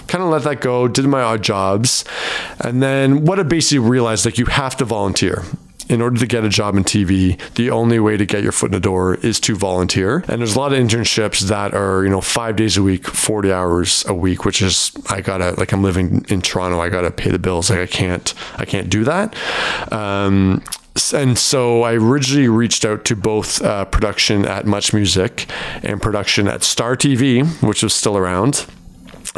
Kind 0.09 0.25
of 0.25 0.31
let 0.31 0.43
that 0.43 0.61
go, 0.61 0.89
did 0.89 1.07
my 1.07 1.23
odd 1.23 1.45
jobs. 1.45 2.05
And 2.59 2.83
then 2.83 3.27
what 3.27 3.39
I 3.39 3.45
basically 3.45 3.89
realized 3.89 4.25
like 4.25 4.39
you 4.39 4.47
have 4.47 4.77
to 4.79 4.85
volunteer 4.85 5.45
in 5.89 6.03
order 6.03 6.19
to 6.19 6.27
get 6.27 6.45
a 6.45 6.49
job 6.49 6.77
in 6.77 6.85
TV, 6.85 7.39
the 7.55 7.71
only 7.71 7.99
way 7.99 8.17
to 8.17 8.27
get 8.27 8.43
your 8.43 8.53
foot 8.53 8.67
in 8.67 8.73
the 8.73 8.81
door 8.81 9.15
is 9.17 9.41
to 9.41 9.57
volunteer. 9.57 10.25
And 10.29 10.41
there's 10.41 10.57
a 10.57 10.59
lot 10.59 10.73
of 10.73 10.79
internships 10.79 11.41
that 11.49 11.75
are, 11.75 12.05
you 12.05 12.11
know, 12.11 12.21
five 12.21 12.57
days 12.57 12.77
a 12.77 12.83
week, 12.83 13.07
40 13.07 13.53
hours 13.53 14.05
a 14.07 14.15
week, 14.15 14.45
which 14.45 14.63
is, 14.63 14.93
I 15.09 15.21
gotta, 15.21 15.53
like, 15.59 15.73
I'm 15.73 15.83
living 15.83 16.25
in 16.29 16.43
Toronto, 16.43 16.81
I 16.81 16.89
gotta 16.89 17.11
pay 17.11 17.31
the 17.31 17.39
bills. 17.39 17.71
Like, 17.71 17.81
I 17.81 17.87
can't, 17.87 18.35
I 18.57 18.65
can't 18.65 18.91
do 18.91 19.05
that. 19.05 19.35
Um, 19.93 20.63
and 21.15 21.39
so 21.39 21.83
I 21.83 21.95
originally 21.95 22.49
reached 22.49 22.85
out 22.85 23.05
to 23.07 23.17
both 23.17 23.63
uh, 23.63 23.85
production 23.85 24.45
at 24.45 24.67
Much 24.67 24.93
Music 24.93 25.47
and 25.83 26.03
production 26.03 26.49
at 26.49 26.65
Star 26.65 26.97
TV, 26.97 27.47
which 27.63 27.83
was 27.83 27.95
still 27.95 28.17
around. 28.17 28.67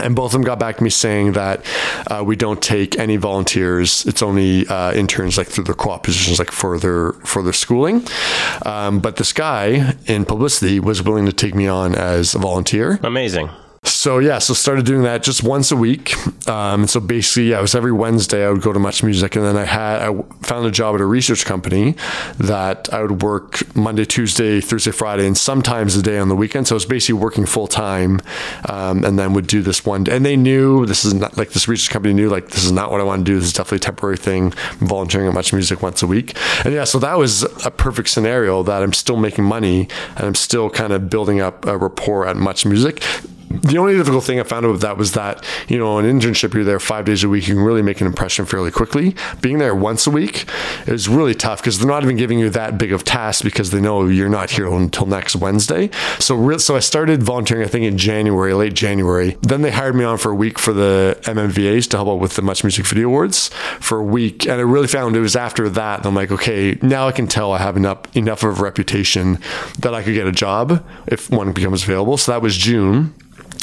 And 0.01 0.17
both 0.17 0.27
of 0.27 0.33
them 0.33 0.43
got 0.43 0.59
back 0.59 0.79
to 0.79 0.85
me 0.85 0.91
saying 0.91 1.33
that 1.33 1.65
uh, 2.07 2.23
we 2.25 2.37
don't 2.37 2.63
take 2.63 2.99
any 2.99 3.17
volunteers. 3.17 4.05
It's 4.07 4.23
only 4.23 4.67
uh, 4.67 4.93
interns, 4.93 5.39
like 5.39 5.49
through 5.49 5.65
their 5.65 5.75
co-op 5.75 6.03
positions, 6.03 6.39
like 6.39 6.51
for 6.51 6.79
their 6.79 7.13
for 7.25 7.43
their 7.43 7.53
schooling. 7.53 8.07
Um, 8.65 9.01
but 9.01 9.17
this 9.17 9.33
guy 9.33 9.95
in 10.07 10.25
publicity 10.25 10.81
was 10.81 11.03
willing 11.03 11.27
to 11.27 11.33
take 11.33 11.55
me 11.55 11.67
on 11.67 11.95
as 11.95 12.35
a 12.35 12.39
volunteer. 12.39 12.99
Amazing. 13.03 13.51
So 14.01 14.19
yeah, 14.19 14.39
so 14.39 14.55
started 14.55 14.87
doing 14.87 15.03
that 15.03 15.23
just 15.23 15.43
once 15.43 15.71
a 15.71 15.77
week. 15.77 16.15
Um, 16.49 16.87
so 16.87 17.01
basically, 17.01 17.51
yeah, 17.51 17.59
it 17.59 17.61
was 17.61 17.75
every 17.75 17.93
Wednesday 17.93 18.47
I 18.47 18.51
would 18.51 18.63
go 18.63 18.73
to 18.73 18.79
Much 18.79 19.03
Music, 19.03 19.37
and 19.37 19.45
then 19.45 19.59
I 19.59 19.67
had 19.67 20.01
I 20.01 20.23
found 20.41 20.65
a 20.65 20.71
job 20.71 20.95
at 20.95 21.03
a 21.03 21.05
research 21.05 21.45
company 21.45 21.97
that 22.39 22.91
I 22.95 23.03
would 23.03 23.21
work 23.21 23.63
Monday, 23.77 24.07
Tuesday, 24.07 24.63
Thursday, 24.63 24.91
Friday, 24.91 25.27
and 25.27 25.37
sometimes 25.37 25.97
a 25.97 26.03
day 26.03 26.19
on 26.19 26.31
the 26.31 26.35
weekend. 26.35 26.67
So 26.67 26.75
I 26.75 26.77
was 26.77 26.87
basically 26.87 27.21
working 27.21 27.45
full 27.45 27.67
time, 27.67 28.23
um, 28.71 29.05
and 29.05 29.19
then 29.19 29.35
would 29.35 29.47
do 29.47 29.61
this 29.61 29.85
one. 29.85 30.09
And 30.09 30.25
they 30.25 30.37
knew 30.37 30.87
this 30.87 31.05
is 31.05 31.13
not 31.13 31.37
like 31.37 31.51
this 31.51 31.69
research 31.69 31.91
company 31.91 32.15
knew 32.15 32.31
like 32.31 32.49
this 32.49 32.65
is 32.65 32.73
not 32.73 32.91
what 32.91 33.03
I 33.03 33.05
want 33.05 33.27
to 33.27 33.31
do. 33.31 33.39
This 33.39 33.49
is 33.49 33.53
definitely 33.53 33.77
a 33.77 33.81
temporary 33.81 34.17
thing. 34.17 34.55
I'm 34.81 34.87
volunteering 34.87 35.29
at 35.29 35.35
Much 35.35 35.53
Music 35.53 35.83
once 35.83 36.03
a 36.03 36.07
week, 36.07 36.35
and 36.65 36.73
yeah, 36.73 36.85
so 36.85 36.99
that 37.01 37.19
was 37.19 37.43
a 37.67 37.71
perfect 37.71 38.09
scenario 38.09 38.63
that 38.63 38.83
I'm 38.83 38.95
still 38.95 39.19
making 39.19 39.45
money 39.45 39.89
and 40.17 40.27
I'm 40.27 40.35
still 40.35 40.71
kind 40.71 40.95
of 40.95 41.11
building 41.11 41.41
up 41.41 41.67
a 41.67 41.77
rapport 41.77 42.27
at 42.27 42.39
Much 42.39 42.65
Music 42.65 43.05
the 43.51 43.79
only 43.79 43.97
difficult 43.97 44.23
thing 44.23 44.39
I 44.39 44.45
found 44.45 44.71
with 44.71 44.81
that 44.83 44.97
was 44.97 45.13
that, 45.13 45.45
you 45.69 45.77
know, 45.77 45.99
an 45.99 46.07
internship, 46.07 46.55
you're 46.55 46.63
there 46.63 46.79
five 46.79 47.05
days 47.05 47.25
a 47.25 47.29
week, 47.29 47.49
you 47.49 47.55
can 47.55 47.65
really 47.65 47.83
make 47.83 48.01
an 48.01 48.07
impression 48.07 48.47
fairly 48.47 48.71
quickly. 48.71 49.17
Being 49.41 49.59
there 49.59 49.75
once 49.75 50.07
a 50.07 50.11
week 50.11 50.49
is 50.87 51.09
really 51.09 51.35
tough 51.35 51.59
because 51.61 51.79
they're 51.79 51.89
not 51.89 52.05
even 52.05 52.17
giving 52.17 52.39
you 52.39 52.49
that 52.51 52.79
big 52.79 52.93
of 52.93 53.03
tasks 53.03 53.43
because 53.43 53.73
they 53.73 53.81
know 53.81 54.07
you're 54.07 54.29
not 54.29 54.51
here 54.51 54.69
until 54.69 55.07
next 55.07 55.35
Wednesday. 55.35 55.91
So, 56.21 56.37
re- 56.37 56.59
so 56.59 56.77
I 56.77 56.79
started 56.79 57.25
volunteering, 57.25 57.65
I 57.65 57.69
think, 57.69 57.85
in 57.85 57.99
January, 57.99 58.55
late 58.55 58.75
January. 58.75 59.37
Then 59.43 59.63
they 59.63 59.73
hired 59.73 59.97
me 59.97 60.05
on 60.05 60.19
for 60.19 60.31
a 60.31 60.35
week 60.35 60.57
for 60.59 60.73
the 60.73 61.19
MMVAs 61.23 61.89
to 61.91 61.97
help 61.97 62.09
out 62.09 62.21
with 62.21 62.37
the 62.37 62.43
Much 62.43 62.63
Music 62.63 62.87
Video 62.87 63.09
Awards 63.09 63.49
for 63.81 63.99
a 63.99 64.05
week. 64.05 64.47
And 64.47 64.61
I 64.61 64.63
really 64.63 64.87
found 64.87 65.17
it 65.17 65.21
was 65.21 65.35
after 65.35 65.69
that, 65.71 66.07
I'm 66.07 66.15
like, 66.15 66.31
okay, 66.31 66.79
now 66.83 67.09
I 67.09 67.13
can 67.13 67.27
tell 67.27 67.53
I 67.53 67.59
have 67.59 67.77
enough, 67.77 68.17
enough 68.17 68.45
of 68.45 68.61
a 68.61 68.63
reputation 68.63 69.41
that 69.81 69.93
I 69.93 70.05
could 70.05 70.15
get 70.15 70.29
a 70.29 70.33
job 70.33 70.85
if 71.09 71.29
one 71.31 71.53
becomes 71.53 71.83
available. 71.83 72.17
So 72.17 72.31
that 72.31 72.43
was 72.43 72.57
June 72.57 73.13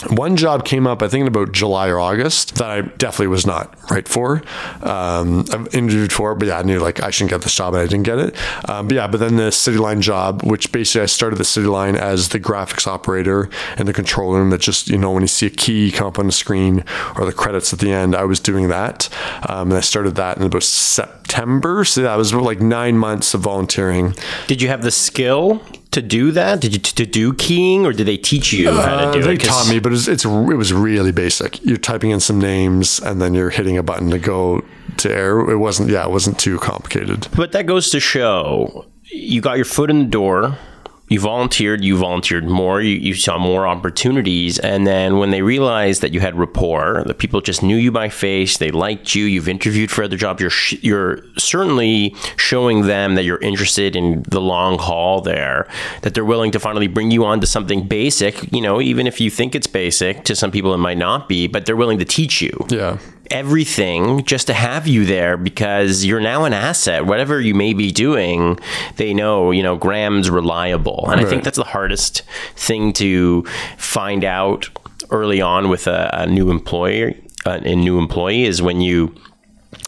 one 0.09 0.35
job 0.35 0.63
came 0.63 0.85
up, 0.85 1.01
I 1.01 1.07
think 1.07 1.21
in 1.21 1.27
about 1.27 1.51
July 1.51 1.87
or 1.89 1.99
August, 1.99 2.55
that 2.55 2.69
I 2.69 2.81
definitely 2.81 3.27
was 3.27 3.47
not 3.47 3.73
right 3.89 4.07
for. 4.07 4.43
Um, 4.83 5.45
I've 5.51 5.73
interviewed 5.73 6.13
for, 6.13 6.35
but 6.35 6.49
yeah, 6.49 6.59
I 6.59 6.63
knew 6.63 6.79
like 6.79 7.01
I 7.01 7.09
shouldn't 7.09 7.31
get 7.31 7.41
this 7.41 7.55
job 7.55 7.73
and 7.73 7.81
I 7.81 7.87
didn't 7.87 8.03
get 8.03 8.19
it. 8.19 8.69
Um, 8.69 8.87
but 8.87 8.95
yeah, 8.95 9.07
but 9.07 9.19
then 9.19 9.37
the 9.37 9.49
Cityline 9.49 10.01
job, 10.01 10.43
which 10.43 10.71
basically 10.71 11.01
I 11.01 11.07
started 11.07 11.37
the 11.37 11.43
Cityline 11.43 11.97
as 11.97 12.29
the 12.29 12.39
graphics 12.39 12.85
operator 12.85 13.49
and 13.75 13.87
the 13.87 13.93
control 13.93 14.33
room 14.33 14.51
that 14.51 14.61
just, 14.61 14.87
you 14.87 14.99
know, 14.99 15.11
when 15.11 15.23
you 15.23 15.27
see 15.27 15.47
a 15.47 15.51
key 15.51 15.91
come 15.91 16.07
up 16.07 16.19
on 16.19 16.27
the 16.27 16.31
screen 16.31 16.83
or 17.15 17.25
the 17.25 17.33
credits 17.33 17.73
at 17.73 17.79
the 17.79 17.91
end, 17.91 18.15
I 18.15 18.23
was 18.25 18.39
doing 18.39 18.67
that. 18.67 19.09
Um, 19.49 19.69
and 19.69 19.77
I 19.77 19.81
started 19.81 20.15
that 20.15 20.37
in 20.37 20.43
about 20.43 20.63
September. 20.63 21.83
So 21.83 22.03
that 22.03 22.15
was 22.15 22.33
like 22.33 22.61
nine 22.61 22.97
months 22.97 23.33
of 23.33 23.41
volunteering. 23.41 24.13
Did 24.45 24.61
you 24.61 24.67
have 24.67 24.83
the 24.83 24.91
skill 24.91 25.61
to 25.97 26.01
do 26.01 26.31
that? 26.31 26.61
Did 26.61 26.73
you 26.73 26.79
to 26.79 27.05
do 27.05 27.33
keying, 27.33 27.85
or 27.85 27.91
did 27.93 28.05
they 28.07 28.17
teach 28.17 28.53
you 28.53 28.71
how 28.71 28.95
to 29.01 29.07
Uh, 29.07 29.11
do 29.13 29.21
they 29.23 29.33
it? 29.33 29.39
'Cause- 29.41 29.49
taught 29.49 29.69
me, 29.73 29.79
but 29.79 29.91
it's, 29.93 30.07
it's 30.07 30.25
it 30.25 30.57
was 30.57 30.71
really 30.73 31.11
basic. 31.11 31.63
You're 31.65 31.77
typing 31.91 32.11
in 32.11 32.19
some 32.19 32.39
names 32.39 32.99
and 33.03 33.21
then 33.21 33.33
you're 33.33 33.49
hitting 33.49 33.77
a 33.77 33.83
button 33.83 34.09
to 34.11 34.19
go 34.19 34.63
to 34.97 35.07
air. 35.15 35.39
It 35.49 35.57
wasn't 35.57 35.89
yeah, 35.89 36.03
it 36.05 36.11
wasn't 36.11 36.37
too 36.39 36.57
complicated. 36.59 37.27
But 37.35 37.51
that 37.51 37.65
goes 37.65 37.89
to 37.91 37.99
show 37.99 38.85
you 39.11 39.41
got 39.41 39.55
your 39.57 39.65
foot 39.65 39.89
in 39.89 39.99
the 39.99 40.05
door. 40.05 40.57
You 41.09 41.19
volunteered, 41.21 41.83
you 41.83 41.97
volunteered 41.97 42.45
more, 42.45 42.81
you, 42.81 42.95
you 42.97 43.13
saw 43.13 43.37
more 43.37 43.65
opportunities. 43.65 44.59
And 44.59 44.85
then 44.85 45.19
when 45.19 45.31
they 45.31 45.41
realized 45.41 46.01
that 46.01 46.13
you 46.13 46.19
had 46.19 46.35
rapport, 46.37 47.03
that 47.05 47.17
people 47.17 47.39
just 47.39 47.63
knew 47.63 47.77
you 47.77 47.91
by 47.91 48.09
face, 48.09 48.57
they 48.57 48.71
liked 48.71 49.15
you, 49.15 49.23
you've 49.23 49.47
interviewed 49.47 49.89
for 49.89 50.03
other 50.03 50.17
jobs, 50.17 50.41
you're, 50.41 50.49
sh- 50.49 50.75
you're 50.81 51.19
certainly 51.37 52.13
showing 52.35 52.87
them 52.87 53.15
that 53.15 53.23
you're 53.23 53.39
interested 53.39 53.95
in 53.95 54.23
the 54.23 54.41
long 54.41 54.77
haul 54.77 55.21
there, 55.21 55.67
that 56.01 56.13
they're 56.13 56.25
willing 56.25 56.51
to 56.51 56.59
finally 56.59 56.87
bring 56.87 57.09
you 57.09 57.23
on 57.23 57.39
to 57.39 57.47
something 57.47 57.87
basic, 57.87 58.51
you 58.51 58.61
know, 58.61 58.81
even 58.81 59.07
if 59.07 59.21
you 59.21 59.29
think 59.29 59.55
it's 59.55 59.67
basic, 59.67 60.23
to 60.25 60.35
some 60.35 60.51
people 60.51 60.73
it 60.73 60.77
might 60.77 60.97
not 60.97 61.29
be, 61.29 61.47
but 61.47 61.65
they're 61.65 61.75
willing 61.77 61.99
to 61.99 62.05
teach 62.05 62.41
you 62.41 62.65
Yeah. 62.69 62.97
Everything 63.31 64.23
just 64.23 64.47
to 64.47 64.53
have 64.53 64.87
you 64.87 65.05
there 65.05 65.37
because 65.37 66.05
you're 66.05 66.19
now 66.19 66.45
an 66.45 66.53
asset. 66.53 67.05
Whatever 67.05 67.39
you 67.41 67.53
may 67.53 67.73
be 67.73 67.91
doing, 67.91 68.59
they 68.95 69.13
know, 69.13 69.51
you 69.51 69.63
know, 69.63 69.75
Graham's 69.75 70.29
reliable. 70.29 71.09
And 71.09 71.21
I 71.21 71.25
think 71.25 71.43
that's 71.43 71.57
the 71.57 71.63
hardest 71.63 72.21
thing 72.55 72.93
to 72.93 73.43
find 73.77 74.23
out 74.23 74.69
early 75.09 75.41
on 75.41 75.69
with 75.69 75.87
a, 75.87 76.09
a 76.13 76.27
new 76.27 76.49
employer, 76.49 77.13
uh, 77.45 77.59
a 77.63 77.75
new 77.75 77.97
employee 77.97 78.43
is 78.43 78.61
when 78.61 78.81
you 78.81 79.15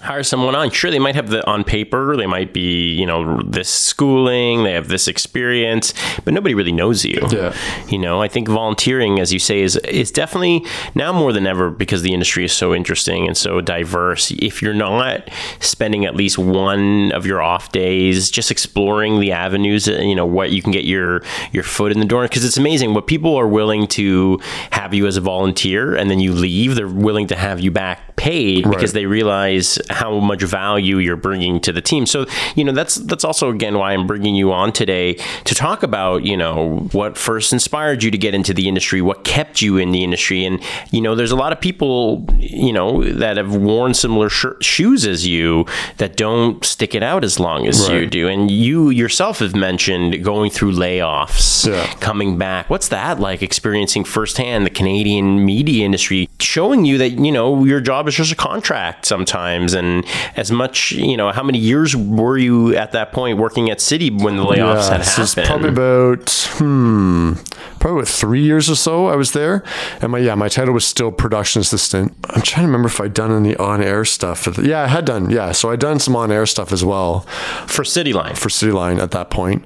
hire 0.02 0.24
someone 0.24 0.56
on. 0.56 0.70
Sure, 0.72 0.92
they 0.92 1.00
might 1.00 1.16
have 1.16 1.30
the 1.30 1.46
on 1.48 1.64
paper, 1.64 2.16
they 2.16 2.28
might 2.28 2.54
be, 2.54 2.94
you 2.94 3.06
know, 3.06 3.42
this 3.42 3.70
schooling, 3.70 4.64
they 4.64 4.74
have 4.74 4.88
this 4.88 5.08
experience, 5.08 5.94
but 6.26 6.34
nobody 6.34 6.56
really 6.56 6.72
knows 6.72 7.06
you. 7.06 7.20
Yeah. 7.32 7.56
You 7.88 7.98
know, 7.98 8.22
I 8.22 8.28
think 8.28 8.48
volunteering, 8.48 9.20
as 9.20 9.34
you 9.34 9.40
say, 9.40 9.62
is 9.62 9.76
is 9.78 10.12
definitely 10.12 10.66
now 10.96 11.12
more 11.12 11.34
than 11.34 11.46
ever 11.48 11.70
because 11.70 12.02
the 12.02 12.14
industry 12.14 12.46
is 12.46 12.54
so 12.54 12.74
interesting 12.74 13.28
and 13.28 13.38
so 13.38 13.62
diverse. 13.62 14.32
If 14.32 14.62
you're 14.62 14.74
not 14.74 15.30
spending 15.60 16.06
at 16.06 16.16
least 16.16 16.38
one 16.38 17.12
of 17.12 17.26
your 17.26 17.42
off 17.42 17.72
days 17.72 18.32
just 18.32 18.52
exploring 18.52 19.20
the 19.20 19.32
avenues, 19.32 19.88
uh, 19.88 19.94
you 19.94 20.16
know, 20.16 20.26
what 20.26 20.52
you 20.52 20.62
can 20.62 20.72
get 20.72 20.86
your 20.86 21.22
your 21.52 21.64
foot 21.64 21.92
in 21.92 22.00
the 22.00 22.06
door, 22.06 22.24
because 22.24 22.46
it's 22.46 22.58
amazing 22.58 22.94
what 22.94 23.08
people 23.08 23.36
are 23.36 23.48
willing 23.48 23.88
to 23.88 24.40
have 24.72 24.94
you 24.94 25.08
as 25.08 25.18
a 25.18 25.22
volunteer, 25.22 25.96
and 25.96 26.10
then 26.10 26.20
you 26.20 26.34
leave. 26.34 26.76
They're 26.76 26.88
willing 26.88 27.28
to 27.28 27.36
have 27.36 27.60
you 27.60 27.72
back 27.72 28.16
paid 28.16 28.70
because 28.70 28.92
they 28.92 29.06
realize 29.06 29.80
how 29.90 30.20
much 30.20 30.42
value 30.44 30.98
you're 30.98 31.16
bringing 31.16 31.60
to 31.62 31.72
the 31.72 31.82
team. 31.82 32.06
So, 32.06 32.26
you 32.56 32.64
know, 32.64 32.72
that's 32.72 32.96
that's 32.96 33.24
also 33.24 33.50
again 33.50 33.78
why 33.78 33.94
I'm 33.94 34.08
bringing 34.08 34.36
you 34.36 34.52
on 34.52 34.72
today 34.72 35.16
to 35.46 35.56
talk 35.56 35.84
about, 35.84 36.24
you 36.24 36.38
know, 36.38 36.88
what 36.92 37.18
first 37.18 37.54
inspired 37.54 38.04
you 38.04 38.12
to 38.12 38.18
get 38.18 38.34
into 38.34 38.54
the 38.54 38.68
industry, 38.68 39.02
what 39.02 39.24
kept 39.24 39.62
you 39.62 39.78
in 39.78 39.92
the 39.92 40.04
industry 40.04 40.46
and 40.46 40.62
you 40.92 41.02
know, 41.02 41.16
there's 41.16 41.32
a 41.32 41.36
lot 41.36 41.52
of 41.52 41.60
people, 41.62 42.26
you 42.38 42.72
know, 42.74 43.04
that 43.04 43.38
have 43.38 43.56
worn 43.56 43.94
similar 43.94 44.30
sh- 44.30 44.46
shoes 44.62 45.06
as 45.06 45.26
you 45.28 45.66
that 45.98 46.16
don't 46.18 46.64
stick 46.66 46.96
it 46.96 47.04
out 47.04 47.24
as 47.24 47.40
long 47.40 47.68
as 47.68 47.88
you 47.90 48.06
do. 48.06 48.28
And 48.28 48.50
you 48.52 48.90
yourself 48.90 49.40
have 49.40 49.56
mentioned 49.56 50.24
going 50.24 50.52
through 50.52 50.74
layoffs, 50.74 51.68
Yeah. 51.68 51.86
coming 52.00 52.38
back. 52.38 52.70
What's 52.70 52.90
that 52.90 53.20
like 53.20 53.42
experiencing 53.42 54.04
firsthand 54.04 54.66
the 54.66 54.70
Canadian 54.70 55.46
media 55.46 55.86
industry 55.86 56.30
showing 56.40 56.86
you 56.86 56.98
that, 57.00 57.12
you 57.12 57.32
know, 57.32 57.64
your 57.66 57.82
job 57.82 58.08
is 58.08 58.16
just 58.16 58.32
a 58.32 58.36
contract 58.36 59.06
sometimes 59.06 59.74
and 59.80 60.06
as 60.36 60.52
much, 60.52 60.92
you 60.92 61.18
know, 61.18 61.32
how 61.32 61.44
many 61.44 61.58
years 61.58 61.96
were 61.96 62.38
you 62.38 62.76
at 62.76 62.92
that 62.92 63.12
point 63.12 63.38
working 63.38 63.70
at 63.72 63.82
City 63.82 64.10
when 64.10 64.38
the 64.38 64.44
layoffs 64.44 64.90
had 64.90 65.04
so 65.04 65.24
happened? 65.24 65.48
probably 65.48 65.70
about 65.70 66.30
hmm, 66.58 67.34
probably 67.80 68.02
about 68.02 68.08
three 68.08 68.44
years 68.44 68.70
or 68.70 68.76
so. 68.76 69.08
I 69.08 69.16
was 69.16 69.32
there, 69.32 69.64
and 70.02 70.12
my 70.12 70.20
yeah, 70.20 70.36
my 70.36 70.50
title 70.50 70.74
was 70.74 70.86
still 70.86 71.12
production 71.12 71.62
assistant. 71.62 72.16
I'm 72.30 72.42
trying 72.42 72.64
to 72.64 72.68
remember 72.68 72.88
if 72.88 73.02
I'd 73.02 73.14
done 73.14 73.32
any 73.32 73.56
on 73.56 73.82
air 73.82 74.06
stuff. 74.06 74.48
Yeah, 74.58 74.82
I 74.84 74.88
had 74.88 75.06
done. 75.06 75.30
Yeah, 75.30 75.52
so 75.54 75.72
I'd 75.72 75.80
done 75.80 76.00
some 76.00 76.16
on 76.16 76.32
air 76.32 76.46
stuff 76.46 76.72
as 76.72 76.84
well 76.84 77.22
for 77.68 77.84
Cityline. 77.84 78.38
for 78.38 78.50
Cityline 78.50 79.00
at 79.00 79.12
that 79.12 79.30
point. 79.30 79.66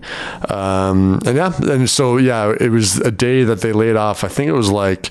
Um, 0.50 1.20
and 1.26 1.36
yeah, 1.36 1.54
and 1.62 1.90
so 1.90 2.18
yeah, 2.18 2.54
it 2.60 2.70
was 2.70 3.00
a 3.00 3.12
day 3.12 3.44
that 3.44 3.62
they 3.62 3.74
laid 3.74 3.96
off. 3.96 4.24
I 4.24 4.28
think 4.28 4.48
it 4.48 4.54
was 4.54 4.72
like. 4.72 5.10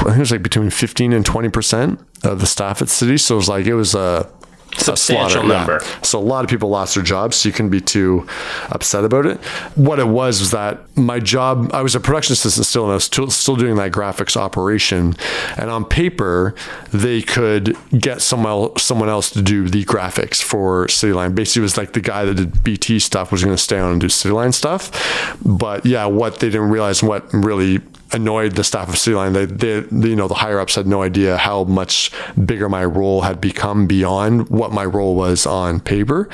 I 0.00 0.04
think 0.04 0.16
it 0.16 0.20
was 0.20 0.30
like 0.30 0.42
between 0.42 0.70
15 0.70 1.12
and 1.12 1.24
20 1.24 1.48
percent 1.48 2.00
of 2.24 2.40
the 2.40 2.46
staff 2.46 2.82
at 2.82 2.88
City. 2.88 3.18
So 3.18 3.34
it 3.34 3.38
was 3.38 3.48
like 3.48 3.66
it 3.66 3.74
was 3.74 3.94
a 3.94 4.30
Substantial 4.76 5.30
slaughter, 5.30 5.48
yeah. 5.48 5.58
number. 5.58 5.80
So 6.02 6.18
a 6.18 6.20
lot 6.20 6.44
of 6.44 6.50
people 6.50 6.68
lost 6.68 6.94
their 6.94 7.02
jobs, 7.02 7.36
so 7.36 7.48
you 7.48 7.52
couldn't 7.52 7.70
be 7.70 7.80
too 7.80 8.26
upset 8.68 9.04
about 9.04 9.26
it. 9.26 9.38
What 9.74 9.98
it 9.98 10.06
was 10.06 10.40
was 10.40 10.50
that 10.50 10.80
my 10.96 11.20
job, 11.20 11.70
I 11.72 11.82
was 11.82 11.94
a 11.94 12.00
production 12.00 12.34
assistant 12.34 12.66
still, 12.66 12.84
and 12.84 12.92
I 12.92 12.94
was 12.94 13.04
still, 13.04 13.30
still 13.30 13.56
doing 13.56 13.76
that 13.76 13.92
graphics 13.92 14.36
operation. 14.36 15.16
And 15.56 15.70
on 15.70 15.84
paper, 15.84 16.54
they 16.92 17.22
could 17.22 17.76
get 17.98 18.20
someone 18.20 18.52
else, 18.52 18.82
someone 18.82 19.08
else 19.08 19.30
to 19.30 19.42
do 19.42 19.68
the 19.68 19.84
graphics 19.84 20.42
for 20.42 20.86
Cityline. 20.86 21.34
Basically, 21.34 21.60
it 21.60 21.62
was 21.62 21.78
like 21.78 21.94
the 21.94 22.00
guy 22.00 22.24
that 22.26 22.34
did 22.34 22.62
BT 22.62 22.98
stuff 22.98 23.32
was 23.32 23.42
going 23.42 23.56
to 23.56 23.62
stay 23.62 23.78
on 23.78 23.92
and 23.92 24.00
do 24.00 24.08
Cityline 24.08 24.52
stuff. 24.52 25.36
But 25.44 25.86
yeah, 25.86 26.04
what 26.06 26.40
they 26.40 26.50
didn't 26.50 26.70
realize, 26.70 27.00
and 27.02 27.08
what 27.08 27.32
really 27.32 27.80
annoyed 28.12 28.52
the 28.52 28.64
staff 28.64 28.88
of 28.88 28.94
Cityline. 28.94 29.32
They, 29.32 29.46
they, 29.46 29.80
they, 29.80 30.08
you 30.08 30.16
know, 30.16 30.28
the 30.28 30.34
higher 30.34 30.58
ups 30.58 30.74
had 30.74 30.86
no 30.86 31.02
idea 31.02 31.36
how 31.36 31.64
much 31.64 32.10
bigger 32.44 32.68
my 32.68 32.84
role 32.84 33.22
had 33.22 33.40
become 33.40 33.86
beyond 33.86 34.48
what 34.48 34.72
my 34.72 34.84
role 34.84 35.14
was 35.14 35.46
on 35.46 35.80
paper. 35.80 36.28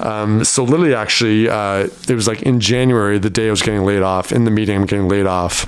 Um, 0.00 0.44
so 0.44 0.64
literally, 0.64 0.94
actually, 0.94 1.48
uh, 1.48 1.88
it 2.08 2.14
was 2.14 2.26
like 2.26 2.42
in 2.42 2.60
January, 2.60 3.18
the 3.18 3.30
day 3.30 3.48
I 3.48 3.50
was 3.50 3.62
getting 3.62 3.84
laid 3.84 4.02
off. 4.02 4.32
In 4.32 4.44
the 4.44 4.50
meeting, 4.50 4.76
I'm 4.76 4.86
getting 4.86 5.08
laid 5.08 5.26
off 5.26 5.66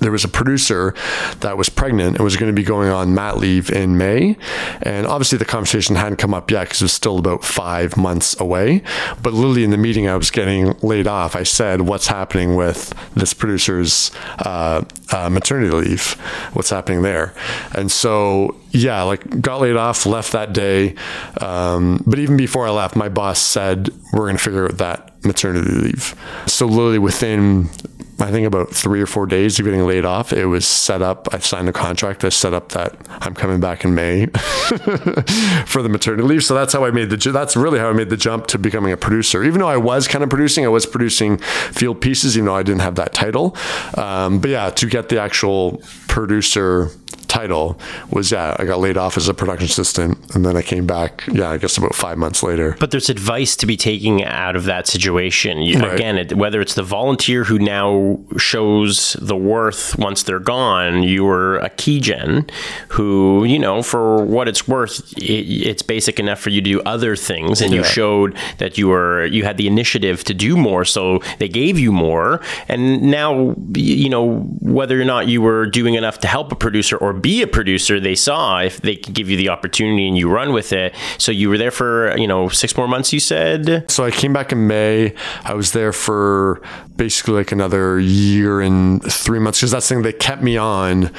there 0.00 0.10
was 0.10 0.24
a 0.24 0.28
producer 0.28 0.94
that 1.40 1.56
was 1.56 1.68
pregnant 1.68 2.16
and 2.16 2.24
was 2.24 2.36
going 2.36 2.50
to 2.50 2.56
be 2.56 2.64
going 2.64 2.90
on 2.90 3.14
mat 3.14 3.38
leave 3.38 3.70
in 3.70 3.96
May. 3.96 4.36
And 4.82 5.06
obviously, 5.06 5.38
the 5.38 5.44
conversation 5.44 5.96
hadn't 5.96 6.16
come 6.16 6.34
up 6.34 6.50
yet 6.50 6.64
because 6.64 6.82
it 6.82 6.84
was 6.84 6.92
still 6.92 7.18
about 7.18 7.44
five 7.44 7.96
months 7.96 8.38
away. 8.40 8.82
But 9.22 9.32
literally, 9.32 9.64
in 9.64 9.70
the 9.70 9.76
meeting, 9.76 10.08
I 10.08 10.16
was 10.16 10.30
getting 10.30 10.76
laid 10.80 11.06
off. 11.06 11.36
I 11.36 11.44
said, 11.44 11.82
What's 11.82 12.08
happening 12.08 12.56
with 12.56 12.92
this 13.14 13.32
producer's 13.32 14.10
uh, 14.40 14.84
uh, 15.12 15.30
maternity 15.30 15.70
leave? 15.70 16.12
What's 16.52 16.70
happening 16.70 17.02
there? 17.02 17.34
And 17.74 17.90
so, 17.90 18.56
yeah, 18.70 19.02
like 19.02 19.40
got 19.40 19.60
laid 19.60 19.76
off, 19.76 20.04
left 20.04 20.32
that 20.32 20.52
day. 20.52 20.94
Um, 21.40 22.02
but 22.06 22.18
even 22.18 22.36
before 22.36 22.66
I 22.66 22.70
left, 22.70 22.96
my 22.96 23.08
boss 23.08 23.38
said, 23.38 23.90
We're 24.12 24.26
going 24.26 24.36
to 24.36 24.42
figure 24.42 24.66
out 24.66 24.78
that 24.78 25.24
maternity 25.24 25.70
leave. 25.70 26.14
So, 26.46 26.66
literally, 26.66 26.98
within 26.98 27.70
I 28.18 28.30
think 28.30 28.46
about 28.46 28.70
three 28.70 29.02
or 29.02 29.06
four 29.06 29.26
days 29.26 29.58
of 29.58 29.66
getting 29.66 29.86
laid 29.86 30.06
off, 30.06 30.32
it 30.32 30.46
was 30.46 30.66
set 30.66 31.02
up. 31.02 31.28
I 31.32 31.38
signed 31.38 31.68
a 31.68 31.72
contract. 31.72 32.24
I 32.24 32.30
set 32.30 32.54
up 32.54 32.70
that 32.70 32.96
I'm 33.08 33.34
coming 33.34 33.60
back 33.60 33.84
in 33.84 33.94
May 33.94 34.26
for 35.66 35.82
the 35.82 35.88
maternity 35.90 36.22
leave. 36.22 36.42
So 36.42 36.54
that's 36.54 36.72
how 36.72 36.84
I 36.84 36.90
made 36.90 37.10
the. 37.10 37.16
That's 37.30 37.56
really 37.56 37.78
how 37.78 37.90
I 37.90 37.92
made 37.92 38.08
the 38.08 38.16
jump 38.16 38.46
to 38.48 38.58
becoming 38.58 38.92
a 38.92 38.96
producer. 38.96 39.44
Even 39.44 39.60
though 39.60 39.68
I 39.68 39.76
was 39.76 40.08
kind 40.08 40.24
of 40.24 40.30
producing, 40.30 40.64
I 40.64 40.68
was 40.68 40.86
producing 40.86 41.38
field 41.38 42.00
pieces. 42.00 42.36
Even 42.38 42.46
though 42.46 42.56
I 42.56 42.62
didn't 42.62 42.80
have 42.80 42.94
that 42.94 43.12
title, 43.12 43.54
um, 43.94 44.40
but 44.40 44.50
yeah, 44.50 44.70
to 44.70 44.86
get 44.86 45.10
the 45.10 45.20
actual 45.20 45.82
producer 46.08 46.90
title 47.36 47.78
was 48.10 48.32
yeah 48.32 48.56
I 48.58 48.64
got 48.64 48.78
laid 48.80 48.96
off 48.96 49.16
as 49.16 49.28
a 49.28 49.34
production 49.34 49.66
assistant 49.66 50.12
and 50.34 50.44
then 50.44 50.56
I 50.56 50.62
came 50.62 50.86
back 50.86 51.12
yeah 51.32 51.50
I 51.50 51.58
guess 51.58 51.76
about 51.76 51.94
five 51.94 52.18
months 52.18 52.42
later 52.42 52.76
But 52.80 52.90
there's 52.92 53.10
advice 53.10 53.56
to 53.56 53.66
be 53.66 53.76
taken 53.76 54.22
out 54.22 54.56
of 54.56 54.64
that 54.64 54.86
situation. 54.86 55.62
You, 55.62 55.76
Right. 55.76 55.94
Again, 55.94 56.16
it, 56.18 56.32
whether 56.34 56.60
it's 56.60 56.74
the 56.74 56.82
volunteer 56.82 57.44
who 57.44 57.58
now 57.58 58.18
shows 58.38 59.14
the 59.20 59.36
worth 59.36 59.96
once 59.98 60.22
they're 60.22 60.38
gone, 60.38 61.02
you 61.02 61.24
were 61.24 61.56
a 61.58 61.70
key 61.70 62.00
gen 62.00 62.48
who, 62.88 63.44
you 63.44 63.58
know, 63.58 63.82
for 63.82 64.24
what 64.24 64.48
it's 64.48 64.66
worth, 64.66 65.12
it, 65.18 65.44
it's 65.70 65.82
basic 65.82 66.18
enough 66.18 66.40
for 66.40 66.50
you 66.50 66.60
to 66.62 66.70
do 66.70 66.80
other 66.82 67.14
things, 67.16 67.60
and 67.60 67.72
you 67.72 67.84
showed 67.84 68.36
that 68.58 68.78
you 68.78 68.88
were 68.88 69.26
you 69.26 69.44
had 69.44 69.56
the 69.58 69.66
initiative 69.66 70.24
to 70.24 70.34
do 70.34 70.56
more, 70.56 70.84
so 70.84 71.20
they 71.38 71.48
gave 71.48 71.78
you 71.78 71.92
more, 71.92 72.40
and 72.68 73.02
now 73.02 73.54
you 73.74 74.08
know 74.08 74.40
whether 74.60 75.00
or 75.00 75.04
not 75.04 75.28
you 75.28 75.42
were 75.42 75.66
doing 75.66 75.94
enough 75.94 76.18
to 76.20 76.28
help 76.28 76.52
a 76.52 76.56
producer 76.56 76.96
or 76.96 77.12
be 77.26 77.42
a 77.42 77.46
producer, 77.48 77.98
they 77.98 78.14
saw 78.14 78.60
if 78.60 78.80
they 78.82 78.94
could 78.94 79.12
give 79.12 79.28
you 79.28 79.36
the 79.36 79.48
opportunity 79.48 80.06
and 80.06 80.16
you 80.16 80.30
run 80.30 80.52
with 80.52 80.72
it. 80.72 80.94
So 81.18 81.32
you 81.32 81.48
were 81.48 81.58
there 81.58 81.72
for 81.72 82.16
you 82.16 82.28
know 82.28 82.48
six 82.48 82.76
more 82.76 82.86
months. 82.86 83.12
You 83.12 83.18
said. 83.18 83.90
So 83.90 84.04
I 84.04 84.12
came 84.12 84.32
back 84.32 84.52
in 84.52 84.68
May. 84.68 85.12
I 85.42 85.54
was 85.54 85.72
there 85.72 85.92
for 85.92 86.62
basically 86.94 87.34
like 87.34 87.50
another 87.50 87.98
year 87.98 88.60
and 88.60 89.02
three 89.02 89.40
months 89.40 89.58
because 89.58 89.72
that's 89.72 89.88
the 89.88 89.96
thing 89.96 90.04
they 90.04 90.12
kept 90.12 90.40
me 90.40 90.56
on 90.56 91.10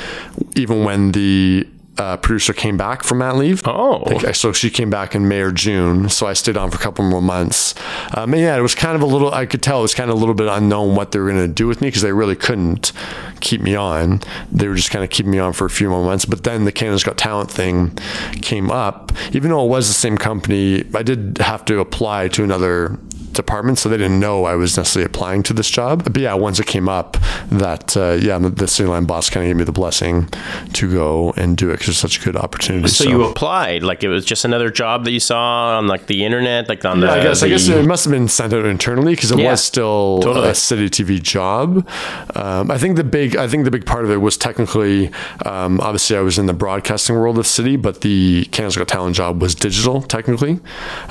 even 0.56 0.86
when 0.86 1.12
the 1.12 1.68
uh, 1.98 2.18
producer 2.18 2.54
came 2.54 2.78
back 2.78 3.04
from 3.04 3.20
mat 3.20 3.36
leave. 3.36 3.62
Oh. 3.66 4.04
Like, 4.06 4.36
so 4.36 4.54
she 4.54 4.70
came 4.70 4.90
back 4.90 5.16
in 5.16 5.28
May 5.28 5.42
or 5.42 5.52
June. 5.52 6.10
So 6.10 6.28
I 6.28 6.34
stayed 6.34 6.58
on 6.58 6.72
for 6.72 6.78
a 6.78 6.80
couple 6.80 7.04
more 7.06 7.22
months. 7.22 7.76
Um, 8.16 8.34
and 8.34 8.42
yeah, 8.42 8.58
it 8.58 8.62
was 8.62 8.76
kind 8.76 8.96
of 8.96 9.02
a 9.02 9.06
little. 9.06 9.34
I 9.34 9.46
could 9.46 9.62
tell 9.62 9.80
it 9.80 9.84
was 9.84 9.96
kind 9.96 10.10
of 10.10 10.18
a 10.18 10.20
little 10.20 10.36
bit 10.36 10.48
unknown 10.48 10.96
what 10.96 11.12
they 11.12 11.20
were 11.20 11.30
going 11.32 11.48
to 11.48 11.54
do 11.54 11.68
with 11.68 11.82
me 11.82 11.88
because 11.88 12.02
they 12.02 12.12
really 12.12 12.36
couldn't 12.36 12.92
keep 13.40 13.62
me 13.62 13.76
on. 13.76 14.22
They 14.52 14.68
were 14.68 14.76
just 14.76 14.92
kind 14.92 15.04
of 15.04 15.10
keeping 15.10 15.32
me 15.32 15.40
on 15.40 15.54
for 15.54 15.66
a 15.66 15.70
few 15.70 15.90
more 15.90 16.04
months. 16.04 16.26
But 16.26 16.44
then 16.44 16.66
the 16.66 16.72
Canada's 16.72 17.04
Got 17.04 17.18
Talent 17.18 17.52
thing 17.52 17.96
came 18.42 18.72
up. 18.72 19.12
Even 19.34 19.50
though 19.52 19.66
it 19.66 19.70
was 19.70 19.88
the 19.88 19.94
same 19.94 20.18
company, 20.18 20.84
I 20.94 21.04
did 21.04 21.38
have 21.40 21.66
to 21.66 21.80
apply 21.80 22.28
to 22.30 22.44
another 22.44 23.00
department, 23.38 23.78
so 23.78 23.88
they 23.88 23.98
didn't 23.98 24.20
know 24.20 24.44
I 24.44 24.56
was 24.56 24.76
necessarily 24.76 25.06
applying 25.06 25.44
to 25.44 25.54
this 25.54 25.70
job. 25.70 26.04
But 26.04 26.18
yeah, 26.18 26.34
once 26.34 26.60
it 26.60 26.68
came 26.68 26.90
up, 26.90 27.16
that 27.50 27.96
uh, 27.96 28.18
yeah, 28.20 28.38
the, 28.40 28.50
the 28.50 28.68
city 28.68 28.90
line 28.90 29.06
boss 29.06 29.30
kind 29.30 29.46
of 29.46 29.50
gave 29.50 29.56
me 29.56 29.64
the 29.64 29.72
blessing 29.72 30.28
to 30.74 30.92
go 30.92 31.34
and 31.38 31.56
do 31.56 31.70
it 31.70 31.80
it's 31.88 31.98
such 31.98 32.20
a 32.20 32.24
good 32.24 32.36
opportunity. 32.36 32.88
So, 32.88 33.04
you 33.04 33.24
applied 33.26 33.84
like 33.84 34.04
it 34.04 34.10
was 34.10 34.26
just 34.26 34.46
another 34.46 34.70
job 34.70 35.06
that 35.06 35.12
you 35.12 35.20
saw 35.20 35.78
on 35.78 35.88
like 35.88 36.08
the 36.08 36.24
internet, 36.26 36.70
like 36.70 36.84
on 36.86 37.00
the. 37.00 37.10
I 37.10 37.24
guess 37.24 37.44
I 37.44 37.50
guess 37.50 37.68
it 37.68 37.86
must 37.86 38.06
have 38.06 38.12
been 38.12 38.28
sent 38.28 38.54
out 38.54 38.66
internally 38.66 39.14
because 39.16 39.32
it 39.32 39.40
Yeah, 39.40 39.52
was 39.52 39.64
still 39.64 40.20
totally. 40.22 40.50
a 40.50 40.56
city 40.56 40.90
TV 40.90 41.22
job. 41.22 41.88
Um, 42.36 42.72
I 42.72 42.78
think 42.78 42.96
the 42.98 43.04
big 43.04 43.36
I 43.36 43.48
think 43.48 43.66
the 43.66 43.72
big 43.72 43.86
part 43.86 44.06
of 44.06 44.12
it 44.12 44.18
was 44.18 44.38
technically 44.38 45.12
um, 45.46 45.80
obviously 45.82 46.18
I 46.18 46.22
was 46.22 46.38
in 46.38 46.46
the 46.46 46.54
broadcasting 46.54 47.16
world 47.16 47.38
of 47.38 47.48
city, 47.48 47.76
but 47.76 48.02
the 48.02 48.46
Canada's 48.52 48.78
Got 48.78 48.88
Talent 48.88 49.16
job 49.16 49.42
was 49.42 49.56
digital 49.56 50.02
technically. 50.02 50.60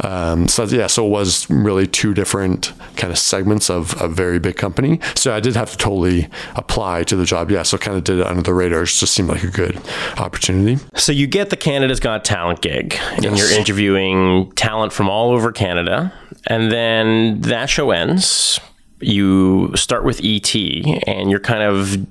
Um, 0.04 0.48
so 0.48 0.64
yeah, 0.64 0.86
so 0.86 1.06
it 1.06 1.10
was 1.10 1.48
really 1.50 1.86
two 1.86 2.14
different 2.14 2.72
kind 2.96 3.12
of 3.12 3.18
segments 3.18 3.70
of 3.70 4.00
a 4.00 4.08
very 4.08 4.38
big 4.38 4.56
company. 4.56 5.00
So 5.14 5.34
I 5.34 5.40
did 5.40 5.56
have 5.56 5.70
to 5.70 5.76
totally 5.76 6.28
apply 6.54 7.04
to 7.04 7.16
the 7.16 7.24
job. 7.24 7.50
Yeah, 7.50 7.62
so 7.62 7.78
kind 7.78 7.96
of 7.96 8.04
did 8.04 8.18
it 8.20 8.26
under 8.26 8.42
the 8.42 8.54
radar. 8.54 8.82
It 8.82 8.86
just 8.86 9.12
seemed 9.14 9.28
like 9.28 9.42
a 9.44 9.50
good 9.50 9.80
opportunity. 10.18 10.65
So 10.94 11.12
you 11.12 11.26
get 11.26 11.50
the 11.50 11.56
Canada's 11.56 12.00
Got 12.00 12.24
Talent 12.24 12.60
gig, 12.60 12.96
and 13.12 13.36
you're 13.36 13.50
interviewing 13.50 14.52
talent 14.52 14.92
from 14.92 15.08
all 15.08 15.30
over 15.30 15.52
Canada, 15.52 16.12
and 16.46 16.70
then 16.70 17.40
that 17.42 17.70
show 17.70 17.90
ends. 17.90 18.60
You 19.00 19.76
start 19.76 20.04
with 20.04 20.20
ET, 20.24 20.54
and 21.06 21.30
you're 21.30 21.40
kind 21.40 21.62
of 21.62 22.06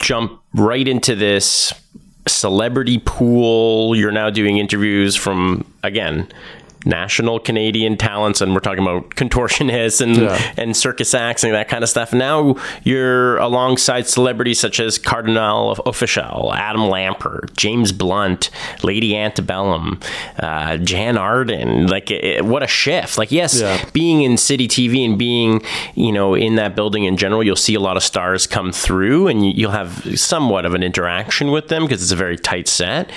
jump 0.00 0.40
right 0.54 0.86
into 0.86 1.14
this 1.14 1.72
celebrity 2.26 2.98
pool. 2.98 3.96
You're 3.96 4.12
now 4.12 4.30
doing 4.30 4.58
interviews 4.58 5.16
from 5.16 5.64
again 5.82 6.28
national 6.84 7.38
Canadian 7.40 7.96
talents, 7.96 8.40
and 8.40 8.54
we're 8.54 8.60
talking 8.60 8.82
about 8.82 9.10
contortionists 9.10 10.00
and 10.00 10.16
Yeah. 10.16 10.40
and 10.56 10.76
circus 10.76 11.14
acts 11.14 11.44
and 11.44 11.52
that 11.54 11.68
kind 11.68 11.82
of 11.82 11.90
stuff. 11.90 12.12
Now 12.12 12.56
you're 12.84 13.36
alongside 13.38 14.06
celebrities 14.06 14.58
such 14.60 14.80
as 14.80 14.98
Kardinal 14.98 15.76
Offishall, 15.86 16.54
Adam 16.54 16.88
Lambert, 16.88 17.56
James 17.56 17.92
Blunt, 17.92 18.50
Lady 18.82 19.16
Antebellum, 19.16 20.00
uh, 20.38 20.76
Jann 20.78 21.16
Arden. 21.18 21.86
Like, 21.86 22.10
it, 22.10 22.44
what 22.44 22.62
a 22.62 22.66
shift! 22.66 23.18
Like, 23.18 23.32
yes, 23.32 23.60
Yeah. 23.60 23.78
being 23.92 24.22
in 24.22 24.36
city 24.36 24.68
TV 24.68 25.04
and 25.04 25.18
being, 25.18 25.62
you 25.94 26.12
know, 26.12 26.34
in 26.34 26.56
that 26.56 26.76
building 26.76 27.04
in 27.04 27.16
general, 27.16 27.42
you'll 27.42 27.56
see 27.56 27.74
a 27.74 27.80
lot 27.80 27.96
of 27.96 28.02
stars 28.02 28.46
come 28.46 28.72
through, 28.72 29.28
and 29.28 29.44
you'll 29.44 29.70
have 29.72 30.18
somewhat 30.18 30.64
of 30.64 30.74
an 30.74 30.82
interaction 30.82 31.50
with 31.50 31.68
them 31.68 31.82
because 31.84 32.02
it's 32.02 32.12
a 32.12 32.16
very 32.16 32.36
tight 32.36 32.68
set. 32.68 33.10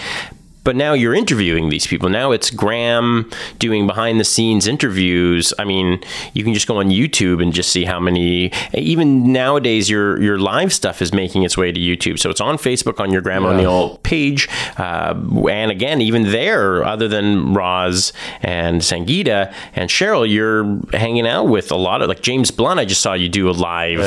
But 0.64 0.76
now 0.76 0.94
you're 0.94 1.16
interviewing 1.16 1.70
these 1.70 1.88
people. 1.88 2.08
Now 2.10 2.32
it's 2.32 2.52
Graham 2.52 3.30
doing 3.58 3.88
behind 3.88 4.20
the 4.20 4.24
scenes 4.24 4.68
interviews. 4.68 5.54
I 5.58 5.64
mean, 5.66 6.00
you 6.34 6.44
can 6.44 6.54
just 6.54 6.68
go 6.68 6.78
on 6.78 6.90
YouTube 6.90 7.42
and 7.42 7.52
just 7.52 7.72
see 7.72 7.84
how 7.86 8.00
many. 8.00 8.52
Even 8.74 9.34
nowadays, 9.34 9.90
your 9.90 10.22
your 10.22 10.38
live 10.38 10.72
stuff 10.72 11.02
is 11.02 11.14
making 11.14 11.44
its 11.44 11.58
way 11.58 11.72
to 11.72 11.80
YouTube. 11.80 12.20
So 12.20 12.30
it's 12.30 12.42
on 12.42 12.58
Facebook 12.58 13.00
on 13.00 13.12
your 13.12 13.22
Graham 13.22 13.44
O'Neill 13.46 13.98
page. 14.04 14.48
Uh, 14.78 15.16
and 15.50 15.72
again, 15.72 16.00
even 16.02 16.32
there, 16.32 16.84
other 16.84 17.08
than 17.08 17.54
Roz 17.54 18.14
and 18.42 18.82
Sangeeta 18.82 19.54
and 19.76 19.90
Cheryl, 19.90 20.30
you're 20.30 20.80
hanging 20.98 21.26
out 21.28 21.46
with 21.46 21.72
a 21.72 21.76
lot 21.76 22.02
of 22.04 22.08
like 22.08 22.22
James 22.22 22.52
Blunt. 22.52 22.80
I 22.80 22.86
just 22.86 23.02
saw 23.02 23.14
you 23.14 23.30
do 23.30 23.50
a 23.50 23.52
live. 23.52 24.00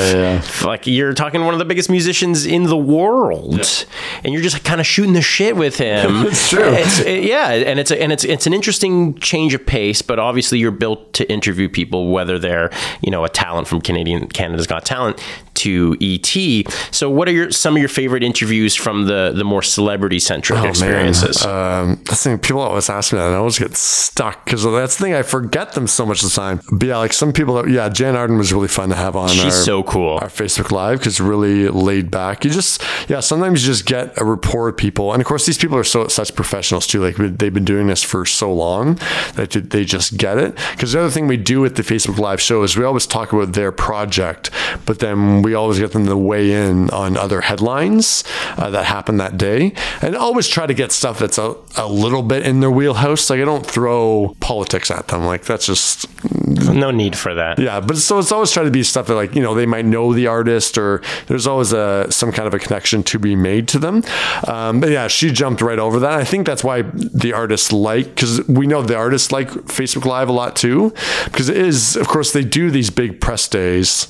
Like 0.65 0.87
you're 0.87 1.15
talking 1.15 1.41
to 1.41 1.45
one 1.45 1.55
of 1.55 1.59
the 1.59 1.65
biggest 1.65 1.91
musicians 1.91 2.47
in 2.47 2.65
the 2.65 2.77
world, 2.77 3.87
and 4.23 4.33
you're 4.33 4.43
just 4.43 4.63
kind 4.65 4.81
of 4.81 4.87
shooting 4.87 5.15
the 5.15 5.23
shit 5.23 5.57
with 5.57 5.79
him. 5.79 6.27
It's 6.45 6.51
true. 6.51 6.63
It's, 6.75 7.01
it- 7.01 7.25
yeah, 7.25 7.51
and 7.53 7.79
it's 7.79 7.91
a, 7.91 8.01
and 8.03 8.13
it's 8.13 8.25
it's 8.25 8.47
an 8.47 8.53
interesting 8.53 9.15
change 9.19 9.55
of 9.55 9.65
pace, 9.65 10.03
but 10.03 10.19
obviously 10.19 10.59
you're 10.59 10.71
built 10.71 11.13
to 11.15 11.31
interview 11.33 11.69
people, 11.69 12.11
whether 12.11 12.39
they're 12.39 12.71
you 13.03 13.11
know 13.11 13.25
a 13.25 13.29
talent 13.29 13.67
from 13.69 13.81
Canadian 13.81 14.27
Canada's 14.29 14.67
Got 14.67 14.85
Talent 14.85 15.21
to 15.65 15.97
ET. 16.01 16.67
So, 16.91 17.09
what 17.11 17.29
are 17.29 17.33
your 17.33 17.51
some 17.51 17.75
of 17.75 17.81
your 17.81 17.89
favorite 17.89 18.23
interviews 18.23 18.75
from 18.75 19.07
the 19.07 19.33
the 19.35 19.45
more 19.45 19.63
celebrity 19.63 20.19
centric 20.19 20.63
experiences? 20.65 21.45
Um, 21.45 21.97
that's 22.05 22.23
the 22.23 22.31
thing. 22.31 22.39
People 22.39 22.61
always 22.61 22.91
ask 22.91 23.13
me 23.13 23.19
that, 23.19 23.27
and 23.27 23.35
I 23.35 23.39
always 23.39 23.59
get 23.59 23.75
stuck 23.77 24.45
because 24.45 24.63
that's 24.65 24.97
the 24.97 25.05
thing. 25.05 25.15
I 25.15 25.23
forget 25.23 25.73
them 25.73 25.87
so 25.87 26.05
much 26.05 26.23
of 26.23 26.31
the 26.31 26.37
time. 26.37 26.61
But 26.71 26.87
yeah, 26.87 26.99
like 26.99 27.13
some 27.13 27.33
people. 27.33 27.55
That, 27.55 27.69
yeah, 27.69 27.89
Jann 27.89 28.17
Arden 28.17 28.37
was 28.37 28.53
really 28.53 28.69
fun 28.69 28.91
to 28.91 28.95
have 28.95 29.17
on. 29.17 29.29
She's 29.29 29.45
our, 29.45 29.51
so 29.51 29.83
cool. 29.83 30.19
Our 30.19 30.29
Facebook 30.29 30.71
Live 30.71 30.99
because 30.99 31.21
really 31.21 31.69
laid 31.69 32.11
back. 32.11 32.45
You 32.45 32.51
just 32.51 32.83
yeah. 33.09 33.21
Sometimes 33.21 33.63
you 33.63 33.73
just 33.73 33.87
get 33.87 34.21
a 34.21 34.25
rapport 34.25 34.67
with 34.67 34.77
people, 34.77 35.13
and 35.13 35.21
of 35.21 35.27
course 35.27 35.47
these 35.47 35.59
people 35.59 35.77
are 35.79 35.85
so 35.85 36.09
such 36.09 36.35
professionals 36.35 36.87
too. 36.87 37.01
Like 37.01 37.17
they've 37.17 37.55
been 37.55 37.65
doing 37.65 37.87
this 37.87 38.03
for 38.03 38.27
so 38.27 38.53
long 38.53 38.99
that 39.35 39.51
they 39.51 39.85
just 39.85 40.17
get 40.17 40.39
it. 40.39 40.55
Because 40.73 40.93
the 40.93 41.01
other 41.01 41.11
thing 41.11 41.27
we 41.27 41.37
do 41.37 41.61
with 41.61 41.77
the 41.77 41.83
Facebook 41.83 42.19
Live 42.19 42.41
show 42.41 42.63
is 42.63 42.77
we 42.77 42.85
always 42.85 43.07
talk 43.07 43.33
about 43.33 43.53
their 43.55 43.73
project, 43.73 44.51
but 44.87 44.99
then 44.99 45.43
we 45.43 45.54
always 45.55 45.79
get 45.79 45.93
them 45.93 46.07
to 46.07 46.17
weigh 46.17 46.53
in 46.53 46.91
on 46.91 47.17
other 47.17 47.41
headlines 47.43 48.25
uh, 48.57 48.71
that 48.71 48.85
happen 48.85 49.17
that 49.19 49.37
day, 49.37 49.73
and 50.03 50.17
always 50.17 50.49
try 50.49 50.67
to 50.67 50.75
get 50.75 50.93
stuff 50.93 51.19
that's 51.19 51.39
a, 51.39 51.57
a 51.77 51.89
little 51.89 52.23
bit 52.23 52.47
in 52.47 52.61
their 52.61 52.71
wheelhouse. 52.71 53.31
Like 53.31 53.41
I 53.41 53.45
don't 53.45 53.67
throw 53.67 54.37
politics 54.41 54.91
at 54.91 55.09
them. 55.09 55.25
Like 55.25 55.45
that's 55.45 55.67
just 55.67 56.07
no 56.25 56.91
need 56.91 57.17
for 57.17 57.35
that. 57.35 57.59
yeah, 57.59 57.81
but 57.81 57.97
so 57.97 58.19
it's 58.19 58.33
always 58.33 58.51
trying 58.51 58.67
to 58.67 58.73
be 58.73 58.83
stuff 58.83 59.07
that 59.07 59.15
like 59.15 59.35
you 59.35 59.43
know 59.43 59.55
they 59.55 59.67
might 59.67 59.85
know 59.85 60.13
the 60.13 60.27
artist 60.27 60.79
or 60.79 61.03
there's 61.27 61.47
always 61.47 61.73
a 61.73 62.07
some 62.11 62.33
kind 62.33 62.47
of 62.47 62.55
a 62.55 62.59
connection 62.59 63.03
to 63.05 63.19
be 63.19 63.37
made 63.37 63.69
to 63.69 63.79
them. 63.79 64.03
Um, 64.47 64.81
but 64.81 64.91
yeah, 64.91 65.09
she 65.09 65.31
jumped 65.31 65.61
right 65.63 65.79
over 65.79 66.01
that. 66.01 66.13
I 66.13 66.25
think 66.25 66.47
that's 66.47 66.65
why 66.65 66.83
the 66.83 67.33
artists 67.33 67.73
like 67.73 68.07
because 68.07 68.47
we 68.49 68.67
know 68.67 68.83
the 68.83 68.97
artists 68.97 69.33
like 69.33 69.51
Facebook 69.51 70.05
Live 70.05 70.29
a 70.29 70.33
lot 70.33 70.57
too 70.57 70.93
because 71.25 71.49
it 71.49 71.57
is 71.57 71.97
of 71.97 72.09
course 72.09 72.33
they 72.33 72.45
do 72.45 72.71
these 72.71 72.91
big 72.91 73.21
press 73.21 73.49
days 73.49 74.09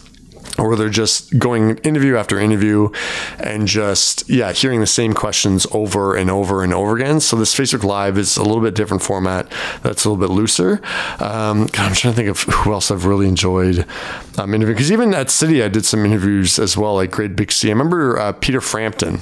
or 0.58 0.76
they're 0.76 0.88
just 0.88 1.36
going 1.38 1.76
interview 1.78 2.16
after 2.16 2.38
interview 2.38 2.88
and 3.38 3.66
just 3.66 4.28
yeah 4.28 4.52
hearing 4.52 4.80
the 4.80 4.86
same 4.86 5.12
questions 5.12 5.66
over 5.72 6.14
and 6.14 6.30
over 6.30 6.62
and 6.62 6.72
over 6.72 6.96
again. 6.96 7.20
So 7.20 7.36
this 7.36 7.54
facebook 7.54 7.82
live 7.84 8.18
is 8.18 8.36
a 8.36 8.42
little 8.42 8.60
bit 8.62 8.74
different 8.74 9.02
format. 9.02 9.50
That's 9.82 10.04
a 10.04 10.10
little 10.10 10.26
bit 10.26 10.32
looser. 10.32 10.80
Um, 11.20 11.66
God, 11.66 11.78
i'm 11.78 11.94
trying 11.94 12.12
to 12.14 12.16
think 12.16 12.28
of 12.28 12.42
who 12.42 12.72
else 12.72 12.90
i've 12.90 13.04
really 13.06 13.26
enjoyed 13.28 13.86
um, 14.38 14.54
interviewing. 14.54 14.76
Because 14.76 14.92
even 14.92 15.14
at 15.14 15.30
city 15.30 15.62
i 15.62 15.68
did 15.68 15.84
some 15.84 16.04
interviews 16.04 16.58
as 16.58 16.76
well 16.76 16.94
like 16.94 17.10
Great 17.10 17.36
Big 17.36 17.50
Sea. 17.52 17.68
I 17.68 17.72
remember 17.72 18.18
uh, 18.18 18.32
peter 18.32 18.60
frampton. 18.60 19.20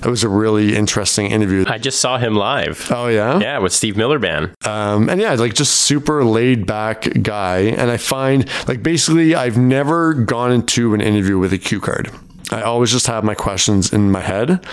That 0.00 0.10
was 0.10 0.24
a 0.24 0.28
really 0.28 0.74
interesting 0.76 1.26
interview. 1.30 1.64
I 1.68 1.78
just 1.78 2.00
saw 2.00 2.18
him 2.18 2.34
live. 2.34 2.90
oh 2.90 3.08
yeah? 3.08 3.38
Yeah, 3.38 3.58
with 3.58 3.72
Steve 3.72 3.96
Miller 3.96 4.18
Band. 4.18 4.52
um, 4.64 5.08
and 5.08 5.20
yeah, 5.20 5.34
like 5.34 5.54
just 5.54 5.74
super 5.82 6.24
laid 6.24 6.66
back 6.66 7.06
guy. 7.22 7.58
And 7.60 7.90
I 7.90 7.96
find 7.96 8.48
like 8.68 8.82
basically 8.82 9.34
I've 9.34 9.56
never 9.58 10.14
gone 10.14 10.52
into 10.52 10.71
into 10.72 10.94
an 10.94 11.02
interview 11.02 11.38
with 11.38 11.52
a 11.52 11.58
cue 11.58 11.80
card. 11.80 12.10
I 12.50 12.62
always 12.62 12.90
just 12.90 13.06
have 13.06 13.24
my 13.24 13.34
questions 13.34 13.92
in 13.92 14.10
my 14.10 14.20
head. 14.20 14.64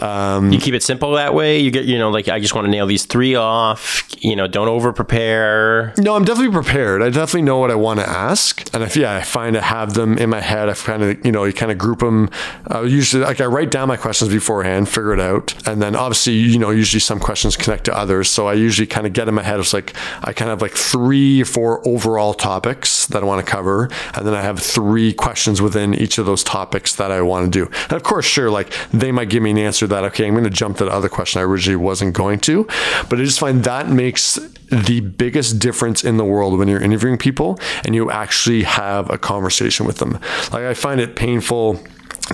Um, 0.00 0.52
You 0.52 0.58
keep 0.58 0.74
it 0.74 0.82
simple 0.82 1.12
that 1.12 1.34
way. 1.34 1.58
You 1.60 1.70
get, 1.70 1.84
you 1.84 1.98
know, 1.98 2.10
like 2.10 2.28
I 2.28 2.38
just 2.40 2.54
want 2.54 2.66
to 2.66 2.70
nail 2.70 2.86
these 2.86 3.04
three 3.04 3.34
off. 3.34 4.04
You 4.18 4.36
know, 4.36 4.46
don't 4.46 4.68
over 4.68 4.92
prepare. 4.92 5.92
No, 5.98 6.14
I'm 6.16 6.24
definitely 6.24 6.52
prepared. 6.52 7.02
I 7.02 7.10
definitely 7.10 7.42
know 7.42 7.58
what 7.58 7.70
I 7.70 7.74
want 7.74 8.00
to 8.00 8.08
ask, 8.08 8.62
and 8.74 8.82
if 8.82 8.96
yeah, 8.96 9.16
I 9.16 9.22
find 9.22 9.56
I 9.56 9.62
have 9.62 9.94
them 9.94 10.18
in 10.18 10.30
my 10.30 10.40
head. 10.40 10.68
I 10.68 10.74
kind 10.74 11.02
of 11.02 11.24
you 11.24 11.32
know 11.32 11.44
you 11.44 11.52
kind 11.52 11.72
of 11.72 11.78
group 11.78 12.00
them. 12.00 12.30
Uh, 12.70 12.82
usually, 12.82 13.24
like 13.24 13.40
I 13.40 13.46
write 13.46 13.70
down 13.70 13.88
my 13.88 13.96
questions 13.96 14.32
beforehand, 14.32 14.88
figure 14.88 15.12
it 15.12 15.20
out, 15.20 15.54
and 15.66 15.80
then 15.82 15.96
obviously 15.96 16.34
you 16.34 16.58
know 16.58 16.70
usually 16.70 17.00
some 17.00 17.18
questions 17.20 17.56
connect 17.56 17.84
to 17.84 17.96
others. 17.96 18.28
So 18.28 18.46
I 18.48 18.54
usually 18.54 18.86
kind 18.86 19.06
of 19.06 19.12
get 19.12 19.28
in 19.28 19.34
my 19.34 19.42
head. 19.42 19.60
It's 19.60 19.72
like 19.72 19.94
I 20.22 20.32
kind 20.32 20.50
of 20.50 20.58
have 20.58 20.62
like 20.62 20.76
three 20.76 21.42
or 21.42 21.44
four 21.44 21.86
overall 21.86 22.34
topics 22.34 23.06
that 23.08 23.22
I 23.22 23.26
want 23.26 23.44
to 23.44 23.50
cover, 23.50 23.88
and 24.14 24.26
then 24.26 24.34
I 24.34 24.42
have 24.42 24.58
three 24.60 25.12
questions 25.12 25.60
within 25.62 25.94
each 25.94 26.18
of 26.18 26.26
those 26.26 26.42
topics 26.44 26.94
that 26.96 27.05
I 27.10 27.22
want 27.22 27.52
to 27.52 27.64
do. 27.64 27.70
And 27.84 27.92
of 27.92 28.02
course, 28.02 28.24
sure, 28.24 28.50
like 28.50 28.72
they 28.92 29.12
might 29.12 29.30
give 29.30 29.42
me 29.42 29.50
an 29.50 29.58
answer 29.58 29.86
that 29.86 30.04
okay, 30.04 30.26
I'm 30.26 30.34
going 30.34 30.44
to 30.44 30.50
jump 30.50 30.78
to 30.78 30.84
the 30.84 30.92
other 30.92 31.08
question 31.08 31.40
I 31.40 31.44
originally 31.44 31.76
wasn't 31.76 32.14
going 32.14 32.40
to, 32.40 32.64
but 33.08 33.20
I 33.20 33.24
just 33.24 33.40
find 33.40 33.64
that 33.64 33.88
makes 33.88 34.38
the 34.70 35.00
biggest 35.00 35.58
difference 35.58 36.02
in 36.04 36.16
the 36.16 36.24
world 36.24 36.58
when 36.58 36.68
you're 36.68 36.82
interviewing 36.82 37.18
people 37.18 37.58
and 37.84 37.94
you 37.94 38.10
actually 38.10 38.64
have 38.64 39.08
a 39.10 39.18
conversation 39.18 39.86
with 39.86 39.98
them. 39.98 40.18
Like 40.52 40.64
I 40.64 40.74
find 40.74 41.00
it 41.00 41.14
painful 41.16 41.80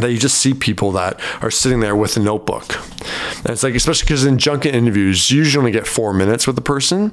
that 0.01 0.11
you 0.11 0.19
just 0.19 0.39
see 0.39 0.55
people 0.55 0.93
that 0.93 1.21
are 1.43 1.51
sitting 1.51 1.81
there 1.81 1.95
with 1.95 2.17
a 2.17 2.21
notebook. 2.21 2.65
And 3.39 3.51
it's 3.51 3.63
like, 3.63 3.75
especially 3.75 4.07
because 4.07 4.25
in 4.25 4.39
junket 4.39 4.75
interviews, 4.75 5.31
you 5.31 5.39
usually 5.39 5.71
get 5.71 5.87
four 5.87 6.13
minutes 6.13 6.47
with 6.47 6.57
the 6.57 6.63
person. 6.63 7.13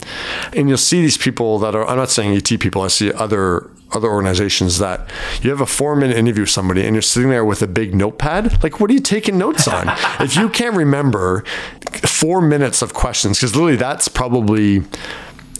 And 0.55 0.69
you'll 0.69 0.77
see 0.77 1.01
these 1.01 1.17
people 1.17 1.59
that 1.59 1.75
are, 1.75 1.85
I'm 1.87 1.97
not 1.97 2.09
saying 2.09 2.35
ET 2.35 2.59
people, 2.59 2.81
I 2.81 2.87
see 2.87 3.11
other 3.11 3.69
other 3.91 4.07
organizations 4.07 4.77
that 4.77 5.09
you 5.41 5.49
have 5.49 5.61
a 5.61 5.65
four 5.65 5.95
minute 5.95 6.15
interview 6.15 6.43
with 6.43 6.49
somebody 6.51 6.85
and 6.85 6.93
you're 6.93 7.01
sitting 7.01 7.31
there 7.31 7.43
with 7.43 7.63
a 7.63 7.67
big 7.67 7.95
notepad. 7.95 8.61
Like, 8.63 8.79
what 8.79 8.89
are 8.91 8.93
you 8.93 8.99
taking 8.99 9.37
notes 9.37 9.67
on? 9.67 9.87
if 10.19 10.35
you 10.35 10.47
can't 10.49 10.75
remember 10.75 11.43
four 12.05 12.39
minutes 12.39 12.83
of 12.83 12.93
questions, 12.93 13.39
because 13.39 13.55
literally 13.55 13.77
that's 13.77 14.07
probably 14.07 14.83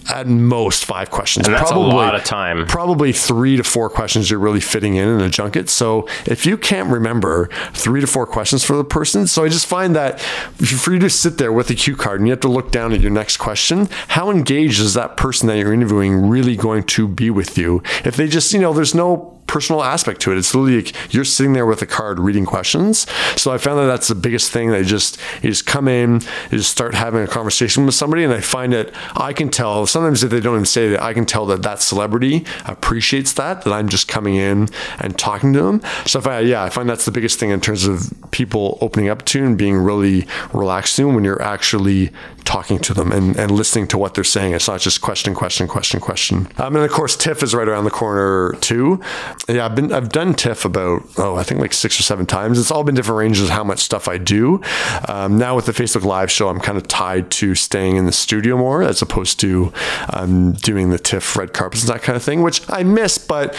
at 0.10 0.28
most 0.28 0.86
five 0.86 1.10
questions. 1.10 1.48
And 1.48 1.56
that's 1.56 1.72
a 1.72 1.78
lot 1.78 2.16
of 2.16 2.24
time. 2.24 2.66
Probably 2.66 3.14
three 3.14 3.58
to 3.58 3.64
four 3.64 3.90
questions 3.90 4.30
you're 4.30 4.40
really 4.40 4.60
fitting 4.60 4.96
in 4.96 5.08
in 5.08 5.22
a 5.22 5.30
junket. 5.30 5.70
So 5.70 6.08
if 6.26 6.46
you 6.46 6.58
can't 6.58 6.90
remember 6.90 7.50
three 7.74 8.02
to 8.02 8.08
four 8.08 8.26
questions 8.26 8.64
for 8.64 8.76
the 8.76 8.84
person, 8.84 9.28
so 9.28 9.44
I 9.44 9.50
just 9.50 9.68
find 9.68 9.96
that 9.96 10.20
for 10.20 10.94
you 10.94 11.00
to 11.00 11.10
sit 11.10 11.38
there 11.38 11.54
with 11.54 11.70
a 11.70 11.76
cue 11.76 11.96
card 11.96 12.20
and 12.20 12.28
you 12.28 12.32
have 12.32 12.42
to 12.42 12.48
look 12.48 12.72
down 12.72 12.94
at 12.94 13.02
your 13.02 13.12
next 13.12 13.38
question, 13.38 13.88
how 14.10 14.32
engaged 14.32 14.80
is 14.80 14.94
that 14.94 15.18
person 15.18 15.48
that 15.48 15.58
you're 15.58 15.74
interviewing 15.74 16.28
really 16.28 16.56
going 16.56 16.84
to 16.84 17.08
be 17.08 17.30
with 17.30 17.58
you? 17.58 17.84
If 18.04 18.16
they 18.16 18.28
just, 18.28 18.54
you 18.54 18.60
know, 18.60 18.74
there's 18.74 18.96
no 18.96 19.39
personal 19.50 19.84
aspect 19.84 20.22
to 20.22 20.32
it. 20.32 20.38
It's 20.38 20.54
literally 20.54 20.84
like 20.84 21.14
you're 21.14 21.26
sitting 21.26 21.54
there 21.54 21.66
with 21.66 21.82
a 21.82 21.88
card 21.88 22.20
reading 22.20 22.46
questions. 22.46 23.08
So 23.36 23.52
I 23.52 23.58
found 23.58 23.80
that 23.80 23.88
that's 23.88 24.08
the 24.08 24.14
biggest 24.14 24.52
thing. 24.52 24.70
They 24.70 24.84
just 24.84 25.20
you 25.42 25.50
just 25.50 25.66
come 25.66 25.88
in, 25.88 26.22
you 26.52 26.60
just 26.60 26.70
start 26.70 26.94
having 26.94 27.24
a 27.24 27.28
conversation 27.28 27.86
with 27.88 27.96
somebody, 27.96 28.24
and 28.24 28.32
I 28.32 28.42
find 28.42 28.72
that 28.74 28.92
I 29.16 29.34
can 29.34 29.50
tell. 29.50 29.88
Sometimes 29.88 30.24
if 30.24 30.30
they 30.30 30.40
don't 30.40 30.54
even 30.54 30.66
say 30.66 30.94
it, 30.94 31.00
I 31.00 31.14
can 31.14 31.26
tell 31.26 31.48
that 31.48 31.64
that 31.64 31.82
celebrity 31.82 32.46
appreciates 32.66 33.34
that 33.34 33.64
that 33.64 33.74
I'm 33.74 33.90
just 33.90 34.08
coming 34.08 34.36
in 34.36 34.70
and 35.00 35.18
talking 35.18 35.52
to 35.54 35.64
them. 35.64 35.82
So 36.06 36.20
if 36.20 36.28
I 36.28 36.42
yeah, 36.42 36.64
I 36.64 36.70
find 36.70 36.88
that's 36.88 37.06
the 37.06 37.12
biggest 37.12 37.40
thing 37.40 37.50
in 37.50 37.60
terms 37.60 37.86
of 37.86 38.14
people 38.30 38.78
opening 38.82 39.10
up 39.10 39.26
to 39.26 39.44
and 39.44 39.58
being 39.58 39.78
really 39.78 40.28
relaxed 40.54 40.96
to 40.98 41.08
when 41.08 41.24
you're 41.24 41.42
actually 41.42 42.12
talking 42.50 42.80
to 42.80 42.94
them 42.94 43.12
and, 43.12 43.38
and 43.38 43.52
listening 43.52 43.88
to 43.88 43.98
what 43.98 44.16
they're 44.16 44.24
saying. 44.24 44.54
It's 44.54 44.68
not 44.68 44.80
just 44.80 45.02
question, 45.02 45.36
question, 45.36 45.68
question, 45.68 46.00
question. 46.00 46.48
Um, 46.58 46.76
and 46.76 46.84
of 46.86 46.92
course, 46.92 47.16
TIFF 47.16 47.44
is 47.44 47.54
right 47.54 47.68
around 47.68 47.84
the 47.84 47.92
corner 47.92 48.56
too. 48.60 49.02
Yeah, 49.48 49.66
I've 49.66 49.76
been 49.76 49.92
I've 49.92 50.10
done 50.10 50.36
TIFF 50.36 50.66
about 50.66 51.04
oh 51.18 51.36
I 51.36 51.44
think 51.44 51.60
like 51.60 51.74
six 51.74 52.00
or 52.00 52.04
seven 52.04 52.26
times. 52.26 52.60
It's 52.60 52.70
all 52.70 52.84
been 52.84 52.94
different 52.94 53.18
ranges 53.18 53.44
of 53.44 53.50
how 53.50 53.64
much 53.64 53.80
stuff 53.80 54.08
I 54.08 54.18
do. 54.18 54.62
Um, 55.08 55.38
now 55.38 55.56
with 55.56 55.66
the 55.66 55.72
Facebook 55.72 56.04
Live 56.04 56.30
show, 56.30 56.50
I'm 56.50 56.60
kind 56.60 56.78
of 56.78 56.88
tied 56.88 57.32
to 57.32 57.56
staying 57.56 57.96
in 57.96 58.06
the 58.06 58.12
studio 58.12 58.58
more 58.58 58.84
as 58.84 59.02
opposed 59.02 59.40
to 59.40 59.74
um, 60.14 60.54
doing 60.54 60.92
the 60.92 61.00
TIFF 61.00 61.36
red 61.36 61.54
carpets 61.54 61.84
and 61.84 61.94
that 61.94 62.04
kind 62.04 62.16
of 62.16 62.22
thing, 62.22 62.42
which 62.42 62.62
I 62.70 62.84
miss. 62.84 63.18
But 63.18 63.56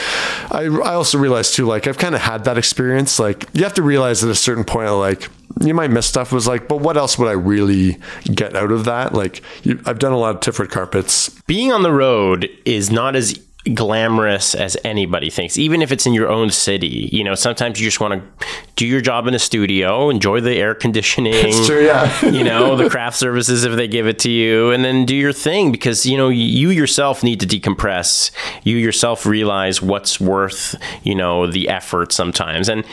I 0.51 0.67
I 0.67 0.95
also 0.95 1.19
realized 1.19 1.55
too, 1.55 1.67
like 1.67 1.87
I've 1.87 1.99
kind 1.99 2.15
of 2.15 2.21
had 2.21 2.45
that 2.45 2.57
experience. 2.57 3.19
Like 3.19 3.49
you 3.53 3.65
have 3.65 3.75
to 3.75 3.83
realize 3.83 4.23
at 4.23 4.31
a 4.31 4.35
certain 4.35 4.65
point, 4.65 4.93
like 4.93 5.29
you 5.61 5.75
might 5.75 5.91
miss 5.91 6.07
stuff 6.07 6.33
was 6.33 6.47
like, 6.47 6.69
but 6.69 6.79
what 6.79 6.97
else 6.97 7.19
would 7.19 7.29
I 7.29 7.33
really 7.33 7.99
get 8.33 8.55
out 8.55 8.71
of 8.71 8.85
that? 8.85 9.13
Like, 9.13 9.43
you, 9.63 9.81
I've 9.85 9.99
done 9.99 10.13
a 10.13 10.17
lot 10.17 10.35
of 10.35 10.41
TIFF 10.41 10.61
red 10.61 10.71
carpets. 10.71 11.29
Being 11.47 11.73
on 11.73 11.83
the 11.83 11.93
road 11.93 12.49
is 12.65 12.91
not 12.91 13.17
as 13.17 13.39
glamorous 13.75 14.55
as 14.55 14.77
anybody 14.85 15.29
thinks 15.29 15.59
even 15.59 15.83
if 15.83 15.93
it's 15.93 16.07
in 16.07 16.15
your 16.15 16.29
own 16.29 16.51
city. 16.51 17.11
You 17.13 17.23
know 17.25 17.35
sometimes 17.35 17.81
you 17.81 17.87
just 17.87 18.01
want 18.01 18.15
to 18.15 18.47
do 18.77 18.87
your 18.87 19.01
job 19.01 19.27
in 19.27 19.35
a 19.35 19.39
studio 19.39 20.09
enjoy 20.09 20.41
the 20.41 20.55
air 20.55 20.75
conditioning 20.75 21.53
true, 21.67 21.85
yeah. 21.85 22.25
you 22.31 22.43
know 22.43 22.75
the 22.75 22.89
craft 22.89 23.17
services 23.17 23.65
if 23.65 23.77
they 23.77 23.87
give 23.87 24.07
it 24.07 24.19
to 24.21 24.31
you 24.31 24.71
and 24.71 24.85
then 24.85 25.05
do 25.05 25.15
your 25.15 25.33
thing 25.33 25.71
because 25.73 26.07
you 26.07 26.17
know 26.17 26.29
you 26.29 26.71
yourself 26.71 27.23
need 27.23 27.41
to 27.41 27.47
decompress. 27.47 28.31
You 28.65 28.77
yourself 28.77 29.27
realize 29.27 29.83
what's 29.83 30.21
worth 30.21 30.75
you 31.03 31.15
know 31.15 31.47
the 31.47 31.69
effort 31.69 32.13
sometimes. 32.13 32.69
And 32.69 32.85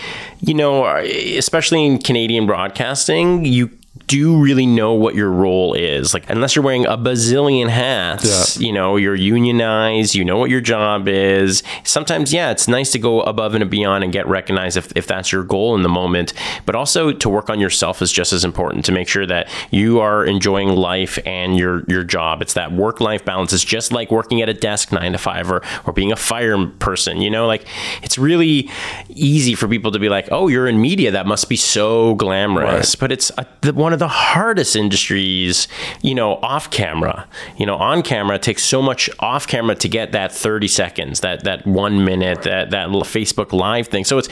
you 0.42 0.54
know 0.54 0.84
uh, 0.84 1.02
especially 1.06 1.86
in 1.86 2.00
Canadian 2.00 2.46
broadcasting 2.46 3.46
you 3.46 3.70
do 4.08 4.18
you 4.18 4.38
really 4.40 4.66
know 4.66 4.94
what 4.94 5.16
your 5.16 5.32
role 5.32 5.74
is. 5.74 6.14
Like, 6.14 6.30
unless 6.30 6.56
you're 6.56 6.64
wearing 6.64 6.86
a 6.86 6.98
bazillion 6.98 7.70
hats, 7.70 8.58
Yeah. 8.60 8.68
you 8.68 8.74
know, 8.74 8.96
you're 8.96 9.16
unionized, 9.16 10.16
you 10.16 10.24
know 10.24 10.38
what 10.38 10.50
your 10.50 10.62
job 10.62 11.08
is. 11.08 11.64
Sometimes, 11.84 12.34
yeah, 12.34 12.52
it's 12.52 12.68
nice 12.68 12.92
to 12.92 13.00
go 13.00 13.22
above 13.22 13.56
and 13.56 13.70
beyond 13.70 14.04
and 14.04 14.14
get 14.14 14.28
recognized 14.28 14.78
if, 14.78 14.92
if 14.96 15.08
that's 15.08 15.32
your 15.32 15.44
goal 15.44 15.76
in 15.76 15.82
the 15.82 15.90
moment. 15.90 16.34
But 16.66 16.76
also 16.76 17.12
to 17.12 17.30
work 17.30 17.50
on 17.50 17.60
yourself 17.60 18.02
is 18.02 18.12
just 18.12 18.34
as 18.34 18.44
important 18.46 18.86
to 18.86 18.92
make 18.92 19.08
sure 19.08 19.26
that 19.26 19.50
you 19.72 20.00
are 20.00 20.26
enjoying 20.26 20.70
life 20.70 21.18
and 21.26 21.58
your, 21.58 21.84
your 21.88 22.04
job. 22.04 22.42
It's 22.42 22.54
that 22.54 22.72
work 22.72 23.02
life 23.02 23.26
balance. 23.26 23.54
It's 23.54 23.64
just 23.64 23.92
like 23.92 24.12
working 24.12 24.42
at 24.42 24.50
a 24.50 24.54
desk 24.54 24.92
nine 24.92 25.14
to 25.14 25.18
five 25.18 25.52
or, 25.52 25.62
or 25.86 25.94
being 25.94 26.12
a 26.12 26.16
fire 26.16 26.66
person, 26.68 27.22
you 27.22 27.30
know, 27.30 27.48
like 27.48 27.66
it's 28.04 28.18
really 28.18 28.70
easy 29.10 29.56
for 29.56 29.68
people 29.68 29.92
to 29.92 30.00
be 30.00 30.10
like, 30.10 30.28
oh, 30.32 30.48
you're 30.48 30.68
in 30.68 30.80
media. 30.82 31.12
That 31.12 31.26
must 31.26 31.50
be 31.50 31.56
so 31.56 32.16
glamorous. 32.16 32.96
But 32.96 33.12
it's 33.12 33.32
a, 33.38 33.46
the, 33.62 33.74
one 33.74 33.87
of 33.94 34.00
the 34.00 34.08
hardest 34.08 34.76
industries, 34.76 35.68
you 36.02 36.16
know, 36.16 36.36
off 36.36 36.70
camera. 36.70 37.28
You 37.58 37.66
know, 37.66 37.76
on 37.76 38.02
camera 38.04 38.36
it 38.36 38.44
takes 38.44 38.64
so 38.64 38.82
much 38.82 39.10
off 39.20 39.48
camera 39.48 39.76
to 39.76 39.88
get 39.88 40.12
that 40.12 40.32
30 40.32 40.68
seconds, 40.68 41.20
that 41.22 41.44
that 41.44 41.66
1 41.66 42.06
minute, 42.06 42.44
that 42.44 42.72
that 42.72 42.90
Facebook 42.90 43.54
live 43.54 43.88
thing. 43.88 44.06
So 44.06 44.18
it's 44.18 44.30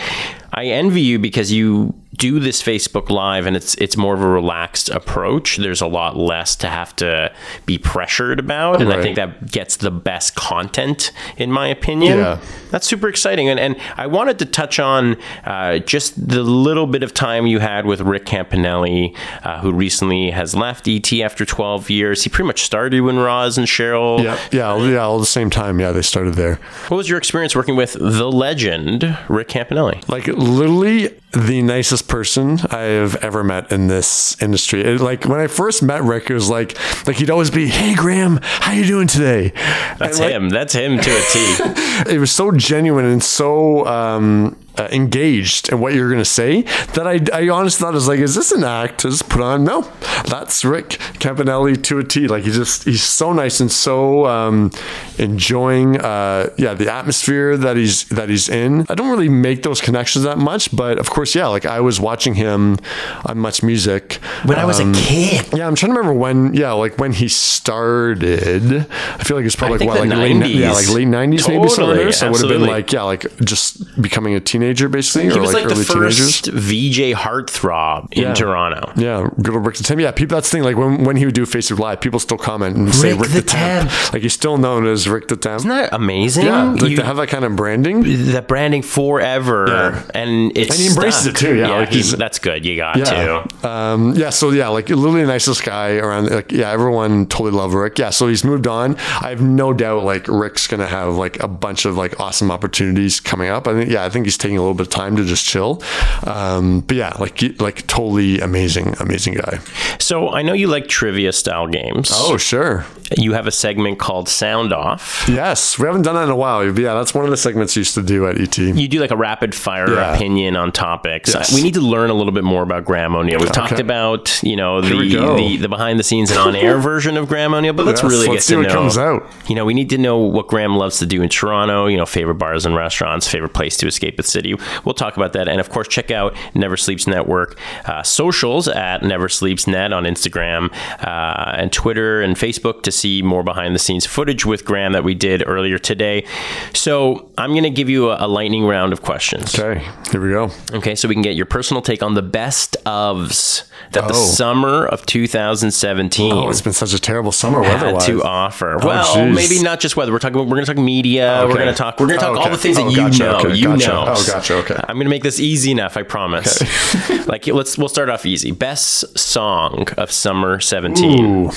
I 0.54 0.66
envy 0.66 1.02
you 1.02 1.20
because 1.20 1.52
you 1.52 1.94
do 2.18 2.40
this 2.40 2.62
Facebook 2.62 3.10
live 3.10 3.46
and 3.46 3.56
it's 3.56 3.76
it's 3.76 3.98
more 3.98 4.14
of 4.14 4.22
a 4.22 4.28
relaxed 4.28 4.90
approach. 4.90 5.58
There's 5.58 5.82
a 5.82 5.88
lot 5.88 6.18
less 6.18 6.56
to 6.58 6.68
have 6.68 6.96
to 6.98 7.32
be 7.66 7.78
pressured 7.78 8.40
about 8.40 8.82
and 8.82 8.92
I 8.92 9.02
think 9.02 9.16
that 9.16 9.52
gets 9.52 9.78
the 9.78 9.92
best 9.92 10.36
content 10.36 11.12
in 11.38 11.52
my 11.52 11.68
opinion. 11.68 12.18
Yeah. 12.18 12.40
That's 12.72 12.88
super 12.88 13.08
exciting. 13.08 13.48
And, 13.48 13.60
and 13.60 13.78
I 13.96 14.08
wanted 14.08 14.40
to 14.40 14.46
touch 14.46 14.80
on 14.80 15.18
uh, 15.46 15.80
just 15.80 16.28
the 16.28 16.44
little 16.44 16.88
bit 16.88 17.04
of 17.04 17.14
time 17.14 17.48
you 17.48 17.60
had 17.60 17.86
with 17.86 18.02
Rick 18.02 18.26
Campanelli, 18.26 19.16
uh, 19.44 19.62
who 19.62 19.72
recently 19.72 20.32
has 20.32 20.56
left 20.56 20.88
ET 20.88 21.12
after 21.14 21.46
12 21.46 21.90
years. 21.90 22.24
He 22.24 22.30
pretty 22.30 22.48
much 22.48 22.64
started 22.64 23.00
when 23.02 23.18
Roz 23.18 23.58
and 23.58 23.66
Cheryl. 23.66 24.22
Yeah, 24.22 24.38
yeah, 24.52 24.76
yeah. 24.78 24.98
All 24.98 25.20
the 25.20 25.26
same 25.26 25.50
time. 25.50 25.80
Yeah, 25.80 25.92
they 25.92 26.02
started 26.02 26.34
there. 26.36 26.56
What 26.90 26.98
was 26.98 27.10
your 27.10 27.18
experience 27.18 27.56
working 27.56 27.76
with 27.76 27.94
the 27.94 28.30
legend, 28.30 29.18
Rick 29.30 29.48
Campanelli? 29.48 30.08
Like 30.10 30.28
literally 30.28 31.16
the 31.36 31.62
nicest 31.62 32.08
person 32.08 32.60
I 32.72 32.82
have 32.82 33.16
ever 33.18 33.44
met 33.44 33.72
in 33.72 33.88
this 33.88 34.42
industry. 34.42 34.82
It, 34.82 35.02
like 35.02 35.26
when 35.26 35.40
I 35.40 35.48
first 35.48 35.84
met 35.84 36.02
Rick, 36.04 36.30
it 36.30 36.34
was 36.34 36.50
like 36.50 36.78
like 37.06 37.18
he'd 37.18 37.30
always 37.30 37.52
be, 37.52 37.68
"Hey 37.68 37.94
Graham, 37.94 38.40
how 38.42 38.72
you 38.72 38.86
doing 38.86 39.08
today?" 39.08 39.52
That's 39.98 40.20
like, 40.20 40.32
him. 40.32 40.50
That's 40.50 40.74
him 40.74 40.98
to 40.98 41.12
a 41.12 41.24
T. 41.32 42.10
it 42.16 42.20
was 42.20 42.32
so 42.32 42.52
genuine 42.52 43.06
and 43.06 43.24
so 43.24 43.86
um, 43.86 44.58
uh, 44.78 44.88
engaged 44.92 45.70
in 45.70 45.80
what 45.80 45.94
you're 45.94 46.10
going 46.10 46.22
to 46.22 46.26
say 46.26 46.62
that 46.94 47.08
I, 47.08 47.20
I 47.34 47.50
honestly 47.50 47.84
thought, 47.84 47.94
I 47.94 47.96
was 47.96 48.08
like, 48.08 48.20
is 48.20 48.36
this 48.36 48.52
an 48.52 48.64
act? 48.64 49.02
To 49.02 49.10
just 49.10 49.30
put 49.30 49.42
on? 49.42 49.64
No, 49.64 49.82
that's 50.28 50.64
Rick 50.64 50.90
Campanelli 51.20 51.82
to 51.84 52.00
a 52.00 52.04
T. 52.04 52.28
Like 52.28 52.44
he 52.44 52.52
just, 52.52 52.84
he's 52.84 53.04
so 53.04 53.34
nice 53.34 53.60
and 53.60 53.72
so 53.72 54.26
um, 54.26 54.72
enjoying, 55.18 56.00
uh, 56.00 56.50
yeah, 56.58 56.74
the 56.74 56.92
atmosphere 56.92 57.58
that 57.58 57.78
he's, 57.78 58.06
that 58.06 58.30
he's 58.30 58.50
in. 58.50 58.86
I 58.90 58.96
don't 58.96 59.10
really 59.10 59.30
make 59.30 59.64
those 59.64 59.82
connections 59.82 60.26
that 60.26 60.38
much, 60.38 60.76
but 60.76 60.98
of 61.00 61.10
course, 61.10 61.36
yeah, 61.36 61.48
like 61.48 61.66
I 61.66 61.80
was 61.80 62.00
watching 62.00 62.36
him 62.36 62.78
on 63.26 63.38
Much 63.38 63.64
Music. 63.64 64.14
When 64.44 64.58
I 64.58 64.66
was 64.66 64.80
a 64.80 64.92
kid. 64.94 65.48
Yeah, 65.54 65.68
I'm 65.68 65.76
trying 65.76 65.94
to 65.94 65.98
remember 65.98 66.18
when. 66.18 66.54
Yeah, 66.54 66.74
like 66.74 66.98
when 66.98 67.14
he 67.14 67.28
started. 67.28 68.88
I 68.90 69.24
feel 69.24 69.38
like 69.38 69.46
it's 69.46 69.56
probably 69.56 69.80
like 69.80 69.88
what, 69.88 70.00
like 70.08 70.18
late, 70.18 70.36
90s. 70.36 70.56
yeah, 70.56 70.72
like 70.72 70.90
late 70.90 71.08
'90s 71.08 71.30
maybe 71.30 71.38
somewhere 71.38 71.70
Totally, 71.70 71.98
there. 71.98 72.12
So 72.12 72.28
it 72.28 72.32
would 72.32 72.42
have 72.42 72.50
been 72.50 72.66
like 72.66 72.92
yeah, 72.92 73.04
like 73.04 73.26
just 73.40 74.02
becoming 74.02 74.36
a 74.36 74.40
teenager 74.40 74.65
teenager, 74.66 74.90
basically, 74.90 75.30
He 75.30 75.38
or 75.38 75.42
was 75.42 75.54
like, 75.54 75.66
like, 75.66 75.76
the 75.76 75.94
early 75.96 76.10
teenagers. 76.12 76.40
first 76.42 76.48
VJ 76.48 77.14
heartthrob 77.14 78.08
in 78.12 78.24
Yeah. 78.24 78.34
Toronto. 78.34 78.92
Yeah, 78.96 79.28
good 79.42 79.54
old 79.56 79.66
Rick 79.66 79.76
the 79.78 79.84
Temp. 79.84 80.00
Yeah, 80.02 80.12
people. 80.12 80.36
That's 80.36 80.50
the 80.50 80.58
thing. 80.58 80.64
Like 80.64 80.78
when, 80.78 81.04
when 81.04 81.16
he 81.18 81.26
would 81.26 81.36
do 81.36 81.46
Facebook 81.46 81.80
Live, 81.80 82.02
people 82.02 82.20
still 82.20 82.38
comment 82.38 82.76
and 82.78 82.94
say 82.94 83.12
Rick 83.12 83.22
Rick 83.22 83.30
the 83.30 83.36
the, 83.42 83.48
Temp. 83.48 83.90
Temp. 83.90 84.14
Like 84.14 84.22
he's 84.24 84.34
still 84.34 84.58
known 84.58 84.86
as 84.88 85.08
Rick 85.08 85.28
the 85.28 85.36
Temp. 85.36 85.58
Isn't 85.58 85.70
that 85.70 85.90
amazing? 85.94 86.46
yeah, 86.46 86.72
like 86.72 86.90
You- 86.92 86.96
to 86.98 87.04
have 87.06 87.18
that 87.18 87.28
kind 87.28 87.46
of 87.46 87.56
branding. 87.56 88.04
That 88.32 88.48
branding 88.48 88.82
forever, 88.82 89.66
Yeah. 89.68 90.02
and 90.22 90.52
it's 90.58 90.72
And 90.72 90.80
he 90.80 90.88
embraces 90.88 91.22
stuck. 91.24 91.36
it 91.36 91.38
too, 91.38 91.56
yeah, 91.56 91.70
like 91.70 91.90
he- 91.90 91.96
he's- 91.98 92.12
that's 92.16 92.40
good. 92.40 92.66
You 92.66 92.76
got 92.78 92.98
Yeah. 92.98 93.44
to. 93.62 93.68
Um, 93.70 94.14
yeah. 94.16 94.30
So 94.30 94.52
yeah, 94.52 94.68
like 94.70 94.90
literally 94.90 95.22
the 95.22 95.28
nicest 95.28 95.64
guy 95.64 95.96
around. 95.98 96.30
Like 96.30 96.52
yeah, 96.52 96.72
everyone 96.72 97.26
totally 97.28 97.52
loved 97.52 97.74
Rick. 97.74 98.00
Yeah. 98.00 98.10
So 98.10 98.28
he's 98.28 98.44
moved 98.44 98.68
on. 98.68 98.96
I 99.22 99.30
have 99.30 99.42
no 99.42 99.74
doubt 99.74 100.04
like 100.04 100.26
Rick's 100.28 100.68
gonna 100.68 100.88
have 100.88 101.16
like 101.16 101.42
a 101.42 101.48
bunch 101.48 101.86
of 101.86 101.98
like 101.98 102.20
awesome 102.20 102.52
opportunities 102.52 103.20
coming 103.20 103.50
up. 103.50 103.68
I 103.68 103.74
think 103.74 103.90
yeah, 103.92 104.04
I 104.06 104.10
think 104.10 104.26
he's 104.26 104.38
taking 104.38 104.55
a 104.58 104.62
little 104.62 104.74
bit 104.76 104.88
of 104.88 104.94
time 104.94 105.16
to 105.18 105.24
just 105.26 105.46
chill. 105.46 105.82
Um, 106.26 106.82
but 106.82 106.98
yeah, 106.98 107.14
like 107.20 107.42
like 107.60 107.86
totally 107.88 108.40
amazing, 108.40 108.96
amazing 109.00 109.36
guy. 109.36 109.60
So 110.00 110.30
I 110.30 110.42
know 110.42 110.54
you 110.54 110.68
like 110.68 110.88
trivia 110.88 111.32
style 111.34 111.68
games. 111.68 112.10
Oh 112.14 112.38
sure. 112.38 112.86
You 113.20 113.34
have 113.34 113.46
a 113.46 113.52
segment 113.52 114.00
called 114.00 114.28
Sound 114.28 114.74
Off. 114.74 115.26
Yes, 115.30 115.78
we 115.78 115.86
haven't 115.86 116.02
done 116.02 116.16
that 116.16 116.24
in 116.24 116.32
a 116.32 116.36
while. 116.36 116.66
Yeah, 116.66 116.96
that's 116.96 117.14
one 117.14 117.24
of 117.24 117.30
the 117.30 117.38
segments 117.38 117.76
you 117.76 117.82
used 117.82 117.94
to 117.94 118.02
do 118.02 118.26
at 118.28 118.40
ET. 118.42 118.58
You 118.58 118.88
do 118.88 119.00
like 119.00 119.12
a 119.12 119.16
rapid 119.16 119.54
fire 119.54 119.94
Yeah. 119.94 120.16
opinion 120.16 120.56
on 120.56 120.72
topics. 120.72 121.32
Yes. 121.34 121.54
We 121.54 121.62
need 121.62 121.76
to 121.76 121.82
learn 121.82 122.10
a 122.10 122.16
little 122.16 122.32
bit 122.32 122.44
more 122.44 122.64
about 122.64 122.84
Graham 122.84 123.16
O'Neill. 123.16 123.40
We've 123.40 123.52
talked 123.52 123.80
about, 123.80 124.42
you 124.44 124.56
know, 124.56 124.82
the, 124.82 124.90
the 124.98 125.58
the 125.58 125.70
behind 125.70 126.00
the 126.00 126.04
scenes 126.04 126.32
and 126.32 126.40
on 126.40 126.56
air 126.56 126.80
version 126.80 127.16
of 127.16 127.28
Graham 127.28 127.54
O'Neill, 127.54 127.74
but 127.74 127.86
let's 127.86 128.04
really 128.04 128.28
let's 128.28 128.32
get 128.38 128.42
see 128.44 128.54
to 128.56 128.60
what 128.62 128.68
know. 128.70 128.74
comes 128.74 128.98
out. 128.98 129.32
You 129.48 129.54
know, 129.56 129.66
we 129.66 129.76
need 129.76 129.92
to 129.92 130.00
know 130.00 130.18
what 130.18 130.48
Graham 130.48 130.76
loves 130.76 130.98
to 131.00 131.06
do 131.06 131.22
in 131.22 131.30
Toronto, 131.30 131.86
you 131.86 131.98
know, 131.98 132.08
favorite 132.08 132.36
bars 132.36 132.66
and 132.66 132.76
restaurants, 132.76 133.28
favorite 133.28 133.54
place 133.54 133.78
to 133.78 133.88
escape 133.88 134.18
the 134.18 134.24
city. 134.24 134.45
We'll 134.54 134.94
talk 134.94 135.18
about 135.18 135.34
that. 135.34 135.48
And 135.48 135.60
of 135.60 135.70
course, 135.70 135.88
check 135.88 136.12
out 136.12 136.36
Never 136.54 136.78
Sleeps 136.78 137.08
Network 137.08 137.58
uh, 137.86 138.04
socials 138.04 138.68
at 138.68 139.02
Never 139.04 139.28
Sleeps 139.30 139.66
Net 139.68 139.92
on 139.94 140.04
Instagram 140.04 140.72
uh, 141.06 141.56
and 141.58 141.72
Twitter 141.74 142.22
and 142.22 142.36
Facebook 142.36 142.84
to 142.84 142.92
see 142.92 143.22
more 143.22 143.44
behind 143.44 143.74
the 143.76 143.80
scenes 143.80 144.06
footage 144.06 144.46
with 144.46 144.66
Graham 144.66 144.94
that 144.94 145.04
we 145.04 145.16
did 145.16 145.44
earlier 145.48 145.78
today. 145.78 146.26
So 146.74 147.30
I'm 147.38 147.52
going 147.52 147.64
to 147.64 147.70
give 147.70 147.90
you 147.90 148.12
a, 148.12 148.26
a 148.26 148.28
lightning 148.28 148.66
round 148.66 148.94
of 148.94 149.02
questions. 149.02 149.58
Okay, 149.58 149.84
here 150.12 150.22
we 150.22 150.30
go. 150.30 150.50
Okay, 150.74 150.96
so 150.96 151.08
we 151.08 151.16
can 151.16 151.22
get 151.22 151.36
your 151.36 151.46
personal 151.46 151.82
take 151.82 152.04
on 152.04 152.14
the 152.14 152.22
best 152.22 152.78
ofs 152.86 153.64
that 153.92 154.08
the 154.08 154.14
Oh. 154.14 154.18
summer 154.18 154.86
of 154.86 155.06
2017 155.06 156.32
Oh, 156.34 156.50
it's 156.50 156.62
been 156.62 156.74
such 156.74 156.94
a 156.94 157.00
terrible 157.00 157.32
summer 157.32 157.62
weather-wise. 157.62 158.06
to 158.06 158.24
offer. 158.24 158.78
Well, 158.82 159.06
jeez. 159.16 159.34
maybe 159.36 159.62
not 159.62 159.80
just 159.80 159.96
weather. 159.98 160.12
We're 160.12 160.20
talking. 160.20 160.38
We're 160.38 160.46
going 160.46 160.66
to 160.66 160.74
talk 160.74 160.84
media. 160.84 161.46
We're 161.48 161.54
going 161.56 161.68
to 161.68 161.74
talk. 161.74 162.00
We're 162.00 162.08
going 162.08 162.20
to 162.20 162.26
talk 162.26 162.38
all 162.38 162.42
Okay. 162.44 162.52
the 162.52 162.58
things 162.58 162.76
that 162.78 162.84
Oh, 162.86 162.90
you 162.90 162.96
gotcha. 162.98 163.20
know. 163.24 163.38
Okay, 163.40 163.56
You 163.56 163.68
gotcha. 163.78 163.88
know. 163.90 164.06
Gotcha. 164.36 164.56
Okay. 164.56 164.76
I'm 164.76 164.98
going 164.98 165.06
to 165.06 165.10
make 165.10 165.24
this 165.24 165.40
easy 165.40 165.72
enough. 165.72 165.96
I 165.96 166.04
promise. 166.04 166.62
like 167.28 167.48
let's 167.48 167.78
we'll 167.78 167.88
start 167.88 168.10
off 168.10 168.26
easy. 168.26 168.52
Best 168.52 169.18
song 169.18 169.88
of 169.98 170.12
summer 170.12 170.60
17. 170.60 171.26
Ooh. 171.26 171.52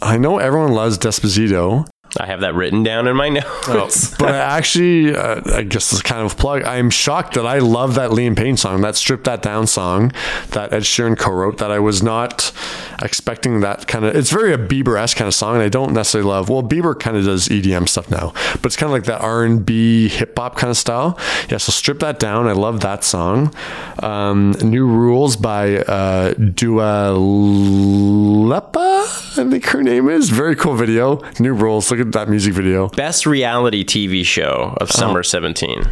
I 0.00 0.16
know 0.16 0.38
everyone 0.38 0.72
loves 0.72 0.98
Despacito, 0.98 1.88
I 2.18 2.26
have 2.26 2.40
that 2.40 2.54
written 2.54 2.82
down 2.82 3.06
in 3.06 3.16
my 3.16 3.28
notes. 3.28 4.16
but 4.18 4.34
I 4.34 4.38
actually, 4.38 5.14
uh, 5.14 5.40
I 5.54 5.62
guess 5.62 5.92
it's 5.92 6.02
kind 6.02 6.24
of 6.24 6.32
a 6.32 6.34
plug. 6.34 6.64
I'm 6.64 6.90
shocked 6.90 7.34
that 7.34 7.46
I 7.46 7.58
love 7.58 7.94
that 7.94 8.10
Liam 8.10 8.36
Payne 8.36 8.56
song, 8.56 8.80
that 8.80 8.96
Strip 8.96 9.24
That 9.24 9.42
Down 9.42 9.66
song 9.66 10.12
that 10.50 10.72
Ed 10.72 10.82
Sheeran 10.82 11.16
co-wrote. 11.16 11.58
That 11.58 11.70
I 11.70 11.78
was 11.78 12.02
not 12.02 12.52
expecting 13.02 13.60
that 13.60 13.86
kind 13.86 14.04
of. 14.04 14.16
It's 14.16 14.30
very 14.30 14.52
a 14.52 14.58
Bieber-esque 14.58 15.16
kind 15.16 15.28
of 15.28 15.34
song, 15.34 15.54
and 15.54 15.62
I 15.62 15.68
don't 15.68 15.92
necessarily 15.92 16.28
love. 16.28 16.48
Well, 16.48 16.62
Bieber 16.62 16.98
kind 16.98 17.16
of 17.16 17.24
does 17.24 17.48
EDM 17.48 17.88
stuff 17.88 18.10
now, 18.10 18.32
but 18.54 18.66
it's 18.66 18.76
kind 18.76 18.88
of 18.88 18.92
like 18.92 19.04
that 19.04 19.20
R&B 19.20 20.08
hip 20.08 20.36
hop 20.36 20.56
kind 20.56 20.70
of 20.70 20.76
style. 20.76 21.18
Yeah, 21.48 21.58
so 21.58 21.70
Strip 21.70 22.00
That 22.00 22.18
Down. 22.18 22.48
I 22.48 22.52
love 22.52 22.80
that 22.80 23.04
song. 23.04 23.54
Um, 24.00 24.52
New 24.62 24.86
Rules 24.86 25.36
by 25.36 25.78
uh, 25.78 26.34
Dua 26.34 27.12
Lipa, 27.12 28.78
I 29.36 29.46
think 29.48 29.64
her 29.66 29.82
name 29.82 30.08
is. 30.08 30.30
Very 30.30 30.56
cool 30.56 30.74
video. 30.74 31.22
New 31.38 31.52
Rules. 31.54 31.90
Look 31.90 31.99
at 32.08 32.12
that 32.12 32.28
music 32.28 32.54
video. 32.54 32.88
Best 32.88 33.26
reality 33.26 33.84
TV 33.84 34.24
show 34.24 34.76
of 34.80 34.90
summer 34.90 35.22
17. 35.22 35.84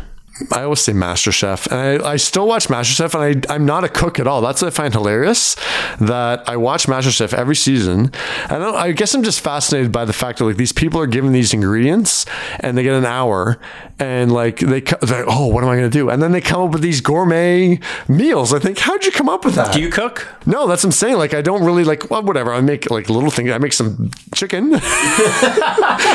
I 0.52 0.62
always 0.62 0.80
say 0.80 0.92
MasterChef, 0.92 1.70
and 1.70 2.02
I, 2.02 2.10
I 2.12 2.16
still 2.16 2.46
watch 2.46 2.68
MasterChef, 2.68 3.14
and 3.14 3.46
I, 3.46 3.54
I'm 3.54 3.66
not 3.66 3.84
a 3.84 3.88
cook 3.88 4.18
at 4.18 4.26
all. 4.26 4.40
That's 4.40 4.62
what 4.62 4.68
I 4.68 4.70
find 4.70 4.92
hilarious. 4.94 5.56
That 6.00 6.48
I 6.48 6.56
watch 6.56 6.86
MasterChef 6.86 7.34
every 7.34 7.56
season, 7.56 8.12
and 8.48 8.62
I, 8.62 8.70
I 8.70 8.92
guess 8.92 9.14
I'm 9.14 9.22
just 9.22 9.40
fascinated 9.40 9.92
by 9.92 10.04
the 10.04 10.12
fact 10.12 10.38
that 10.38 10.44
like 10.44 10.56
these 10.56 10.72
people 10.72 11.00
are 11.00 11.06
given 11.06 11.32
these 11.32 11.52
ingredients, 11.52 12.24
and 12.60 12.78
they 12.78 12.82
get 12.82 12.94
an 12.94 13.04
hour, 13.04 13.58
and 13.98 14.32
like 14.32 14.58
they 14.60 14.80
they're 14.80 15.24
like, 15.24 15.26
oh, 15.28 15.46
what 15.48 15.64
am 15.64 15.70
I 15.70 15.76
going 15.76 15.90
to 15.90 15.98
do? 15.98 16.08
And 16.08 16.22
then 16.22 16.32
they 16.32 16.40
come 16.40 16.62
up 16.62 16.72
with 16.72 16.82
these 16.82 17.00
gourmet 17.00 17.80
meals. 18.06 18.54
I 18.54 18.58
think, 18.58 18.78
how'd 18.78 19.04
you 19.04 19.12
come 19.12 19.28
up 19.28 19.44
with 19.44 19.54
that? 19.56 19.72
Do 19.72 19.80
you 19.80 19.90
cook? 19.90 20.26
no, 20.46 20.66
that's 20.66 20.82
what 20.82 20.88
I'm 20.88 20.92
saying. 20.92 21.16
Like 21.16 21.34
I 21.34 21.42
don't 21.42 21.64
really 21.64 21.84
like 21.84 22.10
well, 22.10 22.22
whatever. 22.22 22.52
I 22.52 22.60
make 22.60 22.90
like 22.90 23.10
little 23.10 23.30
things. 23.30 23.50
I 23.50 23.58
make 23.58 23.72
some 23.72 24.10
chicken 24.34 24.74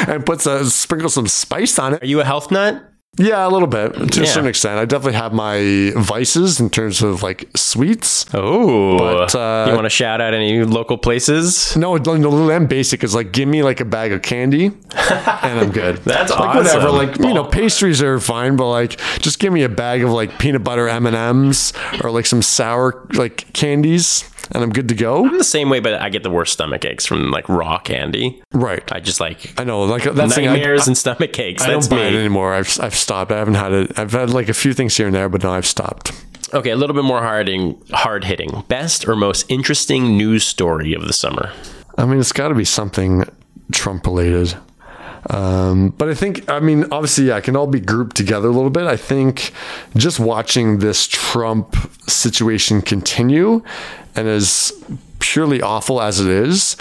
and 0.08 0.26
put 0.26 0.42
some 0.42 0.66
sprinkle 0.66 1.10
some 1.10 1.28
spice 1.28 1.78
on 1.78 1.94
it. 1.96 2.04
Are 2.04 2.08
you 2.08 2.20
a 2.20 2.26
health 2.26 2.52
nut? 2.52 2.93
Yeah, 3.16 3.48
a 3.48 3.50
little 3.50 3.68
bit 3.68 3.94
to 4.14 4.20
Yeah. 4.22 4.26
a 4.26 4.28
certain 4.28 4.50
extent. 4.50 4.80
I 4.80 4.86
definitely 4.86 5.14
have 5.20 5.34
my 5.34 5.92
vices 5.96 6.60
in 6.60 6.72
terms 6.72 7.04
of 7.04 7.22
like 7.22 7.48
sweets. 7.56 8.26
Oh, 8.34 8.98
But, 8.98 9.36
uh, 9.36 9.66
you 9.70 9.76
want 9.76 9.86
to 9.86 9.90
shout 9.92 10.20
out 10.20 10.34
any 10.34 10.64
local 10.64 10.98
places? 10.98 11.78
No, 11.78 11.96
the 12.00 12.12
little 12.12 12.50
M 12.50 12.66
basic 12.66 13.04
is 13.04 13.14
like 13.14 13.32
give 13.32 13.48
me 13.48 13.62
like 13.62 13.80
a 13.80 13.86
bag 13.86 14.14
of 14.14 14.24
candy 14.24 14.66
and 14.96 15.60
I'm 15.60 15.70
good. 15.72 15.98
That's 15.98 16.32
like 16.32 16.56
whatever. 16.56 16.90
Like 16.90 17.20
you 17.20 17.34
know, 17.36 17.44
pastries 17.44 18.02
are 18.02 18.20
fine, 18.20 18.56
but 18.56 18.70
like 18.72 19.00
just 19.20 19.38
give 19.38 19.54
me 19.54 19.62
a 19.62 19.70
bag 19.70 20.04
of 20.04 20.10
like 20.10 20.40
peanut 20.40 20.64
butter 20.64 20.88
M 20.90 21.06
and 21.06 21.16
M's 21.16 21.72
or 22.04 22.10
like 22.10 22.26
some 22.26 22.42
sour 22.42 23.08
like 23.14 23.52
candies, 23.54 24.24
and 24.54 24.64
I'm 24.64 24.72
good 24.72 24.88
to 24.90 24.96
go. 24.96 25.26
I'm 25.26 25.38
the 25.38 25.44
same 25.44 25.70
way, 25.70 25.80
but 25.80 25.96
I 25.96 26.10
get 26.10 26.24
the 26.24 26.30
worst 26.30 26.54
stomach 26.54 26.86
aches 26.86 27.06
from 27.06 27.32
like 27.32 27.48
raw 27.50 27.80
candy. 27.80 28.42
Right. 28.54 28.90
I 28.92 29.00
just 29.00 29.20
like 29.20 29.60
I 29.60 29.64
know. 29.64 29.84
Like 29.84 30.04
that's 30.04 30.36
thing 30.36 30.48
I, 30.48 30.54
nightmares 30.54 30.88
and 30.88 30.98
stomach 30.98 31.38
aches. 31.40 31.64
I 31.64 31.72
That's 31.72 31.88
don't 31.88 31.98
buy 31.98 32.06
it 32.06 32.16
anymore. 32.16 32.54
I've 32.54 32.80
I've 32.80 32.96
stopped. 32.96 33.32
I 33.32 33.38
haven't 33.38 33.56
had 33.56 33.72
it. 33.72 34.00
I've 34.00 34.12
had 34.12 34.30
like 34.30 34.50
a 34.50 34.54
few 34.54 34.74
things 34.74 34.96
here 34.96 35.08
and 35.08 35.16
there, 35.16 35.30
but 35.30 35.44
now 35.44 35.54
I've 35.54 35.66
stopped. 35.66 36.12
Okay, 36.54 36.70
a 36.70 36.76
little 36.76 36.96
bit 36.96 37.04
more 37.04 37.22
hard 37.22 37.50
hard 37.92 38.24
hitting. 38.26 38.64
Best 38.68 39.08
or 39.08 39.16
most 39.16 39.46
interesting 39.50 40.18
news 40.18 40.46
story 40.46 40.94
of 40.94 41.08
the 41.08 41.14
summer? 41.14 41.52
I 41.98 42.06
mean, 42.06 42.20
it's 42.20 42.32
got 42.32 42.50
to 42.50 42.56
be 42.56 42.66
something 42.66 43.24
Trump 43.72 44.06
related. 44.06 44.56
Um, 45.30 45.90
but 45.90 46.10
I 46.10 46.14
think, 46.14 46.50
I 46.50 46.60
mean, 46.60 46.86
obviously, 46.92 47.28
yeah, 47.28 47.38
it 47.38 47.46
can 47.46 47.56
all 47.56 47.68
be 47.68 47.80
grouped 47.80 48.16
together 48.16 48.50
a 48.50 48.52
little 48.52 48.70
bit. 48.70 48.86
I 48.86 48.98
think 48.98 49.54
just 49.96 50.20
watching 50.20 50.80
this 50.80 51.08
Trump 51.08 51.76
situation 52.10 52.82
continue 52.82 53.64
and 54.16 54.28
as 54.28 54.72
purely 55.20 55.62
awful 55.62 56.02
as 56.02 56.20
it 56.20 56.28
is, 56.28 56.76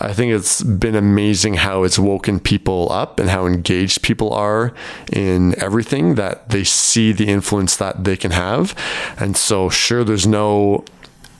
I 0.00 0.12
think 0.12 0.32
it's 0.32 0.62
been 0.62 0.94
amazing 0.94 1.54
how 1.54 1.82
it's 1.82 1.98
woken 1.98 2.38
people 2.38 2.88
up 2.92 3.18
and 3.18 3.28
how 3.28 3.46
engaged 3.46 4.02
people 4.02 4.32
are 4.32 4.72
in 5.12 5.60
everything 5.60 6.14
that 6.14 6.50
they 6.50 6.62
see 6.62 7.12
the 7.12 7.26
influence 7.26 7.76
that 7.76 8.04
they 8.04 8.16
can 8.16 8.30
have. 8.30 8.74
And 9.18 9.36
so, 9.36 9.68
sure, 9.68 10.04
there's 10.04 10.26
no 10.26 10.84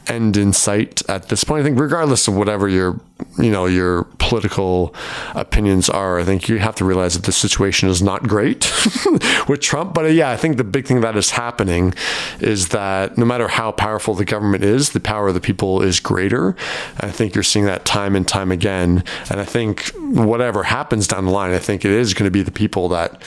end 0.09 0.37
in 0.37 0.53
sight 0.53 1.03
at 1.09 1.29
this 1.29 1.45
point. 1.45 1.61
I 1.61 1.65
think 1.65 1.79
regardless 1.79 2.29
of 2.29 2.37
whatever 2.37 2.69
your 2.69 3.01
you 3.37 3.51
know 3.51 3.67
your 3.67 4.05
political 4.19 4.95
opinions 5.35 5.89
are, 5.89 6.19
I 6.19 6.25
think 6.25 6.49
you 6.49 6.59
have 6.59 6.75
to 6.77 6.85
realize 6.85 7.15
that 7.15 7.25
the 7.25 7.33
situation 7.33 7.89
is 7.89 8.03
not 8.03 8.27
great 8.27 8.71
with 9.49 9.61
Trump. 9.61 9.95
But 9.95 10.07
uh, 10.07 10.09
yeah, 10.09 10.31
I 10.31 10.37
think 10.37 10.57
the 10.57 10.65
big 10.65 10.87
thing 10.87 11.01
that 11.01 11.17
is 11.17 11.31
happening 11.31 11.95
is 12.41 12.69
that 12.69 13.19
no 13.19 13.25
matter 13.25 13.49
how 13.49 13.73
powerful 13.73 14.15
the 14.15 14.25
government 14.25 14.65
is, 14.65 14.91
the 14.91 15.01
power 15.01 15.29
of 15.29 15.35
the 15.35 15.41
people 15.41 15.83
is 15.83 16.01
greater. 16.01 16.57
I 17.01 17.11
think 17.11 17.35
you're 17.35 17.45
seeing 17.45 17.67
that 17.67 17.85
time 17.85 18.15
and 18.17 18.27
time 18.27 18.53
again. 18.53 19.05
And 19.31 19.41
I 19.41 19.45
think 19.45 19.93
whatever 19.97 20.65
happens 20.65 21.07
down 21.07 21.25
the 21.25 21.33
line, 21.33 21.53
I 21.53 21.59
think 21.59 21.85
it 21.85 21.91
is 21.91 22.15
going 22.15 22.27
to 22.27 22.31
be 22.31 22.43
the 22.43 22.51
people 22.51 22.89
that 22.91 23.23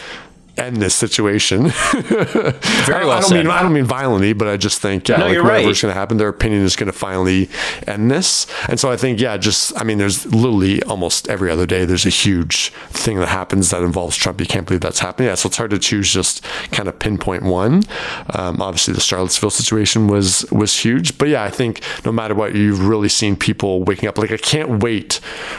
end 0.61 0.77
this 0.77 0.95
situation. 0.95 1.69
Very 1.69 3.03
I, 3.03 3.05
well 3.05 3.11
I 3.11 3.19
don't 3.21 3.29
said. 3.29 3.37
mean 3.45 3.47
I 3.51 3.61
don't 3.61 3.73
mean 3.73 3.85
violently, 3.85 4.33
but 4.33 4.47
I 4.47 4.57
just 4.57 4.81
think 4.81 5.07
yeah, 5.09 5.17
No, 5.17 5.27
like 5.27 5.37
whatever's 5.43 5.65
right. 5.65 5.81
going 5.81 5.93
to 5.93 5.99
happen, 5.99 6.17
their 6.17 6.27
opinion 6.29 6.61
is 6.63 6.75
going 6.75 6.91
to 6.91 6.97
finally 6.97 7.49
end 7.87 8.09
this. 8.11 8.47
And 8.67 8.79
so 8.79 8.91
I 8.91 8.97
think 8.97 9.19
yeah, 9.19 9.37
just 9.37 9.73
I 9.79 9.83
mean, 9.83 9.97
there's 9.97 10.25
literally 10.25 10.81
almost 10.83 11.27
every 11.29 11.49
other 11.51 11.65
day 11.65 11.85
there's 11.85 12.05
a 12.05 12.09
huge 12.09 12.69
thing 12.89 13.19
that 13.19 13.27
happens 13.29 13.69
that 13.71 13.81
involves 13.83 14.15
Trump. 14.17 14.39
You 14.39 14.47
can't 14.47 14.65
believe 14.67 14.81
that's 14.81 14.99
happening. 14.99 15.27
Yeah, 15.29 15.35
so 15.35 15.47
it's 15.47 15.57
hard 15.57 15.71
to 15.71 15.79
choose 15.79 16.11
just 16.11 16.43
kind 16.71 16.87
of 16.87 16.99
pinpoint 16.99 17.43
one. 17.43 17.83
Um, 18.33 18.61
obviously, 18.61 18.93
the 18.93 19.01
Charlottesville 19.01 19.49
situation 19.49 20.07
was 20.07 20.45
was 20.51 20.77
huge, 20.79 21.17
but 21.17 21.27
yeah, 21.29 21.43
I 21.43 21.49
think 21.49 21.81
no 22.05 22.11
matter 22.11 22.35
what, 22.35 22.55
you've 22.55 22.85
really 22.85 23.09
seen 23.09 23.35
people 23.35 23.83
waking 23.83 24.07
up. 24.09 24.17
Like 24.17 24.31
I 24.31 24.37
can't 24.37 24.81
wait 24.83 25.15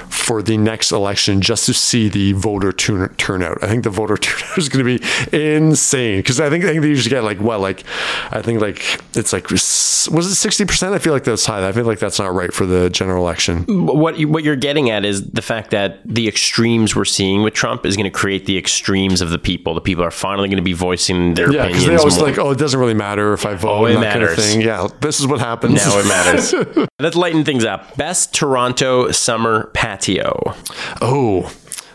for 0.09 0.43
the 0.43 0.57
next 0.57 0.93
election 0.93 1.41
just 1.41 1.67
to 1.67 1.75
see 1.75 2.09
the 2.09 2.33
voter 2.33 2.73
turn- 2.73 3.15
turnout. 3.17 3.63
I 3.63 3.69
think 3.69 3.85
the 3.85 3.91
voter 3.91 4.17
turnout 4.19 4.59
is 4.59 4.69
going 4.69 4.85
to 4.85 4.92
be 4.92 4.92
insane 5.33 6.19
because 6.21 6.41
I 6.41 6.49
think 6.51 6.65
I 6.65 6.69
think 6.69 6.83
they 6.83 6.89
usually 6.89 7.11
get 7.11 7.25
like 7.25 7.39
what 7.41 7.61
like 7.61 7.85
I 8.31 8.43
think 8.43 8.61
like 8.61 9.01
it's 9.15 9.33
like 9.33 9.51
was 9.51 10.27
it 10.27 10.35
sixty 10.35 10.65
percent? 10.65 10.95
I 10.95 10.99
feel 10.99 11.13
like 11.13 11.25
that's 11.25 11.47
high. 11.47 11.67
I 11.67 11.73
feel 11.73 11.85
like 11.85 11.99
that's 11.99 12.19
not 12.19 12.33
right 12.35 12.53
for 12.53 12.67
the 12.67 12.91
general 12.91 13.23
election. 13.25 13.65
what 13.87 14.19
you- 14.19 14.29
what 14.29 14.45
you're 14.45 14.57
getting 14.57 14.89
at 14.91 15.05
is 15.05 15.31
the 15.31 15.43
fact 15.43 15.71
that 15.73 16.01
the 16.05 16.27
extremes 16.29 16.97
we're 16.97 17.05
seeing 17.05 17.43
with 17.43 17.55
Trump 17.55 17.85
is 17.87 17.97
going 17.97 18.05
to 18.05 18.11
create 18.11 18.47
the 18.47 18.57
extremes 18.59 19.21
of 19.21 19.31
the 19.31 19.39
people. 19.39 19.75
The 19.75 19.81
people 19.81 20.03
are 20.05 20.11
finally 20.11 20.49
going 20.49 20.57
to 20.57 20.63
be 20.63 20.73
voicing 20.73 21.35
their 21.35 21.53
Yeah, 21.53 21.67
because 21.67 21.83
opinions. 21.83 21.87
they 21.87 21.97
always 21.97 22.19
more. 22.19 22.29
like, 22.29 22.39
oh, 22.39 22.51
it 22.53 22.59
doesn't 22.59 22.79
really 22.81 22.95
matter 22.95 23.33
if 23.33 23.45
I 23.47 23.55
vote. 23.55 23.71
Oh, 23.71 23.85
it 23.87 23.95
that 23.95 24.13
kind 24.13 24.23
of 24.25 24.31
matters. 24.31 24.45
thing. 24.53 24.61
Yeah, 24.63 24.89
this 25.01 25.21
is 25.21 25.27
what 25.27 25.41
happens. 25.41 25.75
now 25.85 25.99
it 25.99 26.07
matters. 26.07 26.89
Let's 26.99 27.17
lighten 27.17 27.45
things 27.45 27.65
up. 27.65 27.97
Best 27.97 28.35
Toronto 28.35 29.11
summer 29.13 29.67
patio. 29.75 30.55
oh, 31.01 31.53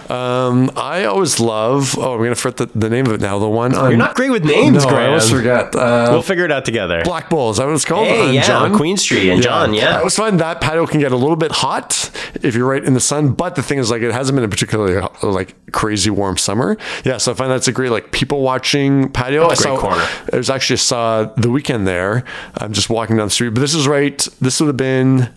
um, 0.10 0.72
I 0.76 1.05
always 1.05 1.39
love. 1.39 1.97
Oh, 1.97 2.14
I'm 2.16 2.20
gonna 2.24 2.36
forget 2.36 2.58
the, 2.72 2.80
the 2.80 2.89
name 2.89 3.05
of 3.08 3.14
it 3.14 3.22
now. 3.22 3.39
The 3.39 3.47
one. 3.49 3.72
You're 3.74 3.97
not 3.97 4.16
great 4.16 4.30
with 4.32 4.43
names, 4.45 4.84
no, 4.84 4.89
I 4.89 4.93
Graham. 4.93 5.10
always 5.10 5.30
forget. 5.30 5.76
Uh, 5.76 6.08
We'll 6.12 6.22
figure 6.22 6.45
it 6.45 6.51
out 6.51 6.66
together. 6.66 7.01
Black 7.03 7.30
Bull. 7.30 7.49
Is 7.51 7.58
that 7.58 7.66
what 7.66 7.74
it's 7.76 7.86
called? 7.86 8.08
Hey, 8.08 8.28
On 8.30 8.34
yeah, 8.34 8.41
John? 8.47 8.72
on 8.72 8.78
Queen 8.78 8.97
Street 8.97 9.30
and 9.30 9.41
John, 9.41 9.74
yeah. 9.74 9.95
I 9.95 9.97
always 9.99 10.16
find 10.16 10.39
that 10.39 10.62
patio 10.62 10.86
can 10.88 10.99
get 10.99 11.12
a 11.12 11.16
little 11.18 11.36
bit 11.36 11.51
hot 11.51 12.10
if 12.41 12.55
you're 12.55 12.68
right 12.68 12.84
in 12.84 12.93
the 12.93 12.99
sun. 12.99 13.34
But 13.34 13.55
the 13.55 13.64
thing 13.64 13.80
is, 13.80 13.91
like, 13.91 14.01
it 14.01 14.12
hasn't 14.14 14.36
been 14.36 14.45
a 14.45 14.49
particularly 14.49 15.05
like 15.24 15.55
crazy 15.72 16.10
warm 16.10 16.38
summer. 16.38 16.78
Yeah, 17.03 17.18
so 17.18 17.32
I 17.32 17.36
find 17.36 17.51
that's 17.51 17.68
a 17.68 17.72
great 17.74 17.91
like 17.91 18.12
people 18.12 18.41
watching 18.41 19.10
patio. 19.12 19.43
I 19.43 19.47
Great 19.47 19.58
saw, 19.60 19.78
corner. 19.80 20.08
I 20.34 20.38
was 20.38 20.49
actually 20.49 20.78
saw 20.78 21.24
the 21.24 21.49
Weeknd 21.49 21.86
there. 21.86 22.24
I'm 22.55 22.74
just 22.74 22.89
walking 22.89 23.18
down 23.18 23.28
the 23.28 23.32
street, 23.32 23.49
but 23.49 23.60
this 23.62 23.74
is 23.74 23.88
right. 23.88 24.18
This 24.41 24.60
would 24.60 24.68
have 24.68 24.78
been 24.78 25.30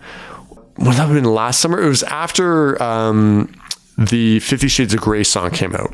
would 0.78 0.94
that 0.94 1.08
have 1.08 1.12
been 1.12 1.24
last 1.24 1.60
summer? 1.60 1.80
It 1.82 1.88
was 1.88 2.02
after 2.04 2.80
um, 2.82 3.52
the 4.00 4.40
Fifty 4.40 4.68
Shades 4.68 4.94
of 4.94 5.00
Grey 5.00 5.24
song 5.24 5.50
came 5.50 5.74
out. 5.74 5.92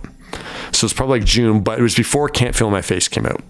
So 0.73 0.85
it's 0.85 0.95
probably 0.95 1.21
like 1.21 1.27
June, 1.27 1.61
but 1.61 1.79
it 1.79 1.83
was 1.83 1.95
before 1.95 2.29
Can't 2.29 2.55
Feel 2.55 2.71
My 2.71 2.83
Face 2.83 3.09
came 3.09 3.27
out. 3.27 3.41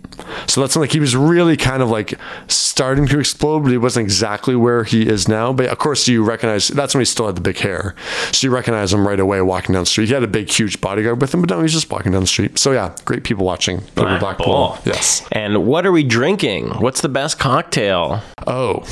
So 0.46 0.60
that's 0.60 0.76
like 0.76 0.92
he 0.92 1.00
was 1.00 1.16
really 1.16 1.56
kind 1.56 1.82
of 1.82 1.90
like 1.90 2.14
starting 2.48 3.06
to 3.08 3.18
explode, 3.18 3.60
but 3.60 3.70
he 3.70 3.78
wasn't 3.78 4.04
exactly 4.04 4.54
where 4.54 4.84
he 4.84 5.06
is 5.06 5.28
now. 5.28 5.52
But 5.52 5.66
of 5.66 5.78
course 5.78 6.06
you 6.08 6.22
recognize 6.22 6.68
that's 6.68 6.94
when 6.94 7.00
he 7.00 7.04
still 7.06 7.26
had 7.26 7.36
the 7.36 7.40
big 7.40 7.58
hair. 7.58 7.94
So 8.32 8.46
you 8.46 8.54
recognize 8.54 8.92
him 8.92 9.06
right 9.06 9.18
away 9.18 9.40
walking 9.40 9.72
down 9.72 9.82
the 9.82 9.86
street. 9.86 10.08
He 10.08 10.14
had 10.14 10.22
a 10.22 10.28
big, 10.28 10.48
huge 10.50 10.80
bodyguard 10.80 11.20
with 11.20 11.34
him, 11.34 11.40
but 11.40 11.50
no, 11.50 11.60
he's 11.62 11.72
just 11.72 11.90
walking 11.90 12.12
down 12.12 12.22
the 12.22 12.26
street. 12.26 12.58
So 12.58 12.72
yeah, 12.72 12.94
great 13.04 13.24
people 13.24 13.44
watching. 13.44 13.82
Black, 13.94 14.20
Black 14.20 14.38
Bull. 14.38 14.78
Yes. 14.84 15.26
And 15.32 15.66
what 15.66 15.86
are 15.86 15.92
we 15.92 16.04
drinking? 16.04 16.68
What's 16.68 17.00
the 17.00 17.08
best 17.08 17.38
cocktail? 17.38 18.22
Oh. 18.46 18.84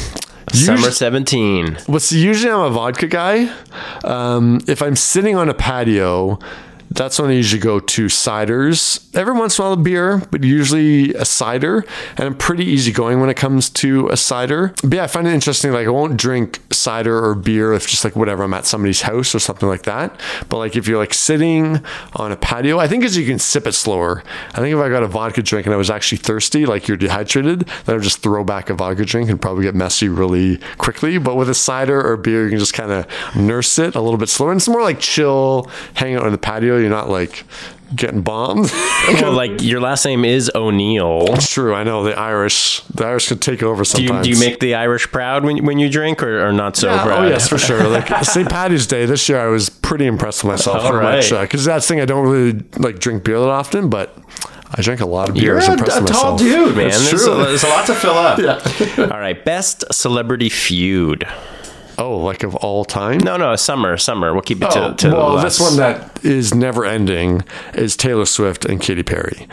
Summer 0.53 0.77
Usually- 0.79 0.93
17. 0.93 1.79
Well, 1.89 2.01
see, 2.01 2.21
usually 2.23 2.53
I'm 2.53 2.61
a 2.61 2.71
vodka 2.71 3.07
guy. 3.07 3.51
Um, 4.05 4.61
if 4.69 4.83
I'm 4.83 4.95
sitting 4.97 5.37
on 5.37 5.49
a 5.49 5.55
patio, 5.55 6.39
that's 6.95 7.19
when 7.19 7.31
I 7.31 7.35
usually 7.35 7.61
go 7.61 7.81
to 7.81 8.07
ciders. 8.07 9.05
Every 9.17 9.35
once 9.35 9.59
in 9.59 9.65
a 9.65 9.69
while, 9.69 9.75
a 9.75 9.77
beer, 9.77 10.23
but 10.31 10.45
usually 10.45 11.13
a 11.15 11.25
cider. 11.25 11.85
And 12.17 12.21
I'm 12.21 12.37
pretty 12.37 12.65
easygoing 12.65 13.21
when 13.21 13.31
it 13.31 13.37
comes 13.37 13.69
to 13.71 14.09
a 14.09 14.17
cider. 14.17 14.75
But 14.83 14.95
yeah, 14.95 15.05
I 15.05 15.07
find 15.09 15.27
it 15.27 15.35
interesting. 15.35 15.73
Like, 15.73 15.87
I 15.87 15.91
won't 15.91 16.17
drink 16.17 16.61
cider 16.71 17.25
or 17.25 17.35
beer 17.35 17.73
if 17.73 17.89
just 17.89 18.05
like 18.05 18.15
whatever 18.15 18.45
I'm 18.45 18.55
at 18.55 18.65
somebody's 18.65 19.03
house 19.03 19.35
or 19.35 19.41
something 19.41 19.69
like 19.69 19.83
that. 19.83 20.19
But 20.49 20.59
like, 20.59 20.77
if 20.77 20.87
you're 20.87 20.99
like 20.99 21.15
sitting 21.15 21.85
on 22.15 22.31
a 22.31 22.37
patio, 22.37 22.79
I 22.79 22.87
think 22.87 23.05
as 23.05 23.17
you 23.17 23.27
can 23.27 23.39
sip 23.39 23.67
it 23.67 23.73
slower. 23.73 24.23
I 24.53 24.59
think 24.61 24.75
if 24.75 24.81
I 24.81 24.89
got 24.89 25.03
a 25.03 25.09
vodka 25.09 25.43
drink 25.43 25.67
and 25.67 25.75
I 25.75 25.79
was 25.79 25.91
actually 25.91 26.19
thirsty, 26.19 26.65
like 26.65 26.87
you're 26.87 26.97
dehydrated, 26.97 27.61
then 27.61 27.93
I 27.93 27.93
would 27.95 28.03
just 28.03 28.23
throw 28.23 28.45
back 28.45 28.71
a 28.71 28.75
vodka 28.75 29.05
drink 29.05 29.31
and 29.31 29.41
probably 29.41 29.65
get 29.65 29.75
messy 29.75 30.09
really 30.09 30.59
quickly. 30.79 31.19
But 31.19 31.35
with 31.37 31.51
a 31.51 31.55
cider 31.55 32.01
or 32.01 32.17
beer, 32.17 32.45
you 32.45 32.51
can 32.51 32.59
just 32.59 32.75
kind 32.75 32.93
of 32.93 33.07
nurse 33.35 33.79
it 33.79 33.97
a 33.97 34.01
little 34.01 34.19
bit 34.19 34.29
slower. 34.29 34.53
And 34.53 34.59
it's 34.59 34.69
more 34.69 34.83
like 34.83 35.01
chill, 35.01 35.69
hang 35.95 36.15
out 36.15 36.25
on 36.25 36.33
the 36.33 36.39
patio. 36.39 36.84
You're 36.85 36.91
not 36.93 37.09
like 37.09 37.45
getting 37.97 38.21
bombed. 38.23 38.71
Well, 39.21 39.33
like 39.33 39.63
your 39.63 39.81
last 39.81 40.05
name 40.07 40.25
is 40.25 40.51
O'Neill. 40.55 41.27
it's 41.35 41.51
true. 41.51 41.75
I 41.75 41.85
know 41.85 42.05
the 42.05 42.19
Irish, 42.19 42.81
the 42.95 43.05
Irish 43.07 43.29
could 43.29 43.43
take 43.43 43.63
over 43.63 43.85
Do 43.85 44.01
you, 44.03 44.09
sometimes. 44.09 44.27
do 44.27 44.33
you 44.33 44.39
make 44.41 44.59
the 44.61 44.75
Irish 44.75 45.11
proud 45.13 45.45
when, 45.45 45.63
when 45.67 45.79
you 45.79 45.91
drink 45.91 46.23
or, 46.23 46.47
or 46.49 46.53
not 46.53 46.77
so 46.77 46.89
Yeah, 46.89 47.03
oh, 47.03 47.07
proud? 47.07 47.25
oh 47.25 47.29
yes, 47.29 47.49
for 47.49 47.59
sure. 47.59 47.87
Like 47.87 48.09
St. 48.25 48.49
Patty's 48.49 48.87
Day 48.87 49.05
this 49.05 49.29
year, 49.29 49.39
I 49.39 49.49
was 49.49 49.69
pretty 49.69 50.07
impressed 50.07 50.43
with 50.43 50.53
myself. 50.53 50.79
All 50.79 50.93
How 50.95 51.03
much 51.03 51.31
right. 51.31 51.43
because 51.43 51.65
that's 51.67 51.87
the 51.87 51.95
thing 51.95 52.01
I 52.01 52.07
don't 52.07 52.27
really 52.27 52.65
like 52.79 52.99
drink 52.99 53.25
beer 53.25 53.39
that 53.39 53.49
often, 53.49 53.91
but 53.91 54.17
I 54.75 54.81
drink 54.81 55.01
a 55.01 55.07
lot 55.07 55.29
of 55.29 55.35
beer. 55.35 55.45
You're 55.45 55.59
a, 55.59 55.73
impressed 55.73 55.99
a 55.99 56.03
with 56.03 56.11
tall 56.13 56.33
myself. 56.33 56.41
dude, 56.41 56.77
man. 56.77 56.87
It's 56.89 57.11
There's 57.11 57.23
a, 57.25 57.27
true. 57.27 57.45
there's 57.45 57.65
a 57.65 57.69
lot 57.69 57.87
to 57.87 57.95
fill 57.95 58.15
up. 58.15 58.39
yeah. 58.97 59.05
All 59.13 59.21
right. 59.21 59.43
Best 59.45 59.85
celebrity 59.93 60.49
feud. 60.49 61.27
Oh, 61.99 62.19
like 62.19 62.43
of 62.43 62.55
all 62.57 62.85
time? 62.85 63.19
No, 63.19 63.37
no, 63.37 63.55
summer, 63.57 63.97
summer. 63.97 64.33
We'll 64.33 64.43
keep 64.43 64.63
it 64.63 64.69
Oh, 64.75 64.91
to, 64.91 64.97
to 65.09 65.15
well, 65.17 65.39
this 65.43 65.61
one 65.61 65.77
that 65.77 66.25
is 66.25 66.55
never 66.55 66.85
ending 66.85 67.43
is 67.75 67.97
Taylor 67.97 68.27
Swift 68.27 68.65
and 68.65 68.81
Katy 68.81 69.03
Perry. 69.03 69.47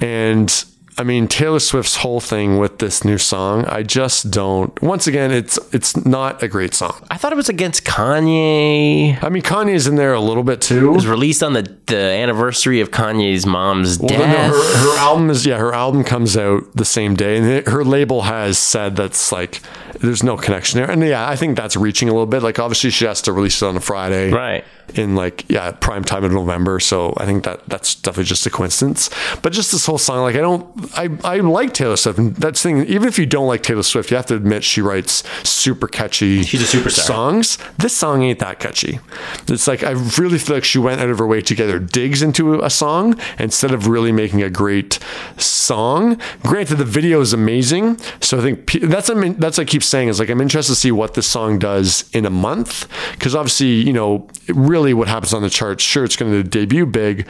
And 0.00 0.64
I 0.98 1.02
mean 1.04 1.28
Taylor 1.28 1.60
Swift's 1.60 1.96
whole 1.96 2.20
thing 2.20 2.58
with 2.58 2.78
this 2.78 3.04
new 3.04 3.16
song, 3.18 3.64
I 3.66 3.82
just 3.82 4.30
don't 4.30 4.80
once 4.82 5.06
again 5.06 5.30
it's 5.30 5.58
it's 5.72 5.96
not 6.04 6.42
a 6.42 6.48
great 6.48 6.74
song. 6.74 6.94
I 7.10 7.16
thought 7.16 7.32
it 7.32 7.36
was 7.36 7.48
against 7.48 7.84
Kanye. 7.84 9.22
I 9.22 9.28
mean 9.28 9.42
Kanye's 9.42 9.86
in 9.86 9.96
there 9.96 10.12
a 10.12 10.20
little 10.20 10.42
bit 10.42 10.60
too. 10.60 10.88
It 10.90 10.92
was 10.94 11.06
released 11.06 11.42
on 11.42 11.52
the, 11.54 11.62
the 11.86 11.96
anniversary 11.96 12.80
of 12.80 12.90
Kanye's 12.90 13.46
mom's 13.46 13.98
Well, 13.98 14.08
death. 14.08 14.50
no, 14.52 14.56
her, 14.62 14.78
her 14.92 14.98
album 14.98 15.30
is 15.30 15.46
yeah. 15.46 15.58
Her 15.58 15.72
album 15.74 16.04
comes 16.04 16.36
out 16.36 16.64
the 16.74 16.84
same 16.84 17.14
day, 17.14 17.36
and 17.38 17.46
it- 17.46 17.68
her 17.68 17.84
label 17.84 18.22
has 18.22 18.58
said 18.58 18.96
that's 18.96 19.32
like 19.32 19.60
there's 20.00 20.22
no 20.22 20.36
connection 20.36 20.80
there. 20.80 20.90
And 20.90 21.02
yeah, 21.02 21.28
I 21.28 21.36
think 21.36 21.56
that's 21.56 21.76
reaching 21.76 22.08
a 22.08 22.12
little 22.12 22.26
bit. 22.26 22.42
Like 22.42 22.58
obviously 22.58 22.90
she 22.90 23.04
has 23.06 23.22
to 23.22 23.32
release 23.32 23.60
it 23.62 23.66
on 23.66 23.76
a 23.76 23.80
Friday, 23.80 24.30
Right. 24.32 24.64
In 24.94 25.14
like 25.14 25.48
yeah, 25.48 25.72
prime 25.72 26.04
time 26.04 26.24
in 26.24 26.32
November. 26.32 26.80
So 26.80 27.14
I 27.16 27.26
think 27.26 27.44
that 27.44 27.66
that's 27.68 27.94
definitely 27.94 28.24
just 28.24 28.46
a 28.46 28.50
coincidence. 28.50 29.10
But 29.42 29.52
just 29.52 29.72
this 29.72 29.86
whole 29.86 29.98
song, 29.98 30.22
like 30.22 30.36
I 30.36 30.40
don't, 30.40 30.66
I 30.96 31.08
I 31.24 31.36
like 31.40 31.74
Taylor 31.74 31.96
Swift. 31.96 32.18
And 32.18 32.36
that's 32.36 32.62
thing. 32.62 32.86
Even 32.86 33.08
if 33.08 33.18
you 33.18 33.26
don't 33.26 33.46
like 33.46 33.62
Taylor 33.62 33.82
Swift, 33.82 34.10
you 34.10 34.16
have 34.16 34.26
to 34.26 34.36
admit 34.36 34.64
she 34.64 34.80
writes 34.80 35.22
super 35.48 35.86
catchy. 35.86 36.42
She's 36.42 36.62
a 36.62 36.76
superstar. 36.76 37.06
songs. 37.06 37.58
This 37.78 37.96
song 37.96 38.22
ain't 38.22 38.38
that 38.40 38.58
catchy. 38.58 39.00
It's 39.48 39.66
like 39.66 39.82
I 39.82 39.92
really 40.18 40.38
feel 40.38 40.56
like 40.56 40.64
she 40.64 40.78
went 40.78 41.00
out 41.00 41.10
of 41.10 41.18
her 41.18 41.26
way 41.26 41.40
to 41.42 41.54
get 41.54 41.68
her 41.70 41.78
digs 41.78 42.22
into 42.22 42.60
a 42.62 42.70
song 42.70 43.18
instead 43.38 43.72
of 43.72 43.86
really 43.86 44.12
making 44.12 44.42
a 44.42 44.50
great 44.50 44.98
song. 45.36 46.20
Granted, 46.42 46.76
the 46.76 46.84
video 46.84 47.20
is 47.20 47.32
amazing, 47.32 47.98
so 48.20 48.38
I 48.38 48.40
think 48.40 48.72
that's 48.82 49.10
I 49.10 49.14
mean, 49.14 49.34
that's 49.34 49.58
what 49.58 49.66
I 49.66 49.70
keep 49.70 49.82
saying 49.82 50.08
is 50.08 50.18
like 50.18 50.30
I'm 50.30 50.40
interested 50.40 50.72
to 50.74 50.80
see 50.80 50.92
what 50.92 51.14
this 51.14 51.26
song 51.26 51.58
does 51.58 52.08
in 52.12 52.24
a 52.24 52.30
month 52.30 52.88
because 53.12 53.34
obviously 53.34 53.68
you 53.68 53.92
know 53.92 54.26
really 54.48 54.79
what 54.80 55.08
happens 55.08 55.32
on 55.32 55.42
the 55.42 55.50
charts. 55.50 55.82
Sure, 55.82 56.04
it's 56.04 56.16
going 56.16 56.32
to 56.32 56.42
debut 56.42 56.86
big, 56.86 57.26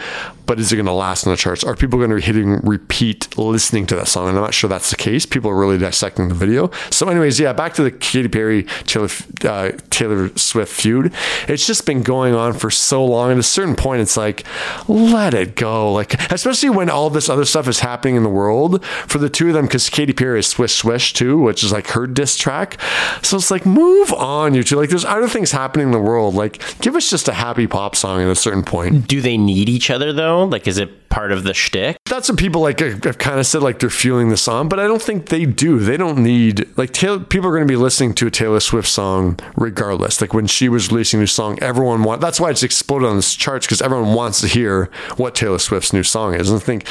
but 0.47 0.59
is 0.59 0.73
it 0.73 0.77
going 0.77 0.87
to 0.87 0.93
last 0.93 1.27
on 1.27 1.33
the 1.33 1.37
charts? 1.37 1.65
Are 1.65 1.77
people 1.77 1.99
going 1.99 2.11
to 2.11 2.17
be 2.17 2.23
hitting 2.23 2.61
repeat 2.61 3.37
listening 3.37 3.87
to 3.87 3.97
that 3.97 4.09
song? 4.09 4.29
And 4.29 4.37
I'm 4.37 4.43
not 4.43 4.55
sure 4.55 4.69
that's 4.69 4.91
the 4.91 4.97
case. 4.97 5.27
People 5.27 5.51
are 5.51 5.57
really 5.57 5.79
dissecting 5.79 6.29
the 6.29 6.35
video. 6.35 6.71
So, 6.91 7.09
anyways, 7.09 7.39
yeah, 7.39 7.53
back 7.53 7.75
to 7.75 7.83
the 7.83 7.91
Katy 7.91 8.29
Perry 8.29 8.65
Taylor 8.85 9.09
uh, 9.45 9.73
Taylor 9.91 10.37
Swift 10.37 10.73
feud. 10.73 11.13
It's 11.49 11.67
just 11.67 11.87
been 11.87 12.03
going 12.03 12.35
on 12.35 12.53
for 12.53 12.71
so 12.71 13.05
long. 13.05 13.33
At 13.33 13.39
a 13.39 13.43
certain 13.43 13.77
point, 13.77 14.01
it's 14.01 14.17
like 14.17 14.45
let 14.89 15.35
it 15.35 15.57
go. 15.57 15.93
Like 15.93 16.15
especially 16.31 16.71
when 16.71 16.91
all 16.91 17.11
this 17.11 17.29
other 17.29 17.45
stuff 17.45 17.69
is 17.69 17.81
happening 17.81 18.17
in 18.17 18.23
the 18.23 18.29
world 18.29 18.85
for 18.85 19.19
the 19.19 19.29
two 19.29 19.49
of 19.49 19.55
them, 19.55 19.67
because 19.67 19.89
Katy 19.89 20.13
Perry 20.13 20.41
is 20.41 20.47
Swish 20.47 20.75
Swish 20.77 21.13
too, 21.13 21.39
which 21.39 21.63
is 21.63 21.73
like 21.73 21.89
her 21.89 22.07
diss 22.07 22.37
track. 22.37 22.81
So 23.23 23.37
it's 23.37 23.51
like 23.51 23.67
move 23.67 24.13
on, 24.13 24.55
you 24.55 24.63
two. 24.63 24.77
Like 24.77 24.91
there's 24.91 25.05
other 25.05 25.29
things 25.29 25.53
happening 25.53 25.87
in 25.87 25.93
the 25.93 26.01
world. 26.01 26.35
Like 26.35 26.79
give 26.81 26.97
us 26.97 27.11
just 27.11 27.29
a 27.31 27.35
happy 27.35 27.67
pop 27.67 27.97
song 27.97 28.21
at 28.21 28.29
a 28.29 28.35
certain 28.35 28.63
point. 28.63 29.09
Do 29.09 29.21
they 29.21 29.39
need 29.39 29.69
each 29.69 29.91
other 29.91 30.13
though? 30.13 30.45
Like, 30.45 30.67
is 30.67 30.79
it 30.79 31.09
part 31.11 31.33
of 31.33 31.45
the 31.45 31.53
shtick? 31.53 31.97
That's 32.07 32.29
what 32.29 32.39
people 32.39 32.63
like 32.63 32.81
have 32.81 33.19
kind 33.19 33.39
of 33.39 33.47
said 33.47 33.63
like 33.63 33.81
they're 33.81 33.91
fueling 33.91 34.31
the 34.31 34.37
song, 34.37 34.69
but 34.69 34.81
I 34.81 34.87
don't 34.87 35.03
think 35.03 35.27
they 35.27 35.45
do. 35.45 35.79
They 35.79 35.97
don't 35.97 36.19
need 36.19 36.67
like 36.79 36.93
Taylor, 36.93 37.21
people 37.21 37.49
are 37.49 37.53
going 37.53 37.67
to 37.67 37.71
be 37.71 37.77
listening 37.77 38.15
to 38.15 38.27
a 38.27 38.31
Taylor 38.31 38.61
Swift 38.61 38.89
song 38.89 39.39
regardless. 39.57 40.21
Like 40.21 40.33
when 40.33 40.47
she 40.47 40.69
was 40.69 40.91
releasing 40.91 41.19
a 41.19 41.23
new 41.23 41.27
song, 41.27 41.59
everyone 41.61 42.03
want 42.03 42.21
that's 42.21 42.41
why 42.41 42.51
it's 42.51 42.63
exploded 42.63 43.09
on 43.09 43.17
this 43.17 43.35
charts 43.35 43.67
because 43.67 43.83
everyone 43.83 44.15
wants 44.15 44.41
to 44.41 44.47
hear 44.47 44.91
what 45.17 45.35
Taylor 45.35 45.59
Swift's 45.59 45.93
new 45.93 46.03
song 46.03 46.35
is. 46.35 46.49
And 46.49 46.61
I 46.61 46.65
think 46.65 46.87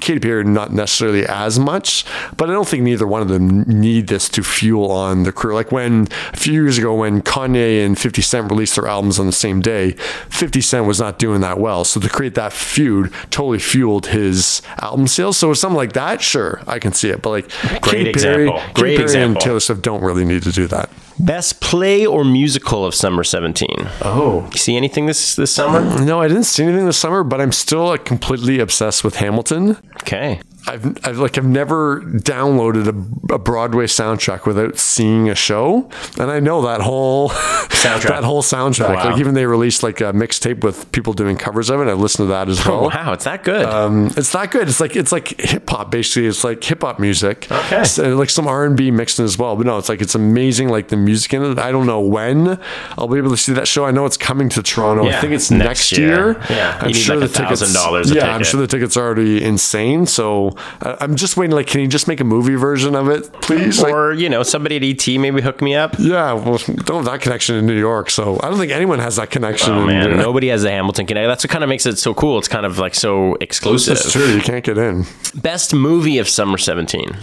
Katy 0.00 0.20
Perry 0.20 0.44
not 0.44 0.72
necessarily 0.72 1.26
as 1.26 1.58
much, 1.58 2.04
but 2.36 2.50
I 2.50 2.52
don't 2.52 2.68
think 2.68 2.82
neither 2.84 3.06
one 3.06 3.22
of 3.22 3.28
them 3.28 3.62
need 3.62 4.06
this 4.06 4.28
to 4.30 4.42
fuel 4.42 4.90
on 4.90 5.24
the 5.24 5.32
career. 5.32 5.54
Like 5.54 5.72
when 5.72 6.08
a 6.32 6.36
few 6.36 6.52
years 6.52 6.78
ago 6.78 6.94
when 6.94 7.22
Kanye 7.22 7.84
and 7.84 7.98
50 7.98 8.22
Cent 8.22 8.50
released 8.50 8.76
their 8.76 8.86
albums 8.86 9.18
on 9.18 9.26
the 9.26 9.32
same 9.32 9.60
day, 9.60 9.73
50 9.82 10.60
Cent 10.60 10.86
was 10.86 11.00
not 11.00 11.18
doing 11.18 11.40
that 11.42 11.58
well. 11.58 11.84
So 11.84 12.00
to 12.00 12.08
create 12.08 12.34
that 12.34 12.52
feud 12.52 13.12
totally 13.30 13.58
fueled 13.58 14.06
his 14.06 14.62
album 14.80 15.06
sales. 15.06 15.36
So 15.36 15.48
with 15.50 15.58
something 15.58 15.76
like 15.76 15.92
that, 15.92 16.22
sure, 16.22 16.60
I 16.66 16.78
can 16.78 16.92
see 16.92 17.10
it. 17.10 17.22
But 17.22 17.30
like 17.30 17.48
Katy 17.48 17.80
Perry, 17.80 18.08
example. 18.10 18.58
Katy 18.58 18.72
Great 18.74 18.96
Perry 18.96 19.02
example. 19.02 19.32
and 19.32 19.40
Taylor 19.40 19.60
Swift 19.60 19.82
don't 19.82 20.02
really 20.02 20.24
need 20.24 20.42
to 20.42 20.52
do 20.52 20.66
that. 20.68 20.90
Best 21.18 21.60
play 21.60 22.04
or 22.04 22.24
musical 22.24 22.84
of 22.84 22.94
summer 22.94 23.22
17? 23.22 23.68
Oh. 24.02 24.48
You 24.52 24.58
see 24.58 24.76
anything 24.76 25.06
this 25.06 25.36
this 25.36 25.54
summer? 25.54 25.80
No, 26.04 26.20
I 26.20 26.26
didn't 26.26 26.44
see 26.44 26.64
anything 26.64 26.86
this 26.86 26.96
summer, 26.96 27.22
but 27.22 27.40
I'm 27.40 27.52
still 27.52 27.86
like, 27.86 28.04
completely 28.04 28.58
obsessed 28.58 29.04
with 29.04 29.16
Hamilton. 29.16 29.76
Okay. 30.02 30.40
I've, 30.66 31.06
I've 31.06 31.18
like 31.18 31.36
I've 31.36 31.46
never 31.46 32.00
downloaded 32.00 32.86
a, 32.88 33.34
a 33.34 33.38
Broadway 33.38 33.86
soundtrack 33.86 34.46
without 34.46 34.78
seeing 34.78 35.28
a 35.28 35.34
show, 35.34 35.90
and 36.18 36.30
I 36.30 36.40
know 36.40 36.62
that 36.62 36.80
whole 36.80 37.28
Soundtrack. 37.30 38.02
that 38.08 38.24
whole 38.24 38.42
soundtrack. 38.42 38.94
Wow. 38.94 39.10
Like 39.10 39.18
even 39.20 39.34
they 39.34 39.46
released 39.46 39.82
like 39.82 40.00
a 40.00 40.12
mixtape 40.12 40.64
with 40.64 40.90
people 40.92 41.12
doing 41.12 41.36
covers 41.36 41.70
of 41.70 41.80
it. 41.80 41.88
I 41.88 41.92
listened 41.92 42.28
to 42.28 42.30
that 42.32 42.48
as 42.48 42.64
well. 42.64 42.86
Oh, 42.86 42.88
wow, 42.88 43.12
it's 43.12 43.24
that 43.24 43.44
good. 43.44 43.66
Um, 43.66 44.06
it's 44.16 44.32
not 44.32 44.50
good. 44.50 44.68
It's 44.68 44.80
like 44.80 44.96
it's 44.96 45.12
like 45.12 45.38
hip 45.40 45.68
hop 45.68 45.90
basically. 45.90 46.26
It's 46.26 46.44
like 46.44 46.64
hip 46.64 46.82
hop 46.82 46.98
music. 46.98 47.46
Okay. 47.50 47.84
So, 47.84 48.16
like 48.16 48.30
some 48.30 48.46
R 48.48 48.64
and 48.64 48.76
B 48.76 48.90
mixed 48.90 49.18
in 49.18 49.24
as 49.24 49.38
well. 49.38 49.56
But 49.56 49.66
no, 49.66 49.78
it's 49.78 49.88
like 49.88 50.00
it's 50.00 50.14
amazing. 50.14 50.68
Like 50.68 50.88
the 50.88 50.96
music 50.96 51.34
in 51.34 51.42
it. 51.42 51.58
I 51.58 51.70
don't 51.70 51.86
know 51.86 52.00
when 52.00 52.58
I'll 52.96 53.08
be 53.08 53.18
able 53.18 53.30
to 53.30 53.36
see 53.36 53.52
that 53.52 53.68
show. 53.68 53.84
I 53.84 53.90
know 53.90 54.06
it's 54.06 54.16
coming 54.16 54.48
to 54.50 54.62
Toronto. 54.62 55.04
Yeah, 55.04 55.18
I 55.18 55.20
think 55.20 55.32
it's 55.34 55.50
next 55.50 55.64
next, 55.74 55.92
year. 55.92 56.08
year. 56.08 56.42
Yeah. 56.50 56.78
I'm 56.80 56.88
You 56.88 56.94
sure 56.94 57.16
like 57.16 57.30
the 57.30 57.38
tickets. 57.38 57.62
$1,000 57.62 58.10
a 58.12 58.14
Yeah, 58.14 58.34
I'm 58.34 58.44
sure 58.44 58.60
the 58.60 58.66
tickets 58.66 58.96
are 58.96 59.04
already 59.04 59.42
insane. 59.42 60.06
So 60.06 60.53
I'm 60.80 61.16
just 61.16 61.36
waiting. 61.36 61.54
Like, 61.54 61.66
can 61.66 61.80
you 61.80 61.86
just 61.88 62.08
make 62.08 62.20
a 62.20 62.24
movie 62.24 62.54
version 62.54 62.94
of 62.94 63.08
it, 63.08 63.32
please? 63.40 63.80
Like, 63.82 63.92
or 63.92 64.12
you 64.12 64.28
know, 64.28 64.42
somebody 64.42 64.76
at 64.76 64.82
ET 64.82 65.18
maybe 65.20 65.40
hook 65.40 65.60
me 65.60 65.74
up. 65.74 65.96
yeah, 65.98 66.32
well, 66.32 66.58
don't 66.58 66.96
have 66.96 67.04
that 67.06 67.20
connection 67.20 67.56
in 67.56 67.66
New 67.66 67.78
York. 67.78 68.10
So 68.10 68.38
I 68.42 68.48
don't 68.50 68.58
think 68.58 68.72
anyone 68.72 68.98
has 68.98 69.16
that 69.16 69.30
connection. 69.30 69.72
Oh 69.72 69.86
man, 69.86 70.16
nobody 70.16 70.48
has 70.48 70.62
the 70.62 70.70
Hamilton 70.70 71.06
connection. 71.06 71.28
That's 71.28 71.44
what 71.44 71.50
kind 71.50 71.64
of 71.64 71.68
makes 71.68 71.86
it 71.86 71.98
so 71.98 72.14
cool. 72.14 72.38
It's 72.38 72.48
kind 72.48 72.66
of 72.66 72.78
like 72.78 72.94
so 72.94 73.34
exclusive. 73.40 73.96
That's 73.96 74.12
true. 74.12 74.26
You 74.26 74.40
can't 74.40 74.64
get 74.64 74.78
in. 74.78 75.04
Best 75.34 75.74
movie 75.74 76.18
of 76.18 76.28
summer 76.28 76.58
17 76.58 77.16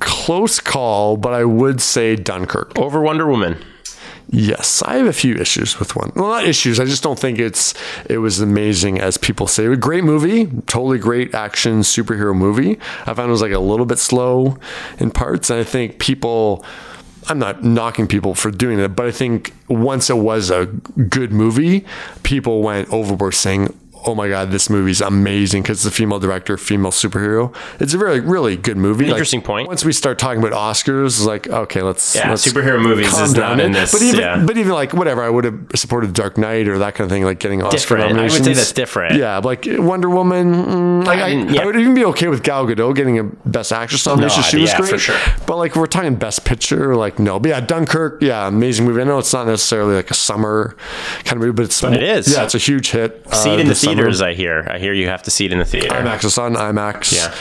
Close 0.00 0.60
call, 0.60 1.16
but 1.16 1.32
I 1.32 1.44
would 1.44 1.80
say 1.80 2.16
Dunkirk. 2.16 2.78
over 2.78 3.00
Wonder 3.00 3.26
Woman. 3.26 3.56
Yes, 4.30 4.82
I 4.82 4.96
have 4.96 5.06
a 5.06 5.12
few 5.12 5.34
issues 5.34 5.78
with 5.78 5.94
one. 5.94 6.10
Well, 6.14 6.28
not 6.28 6.44
issues. 6.44 6.80
I 6.80 6.86
just 6.86 7.02
don't 7.02 7.18
think 7.18 7.38
it's 7.38 7.74
it 8.08 8.18
was 8.18 8.40
amazing 8.40 9.00
as 9.00 9.16
people 9.16 9.46
say. 9.46 9.66
A 9.66 9.76
great 9.76 10.04
movie, 10.04 10.46
totally 10.66 10.98
great 10.98 11.34
action 11.34 11.80
superhero 11.80 12.34
movie. 12.34 12.78
I 13.06 13.14
found 13.14 13.28
it 13.28 13.32
was 13.32 13.42
like 13.42 13.52
a 13.52 13.58
little 13.58 13.86
bit 13.86 13.98
slow 13.98 14.58
in 14.98 15.10
parts, 15.10 15.50
and 15.50 15.60
I 15.60 15.64
think 15.64 15.98
people. 15.98 16.64
I'm 17.26 17.38
not 17.38 17.64
knocking 17.64 18.06
people 18.06 18.34
for 18.34 18.50
doing 18.50 18.78
it, 18.78 18.88
but 18.88 19.06
I 19.06 19.10
think 19.10 19.54
once 19.68 20.10
it 20.10 20.18
was 20.18 20.50
a 20.50 20.66
good 20.66 21.32
movie, 21.32 21.86
people 22.22 22.62
went 22.62 22.92
overboard 22.92 23.32
saying, 23.32 23.74
"Oh 24.06 24.14
my 24.14 24.28
god, 24.28 24.50
this 24.50 24.68
movie's 24.70 25.00
amazing!" 25.00 25.62
Because 25.62 25.78
it's 25.84 25.94
a 25.94 25.96
female 25.96 26.18
director, 26.18 26.56
female 26.56 26.90
superhero. 26.92 27.54
It's 27.80 27.94
a 27.94 27.98
very 27.98 28.20
really 28.20 28.56
good 28.56 28.76
movie. 28.76 29.04
Like, 29.04 29.12
Interesting 29.12 29.42
point. 29.42 29.68
Once 29.68 29.84
we 29.84 29.92
start 29.92 30.18
talking 30.18 30.42
about 30.42 30.52
Oscars, 30.52 31.06
it's 31.06 31.24
like 31.24 31.48
okay, 31.48 31.82
let's 31.82 32.14
Yeah, 32.14 32.30
let's 32.30 32.46
superhero 32.46 32.80
movies 32.80 33.16
is 33.18 33.34
not 33.34 33.60
in 33.60 33.72
this, 33.72 33.92
But 33.92 34.02
even 34.02 34.20
yeah. 34.20 34.42
but 34.44 34.56
even 34.58 34.72
like 34.72 34.92
whatever, 34.92 35.22
I 35.22 35.30
would 35.30 35.44
have 35.44 35.58
supported 35.74 36.12
Dark 36.14 36.38
Knight 36.38 36.68
or 36.68 36.78
that 36.78 36.94
kind 36.94 37.06
of 37.06 37.10
thing, 37.10 37.24
like 37.24 37.38
getting 37.38 37.62
Oscar 37.62 37.76
Different. 37.78 38.02
I 38.02 38.06
would 38.06 38.12
nominations. 38.16 38.44
say 38.46 38.52
that's 38.54 38.72
different. 38.72 39.16
Yeah, 39.16 39.38
like 39.38 39.64
Wonder 39.68 40.08
Woman. 40.10 41.04
like 41.04 41.18
I, 41.20 41.34
Mm, 41.34 41.52
yeah. 41.54 41.62
I 41.62 41.64
would 41.66 41.76
even 41.76 41.94
be 41.94 42.04
okay 42.06 42.28
with 42.28 42.42
Gal 42.44 42.66
Gadot 42.66 42.94
getting 42.94 43.18
a 43.18 43.24
Best 43.24 43.72
Actress 43.72 44.06
nomination. 44.06 44.40
Nod, 44.42 44.46
she 44.50 44.58
was 44.58 44.70
yeah, 44.70 44.76
great, 44.78 44.90
for 44.90 44.98
sure. 44.98 45.16
But 45.46 45.56
like 45.56 45.74
we're 45.74 45.86
talking 45.86 46.14
Best 46.14 46.44
Picture, 46.44 46.94
like 46.94 47.18
no. 47.18 47.40
But 47.40 47.48
yeah, 47.48 47.60
Dunkirk. 47.60 48.22
Yeah, 48.22 48.46
amazing 48.46 48.86
movie. 48.86 49.00
I 49.00 49.04
know 49.04 49.18
it's 49.18 49.32
not 49.32 49.46
necessarily 49.46 49.94
like 49.96 50.10
a 50.10 50.14
summer 50.14 50.76
kind 51.24 51.32
of 51.36 51.38
movie, 51.40 51.52
but 51.52 51.64
it's 51.64 51.80
But 51.80 51.94
it 51.94 52.02
is. 52.02 52.32
Yeah, 52.32 52.44
it's 52.44 52.54
a 52.54 52.58
huge 52.58 52.90
hit. 52.90 53.26
uh, 53.30 53.34
See 53.34 53.50
it 53.50 53.60
in 53.60 53.66
the 53.68 53.74
summer. 53.74 53.93
Theaters. 53.96 54.20
I 54.22 54.34
hear. 54.34 54.66
I 54.70 54.78
hear 54.78 54.92
you 54.92 55.08
have 55.08 55.22
to 55.24 55.30
see 55.30 55.46
it 55.46 55.52
in 55.52 55.58
the 55.58 55.64
theater. 55.64 55.88
IMAX. 55.88 56.24
It's 56.24 56.38
on 56.38 56.54
IMAX. 56.54 57.12
Yeah. 57.14 57.34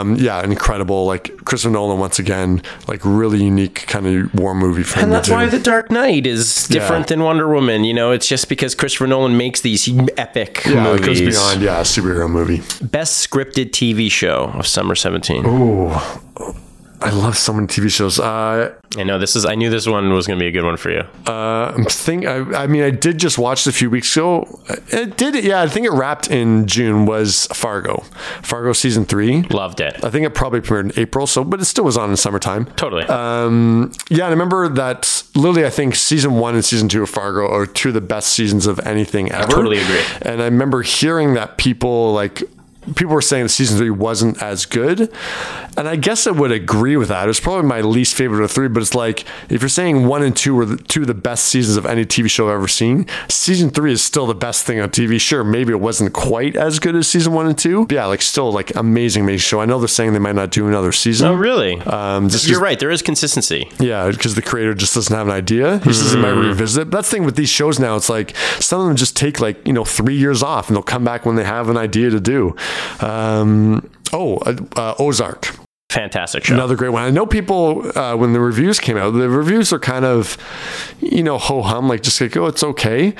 Um, 0.00 0.16
yeah, 0.16 0.42
incredible. 0.44 1.06
Like 1.06 1.36
Christopher 1.44 1.72
Nolan 1.72 1.98
once 1.98 2.18
again, 2.18 2.62
like 2.88 3.00
really 3.04 3.42
unique 3.42 3.86
kind 3.86 4.06
of 4.06 4.34
war 4.34 4.54
movie 4.54 4.82
for. 4.82 5.00
And 5.00 5.12
that's 5.12 5.28
why 5.28 5.46
The 5.46 5.58
Dark 5.58 5.90
Knight 5.90 6.26
is 6.26 6.66
different 6.68 7.06
Yeah. 7.06 7.16
than 7.16 7.22
Wonder 7.24 7.48
Woman. 7.48 7.84
You 7.84 7.94
know, 7.94 8.12
it's 8.12 8.26
just 8.28 8.48
because 8.48 8.74
Christopher 8.74 9.06
Nolan 9.06 9.36
makes 9.36 9.60
these 9.60 9.88
epic 10.16 10.62
yeah, 10.66 10.82
movies. 10.84 11.20
it 11.20 11.24
goes 11.24 11.36
beyond 11.36 11.62
yeah, 11.62 11.80
superhero 11.82 12.30
movie. 12.30 12.62
Best 12.84 13.28
scripted 13.28 13.70
TV 13.70 14.10
show 14.10 14.50
of 14.54 14.66
summer 14.66 14.94
17. 14.94 15.44
Ooh, 15.46 15.90
I 17.02 17.10
love 17.10 17.36
so 17.36 17.52
many 17.52 17.66
TV 17.66 17.90
shows. 17.90 18.18
Uh, 18.20 18.74
I 18.96 19.02
know 19.04 19.18
this 19.18 19.34
is. 19.36 19.44
I 19.46 19.54
knew 19.54 19.70
this 19.70 19.86
one 19.86 20.12
was 20.12 20.26
going 20.26 20.38
to 20.38 20.42
be 20.42 20.48
a 20.48 20.50
good 20.52 20.64
one 20.64 20.76
for 20.76 20.90
you. 20.90 21.00
uh, 21.26 21.72
I'm 21.74 21.84
think. 21.84 22.26
I, 22.26 22.38
I 22.64 22.66
mean, 22.66 22.82
I 22.82 22.90
did 22.90 23.18
just 23.18 23.38
watch 23.38 23.66
it 23.66 23.70
a 23.70 23.72
few 23.72 23.88
weeks 23.88 24.14
ago. 24.16 24.60
It 24.88 25.16
did. 25.16 25.42
Yeah, 25.42 25.62
I 25.62 25.68
think 25.68 25.86
it 25.86 25.92
wrapped 25.92 26.30
in 26.30 26.66
June. 26.66 27.06
Was 27.06 27.46
Fargo, 27.46 28.04
Fargo 28.42 28.72
season 28.72 29.04
three. 29.04 29.42
Loved 29.42 29.80
it. 29.80 30.02
I 30.04 30.10
think 30.10 30.26
it 30.26 30.34
probably 30.34 30.60
premiered 30.60 30.92
in 30.96 31.00
April. 31.00 31.26
So, 31.26 31.42
but 31.44 31.60
it 31.60 31.64
still 31.64 31.84
was 31.84 31.96
on 31.96 32.10
in 32.10 32.16
summertime. 32.16 32.66
Totally. 32.76 33.04
Um, 33.04 33.92
yeah, 34.10 34.24
and 34.24 34.26
I 34.26 34.30
remember 34.30 34.68
that 34.68 35.22
literally, 35.34 35.64
I 35.66 35.70
think 35.70 35.94
season 35.94 36.34
one 36.34 36.54
and 36.54 36.64
season 36.64 36.88
two 36.88 37.02
of 37.02 37.10
Fargo 37.10 37.48
are 37.48 37.66
two 37.66 37.88
of 37.88 37.94
the 37.94 38.00
best 38.00 38.28
seasons 38.32 38.66
of 38.66 38.78
anything 38.80 39.32
ever. 39.32 39.50
totally 39.50 39.78
agree. 39.78 40.02
And 40.22 40.42
I 40.42 40.44
remember 40.46 40.82
hearing 40.82 41.34
that 41.34 41.56
people 41.56 42.12
like 42.12 42.42
people 42.96 43.14
were 43.14 43.20
saying 43.22 43.48
season 43.48 43.78
three 43.78 43.90
wasn't 43.90 44.42
as 44.42 44.66
good. 44.66 45.12
And 45.76 45.88
I 45.88 45.96
guess 45.96 46.26
I 46.26 46.30
would 46.32 46.52
agree 46.52 46.96
with 46.96 47.08
that. 47.08 47.24
It 47.24 47.26
was 47.28 47.40
probably 47.40 47.66
my 47.66 47.80
least 47.80 48.14
favorite 48.14 48.42
of 48.44 48.50
three, 48.50 48.68
but 48.68 48.82
it's 48.82 48.94
like 48.94 49.24
if 49.48 49.62
you're 49.62 49.68
saying 49.68 50.06
one 50.06 50.22
and 50.22 50.36
two 50.36 50.54
were 50.54 50.66
the, 50.66 50.76
two 50.76 51.02
of 51.02 51.06
the 51.06 51.14
best 51.14 51.44
seasons 51.46 51.76
of 51.76 51.86
any 51.86 52.04
TV 52.04 52.28
show 52.28 52.48
I've 52.48 52.54
ever 52.54 52.68
seen, 52.68 53.06
season 53.28 53.70
three 53.70 53.92
is 53.92 54.02
still 54.02 54.26
the 54.26 54.34
best 54.34 54.64
thing 54.66 54.80
on 54.80 54.90
TV. 54.90 55.20
Sure, 55.20 55.44
maybe 55.44 55.72
it 55.72 55.80
wasn't 55.80 56.12
quite 56.12 56.56
as 56.56 56.78
good 56.80 56.96
as 56.96 57.06
season 57.08 57.32
one 57.32 57.46
and 57.46 57.56
two. 57.56 57.86
But 57.86 57.94
yeah, 57.94 58.06
like 58.06 58.20
still 58.22 58.50
like 58.52 58.74
amazing, 58.74 59.22
amazing 59.22 59.38
show. 59.40 59.60
I 59.60 59.64
know 59.66 59.78
they're 59.78 59.88
saying 59.88 60.12
they 60.12 60.18
might 60.18 60.34
not 60.34 60.50
do 60.50 60.66
another 60.66 60.92
season. 60.92 61.28
oh, 61.28 61.34
really? 61.34 61.80
Um, 61.82 62.28
You're 62.42 62.60
right. 62.60 62.78
There 62.78 62.90
is 62.90 63.00
consistency. 63.02 63.70
yeah, 63.78 64.10
because 64.10 64.34
the 64.34 64.42
creator 64.42 64.74
just 64.74 64.94
doesn't 64.94 65.14
have 65.16 65.28
an 65.28 65.32
idea. 65.32 65.78
He 65.78 65.92
says 65.92 66.12
he 66.12 66.18
might 66.18 66.30
Mm-hmm. 66.30 66.48
revisit. 66.48 66.88
it. 66.88 66.90
That's 66.90 67.10
the 67.10 67.16
thing 67.16 67.24
with 67.24 67.36
these 67.36 67.48
shows 67.48 67.78
now. 67.80 67.96
It's 67.96 68.08
like 68.08 68.36
some 68.60 68.80
of 68.80 68.86
them 68.86 68.96
just 68.96 69.16
take 69.16 69.40
like 69.40 69.66
you 69.66 69.72
know 69.72 69.84
three 69.84 70.16
years 70.16 70.42
off, 70.42 70.68
and 70.68 70.76
they'll 70.76 70.82
come 70.82 71.04
back 71.04 71.24
when 71.26 71.36
they 71.36 71.44
have 71.44 71.68
an 71.68 71.76
idea 71.76 72.10
to 72.10 72.20
do. 72.20 72.54
Um, 73.00 73.90
oh, 74.12 74.38
uh, 74.38 74.56
uh, 74.76 74.94
Ozark, 74.98 75.56
Fantastic 75.90 76.44
show. 76.44 76.54
another 76.54 76.76
great 76.76 76.90
one. 76.90 77.02
I 77.02 77.10
know 77.10 77.26
people 77.26 77.98
uh, 77.98 78.14
when 78.14 78.32
the 78.32 78.38
reviews 78.38 78.78
came 78.78 78.96
out, 78.96 79.10
the 79.10 79.28
reviews 79.28 79.72
are 79.72 79.78
kind 79.80 80.04
of 80.04 80.36
you 81.00 81.24
know 81.24 81.36
ho 81.36 81.62
hum, 81.62 81.88
like 81.88 82.04
just 82.04 82.20
like 82.20 82.36
oh 82.36 82.46
it's 82.46 82.62
okay, 82.62 83.12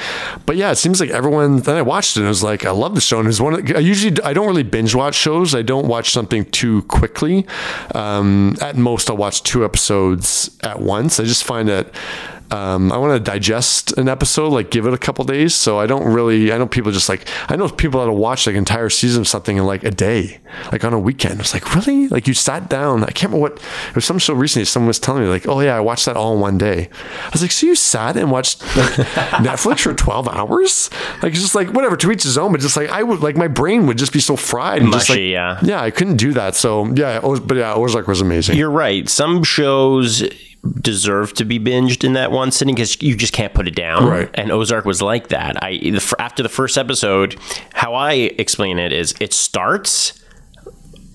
but 0.46 0.54
yeah, 0.56 0.70
it 0.70 0.76
seems 0.76 1.00
like 1.00 1.10
everyone. 1.10 1.58
Then 1.58 1.76
I 1.76 1.82
watched 1.82 2.16
it 2.16 2.20
and 2.20 2.26
it 2.26 2.28
was 2.28 2.44
like 2.44 2.64
I 2.64 2.70
love 2.70 2.94
the 2.94 3.00
show. 3.00 3.18
And 3.18 3.28
it's 3.28 3.40
one. 3.40 3.54
Of, 3.54 3.76
I 3.76 3.80
usually 3.80 4.22
I 4.22 4.32
don't 4.32 4.46
really 4.46 4.62
binge 4.62 4.94
watch 4.94 5.16
shows. 5.16 5.52
I 5.52 5.62
don't 5.62 5.88
watch 5.88 6.10
something 6.10 6.44
too 6.52 6.82
quickly. 6.82 7.44
Um, 7.92 8.54
at 8.60 8.76
most, 8.76 9.10
I'll 9.10 9.16
watch 9.16 9.42
two 9.42 9.64
episodes 9.64 10.56
at 10.62 10.80
once. 10.80 11.18
I 11.18 11.24
just 11.24 11.42
find 11.42 11.68
that. 11.68 11.92
Um, 12.50 12.90
I 12.90 12.98
want 12.98 13.12
to 13.12 13.30
digest 13.30 13.96
an 13.96 14.08
episode, 14.08 14.48
like 14.48 14.70
give 14.70 14.86
it 14.86 14.92
a 14.92 14.98
couple 14.98 15.24
days. 15.24 15.54
So 15.54 15.78
I 15.78 15.86
don't 15.86 16.04
really. 16.04 16.52
I 16.52 16.58
know 16.58 16.66
people 16.66 16.90
just 16.90 17.08
like. 17.08 17.28
I 17.48 17.56
know 17.56 17.68
people 17.68 18.00
that'll 18.00 18.16
watch 18.16 18.46
like 18.46 18.56
entire 18.56 18.90
season 18.90 19.22
of 19.22 19.28
something 19.28 19.56
in 19.56 19.64
like 19.64 19.84
a 19.84 19.90
day, 19.90 20.40
like 20.72 20.84
on 20.84 20.92
a 20.92 20.98
weekend. 20.98 21.40
It's 21.40 21.54
like 21.54 21.74
really, 21.74 22.08
like 22.08 22.26
you 22.26 22.34
sat 22.34 22.68
down. 22.68 23.04
I 23.04 23.10
can't 23.10 23.32
remember 23.32 23.50
what. 23.50 23.62
It 23.88 23.94
was 23.94 24.04
some 24.04 24.18
show 24.18 24.34
recently. 24.34 24.64
Someone 24.64 24.88
was 24.88 24.98
telling 24.98 25.22
me 25.22 25.28
like, 25.28 25.46
oh 25.46 25.60
yeah, 25.60 25.76
I 25.76 25.80
watched 25.80 26.06
that 26.06 26.16
all 26.16 26.34
in 26.34 26.40
one 26.40 26.58
day. 26.58 26.88
I 27.24 27.30
was 27.32 27.42
like, 27.42 27.52
so 27.52 27.66
you 27.66 27.74
sat 27.74 28.16
and 28.16 28.30
watched 28.30 28.62
like 28.76 28.90
Netflix 29.40 29.80
for 29.80 29.94
twelve 29.94 30.28
hours? 30.28 30.90
Like 31.22 31.32
it's 31.32 31.42
just 31.42 31.54
like 31.54 31.68
whatever 31.72 31.96
to 31.96 32.10
each 32.10 32.24
his 32.24 32.36
own. 32.36 32.52
But 32.52 32.60
just 32.60 32.76
like 32.76 32.90
I 32.90 33.02
would 33.02 33.20
like 33.20 33.36
my 33.36 33.48
brain 33.48 33.86
would 33.86 33.98
just 33.98 34.12
be 34.12 34.20
so 34.20 34.36
fried 34.36 34.82
and 34.82 34.92
just 34.92 35.08
like 35.08 35.20
yeah. 35.20 35.58
yeah, 35.62 35.80
I 35.80 35.90
couldn't 35.90 36.16
do 36.16 36.32
that. 36.32 36.54
So 36.56 36.86
yeah, 36.94 37.20
Oz- 37.22 37.40
but 37.40 37.56
yeah, 37.56 37.74
Ozark 37.74 38.08
was 38.08 38.20
amazing. 38.20 38.56
You're 38.56 38.70
right. 38.70 39.08
Some 39.08 39.44
shows 39.44 40.22
deserve 40.80 41.34
to 41.34 41.44
be 41.44 41.58
binged 41.58 42.04
in 42.04 42.12
that 42.14 42.30
one 42.30 42.50
sitting 42.50 42.74
because 42.74 43.00
you 43.02 43.16
just 43.16 43.32
can't 43.32 43.54
put 43.54 43.66
it 43.66 43.74
down. 43.74 44.06
Right. 44.06 44.30
And 44.34 44.50
Ozark 44.50 44.84
was 44.84 45.00
like 45.00 45.28
that. 45.28 45.62
I 45.62 45.78
the, 45.78 46.16
after 46.18 46.42
the 46.42 46.48
first 46.48 46.76
episode, 46.76 47.38
how 47.72 47.94
I 47.94 48.12
explain 48.12 48.78
it 48.78 48.92
is 48.92 49.14
it 49.20 49.32
starts. 49.32 50.19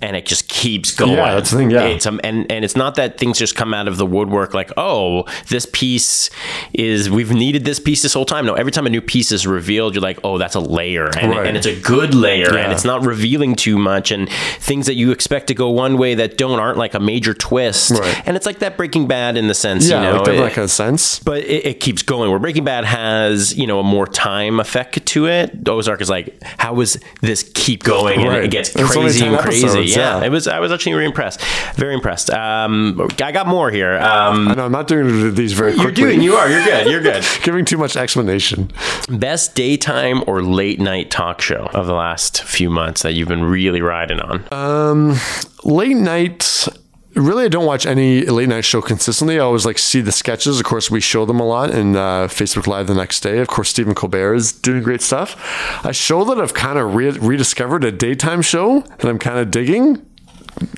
And 0.01 0.15
it 0.15 0.25
just 0.25 0.49
keeps 0.49 0.93
going. 0.93 1.13
Yeah, 1.13 1.35
that's 1.35 1.51
the 1.51 1.57
thing, 1.57 1.71
yeah. 1.71 1.85
It's 1.85 2.05
um, 2.05 2.19
and 2.23 2.51
and 2.51 2.65
it's 2.65 2.75
not 2.75 2.95
that 2.95 3.17
things 3.17 3.39
just 3.39 3.55
come 3.55 3.73
out 3.73 3.87
of 3.87 3.95
the 3.97 4.05
woodwork 4.05 4.53
like, 4.53 4.69
oh, 4.77 5.23
this 5.47 5.65
piece 5.71 6.29
is 6.73 7.09
we've 7.09 7.31
needed 7.31 7.63
this 7.65 7.79
piece 7.79 8.01
this 8.01 8.13
whole 8.13 8.25
time. 8.25 8.45
No, 8.45 8.53
every 8.55 8.71
time 8.73 8.85
a 8.85 8.89
new 8.89 9.01
piece 9.01 9.31
is 9.31 9.47
revealed, 9.47 9.95
you're 9.95 10.01
like, 10.01 10.19
oh, 10.23 10.37
that's 10.37 10.53
a 10.55 10.59
layer, 10.59 11.05
and, 11.17 11.31
Right. 11.31 11.47
and 11.47 11.55
it's 11.57 11.65
a 11.65 11.79
good 11.79 12.13
layer, 12.13 12.55
and 12.57 12.71
it's 12.73 12.83
not 12.83 13.05
revealing 13.05 13.55
too 13.55 13.77
much, 13.77 14.11
and 14.11 14.29
things 14.59 14.85
that 14.87 14.95
you 14.95 15.11
expect 15.11 15.47
to 15.47 15.53
go 15.53 15.69
one 15.69 15.97
way 15.97 16.13
that 16.15 16.37
don't 16.37 16.59
aren't 16.59 16.77
like 16.77 16.93
a 16.93 16.99
major 16.99 17.33
twist, 17.33 17.91
Right. 17.91 18.21
and 18.27 18.35
it's 18.35 18.45
like 18.45 18.59
that 18.59 18.75
Breaking 18.77 19.07
Bad 19.07 19.37
in 19.37 19.47
the 19.47 19.53
sense, 19.55 19.89
yeah, 19.89 20.03
you 20.03 20.17
know, 20.17 20.23
like 20.23 20.27
it- 20.51 20.53
kind 20.55 20.65
of 20.65 20.71
sense. 20.71 21.19
but 21.19 21.39
it, 21.45 21.65
it 21.65 21.79
keeps 21.79 22.03
going. 22.03 22.29
Where 22.29 22.39
Breaking 22.39 22.65
Bad 22.65 22.83
has, 22.83 23.57
you 23.57 23.65
know, 23.65 23.79
a 23.79 23.83
more 23.83 24.05
time 24.07 24.59
effect 24.59 25.03
to 25.05 25.27
it. 25.27 25.67
Ozark 25.67 26.01
is 26.01 26.09
like, 26.09 26.37
how 26.43 26.79
is 26.81 26.99
this 27.21 27.49
keep 27.55 27.83
going? 27.83 28.19
And 28.21 28.35
it 28.43 28.51
gets 28.51 28.75
It's 28.75 28.91
crazy 28.93 29.25
and 29.25 29.37
crazy. 29.39 29.63
episodes, 29.65 29.84
yeah. 29.85 30.19
yeah. 30.19 30.25
it 30.25 30.29
was. 30.29 30.47
I 30.47 30.59
was 30.59 30.71
actually 30.71 30.93
really 30.93 31.05
impressed. 31.05 31.41
Very 31.75 31.93
impressed. 31.93 32.29
Um, 32.29 33.07
I 33.21 33.31
got 33.31 33.47
more 33.47 33.71
here. 33.71 33.95
Um, 33.97 34.47
I 34.49 34.53
know 34.55 34.65
I'm 34.65 34.71
not 34.71 34.87
doing 34.87 35.33
these 35.35 35.53
very 35.53 35.73
you're 35.73 35.85
quickly. 35.85 36.03
doing. 36.03 36.21
You 36.21 36.35
are. 36.35 36.49
You're 36.49 36.63
good. 36.63 36.87
You're 36.87 37.01
good. 37.01 37.23
giving 37.43 37.65
too 37.65 37.77
much 37.77 37.95
explanation. 37.95 38.71
Best 39.09 39.55
daytime 39.55 40.23
or 40.27 40.41
late 40.41 40.79
night 40.79 41.11
talk 41.11 41.41
show 41.41 41.69
of 41.73 41.85
the 41.87 41.93
last 41.93 42.43
few 42.43 42.69
months 42.69 43.01
that 43.03 43.13
you've 43.13 43.27
been 43.27 43.43
really 43.43 43.81
riding 43.81 44.19
on. 44.19 44.43
Uh, 44.51 45.17
Late 45.63 45.97
night. 45.97 46.67
Really, 47.15 47.45
I 47.45 47.47
don't 47.47 47.65
watch 47.65 47.85
any 47.85 48.25
late 48.25 48.49
night 48.49 48.65
show 48.65 48.81
consistently. 48.81 49.37
I 49.37 49.43
always 49.43 49.65
like 49.65 49.77
see 49.77 50.01
the 50.01 50.11
sketches. 50.11 50.59
Of 50.59 50.65
course, 50.65 50.91
we 50.91 50.99
show 50.99 51.25
them 51.25 51.39
a 51.39 51.45
lot 51.45 51.71
in 51.71 51.95
uh, 51.95 52.27
Facebook 52.27 52.67
Live 52.67 52.87
the 52.87 52.93
next 52.93 53.21
day. 53.21 53.39
Of 53.39 53.47
course, 53.47 53.69
Stephen 53.69 53.95
Colbert 53.95 54.33
is 54.35 54.51
doing 54.51 54.83
great 54.83 55.01
stuff. 55.01 55.85
A 55.85 55.93
show 55.93 56.25
that 56.25 56.39
I've 56.41 56.53
kind 56.53 56.77
of 56.77 56.93
re- 56.93 57.11
rediscovered, 57.11 57.85
a 57.85 57.91
daytime 57.91 58.41
show 58.41 58.81
that 58.81 59.05
I'm 59.05 59.19
kind 59.19 59.39
of 59.39 59.49
digging. 59.49 59.95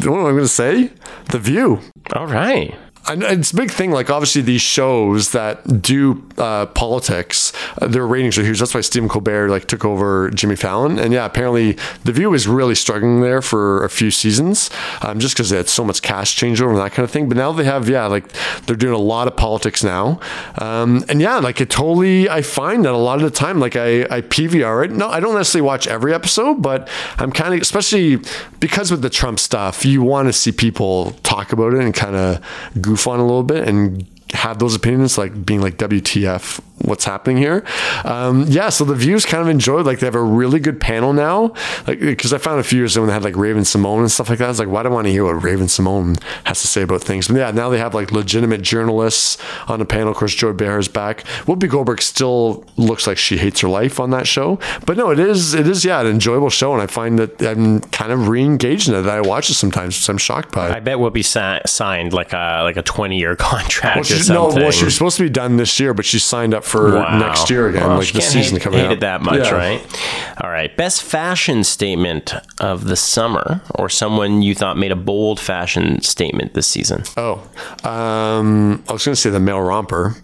what 0.04 0.20
am 0.20 0.26
I 0.26 0.32
going 0.32 0.38
to 0.38 0.48
say? 0.48 0.92
The 1.32 1.40
View. 1.40 1.80
All 2.14 2.28
right. 2.28 2.76
And 3.10 3.24
it's 3.24 3.52
a 3.52 3.56
big 3.56 3.72
thing. 3.72 3.92
Like 3.92 4.10
obviously, 4.10 4.42
these 4.42 4.62
shows 4.62 5.32
that 5.32 5.82
do 5.82 6.28
uh, 6.38 6.66
politics, 6.68 7.54
uh, 7.82 7.88
their 7.88 8.06
ratings 8.06 8.38
are 8.38 8.44
huge. 8.44 8.60
That's 8.60 8.74
why 8.74 8.82
Stephen 8.82 9.08
Colbert 9.08 9.50
like 9.50 9.66
took 9.66 9.86
over 9.86 10.30
Jimmy 10.32 10.58
Fallon. 10.58 11.00
And 11.00 11.14
yeah, 11.14 11.26
apparently 11.26 11.78
The 12.04 12.12
View 12.12 12.34
is 12.34 12.48
really 12.48 12.76
struggling 12.76 13.22
there 13.22 13.42
for 13.42 13.84
a 13.86 13.90
few 13.90 14.12
seasons, 14.12 14.70
um, 15.02 15.20
just 15.20 15.36
because 15.36 15.50
they 15.50 15.58
had 15.58 15.70
so 15.70 15.86
much 15.86 16.02
cash 16.02 16.36
changeover 16.36 16.70
and 16.70 16.80
that 16.80 16.92
kind 16.92 17.06
of 17.06 17.12
thing. 17.12 17.30
But 17.30 17.38
now 17.38 17.54
they 17.54 17.64
have, 17.64 17.88
yeah, 17.88 18.08
like 18.08 18.28
they're 18.66 18.76
doing 18.76 18.94
a 18.94 18.98
lot 18.98 19.28
of 19.28 19.38
politics 19.38 19.84
now. 19.84 20.20
Um, 20.58 21.06
and 21.08 21.22
yeah, 21.22 21.38
like 21.38 21.62
it 21.62 21.70
totally, 21.70 22.30
I 22.30 22.42
find 22.42 22.84
that 22.84 22.94
a 22.94 22.98
lot 22.98 23.20
of 23.20 23.24
the 23.24 23.32
time, 23.32 23.60
like 23.60 23.78
I, 23.78 24.02
I 24.04 24.22
PVR 24.22 24.86
it. 24.86 24.92
No, 24.92 25.08
I 25.08 25.22
don't 25.22 25.36
necessarily 25.36 25.66
watch 25.66 25.88
every 25.88 26.14
episode, 26.14 26.62
but 26.62 26.90
I'm 27.18 27.32
kind 27.32 27.54
of, 27.54 27.62
especially 27.62 28.20
because 28.60 28.92
with 28.92 29.02
the 29.02 29.10
Trump 29.10 29.40
stuff, 29.40 29.86
you 29.86 30.02
want 30.02 30.28
to 30.28 30.34
see 30.34 30.52
people 30.52 31.12
talk 31.24 31.54
about 31.54 31.74
it 31.74 31.80
and 31.80 31.94
kind 31.94 32.16
of 32.16 32.44
goof 32.82 32.97
on 33.06 33.20
a 33.20 33.26
little 33.26 33.44
bit 33.44 33.68
and 33.68 34.08
have 34.34 34.60
those 34.60 34.76
opinions 34.76 35.18
like 35.18 35.46
being 35.46 35.62
like 35.62 35.78
WTF 35.78 36.60
what's 36.80 37.06
happening 37.06 37.38
here? 37.38 37.64
Um, 38.06 38.46
yeah 38.48 38.70
so 38.70 38.84
the 38.86 38.94
views 38.94 39.26
kind 39.26 39.42
of 39.42 39.50
enjoyed 39.50 39.86
like 39.86 40.00
they 40.00 40.06
have 40.06 40.16
a 40.16 40.22
really 40.22 40.60
good 40.60 40.80
panel 40.80 41.14
now. 41.14 41.54
Like 41.88 42.00
because 42.00 42.34
I 42.34 42.38
found 42.38 42.60
a 42.60 42.64
few 42.64 42.78
years 42.80 42.96
ago 42.96 43.02
when 43.02 43.08
they 43.08 43.14
had 43.14 43.24
like 43.24 43.36
Raven-Symoné 43.36 44.00
and 44.02 44.12
stuff 44.12 44.30
like 44.30 44.40
that. 44.40 44.46
I 44.46 44.50
was 44.50 44.60
like 44.60 44.68
why 44.68 44.84
do 44.84 44.90
I 44.90 44.92
want 44.92 45.06
to 45.08 45.12
hear 45.12 45.24
what 45.26 45.42
Raven-Symoné 45.44 46.22
has 46.44 46.62
to 46.62 46.68
say 46.68 46.82
about 46.82 47.02
things? 47.02 47.28
But 47.30 47.38
yeah 47.38 47.52
now 47.52 47.70
they 47.70 47.80
have 47.80 47.94
like 47.94 48.12
legitimate 48.12 48.62
journalists 48.62 49.38
on 49.68 49.80
the 49.80 49.86
panel. 49.86 50.10
Of 50.10 50.18
course 50.18 50.36
Joy 50.36 50.54
Behar 50.54 50.78
is 50.80 50.88
back. 50.88 51.24
Whoopi 51.46 51.70
Goldberg 51.70 52.02
still 52.02 52.64
looks 52.76 53.08
like 53.08 53.18
she 53.18 53.38
hates 53.38 53.62
her 53.62 53.70
life 53.70 54.00
on 54.00 54.10
that 54.12 54.28
show. 54.28 54.60
But 54.86 54.98
no 54.98 55.10
it 55.12 55.20
is 55.20 55.54
it 55.54 55.68
is 55.68 55.84
yeah 55.86 56.02
an 56.02 56.08
enjoyable 56.08 56.50
show 56.50 56.74
and 56.74 56.82
I 56.82 56.88
find 56.88 57.18
that 57.18 57.42
I'm 57.42 57.80
kind 57.80 58.12
of 58.12 58.28
re-engaged 58.28 58.90
in 58.90 58.96
it. 58.96 59.06
I 59.08 59.22
watch 59.22 59.50
it 59.50 59.56
sometimes 59.56 59.98
which 59.98 60.10
I'm 60.10 60.18
shocked 60.18 60.52
by 60.52 60.68
it. 60.70 60.74
I 60.74 60.80
bet 60.80 60.98
Whoopi 60.98 61.24
sa- 61.26 61.60
signed 61.66 62.14
like 62.14 62.34
a 62.34 62.62
like 62.64 62.78
a 62.78 62.84
twenty 62.84 63.18
year 63.18 63.36
contract 63.48 63.96
Well, 63.96 64.04
she's, 64.18 64.30
no, 64.30 64.48
well, 64.48 64.72
she 64.72 64.86
was 64.86 64.94
supposed 64.94 65.18
to 65.18 65.24
be 65.24 65.30
done 65.30 65.58
this 65.58 65.80
year, 65.80 65.94
but 65.94 66.06
she 66.06 66.20
signed 66.20 66.54
up 66.54 66.64
for 66.64 66.94
Wow. 66.96 67.18
next 67.18 67.50
year 67.50 67.68
again, 67.70 67.88
Well, 67.88 67.98
like 67.98 68.12
the 68.12 68.22
season 68.22 68.56
hate, 68.58 68.62
coming 68.64 68.80
hate 68.80 68.94
up. 68.94 69.00
that 69.02 69.22
much, 69.22 69.46
Yeah. 69.48 69.52
right? 69.56 70.00
All 70.44 70.50
right. 70.50 70.76
Best 70.78 71.04
fashion 71.04 71.64
statement 71.64 72.34
of 72.60 72.86
the 72.86 72.96
summer, 72.96 73.62
or 73.76 73.90
someone 73.90 74.42
you 74.42 74.54
thought 74.56 74.78
made 74.78 74.92
a 74.92 74.96
bold 74.96 75.40
fashion 75.40 76.02
statement 76.02 76.54
this 76.54 76.68
season. 76.68 77.04
Oh, 77.18 77.42
um, 77.84 78.84
I 78.90 78.94
was 78.94 79.06
going 79.06 79.16
to 79.16 79.22
say 79.22 79.30
the 79.30 79.40
male 79.40 79.62
romper, 79.62 80.16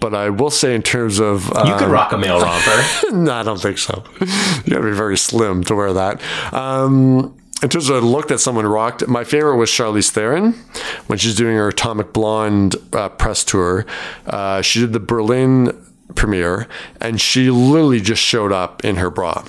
but 0.00 0.14
I 0.14 0.30
will 0.30 0.50
say 0.50 0.74
in 0.74 0.82
terms 0.82 1.18
of 1.18 1.50
uh, 1.52 1.64
You 1.66 1.74
could 1.76 1.88
rock 1.88 2.12
a 2.12 2.18
male 2.18 2.40
romper. 2.40 2.84
no, 3.12 3.32
I 3.32 3.42
don't 3.42 3.60
think 3.60 3.78
so. 3.78 4.04
You 4.20 4.26
got 4.74 4.80
to 4.80 4.82
be 4.82 4.92
very 4.92 5.16
slim 5.16 5.64
to 5.64 5.74
wear 5.74 5.92
that. 5.94 6.20
Um, 6.52 7.34
in 7.62 7.68
terms 7.68 7.88
of 7.88 8.02
a 8.02 8.06
look 8.06 8.28
that 8.28 8.38
someone 8.38 8.66
rocked, 8.66 9.06
my 9.08 9.24
favorite 9.24 9.56
was 9.56 9.70
Charlize 9.70 10.10
Theron 10.10 10.52
when 11.06 11.18
she's 11.18 11.34
doing 11.34 11.56
her 11.56 11.68
Atomic 11.68 12.12
Blonde 12.12 12.76
uh, 12.92 13.08
press 13.08 13.42
tour. 13.44 13.84
Uh, 14.26 14.62
she 14.62 14.80
did 14.80 14.92
the 14.92 15.00
Berlin 15.00 15.84
premiere, 16.14 16.68
and 17.00 17.20
she 17.20 17.50
literally 17.50 18.00
just 18.00 18.22
showed 18.22 18.52
up 18.52 18.84
in 18.84 18.96
her 18.96 19.10
bra. 19.10 19.44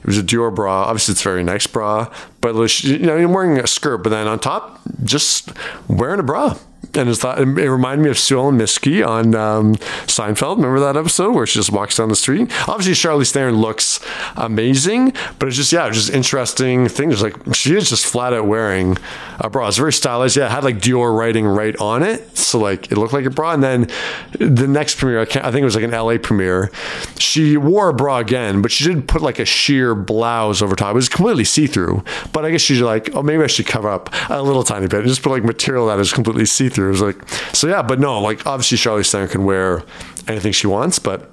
It 0.00 0.06
was 0.06 0.18
a 0.18 0.22
Dior 0.22 0.54
bra. 0.54 0.84
Obviously, 0.84 1.12
it's 1.12 1.20
a 1.22 1.24
very 1.24 1.44
nice 1.44 1.66
bra, 1.66 2.12
but 2.40 2.54
you 2.84 2.98
know, 2.98 3.16
you're 3.16 3.28
wearing 3.28 3.58
a 3.58 3.66
skirt, 3.66 3.98
but 3.98 4.10
then 4.10 4.26
on 4.28 4.38
top, 4.38 4.80
just 5.04 5.52
wearing 5.88 6.20
a 6.20 6.22
bra. 6.22 6.56
And 6.94 7.08
it's 7.08 7.20
thought, 7.20 7.38
it 7.38 7.44
reminded 7.44 8.04
me 8.04 8.10
of 8.10 8.18
Sue 8.18 8.38
Ellen 8.38 8.58
Mischke 8.58 9.06
on 9.06 9.34
um, 9.34 9.74
Seinfeld. 10.06 10.56
Remember 10.56 10.80
that 10.80 10.96
episode 10.96 11.34
where 11.34 11.46
she 11.46 11.58
just 11.58 11.72
walks 11.72 11.96
down 11.96 12.08
the 12.08 12.16
street? 12.16 12.50
Obviously, 12.68 12.94
Charlize 12.94 13.32
Theron 13.32 13.56
looks 13.56 14.00
amazing, 14.36 15.12
but 15.38 15.48
it's 15.48 15.56
just 15.56 15.72
yeah, 15.72 15.88
just 15.90 16.10
interesting 16.10 16.88
things. 16.88 17.22
Like 17.22 17.34
she 17.54 17.74
is 17.74 17.90
just 17.90 18.06
flat 18.06 18.32
out 18.32 18.46
wearing 18.46 18.96
a 19.40 19.50
bra. 19.50 19.68
It's 19.68 19.76
very 19.76 19.92
stylized. 19.92 20.36
Yeah, 20.36 20.46
it 20.46 20.50
had 20.50 20.64
like 20.64 20.78
Dior 20.78 21.16
writing 21.16 21.46
right 21.46 21.76
on 21.76 22.02
it, 22.02 22.36
so 22.36 22.58
like 22.58 22.90
it 22.90 22.98
looked 22.98 23.12
like 23.12 23.24
a 23.24 23.30
bra. 23.30 23.52
And 23.52 23.62
then 23.62 23.88
the 24.38 24.68
next 24.68 24.96
premiere, 24.96 25.20
I, 25.20 25.22
I 25.22 25.50
think 25.50 25.56
it 25.56 25.64
was 25.64 25.74
like 25.74 25.84
an 25.84 25.90
LA 25.90 26.18
premiere. 26.18 26.70
She 27.18 27.56
wore 27.56 27.88
a 27.88 27.94
bra 27.94 28.18
again, 28.18 28.62
but 28.62 28.70
she 28.70 28.84
did 28.84 29.08
put 29.08 29.22
like 29.22 29.38
a 29.38 29.44
sheer 29.44 29.94
blouse 29.94 30.62
over 30.62 30.76
top. 30.76 30.90
It 30.90 30.94
was 30.94 31.08
completely 31.08 31.44
see 31.44 31.66
through, 31.66 32.04
but 32.32 32.44
I 32.44 32.50
guess 32.50 32.60
she's 32.60 32.80
like, 32.80 33.14
oh, 33.14 33.22
maybe 33.22 33.42
I 33.42 33.48
should 33.48 33.66
cover 33.66 33.88
up 33.88 34.10
a 34.30 34.42
little 34.42 34.62
tiny 34.62 34.86
bit 34.86 35.00
and 35.00 35.08
just 35.08 35.22
put 35.22 35.30
like 35.30 35.44
material 35.44 35.86
that 35.88 35.98
is 35.98 36.12
completely 36.12 36.46
see 36.46 36.68
through. 36.68 36.75
It 36.84 36.90
was 36.90 37.02
like, 37.02 37.28
so 37.54 37.66
yeah, 37.66 37.82
but 37.82 37.98
no, 37.98 38.20
like 38.20 38.46
obviously 38.46 38.78
Charlize 38.78 39.10
Theron 39.10 39.28
can 39.28 39.44
wear 39.44 39.82
anything 40.28 40.52
she 40.52 40.66
wants, 40.66 40.98
but 40.98 41.30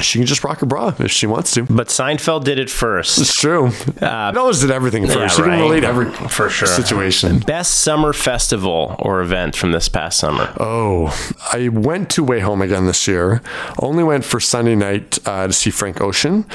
she 0.00 0.18
can 0.18 0.26
just 0.26 0.44
rock 0.44 0.62
a 0.62 0.66
bra 0.66 0.94
if 0.98 1.10
she 1.10 1.26
wants 1.26 1.52
to. 1.54 1.64
But 1.64 1.88
Seinfeld 1.88 2.44
did 2.44 2.58
it 2.58 2.70
first. 2.70 3.18
It's 3.18 3.34
true. 3.34 3.70
Uh, 4.00 4.32
Knows 4.32 4.60
did 4.60 4.70
everything 4.70 5.06
first. 5.06 5.38
yeah, 5.38 5.44
right. 5.44 5.50
can 5.58 5.60
relate 5.60 5.84
every 5.84 6.10
For 6.28 6.48
sure. 6.48 6.68
situation. 6.68 7.40
Best 7.40 7.80
summer 7.82 8.12
festival 8.12 8.96
or 8.98 9.20
event 9.20 9.56
from 9.56 9.72
this 9.72 9.88
past 9.88 10.18
summer. 10.18 10.52
Oh, 10.58 11.08
I 11.52 11.68
went 11.68 12.10
to 12.10 12.24
WayHome 12.24 12.62
again 12.62 12.86
this 12.86 13.06
year. 13.06 13.42
Only 13.78 14.04
went 14.04 14.24
for 14.24 14.40
Sunday 14.40 14.74
night 14.76 15.18
uh, 15.26 15.46
to 15.46 15.52
see 15.52 15.70
Frank 15.70 16.00
Ocean. 16.00 16.46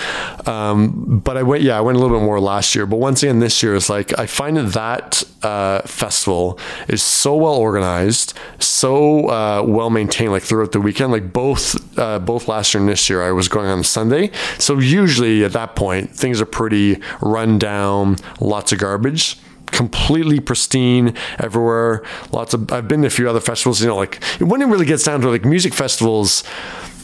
Um, 0.46 1.20
but 1.24 1.38
I 1.38 1.44
went, 1.44 1.64
yeah, 1.64 1.78
I 1.78 1.82
went 1.82 1.98
a 1.98 2.02
little 2.02 2.18
bit 2.18 2.24
more 2.24 2.40
last 2.40 2.76
year. 2.76 2.86
But 2.86 2.98
once 2.98 3.24
again, 3.24 3.40
this 3.40 3.62
year 3.62 3.76
is 3.76 3.90
like, 3.90 4.18
I 4.18 4.26
find 4.26 4.58
that 4.58 4.88
that 4.88 5.24
uh, 5.44 5.82
festival 5.82 6.60
is 6.88 7.02
so 7.04 7.36
well 7.36 7.56
organized, 7.56 8.34
so 8.60 9.28
uh, 9.30 9.64
well 9.66 9.90
maintained, 9.90 10.32
like 10.32 10.44
throughout 10.44 10.72
the 10.72 10.80
weekend. 10.80 11.12
Like 11.12 11.34
both, 11.34 11.98
uh, 11.98 12.20
both 12.20 12.48
last 12.48 12.74
year 12.74 12.82
and 12.82 12.90
this 12.90 13.10
year, 13.10 13.22
Was 13.32 13.48
going 13.48 13.68
on 13.68 13.84
Sunday. 13.84 14.32
So 14.58 14.80
usually 14.80 15.44
at 15.44 15.54
that 15.54 15.76
point, 15.76 16.12
things 16.12 16.42
are 16.42 16.46
pretty 16.46 17.00
run 17.22 17.60
down, 17.60 18.18
lots 18.40 18.72
of 18.72 18.80
garbage 18.80 19.40
completely 19.68 20.40
pristine 20.40 21.14
everywhere. 21.40 22.04
Lots 22.32 22.54
of 22.54 22.72
I've 22.72 22.88
been 22.88 23.02
to 23.02 23.08
a 23.08 23.10
few 23.10 23.30
other 23.30 23.40
festivals. 23.40 23.82
You 23.82 23.88
know, 23.88 23.96
like 23.96 24.24
when 24.40 24.62
it 24.62 24.66
really 24.66 24.86
gets 24.86 25.04
down 25.04 25.22
to 25.22 25.30
like 25.30 25.46
music 25.46 25.74
festivals, 25.74 26.44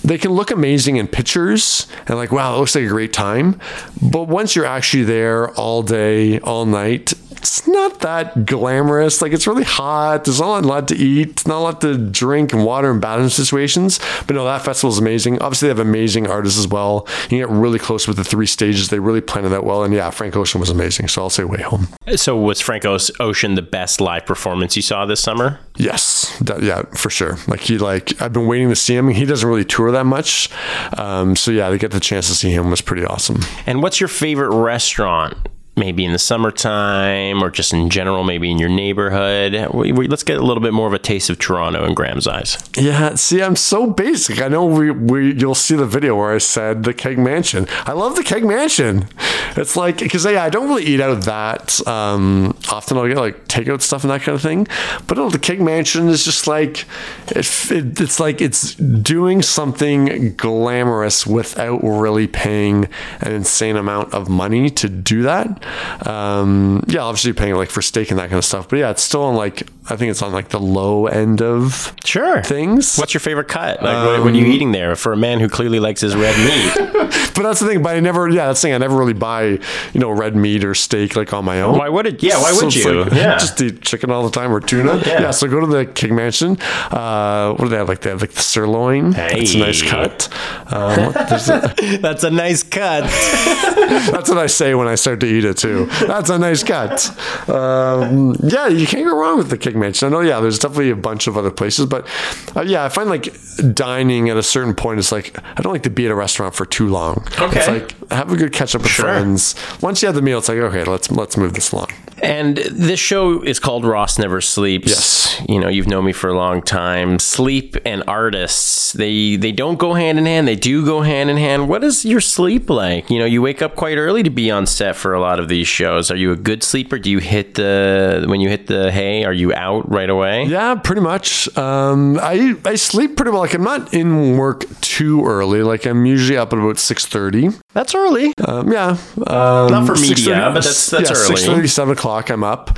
they 0.03 0.17
can 0.17 0.31
look 0.31 0.51
amazing 0.51 0.97
in 0.97 1.07
pictures 1.07 1.87
and 2.07 2.17
like 2.17 2.31
wow, 2.31 2.55
it 2.55 2.59
looks 2.59 2.75
like 2.75 2.85
a 2.85 2.87
great 2.87 3.13
time. 3.13 3.59
But 4.01 4.27
once 4.27 4.55
you're 4.55 4.65
actually 4.65 5.03
there 5.03 5.49
all 5.51 5.83
day, 5.83 6.39
all 6.39 6.65
night, 6.65 7.13
it's 7.43 7.67
not 7.67 7.99
that 7.99 8.45
glamorous. 8.45 9.21
Like 9.21 9.33
it's 9.33 9.45
really 9.45 9.65
hot. 9.65 10.23
There's 10.23 10.39
not 10.39 10.63
a 10.63 10.67
lot 10.67 10.87
to 10.87 10.95
eat, 10.95 11.45
not 11.45 11.57
a 11.57 11.59
lot 11.59 11.81
to 11.81 11.97
drink 11.97 12.53
and 12.53 12.63
water 12.63 12.89
in 12.89 13.01
bathroom 13.01 13.29
situations. 13.29 13.99
But 14.25 14.37
no, 14.37 14.45
that 14.45 14.61
festival 14.61 14.91
is 14.91 14.97
amazing. 14.97 15.41
Obviously, 15.41 15.67
they 15.67 15.75
have 15.75 15.85
amazing 15.85 16.25
artists 16.25 16.57
as 16.57 16.69
well. 16.69 17.05
You 17.29 17.39
get 17.39 17.49
really 17.49 17.79
close 17.79 18.07
with 18.07 18.15
the 18.15 18.23
three 18.23 18.45
stages. 18.45 18.87
They 18.87 18.99
really 18.99 19.19
planned 19.19 19.45
it 19.45 19.49
that 19.49 19.65
well. 19.65 19.83
And 19.83 19.93
yeah, 19.93 20.09
Frank 20.09 20.37
Ocean 20.37 20.61
was 20.61 20.69
amazing. 20.69 21.09
So 21.09 21.21
I'll 21.21 21.29
say 21.29 21.43
WayHome. 21.43 21.89
So 22.17 22.37
was 22.37 22.61
Frank 22.61 22.85
Ocean 22.85 23.55
the 23.55 23.61
best 23.61 23.99
live 23.99 24.25
performance 24.25 24.77
you 24.77 24.81
saw 24.81 25.05
this 25.05 25.19
summer? 25.19 25.59
Yes, 25.75 26.37
that, 26.39 26.63
yeah, 26.63 26.83
for 26.95 27.09
sure. 27.09 27.37
Like 27.49 27.59
he, 27.59 27.77
like 27.77 28.21
I've 28.21 28.31
been 28.31 28.47
waiting 28.47 28.69
to 28.69 28.75
see 28.75 28.95
him. 28.95 29.09
He 29.09 29.25
doesn't 29.25 29.47
really 29.47 29.65
tour 29.65 29.91
that 29.91 30.05
much, 30.05 30.49
um, 30.97 31.35
so 31.35 31.51
yeah, 31.51 31.69
to 31.69 31.77
get 31.77 31.91
the 31.91 31.99
chance 31.99 32.27
to 32.27 32.35
see 32.35 32.51
him 32.51 32.69
was 32.69 32.81
pretty 32.81 33.03
awesome. 33.03 33.41
And 33.65 33.81
what's 33.81 33.99
your 33.99 34.07
favorite 34.07 34.55
restaurant? 34.55 35.35
Maybe 35.75 36.05
in 36.05 36.11
the 36.11 36.19
summertime 36.19 37.43
or 37.43 37.49
just 37.49 37.73
in 37.73 37.89
general, 37.89 38.23
maybe 38.23 38.51
in 38.51 38.59
your 38.59 38.69
neighborhood. 38.69 39.73
We, 39.73 39.91
we, 39.91 40.07
let's 40.07 40.21
get 40.21 40.37
a 40.37 40.43
little 40.43 40.61
bit 40.61 40.71
more 40.71 40.87
of 40.87 40.93
a 40.93 40.99
taste 40.99 41.31
of 41.31 41.39
Toronto 41.39 41.83
in 41.85 41.95
Graham's 41.95 42.27
eyes. 42.27 42.57
Yeah, 42.77 43.15
see, 43.15 43.41
I'm 43.41 43.55
so 43.55 43.87
basic. 43.87 44.39
I 44.39 44.49
know 44.49 44.65
we, 44.65 44.91
we 44.91 45.33
you'll 45.33 45.55
see 45.55 45.75
the 45.75 45.87
video 45.87 46.15
where 46.15 46.33
I 46.33 46.37
said 46.37 46.83
the 46.83 46.93
Keg 46.93 47.17
Mansion. 47.17 47.67
I 47.85 47.93
love 47.93 48.15
the 48.15 48.23
Keg 48.23 48.45
Mansion. 48.45 49.07
It's 49.55 49.75
like 49.75 49.97
because 49.97 50.25
yeah, 50.25 50.43
I 50.43 50.49
don't 50.49 50.67
really 50.67 50.83
eat 50.83 50.99
out 50.99 51.23
that 51.23 51.85
um, 51.87 52.55
often. 52.69 52.97
I'll 52.97 53.07
get 53.07 53.17
like 53.17 53.47
takeout 53.47 53.81
stuff 53.81 54.03
and 54.03 54.11
that 54.11 54.21
kind 54.21 54.35
of 54.35 54.41
thing. 54.41 54.67
But 55.07 55.15
the 55.29 55.39
Keg 55.39 55.61
Mansion 55.61 56.07
is 56.07 56.23
just 56.23 56.47
like 56.47 56.85
it, 57.27 57.71
it, 57.71 57.99
it's 57.99 58.19
like 58.19 58.41
it's 58.41 58.75
doing 58.75 59.41
something 59.41 60.35
glamorous 60.35 61.25
without 61.25 61.79
really 61.83 62.27
paying 62.27 62.87
an 63.21 63.31
insane 63.31 63.75
amount 63.75 64.13
of 64.13 64.29
money 64.29 64.69
to 64.69 64.89
do 64.89 65.23
that. 65.23 65.62
Um, 66.05 66.83
yeah, 66.87 67.01
obviously 67.01 67.29
you're 67.29 67.35
paying 67.35 67.55
like 67.55 67.69
for 67.69 67.81
steak 67.81 68.11
and 68.11 68.19
that 68.19 68.29
kind 68.29 68.37
of 68.37 68.45
stuff. 68.45 68.69
But 68.69 68.79
yeah, 68.79 68.91
it's 68.91 69.03
still 69.03 69.23
on 69.23 69.35
like 69.35 69.67
I 69.89 69.95
think 69.97 70.11
it's 70.11 70.21
on 70.21 70.31
like 70.31 70.49
the 70.49 70.59
low 70.59 71.07
end 71.07 71.41
of 71.41 71.93
Sure. 72.05 72.41
things. 72.41 72.97
What's 72.97 73.13
your 73.13 73.21
favorite 73.21 73.47
cut? 73.49 73.81
Like, 73.83 74.05
what, 74.05 74.23
what 74.23 74.33
are 74.33 74.37
you 74.37 74.45
eating 74.45 74.71
there 74.71 74.95
for 74.95 75.11
a 75.13 75.17
man 75.17 75.39
who 75.39 75.49
clearly 75.49 75.79
likes 75.79 76.01
his 76.01 76.15
red 76.15 76.37
meat? 76.37 76.89
But 77.33 77.41
that's 77.41 77.61
the 77.61 77.65
thing. 77.67 77.81
But 77.81 77.95
I 77.95 77.99
never, 77.99 78.29
yeah, 78.29 78.45
that's 78.45 78.61
the 78.61 78.67
thing. 78.67 78.75
I 78.75 78.77
never 78.77 78.95
really 78.95 79.13
buy, 79.13 79.43
you 79.43 79.59
know, 79.99 80.11
red 80.11 80.35
meat 80.35 80.63
or 80.63 80.75
steak 80.75 81.15
like 81.15 81.33
on 81.33 81.43
my 81.43 81.61
own. 81.61 81.79
Why 81.79 81.89
would 81.89 82.05
it? 82.05 82.21
Yeah, 82.21 82.39
why 82.39 82.53
would 82.53 82.65
it's 82.65 82.75
you? 82.75 83.03
like, 83.05 83.11
yeah. 83.13 83.37
just 83.39 83.59
eat 83.59 83.81
chicken 83.81 84.11
all 84.11 84.23
the 84.23 84.29
time 84.29 84.51
or 84.53 84.59
tuna. 84.59 84.97
Yeah. 84.97 85.21
Yeah. 85.21 85.31
so 85.31 85.47
go 85.47 85.59
to 85.59 85.65
the 85.65 85.87
Keg 85.87 86.11
Mansion. 86.11 86.59
Uh, 86.91 87.53
what 87.53 87.63
do 87.65 87.69
they 87.69 87.77
have? 87.77 87.87
Like 87.89 88.01
they 88.01 88.11
have 88.11 88.21
like 88.21 88.33
the 88.33 88.41
sirloin. 88.41 89.13
It's 89.17 89.55
a 89.55 89.57
nice 89.57 89.81
cut. 89.81 90.29
Um, 90.73 91.13
a- 91.15 91.97
That's 92.01 92.23
a 92.23 92.31
nice 92.31 92.63
cut. 92.63 93.03
that's 93.03 94.27
what 94.29 94.37
I 94.39 94.47
say 94.47 94.73
when 94.73 94.87
I 94.87 94.95
start 94.95 95.19
to 95.19 95.27
eat 95.27 95.45
it 95.45 95.57
too. 95.57 95.85
That's 96.07 96.29
a 96.31 96.39
nice 96.39 96.63
cut. 96.63 97.09
Um, 97.47 98.35
yeah, 98.41 98.67
you 98.69 98.87
can't 98.87 99.05
go 99.05 99.15
wrong 99.15 99.37
with 99.37 99.49
the 99.51 99.57
Keg 99.57 99.72
Mansion. 99.75 100.07
I 100.07 100.11
know. 100.11 100.21
Yeah, 100.21 100.39
there's 100.39 100.59
definitely 100.59 100.89
a 100.91 100.95
bunch 100.95 101.27
of 101.27 101.37
other 101.37 101.51
places, 101.51 101.85
but 101.85 102.07
uh, 102.55 102.61
yeah, 102.61 102.83
I 102.85 102.89
find 102.89 103.09
like 103.09 103.33
dining 103.73 104.29
at 104.29 104.37
a 104.37 104.43
certain 104.43 104.73
point 104.75 104.99
is 104.99 105.11
like 105.11 105.37
I 105.57 105.61
don't 105.61 105.73
like 105.73 105.83
to 105.83 105.89
be 105.89 106.05
at 106.05 106.11
a 106.11 106.15
restaurant 106.15 106.55
for 106.55 106.65
too 106.65 106.87
long. 106.87 107.25
Okay. 107.39 107.59
It's 107.59 107.67
like 107.67 108.09
have 108.11 108.31
a 108.31 108.37
good 108.37 108.53
catch 108.53 108.75
up 108.75 108.81
with 108.81 108.91
Sure. 108.91 109.05
friends. 109.05 109.55
Once 109.81 110.01
you 110.01 110.07
have 110.07 110.15
the 110.15 110.21
meal, 110.21 110.37
it's 110.39 110.49
like 110.49 110.57
okay, 110.57 110.83
let's 110.83 111.09
let's 111.11 111.37
move 111.37 111.53
this 111.53 111.71
along. 111.71 111.87
And 112.21 112.55
this 112.57 113.01
show 113.01 113.41
is 113.41 113.59
called 113.59 113.83
Ross 113.83 114.17
Never 114.17 114.39
Sleeps. 114.39 114.87
Yes. 114.87 115.41
You 115.49 115.59
know, 115.59 115.67
you've 115.67 115.87
known 115.87 116.05
me 116.05 116.13
for 116.13 116.29
a 116.29 116.33
long 116.37 116.61
time. 116.61 117.19
Sleep 117.19 117.75
and 117.85 118.01
artists, 118.07 118.93
they 118.93 119.35
they 119.35 119.51
don't 119.51 119.77
go 119.77 119.93
hand 119.93 120.17
in 120.19 120.25
hand. 120.25 120.47
They 120.47 120.55
do 120.55 120.85
go 120.85 121.01
hand 121.01 121.29
in 121.29 121.37
hand. 121.37 121.67
What 121.67 121.83
is 121.83 122.05
your 122.05 122.21
sleep 122.21 122.69
like? 122.69 123.09
You 123.09 123.19
know, 123.19 123.25
you 123.25 123.41
wake 123.41 123.61
up 123.61 123.75
quite 123.75 123.97
early 123.97 124.23
to 124.23 124.29
be 124.29 124.49
on 124.51 124.65
set 124.67 124.95
for 124.95 125.13
a 125.13 125.19
lot 125.19 125.39
of 125.39 125.49
these 125.49 125.67
shows. 125.67 126.11
Are 126.11 126.15
you 126.15 126.31
a 126.31 126.35
good 126.37 126.63
sleeper? 126.63 126.97
Do 126.97 127.09
you 127.09 127.19
hit 127.19 127.55
the 127.55 128.23
when 128.27 128.39
you 128.39 128.47
hit 128.47 128.67
the 128.67 128.91
hay, 128.91 129.25
are 129.25 129.33
you 129.33 129.51
out 129.63 129.89
right 129.89 130.09
away? 130.09 130.43
Yeah, 130.45 130.75
pretty 130.75 131.01
much. 131.01 131.47
Um, 131.57 132.19
I 132.21 132.55
I 132.65 132.75
sleep 132.75 133.15
pretty 133.15 133.31
well. 133.31 133.41
Like 133.41 133.53
I'm 133.53 133.63
not 133.63 133.93
in 133.93 134.37
work 134.37 134.65
too 134.81 135.25
early. 135.25 135.63
Like 135.63 135.85
I'm 135.85 136.05
usually 136.05 136.37
up 136.37 136.53
at 136.53 136.59
about 136.59 136.77
six 136.77 137.05
thirty. 137.05 137.49
That's 137.73 137.95
early. 137.95 138.33
Um, 138.47 138.71
yeah, 138.71 138.97
um, 139.27 139.71
Not 139.71 139.87
for 139.87 139.95
media, 139.95 140.35
6:30 140.35 140.53
but 140.53 140.53
that's- 140.53 140.89
that's 140.89 141.09
yeah, 141.09 141.17
early. 141.17 141.63
6:30, 141.63 141.69
7 141.69 141.91
o'clock. 141.97 142.29
I'm 142.29 142.43
up. 142.43 142.77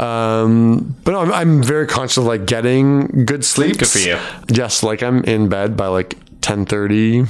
Um, 0.00 0.94
but 1.04 1.12
no, 1.12 1.20
I'm, 1.20 1.32
I'm 1.32 1.62
very 1.62 1.86
conscious 1.86 2.18
of 2.18 2.24
like 2.24 2.46
getting 2.46 3.24
good 3.24 3.44
sleep. 3.44 3.78
Good 3.78 3.88
for 3.88 3.98
you. 3.98 4.18
Yes, 4.48 4.82
like 4.82 5.02
I'm 5.02 5.24
in 5.24 5.48
bed 5.48 5.76
by 5.76 5.86
like 5.88 6.14
ten 6.42 6.64
thirty. 6.66 7.24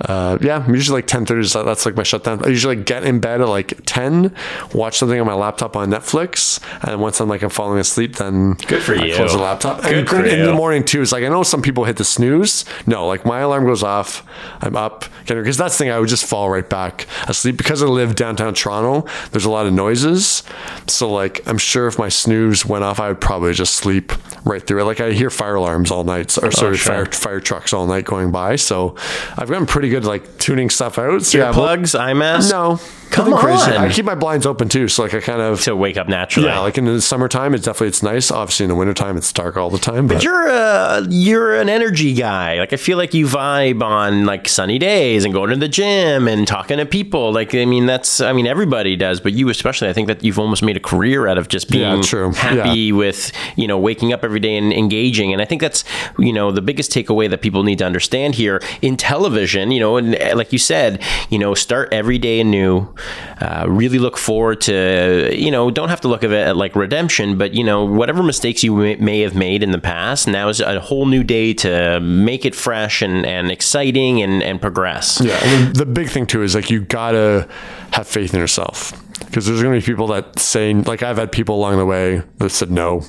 Uh, 0.00 0.38
yeah, 0.40 0.64
I'm 0.66 0.74
usually 0.74 0.98
like 0.98 1.06
ten 1.06 1.26
thirty. 1.26 1.44
So 1.46 1.64
that's 1.64 1.84
like 1.86 1.96
my 1.96 2.02
shutdown. 2.02 2.44
I 2.44 2.48
usually 2.48 2.76
like 2.76 2.86
get 2.86 3.04
in 3.04 3.20
bed 3.20 3.40
at 3.40 3.48
like 3.48 3.80
ten, 3.86 4.34
watch 4.74 4.98
something 4.98 5.18
on 5.20 5.26
my 5.26 5.34
laptop 5.34 5.76
on 5.76 5.90
Netflix, 5.90 6.60
and 6.88 7.00
once 7.00 7.20
I'm 7.20 7.28
like 7.28 7.42
I'm 7.42 7.50
falling 7.50 7.78
asleep, 7.78 8.16
then 8.16 8.54
Good 8.54 8.82
for 8.82 8.94
I 8.94 9.04
you. 9.04 9.14
close 9.14 9.32
the 9.32 9.38
laptop. 9.38 9.82
Good 9.82 9.94
and 9.94 10.08
for 10.08 10.24
in 10.24 10.44
the 10.46 10.52
morning 10.54 10.84
too. 10.84 11.02
It's 11.02 11.12
like 11.12 11.24
I 11.24 11.28
know 11.28 11.42
some 11.42 11.62
people 11.62 11.84
hit 11.84 11.96
the 11.96 12.04
snooze. 12.04 12.64
No, 12.86 13.06
like 13.06 13.24
my 13.26 13.40
alarm 13.40 13.64
goes 13.64 13.82
off. 13.82 14.24
I'm 14.60 14.76
up 14.76 15.04
because 15.26 15.56
that's 15.56 15.74
the 15.76 15.84
thing. 15.84 15.90
I 15.90 15.98
would 15.98 16.08
just 16.08 16.24
fall 16.24 16.50
right 16.50 16.68
back 16.68 17.06
asleep 17.28 17.56
because 17.56 17.82
I 17.82 17.86
live 17.86 18.14
downtown 18.14 18.54
Toronto. 18.54 19.08
There's 19.32 19.44
a 19.44 19.50
lot 19.50 19.66
of 19.66 19.72
noises, 19.72 20.42
so 20.86 21.10
like 21.10 21.46
I'm 21.46 21.58
sure 21.58 21.86
if 21.86 21.98
my 21.98 22.08
snooze 22.08 22.64
went 22.64 22.84
off, 22.84 23.00
I 23.00 23.08
would 23.08 23.20
probably 23.20 23.52
just 23.52 23.74
sleep 23.74 24.12
right 24.44 24.64
through 24.64 24.80
it. 24.80 24.84
Like 24.84 25.00
I 25.00 25.12
hear 25.12 25.30
fire 25.30 25.56
alarms 25.56 25.90
all 25.90 26.04
night, 26.04 26.36
or 26.38 26.50
sorry, 26.50 26.72
Oh, 26.72 26.74
sure. 26.74 26.76
fire 26.76 27.06
fire 27.06 27.40
trucks 27.40 27.72
all 27.72 27.86
night 27.86 28.04
going 28.04 28.30
by. 28.30 28.56
So 28.56 28.96
I've 29.36 29.48
gotten 29.48 29.66
pretty 29.68 29.88
good 29.90 30.04
like 30.04 30.38
tuning 30.38 30.70
stuff 30.70 30.98
out. 30.98 31.22
So 31.22 31.38
yeah, 31.38 31.44
but- 31.46 31.52
Plugs, 31.54 31.92
IMAS? 31.94 32.50
no, 32.50 32.80
Come 33.10 33.32
crazy. 33.38 33.70
on. 33.72 33.84
I 33.86 33.90
keep 33.92 34.04
my 34.04 34.14
blinds 34.14 34.44
open 34.44 34.68
too, 34.68 34.86
so 34.88 35.02
like 35.02 35.14
I 35.14 35.20
kind 35.20 35.40
of 35.40 35.62
To 35.62 35.74
wake 35.74 35.96
up 35.96 36.08
naturally. 36.08 36.48
yeah, 36.48 36.58
like 36.60 36.76
in 36.76 36.84
the 36.84 37.00
summertime, 37.00 37.54
it's 37.54 37.64
definitely 37.64 37.88
it's 37.88 38.02
nice. 38.02 38.30
Obviously, 38.30 38.64
in 38.64 38.68
the 38.68 38.74
wintertime, 38.74 39.16
it's 39.16 39.32
dark 39.32 39.56
all 39.56 39.70
the 39.70 39.78
time. 39.78 40.06
But, 40.08 40.22
You're 40.22 40.46
a 40.48 41.06
you're 41.08 41.54
an 41.58 41.68
energy 41.70 42.12
guy. 42.12 42.58
Like 42.58 42.72
I 42.74 42.76
feel 42.76 42.98
like 42.98 43.14
you 43.14 43.26
vibe 43.26 43.82
on 43.82 44.26
like 44.26 44.46
sunny 44.46 44.78
days 44.78 45.24
and 45.24 45.32
going 45.32 45.48
to 45.50 45.56
the 45.56 45.68
gym 45.68 46.28
and 46.28 46.46
talking 46.46 46.76
to 46.78 46.84
people. 46.86 47.32
Like 47.32 47.54
I 47.54 47.64
mean 47.64 47.86
that's 47.86 48.20
I 48.20 48.32
mean 48.34 48.46
everybody 48.46 48.94
does, 48.96 49.20
but 49.20 49.32
you 49.32 49.48
especially. 49.48 49.88
I 49.88 49.94
think 49.94 50.08
that 50.08 50.22
you've 50.22 50.38
almost 50.38 50.62
made 50.62 50.76
a 50.76 50.80
career 50.80 51.26
out 51.28 51.38
of 51.38 51.48
just 51.48 51.70
being 51.70 51.96
Yeah, 51.96 52.02
true. 52.02 52.32
happy 52.32 52.92
with 52.92 53.32
you 53.56 53.66
know 53.66 53.78
waking 53.78 54.12
up 54.12 54.22
every 54.22 54.40
day 54.40 54.56
and 54.56 54.70
engaging. 54.72 55.32
And 55.32 55.40
I 55.40 55.46
think 55.46 55.62
that's 55.62 55.82
you 56.18 56.32
know 56.32 56.50
the 56.52 56.62
biggest 56.62 56.90
takeaway 56.92 57.28
that 57.30 57.40
people 57.40 57.62
need 57.62 57.78
to 57.78 57.86
understand 57.86 58.34
here 58.34 58.60
in 58.82 58.96
television. 58.98 59.47
You 59.54 59.80
know, 59.80 59.96
and 59.96 60.14
uh, 60.14 60.34
like 60.36 60.52
you 60.52 60.58
said, 60.58 61.02
you 61.30 61.38
know, 61.38 61.54
start 61.54 61.92
every 61.92 62.18
day 62.18 62.40
anew. 62.40 62.94
Uh, 63.40 63.66
really 63.68 63.98
look 63.98 64.16
forward 64.16 64.60
to 64.62 65.30
you 65.32 65.50
know 65.50 65.70
don't 65.70 65.88
have 65.88 66.00
to 66.00 66.08
look 66.08 66.24
at 66.24 66.30
it 66.30 66.56
like 66.56 66.74
redemption, 66.76 67.38
but 67.38 67.54
you 67.54 67.64
know 67.64 67.84
whatever 67.84 68.22
mistakes 68.22 68.62
you 68.62 68.96
may, 68.98 69.20
have 69.20 69.34
made 69.34 69.62
in 69.62 69.70
the 69.70 69.78
past. 69.78 70.28
Now 70.28 70.48
is 70.48 70.60
a 70.60 70.80
whole 70.80 71.06
new 71.06 71.24
day 71.24 71.54
to 71.54 72.00
make 72.00 72.44
it 72.44 72.54
fresh 72.54 73.02
and, 73.02 73.26
and 73.26 73.50
exciting 73.50 74.22
and, 74.22 74.42
and 74.42 74.60
progress. 74.60 75.20
Yeah, 75.20 75.38
and 75.42 75.74
the 75.74 75.86
big 75.86 76.08
thing 76.08 76.26
too 76.26 76.42
is 76.42 76.54
like 76.54 76.70
you 76.70 76.80
gotta 76.80 77.48
have 77.92 78.06
faith 78.06 78.34
in 78.34 78.40
yourself 78.40 78.92
because 79.28 79.46
there's 79.46 79.62
gonna 79.62 79.76
be 79.78 79.84
people 79.84 80.06
that 80.08 80.38
say 80.38 80.72
like 80.72 81.02
I've 81.02 81.18
had 81.18 81.30
people 81.30 81.54
along 81.54 81.76
the 81.76 81.86
way 81.86 82.22
that 82.38 82.50
said 82.50 82.70
no. 82.70 83.02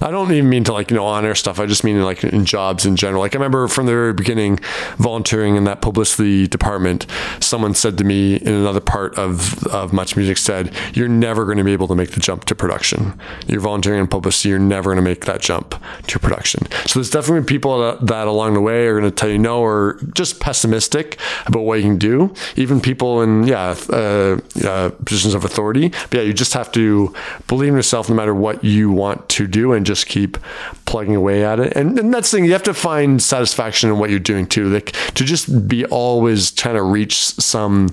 I 0.00 0.10
don't 0.10 0.30
even 0.32 0.50
mean 0.50 0.64
to 0.64 0.72
like 0.72 0.90
you 0.90 0.96
know 0.96 1.06
honor 1.06 1.34
stuff. 1.34 1.60
I 1.60 1.66
just 1.66 1.84
mean 1.84 2.02
like 2.02 2.24
in 2.24 2.44
jobs 2.44 2.84
in 2.84 2.96
general. 2.96 3.20
Like 3.20 3.34
I 3.34 3.38
remember 3.38 3.68
from 3.68 3.86
the 3.86 3.92
very 3.92 4.12
beginning, 4.12 4.58
volunteering 4.98 5.56
in 5.56 5.64
that 5.64 5.80
publicity 5.80 6.48
department, 6.48 7.06
someone 7.38 7.74
said 7.74 7.96
to 7.98 8.04
me 8.04 8.36
in 8.36 8.52
another 8.52 8.80
part 8.80 9.16
of 9.16 9.64
of 9.68 9.92
MuchMusic 9.92 10.38
said, 10.38 10.74
"You're 10.92 11.08
never 11.08 11.44
going 11.44 11.58
to 11.58 11.64
be 11.64 11.72
able 11.72 11.88
to 11.88 11.94
make 11.94 12.10
the 12.10 12.20
jump 12.20 12.44
to 12.46 12.54
production. 12.54 13.18
You're 13.46 13.60
volunteering 13.60 14.00
in 14.00 14.06
publicity. 14.08 14.48
You're 14.50 14.58
never 14.58 14.90
going 14.90 15.02
to 15.02 15.08
make 15.08 15.26
that 15.26 15.40
jump 15.40 15.80
to 16.08 16.18
production." 16.18 16.66
So 16.86 16.98
there's 16.98 17.10
definitely 17.10 17.46
people 17.46 17.78
that, 17.80 18.06
that 18.08 18.26
along 18.26 18.54
the 18.54 18.60
way 18.60 18.86
are 18.86 18.98
going 18.98 19.10
to 19.10 19.14
tell 19.14 19.28
you 19.28 19.38
no 19.38 19.60
or 19.60 20.00
just 20.14 20.40
pessimistic 20.40 21.18
about 21.46 21.60
what 21.60 21.76
you 21.76 21.84
can 21.84 21.98
do. 21.98 22.34
Even 22.56 22.80
people 22.80 23.22
in 23.22 23.46
yeah 23.46 23.76
uh, 23.90 24.40
uh, 24.64 24.90
positions 25.04 25.34
of 25.34 25.44
authority. 25.44 25.59
But 25.88 26.14
yeah, 26.14 26.22
you 26.22 26.32
just 26.32 26.54
have 26.54 26.72
to 26.72 27.14
believe 27.48 27.68
in 27.68 27.76
yourself 27.76 28.08
no 28.08 28.14
matter 28.14 28.34
what 28.34 28.64
you 28.64 28.90
want 28.90 29.28
to 29.30 29.46
do 29.46 29.72
and 29.72 29.84
just 29.86 30.06
keep 30.06 30.38
plugging 30.86 31.16
away 31.16 31.44
at 31.44 31.60
it. 31.60 31.76
And, 31.76 31.98
and 31.98 32.12
that's 32.12 32.30
the 32.30 32.38
thing 32.38 32.44
you 32.44 32.52
have 32.52 32.62
to 32.64 32.74
find 32.74 33.22
satisfaction 33.22 33.90
in 33.90 33.98
what 33.98 34.10
you're 34.10 34.18
doing 34.18 34.46
too. 34.46 34.68
Like 34.68 34.92
to 35.14 35.24
just 35.24 35.68
be 35.68 35.84
always 35.86 36.50
trying 36.50 36.76
to 36.76 36.82
reach 36.82 37.16
some 37.16 37.90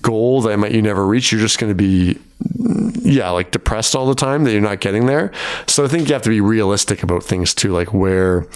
goal 0.00 0.42
that 0.42 0.56
might 0.58 0.72
you 0.72 0.82
never 0.82 1.06
reach. 1.06 1.32
You're 1.32 1.40
just 1.40 1.58
going 1.58 1.70
to 1.70 1.74
be 1.74 2.18
yeah, 3.02 3.30
like 3.30 3.50
depressed 3.50 3.96
all 3.96 4.06
the 4.06 4.14
time 4.14 4.44
that 4.44 4.52
you're 4.52 4.60
not 4.60 4.80
getting 4.80 5.06
there. 5.06 5.32
So 5.66 5.84
I 5.84 5.88
think 5.88 6.08
you 6.08 6.14
have 6.14 6.22
to 6.22 6.30
be 6.30 6.40
realistic 6.40 7.02
about 7.02 7.24
things 7.24 7.54
too, 7.54 7.72
like 7.72 7.92
where 7.92 8.46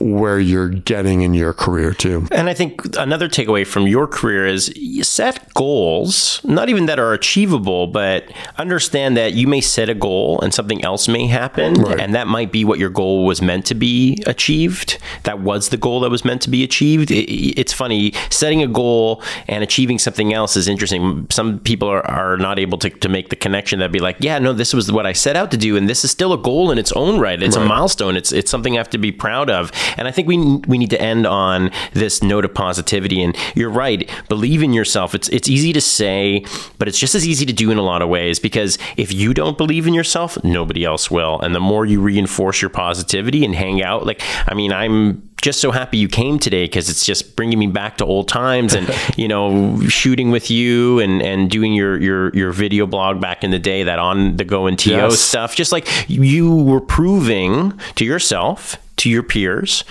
where 0.00 0.40
you're 0.40 0.68
getting 0.68 1.20
in 1.20 1.34
your 1.34 1.52
career 1.52 1.92
too. 1.92 2.26
And 2.32 2.48
I 2.48 2.54
think 2.54 2.96
another 2.96 3.28
takeaway 3.28 3.66
from 3.66 3.86
your 3.86 4.06
career 4.06 4.46
is 4.46 4.72
set 5.02 5.52
goals, 5.52 6.40
not 6.42 6.68
even 6.70 6.86
that 6.86 6.98
are 6.98 7.12
achievable, 7.12 7.86
but 7.86 8.24
understand 8.56 9.16
that 9.18 9.34
you 9.34 9.46
may 9.46 9.60
set 9.60 9.90
a 9.90 9.94
goal 9.94 10.40
and 10.40 10.54
something 10.54 10.82
else 10.82 11.06
may 11.06 11.26
happen. 11.26 11.74
Right. 11.74 12.00
And 12.00 12.14
that 12.14 12.26
might 12.26 12.50
be 12.50 12.64
what 12.64 12.78
your 12.78 12.88
goal 12.88 13.26
was 13.26 13.42
meant 13.42 13.66
to 13.66 13.74
be 13.74 14.22
achieved. 14.26 14.98
That 15.24 15.40
was 15.40 15.68
the 15.68 15.76
goal 15.76 16.00
that 16.00 16.10
was 16.10 16.24
meant 16.24 16.40
to 16.42 16.50
be 16.50 16.64
achieved. 16.64 17.10
It, 17.10 17.30
it's 17.60 17.72
funny, 17.72 18.12
setting 18.30 18.62
a 18.62 18.68
goal 18.68 19.22
and 19.48 19.62
achieving 19.62 19.98
something 19.98 20.32
else 20.32 20.56
is 20.56 20.66
interesting. 20.66 21.26
Some 21.30 21.58
people 21.60 21.88
are, 21.88 22.06
are 22.06 22.36
not 22.38 22.58
able 22.58 22.78
to, 22.78 22.88
to 22.88 23.08
make 23.10 23.28
the 23.28 23.36
connection 23.36 23.80
that 23.80 23.92
be 23.92 23.98
like, 23.98 24.16
yeah, 24.20 24.38
no, 24.38 24.54
this 24.54 24.72
was 24.72 24.90
what 24.90 25.04
I 25.04 25.12
set 25.12 25.36
out 25.36 25.50
to 25.50 25.58
do. 25.58 25.76
And 25.76 25.88
this 25.90 26.04
is 26.04 26.10
still 26.10 26.32
a 26.32 26.38
goal 26.38 26.70
in 26.70 26.78
its 26.78 26.92
own 26.92 27.20
right. 27.20 27.42
It's 27.42 27.56
a 27.56 27.64
milestone. 27.64 28.16
It's, 28.16 28.32
it's 28.32 28.50
something 28.50 28.74
I 28.74 28.78
have 28.78 28.90
to 28.90 28.98
be 28.98 29.12
proud 29.12 29.50
of. 29.50 29.70
And 29.96 30.08
I 30.08 30.10
think 30.10 30.28
we 30.28 30.38
we 30.68 30.78
need 30.78 30.90
to 30.90 31.00
end 31.00 31.26
on 31.26 31.70
this 31.92 32.22
note 32.22 32.44
of 32.44 32.54
positivity. 32.54 33.22
And 33.22 33.36
you're 33.54 33.70
right, 33.70 34.08
believe 34.28 34.62
in 34.62 34.72
yourself. 34.72 35.14
It's 35.14 35.28
it's 35.30 35.48
easy 35.48 35.72
to 35.72 35.80
say, 35.80 36.44
but 36.78 36.88
it's 36.88 36.98
just 36.98 37.14
as 37.14 37.26
easy 37.26 37.46
to 37.46 37.52
do 37.52 37.70
in 37.70 37.78
a 37.78 37.82
lot 37.82 38.02
of 38.02 38.08
ways 38.08 38.38
because 38.38 38.78
if 38.96 39.12
you 39.12 39.34
don't 39.34 39.56
believe 39.56 39.86
in 39.86 39.94
yourself, 39.94 40.42
nobody 40.44 40.84
else 40.84 41.10
will. 41.10 41.40
And 41.40 41.54
the 41.54 41.60
more 41.60 41.86
you 41.86 42.00
reinforce 42.00 42.60
your 42.60 42.70
positivity 42.70 43.44
and 43.44 43.54
hang 43.54 43.82
out, 43.82 44.06
like 44.06 44.22
I 44.46 44.54
mean, 44.54 44.72
I'm 44.72 45.29
just 45.40 45.60
so 45.60 45.70
happy 45.70 45.98
you 45.98 46.08
came 46.08 46.38
today 46.38 46.64
because 46.64 46.88
it's 46.90 47.04
just 47.04 47.36
bringing 47.36 47.58
me 47.58 47.66
back 47.66 47.96
to 47.98 48.04
old 48.04 48.28
times 48.28 48.74
and 48.74 48.88
you 49.16 49.28
know 49.28 49.80
shooting 49.88 50.30
with 50.30 50.50
you 50.50 50.98
and 51.00 51.22
and 51.22 51.50
doing 51.50 51.72
your 51.72 51.96
your 52.00 52.34
your 52.36 52.52
video 52.52 52.86
blog 52.86 53.20
back 53.20 53.42
in 53.44 53.50
the 53.50 53.58
day 53.58 53.82
that 53.84 53.98
on 53.98 54.36
the 54.36 54.44
go 54.44 54.66
and 54.66 54.78
to 54.78 54.90
Yes. 54.90 55.18
stuff. 55.20 55.54
Just 55.56 55.72
like 55.72 55.86
you 56.08 56.54
were 56.54 56.80
proving 56.80 57.72
to 57.96 58.04
yourself 58.04 58.76
to 58.96 59.08
your 59.08 59.22
peers 59.22 59.82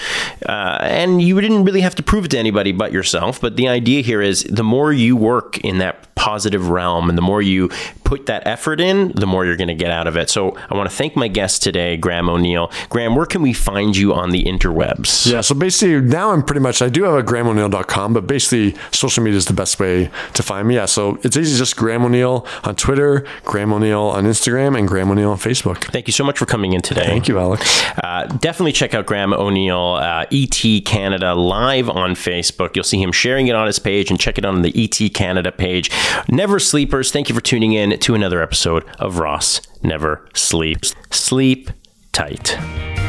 uh, 0.45 0.77
and 0.81 1.19
you 1.19 1.41
didn't 1.41 1.63
really 1.63 1.81
have 1.81 1.95
to 1.95 2.03
prove 2.03 2.25
it 2.25 2.27
to 2.31 2.37
anybody 2.37 2.71
but 2.71 2.91
yourself 2.91 3.41
but 3.41 3.55
the 3.55 3.67
idea 3.67 4.03
here 4.03 4.21
is 4.21 4.43
the 4.43 4.63
more 4.63 4.93
you 4.93 5.15
work 5.15 5.57
in 5.61 5.79
that 5.79 6.13
positive 6.13 6.69
realm 6.69 7.09
and 7.09 7.17
the 7.17 7.21
more 7.21 7.41
you 7.41 7.69
put 8.03 8.27
that 8.27 8.45
effort 8.45 8.79
in 8.79 9.11
the 9.15 9.25
more 9.25 9.45
you're 9.47 9.55
going 9.55 9.67
to 9.69 9.73
get 9.73 9.89
out 9.89 10.05
of 10.05 10.15
it. 10.15 10.29
So 10.29 10.55
i 10.69 10.75
want 10.75 10.87
to 10.89 10.95
thank 10.95 11.15
my 11.15 11.27
guest 11.27 11.63
today 11.63 11.97
graham 11.97 12.29
o'neill. 12.29 12.71
Graham 12.89 13.15
where 13.15 13.25
can 13.25 13.41
we 13.41 13.51
find 13.53 13.97
you 13.97 14.13
on 14.13 14.29
the 14.29 14.43
interwebs? 14.43 15.31
Yeah, 15.31 15.38
so 15.41 15.55
basically 15.55 16.01
now 16.01 16.31
I'm 16.31 16.43
pretty 16.43 16.61
much 16.61 16.81
I 16.81 16.89
do 16.89 17.03
have 17.03 17.13
a 17.13 17.23
grahamo'Neill.com, 17.23 18.13
but 18.13 18.27
basically 18.27 18.79
social 18.91 19.23
media 19.23 19.37
is 19.37 19.45
the 19.45 19.53
best 19.53 19.79
way 19.79 20.09
to 20.33 20.43
find 20.43 20.67
me. 20.67 20.75
Yeah, 20.75 20.85
so 20.85 21.19
it's 21.23 21.37
easy 21.37 21.57
just 21.57 21.75
Graham 21.75 22.03
O'Neill 22.03 22.45
on 22.63 22.75
Twitter, 22.75 23.25
Graham 23.43 23.73
O'Neill 23.73 24.01
on 24.01 24.25
Instagram, 24.25 24.77
and 24.77 24.87
Graham 24.87 25.11
O'Neill 25.11 25.31
on 25.31 25.37
Facebook. 25.37 25.83
Thank 25.91 26.07
you 26.07 26.13
so 26.13 26.23
much 26.23 26.37
for 26.37 26.45
coming 26.45 26.73
in 26.73 26.81
today. 26.81 27.05
Thank 27.05 27.27
you, 27.27 27.39
Alex. 27.39 27.83
Uh, 28.03 28.25
definitely 28.39 28.71
check 28.71 28.93
out 28.93 29.05
Graham 29.05 29.33
O'Neill, 29.33 29.95
uh, 29.99 30.25
ET 30.31 30.85
Canada, 30.85 31.35
live 31.35 31.89
on 31.89 32.11
Facebook. 32.11 32.75
You'll 32.75 32.83
see 32.83 33.01
him 33.01 33.11
sharing 33.11 33.47
it 33.47 33.55
on 33.55 33.67
his 33.67 33.79
page 33.79 34.09
and 34.09 34.19
check 34.19 34.37
it 34.37 34.45
out 34.45 34.53
on 34.53 34.61
the 34.61 34.73
ET 34.75 35.13
Canada 35.13 35.51
page. 35.51 35.91
Never 36.29 36.59
Sleepers, 36.59 37.11
thank 37.11 37.29
you 37.29 37.35
for 37.35 37.41
tuning 37.41 37.73
in 37.73 37.97
to 37.99 38.15
another 38.15 38.41
episode 38.41 38.85
of 38.99 39.19
Ross 39.19 39.61
Never 39.83 40.27
Sleeps. 40.33 40.95
Sleep 41.11 41.69
tight. 42.11 43.08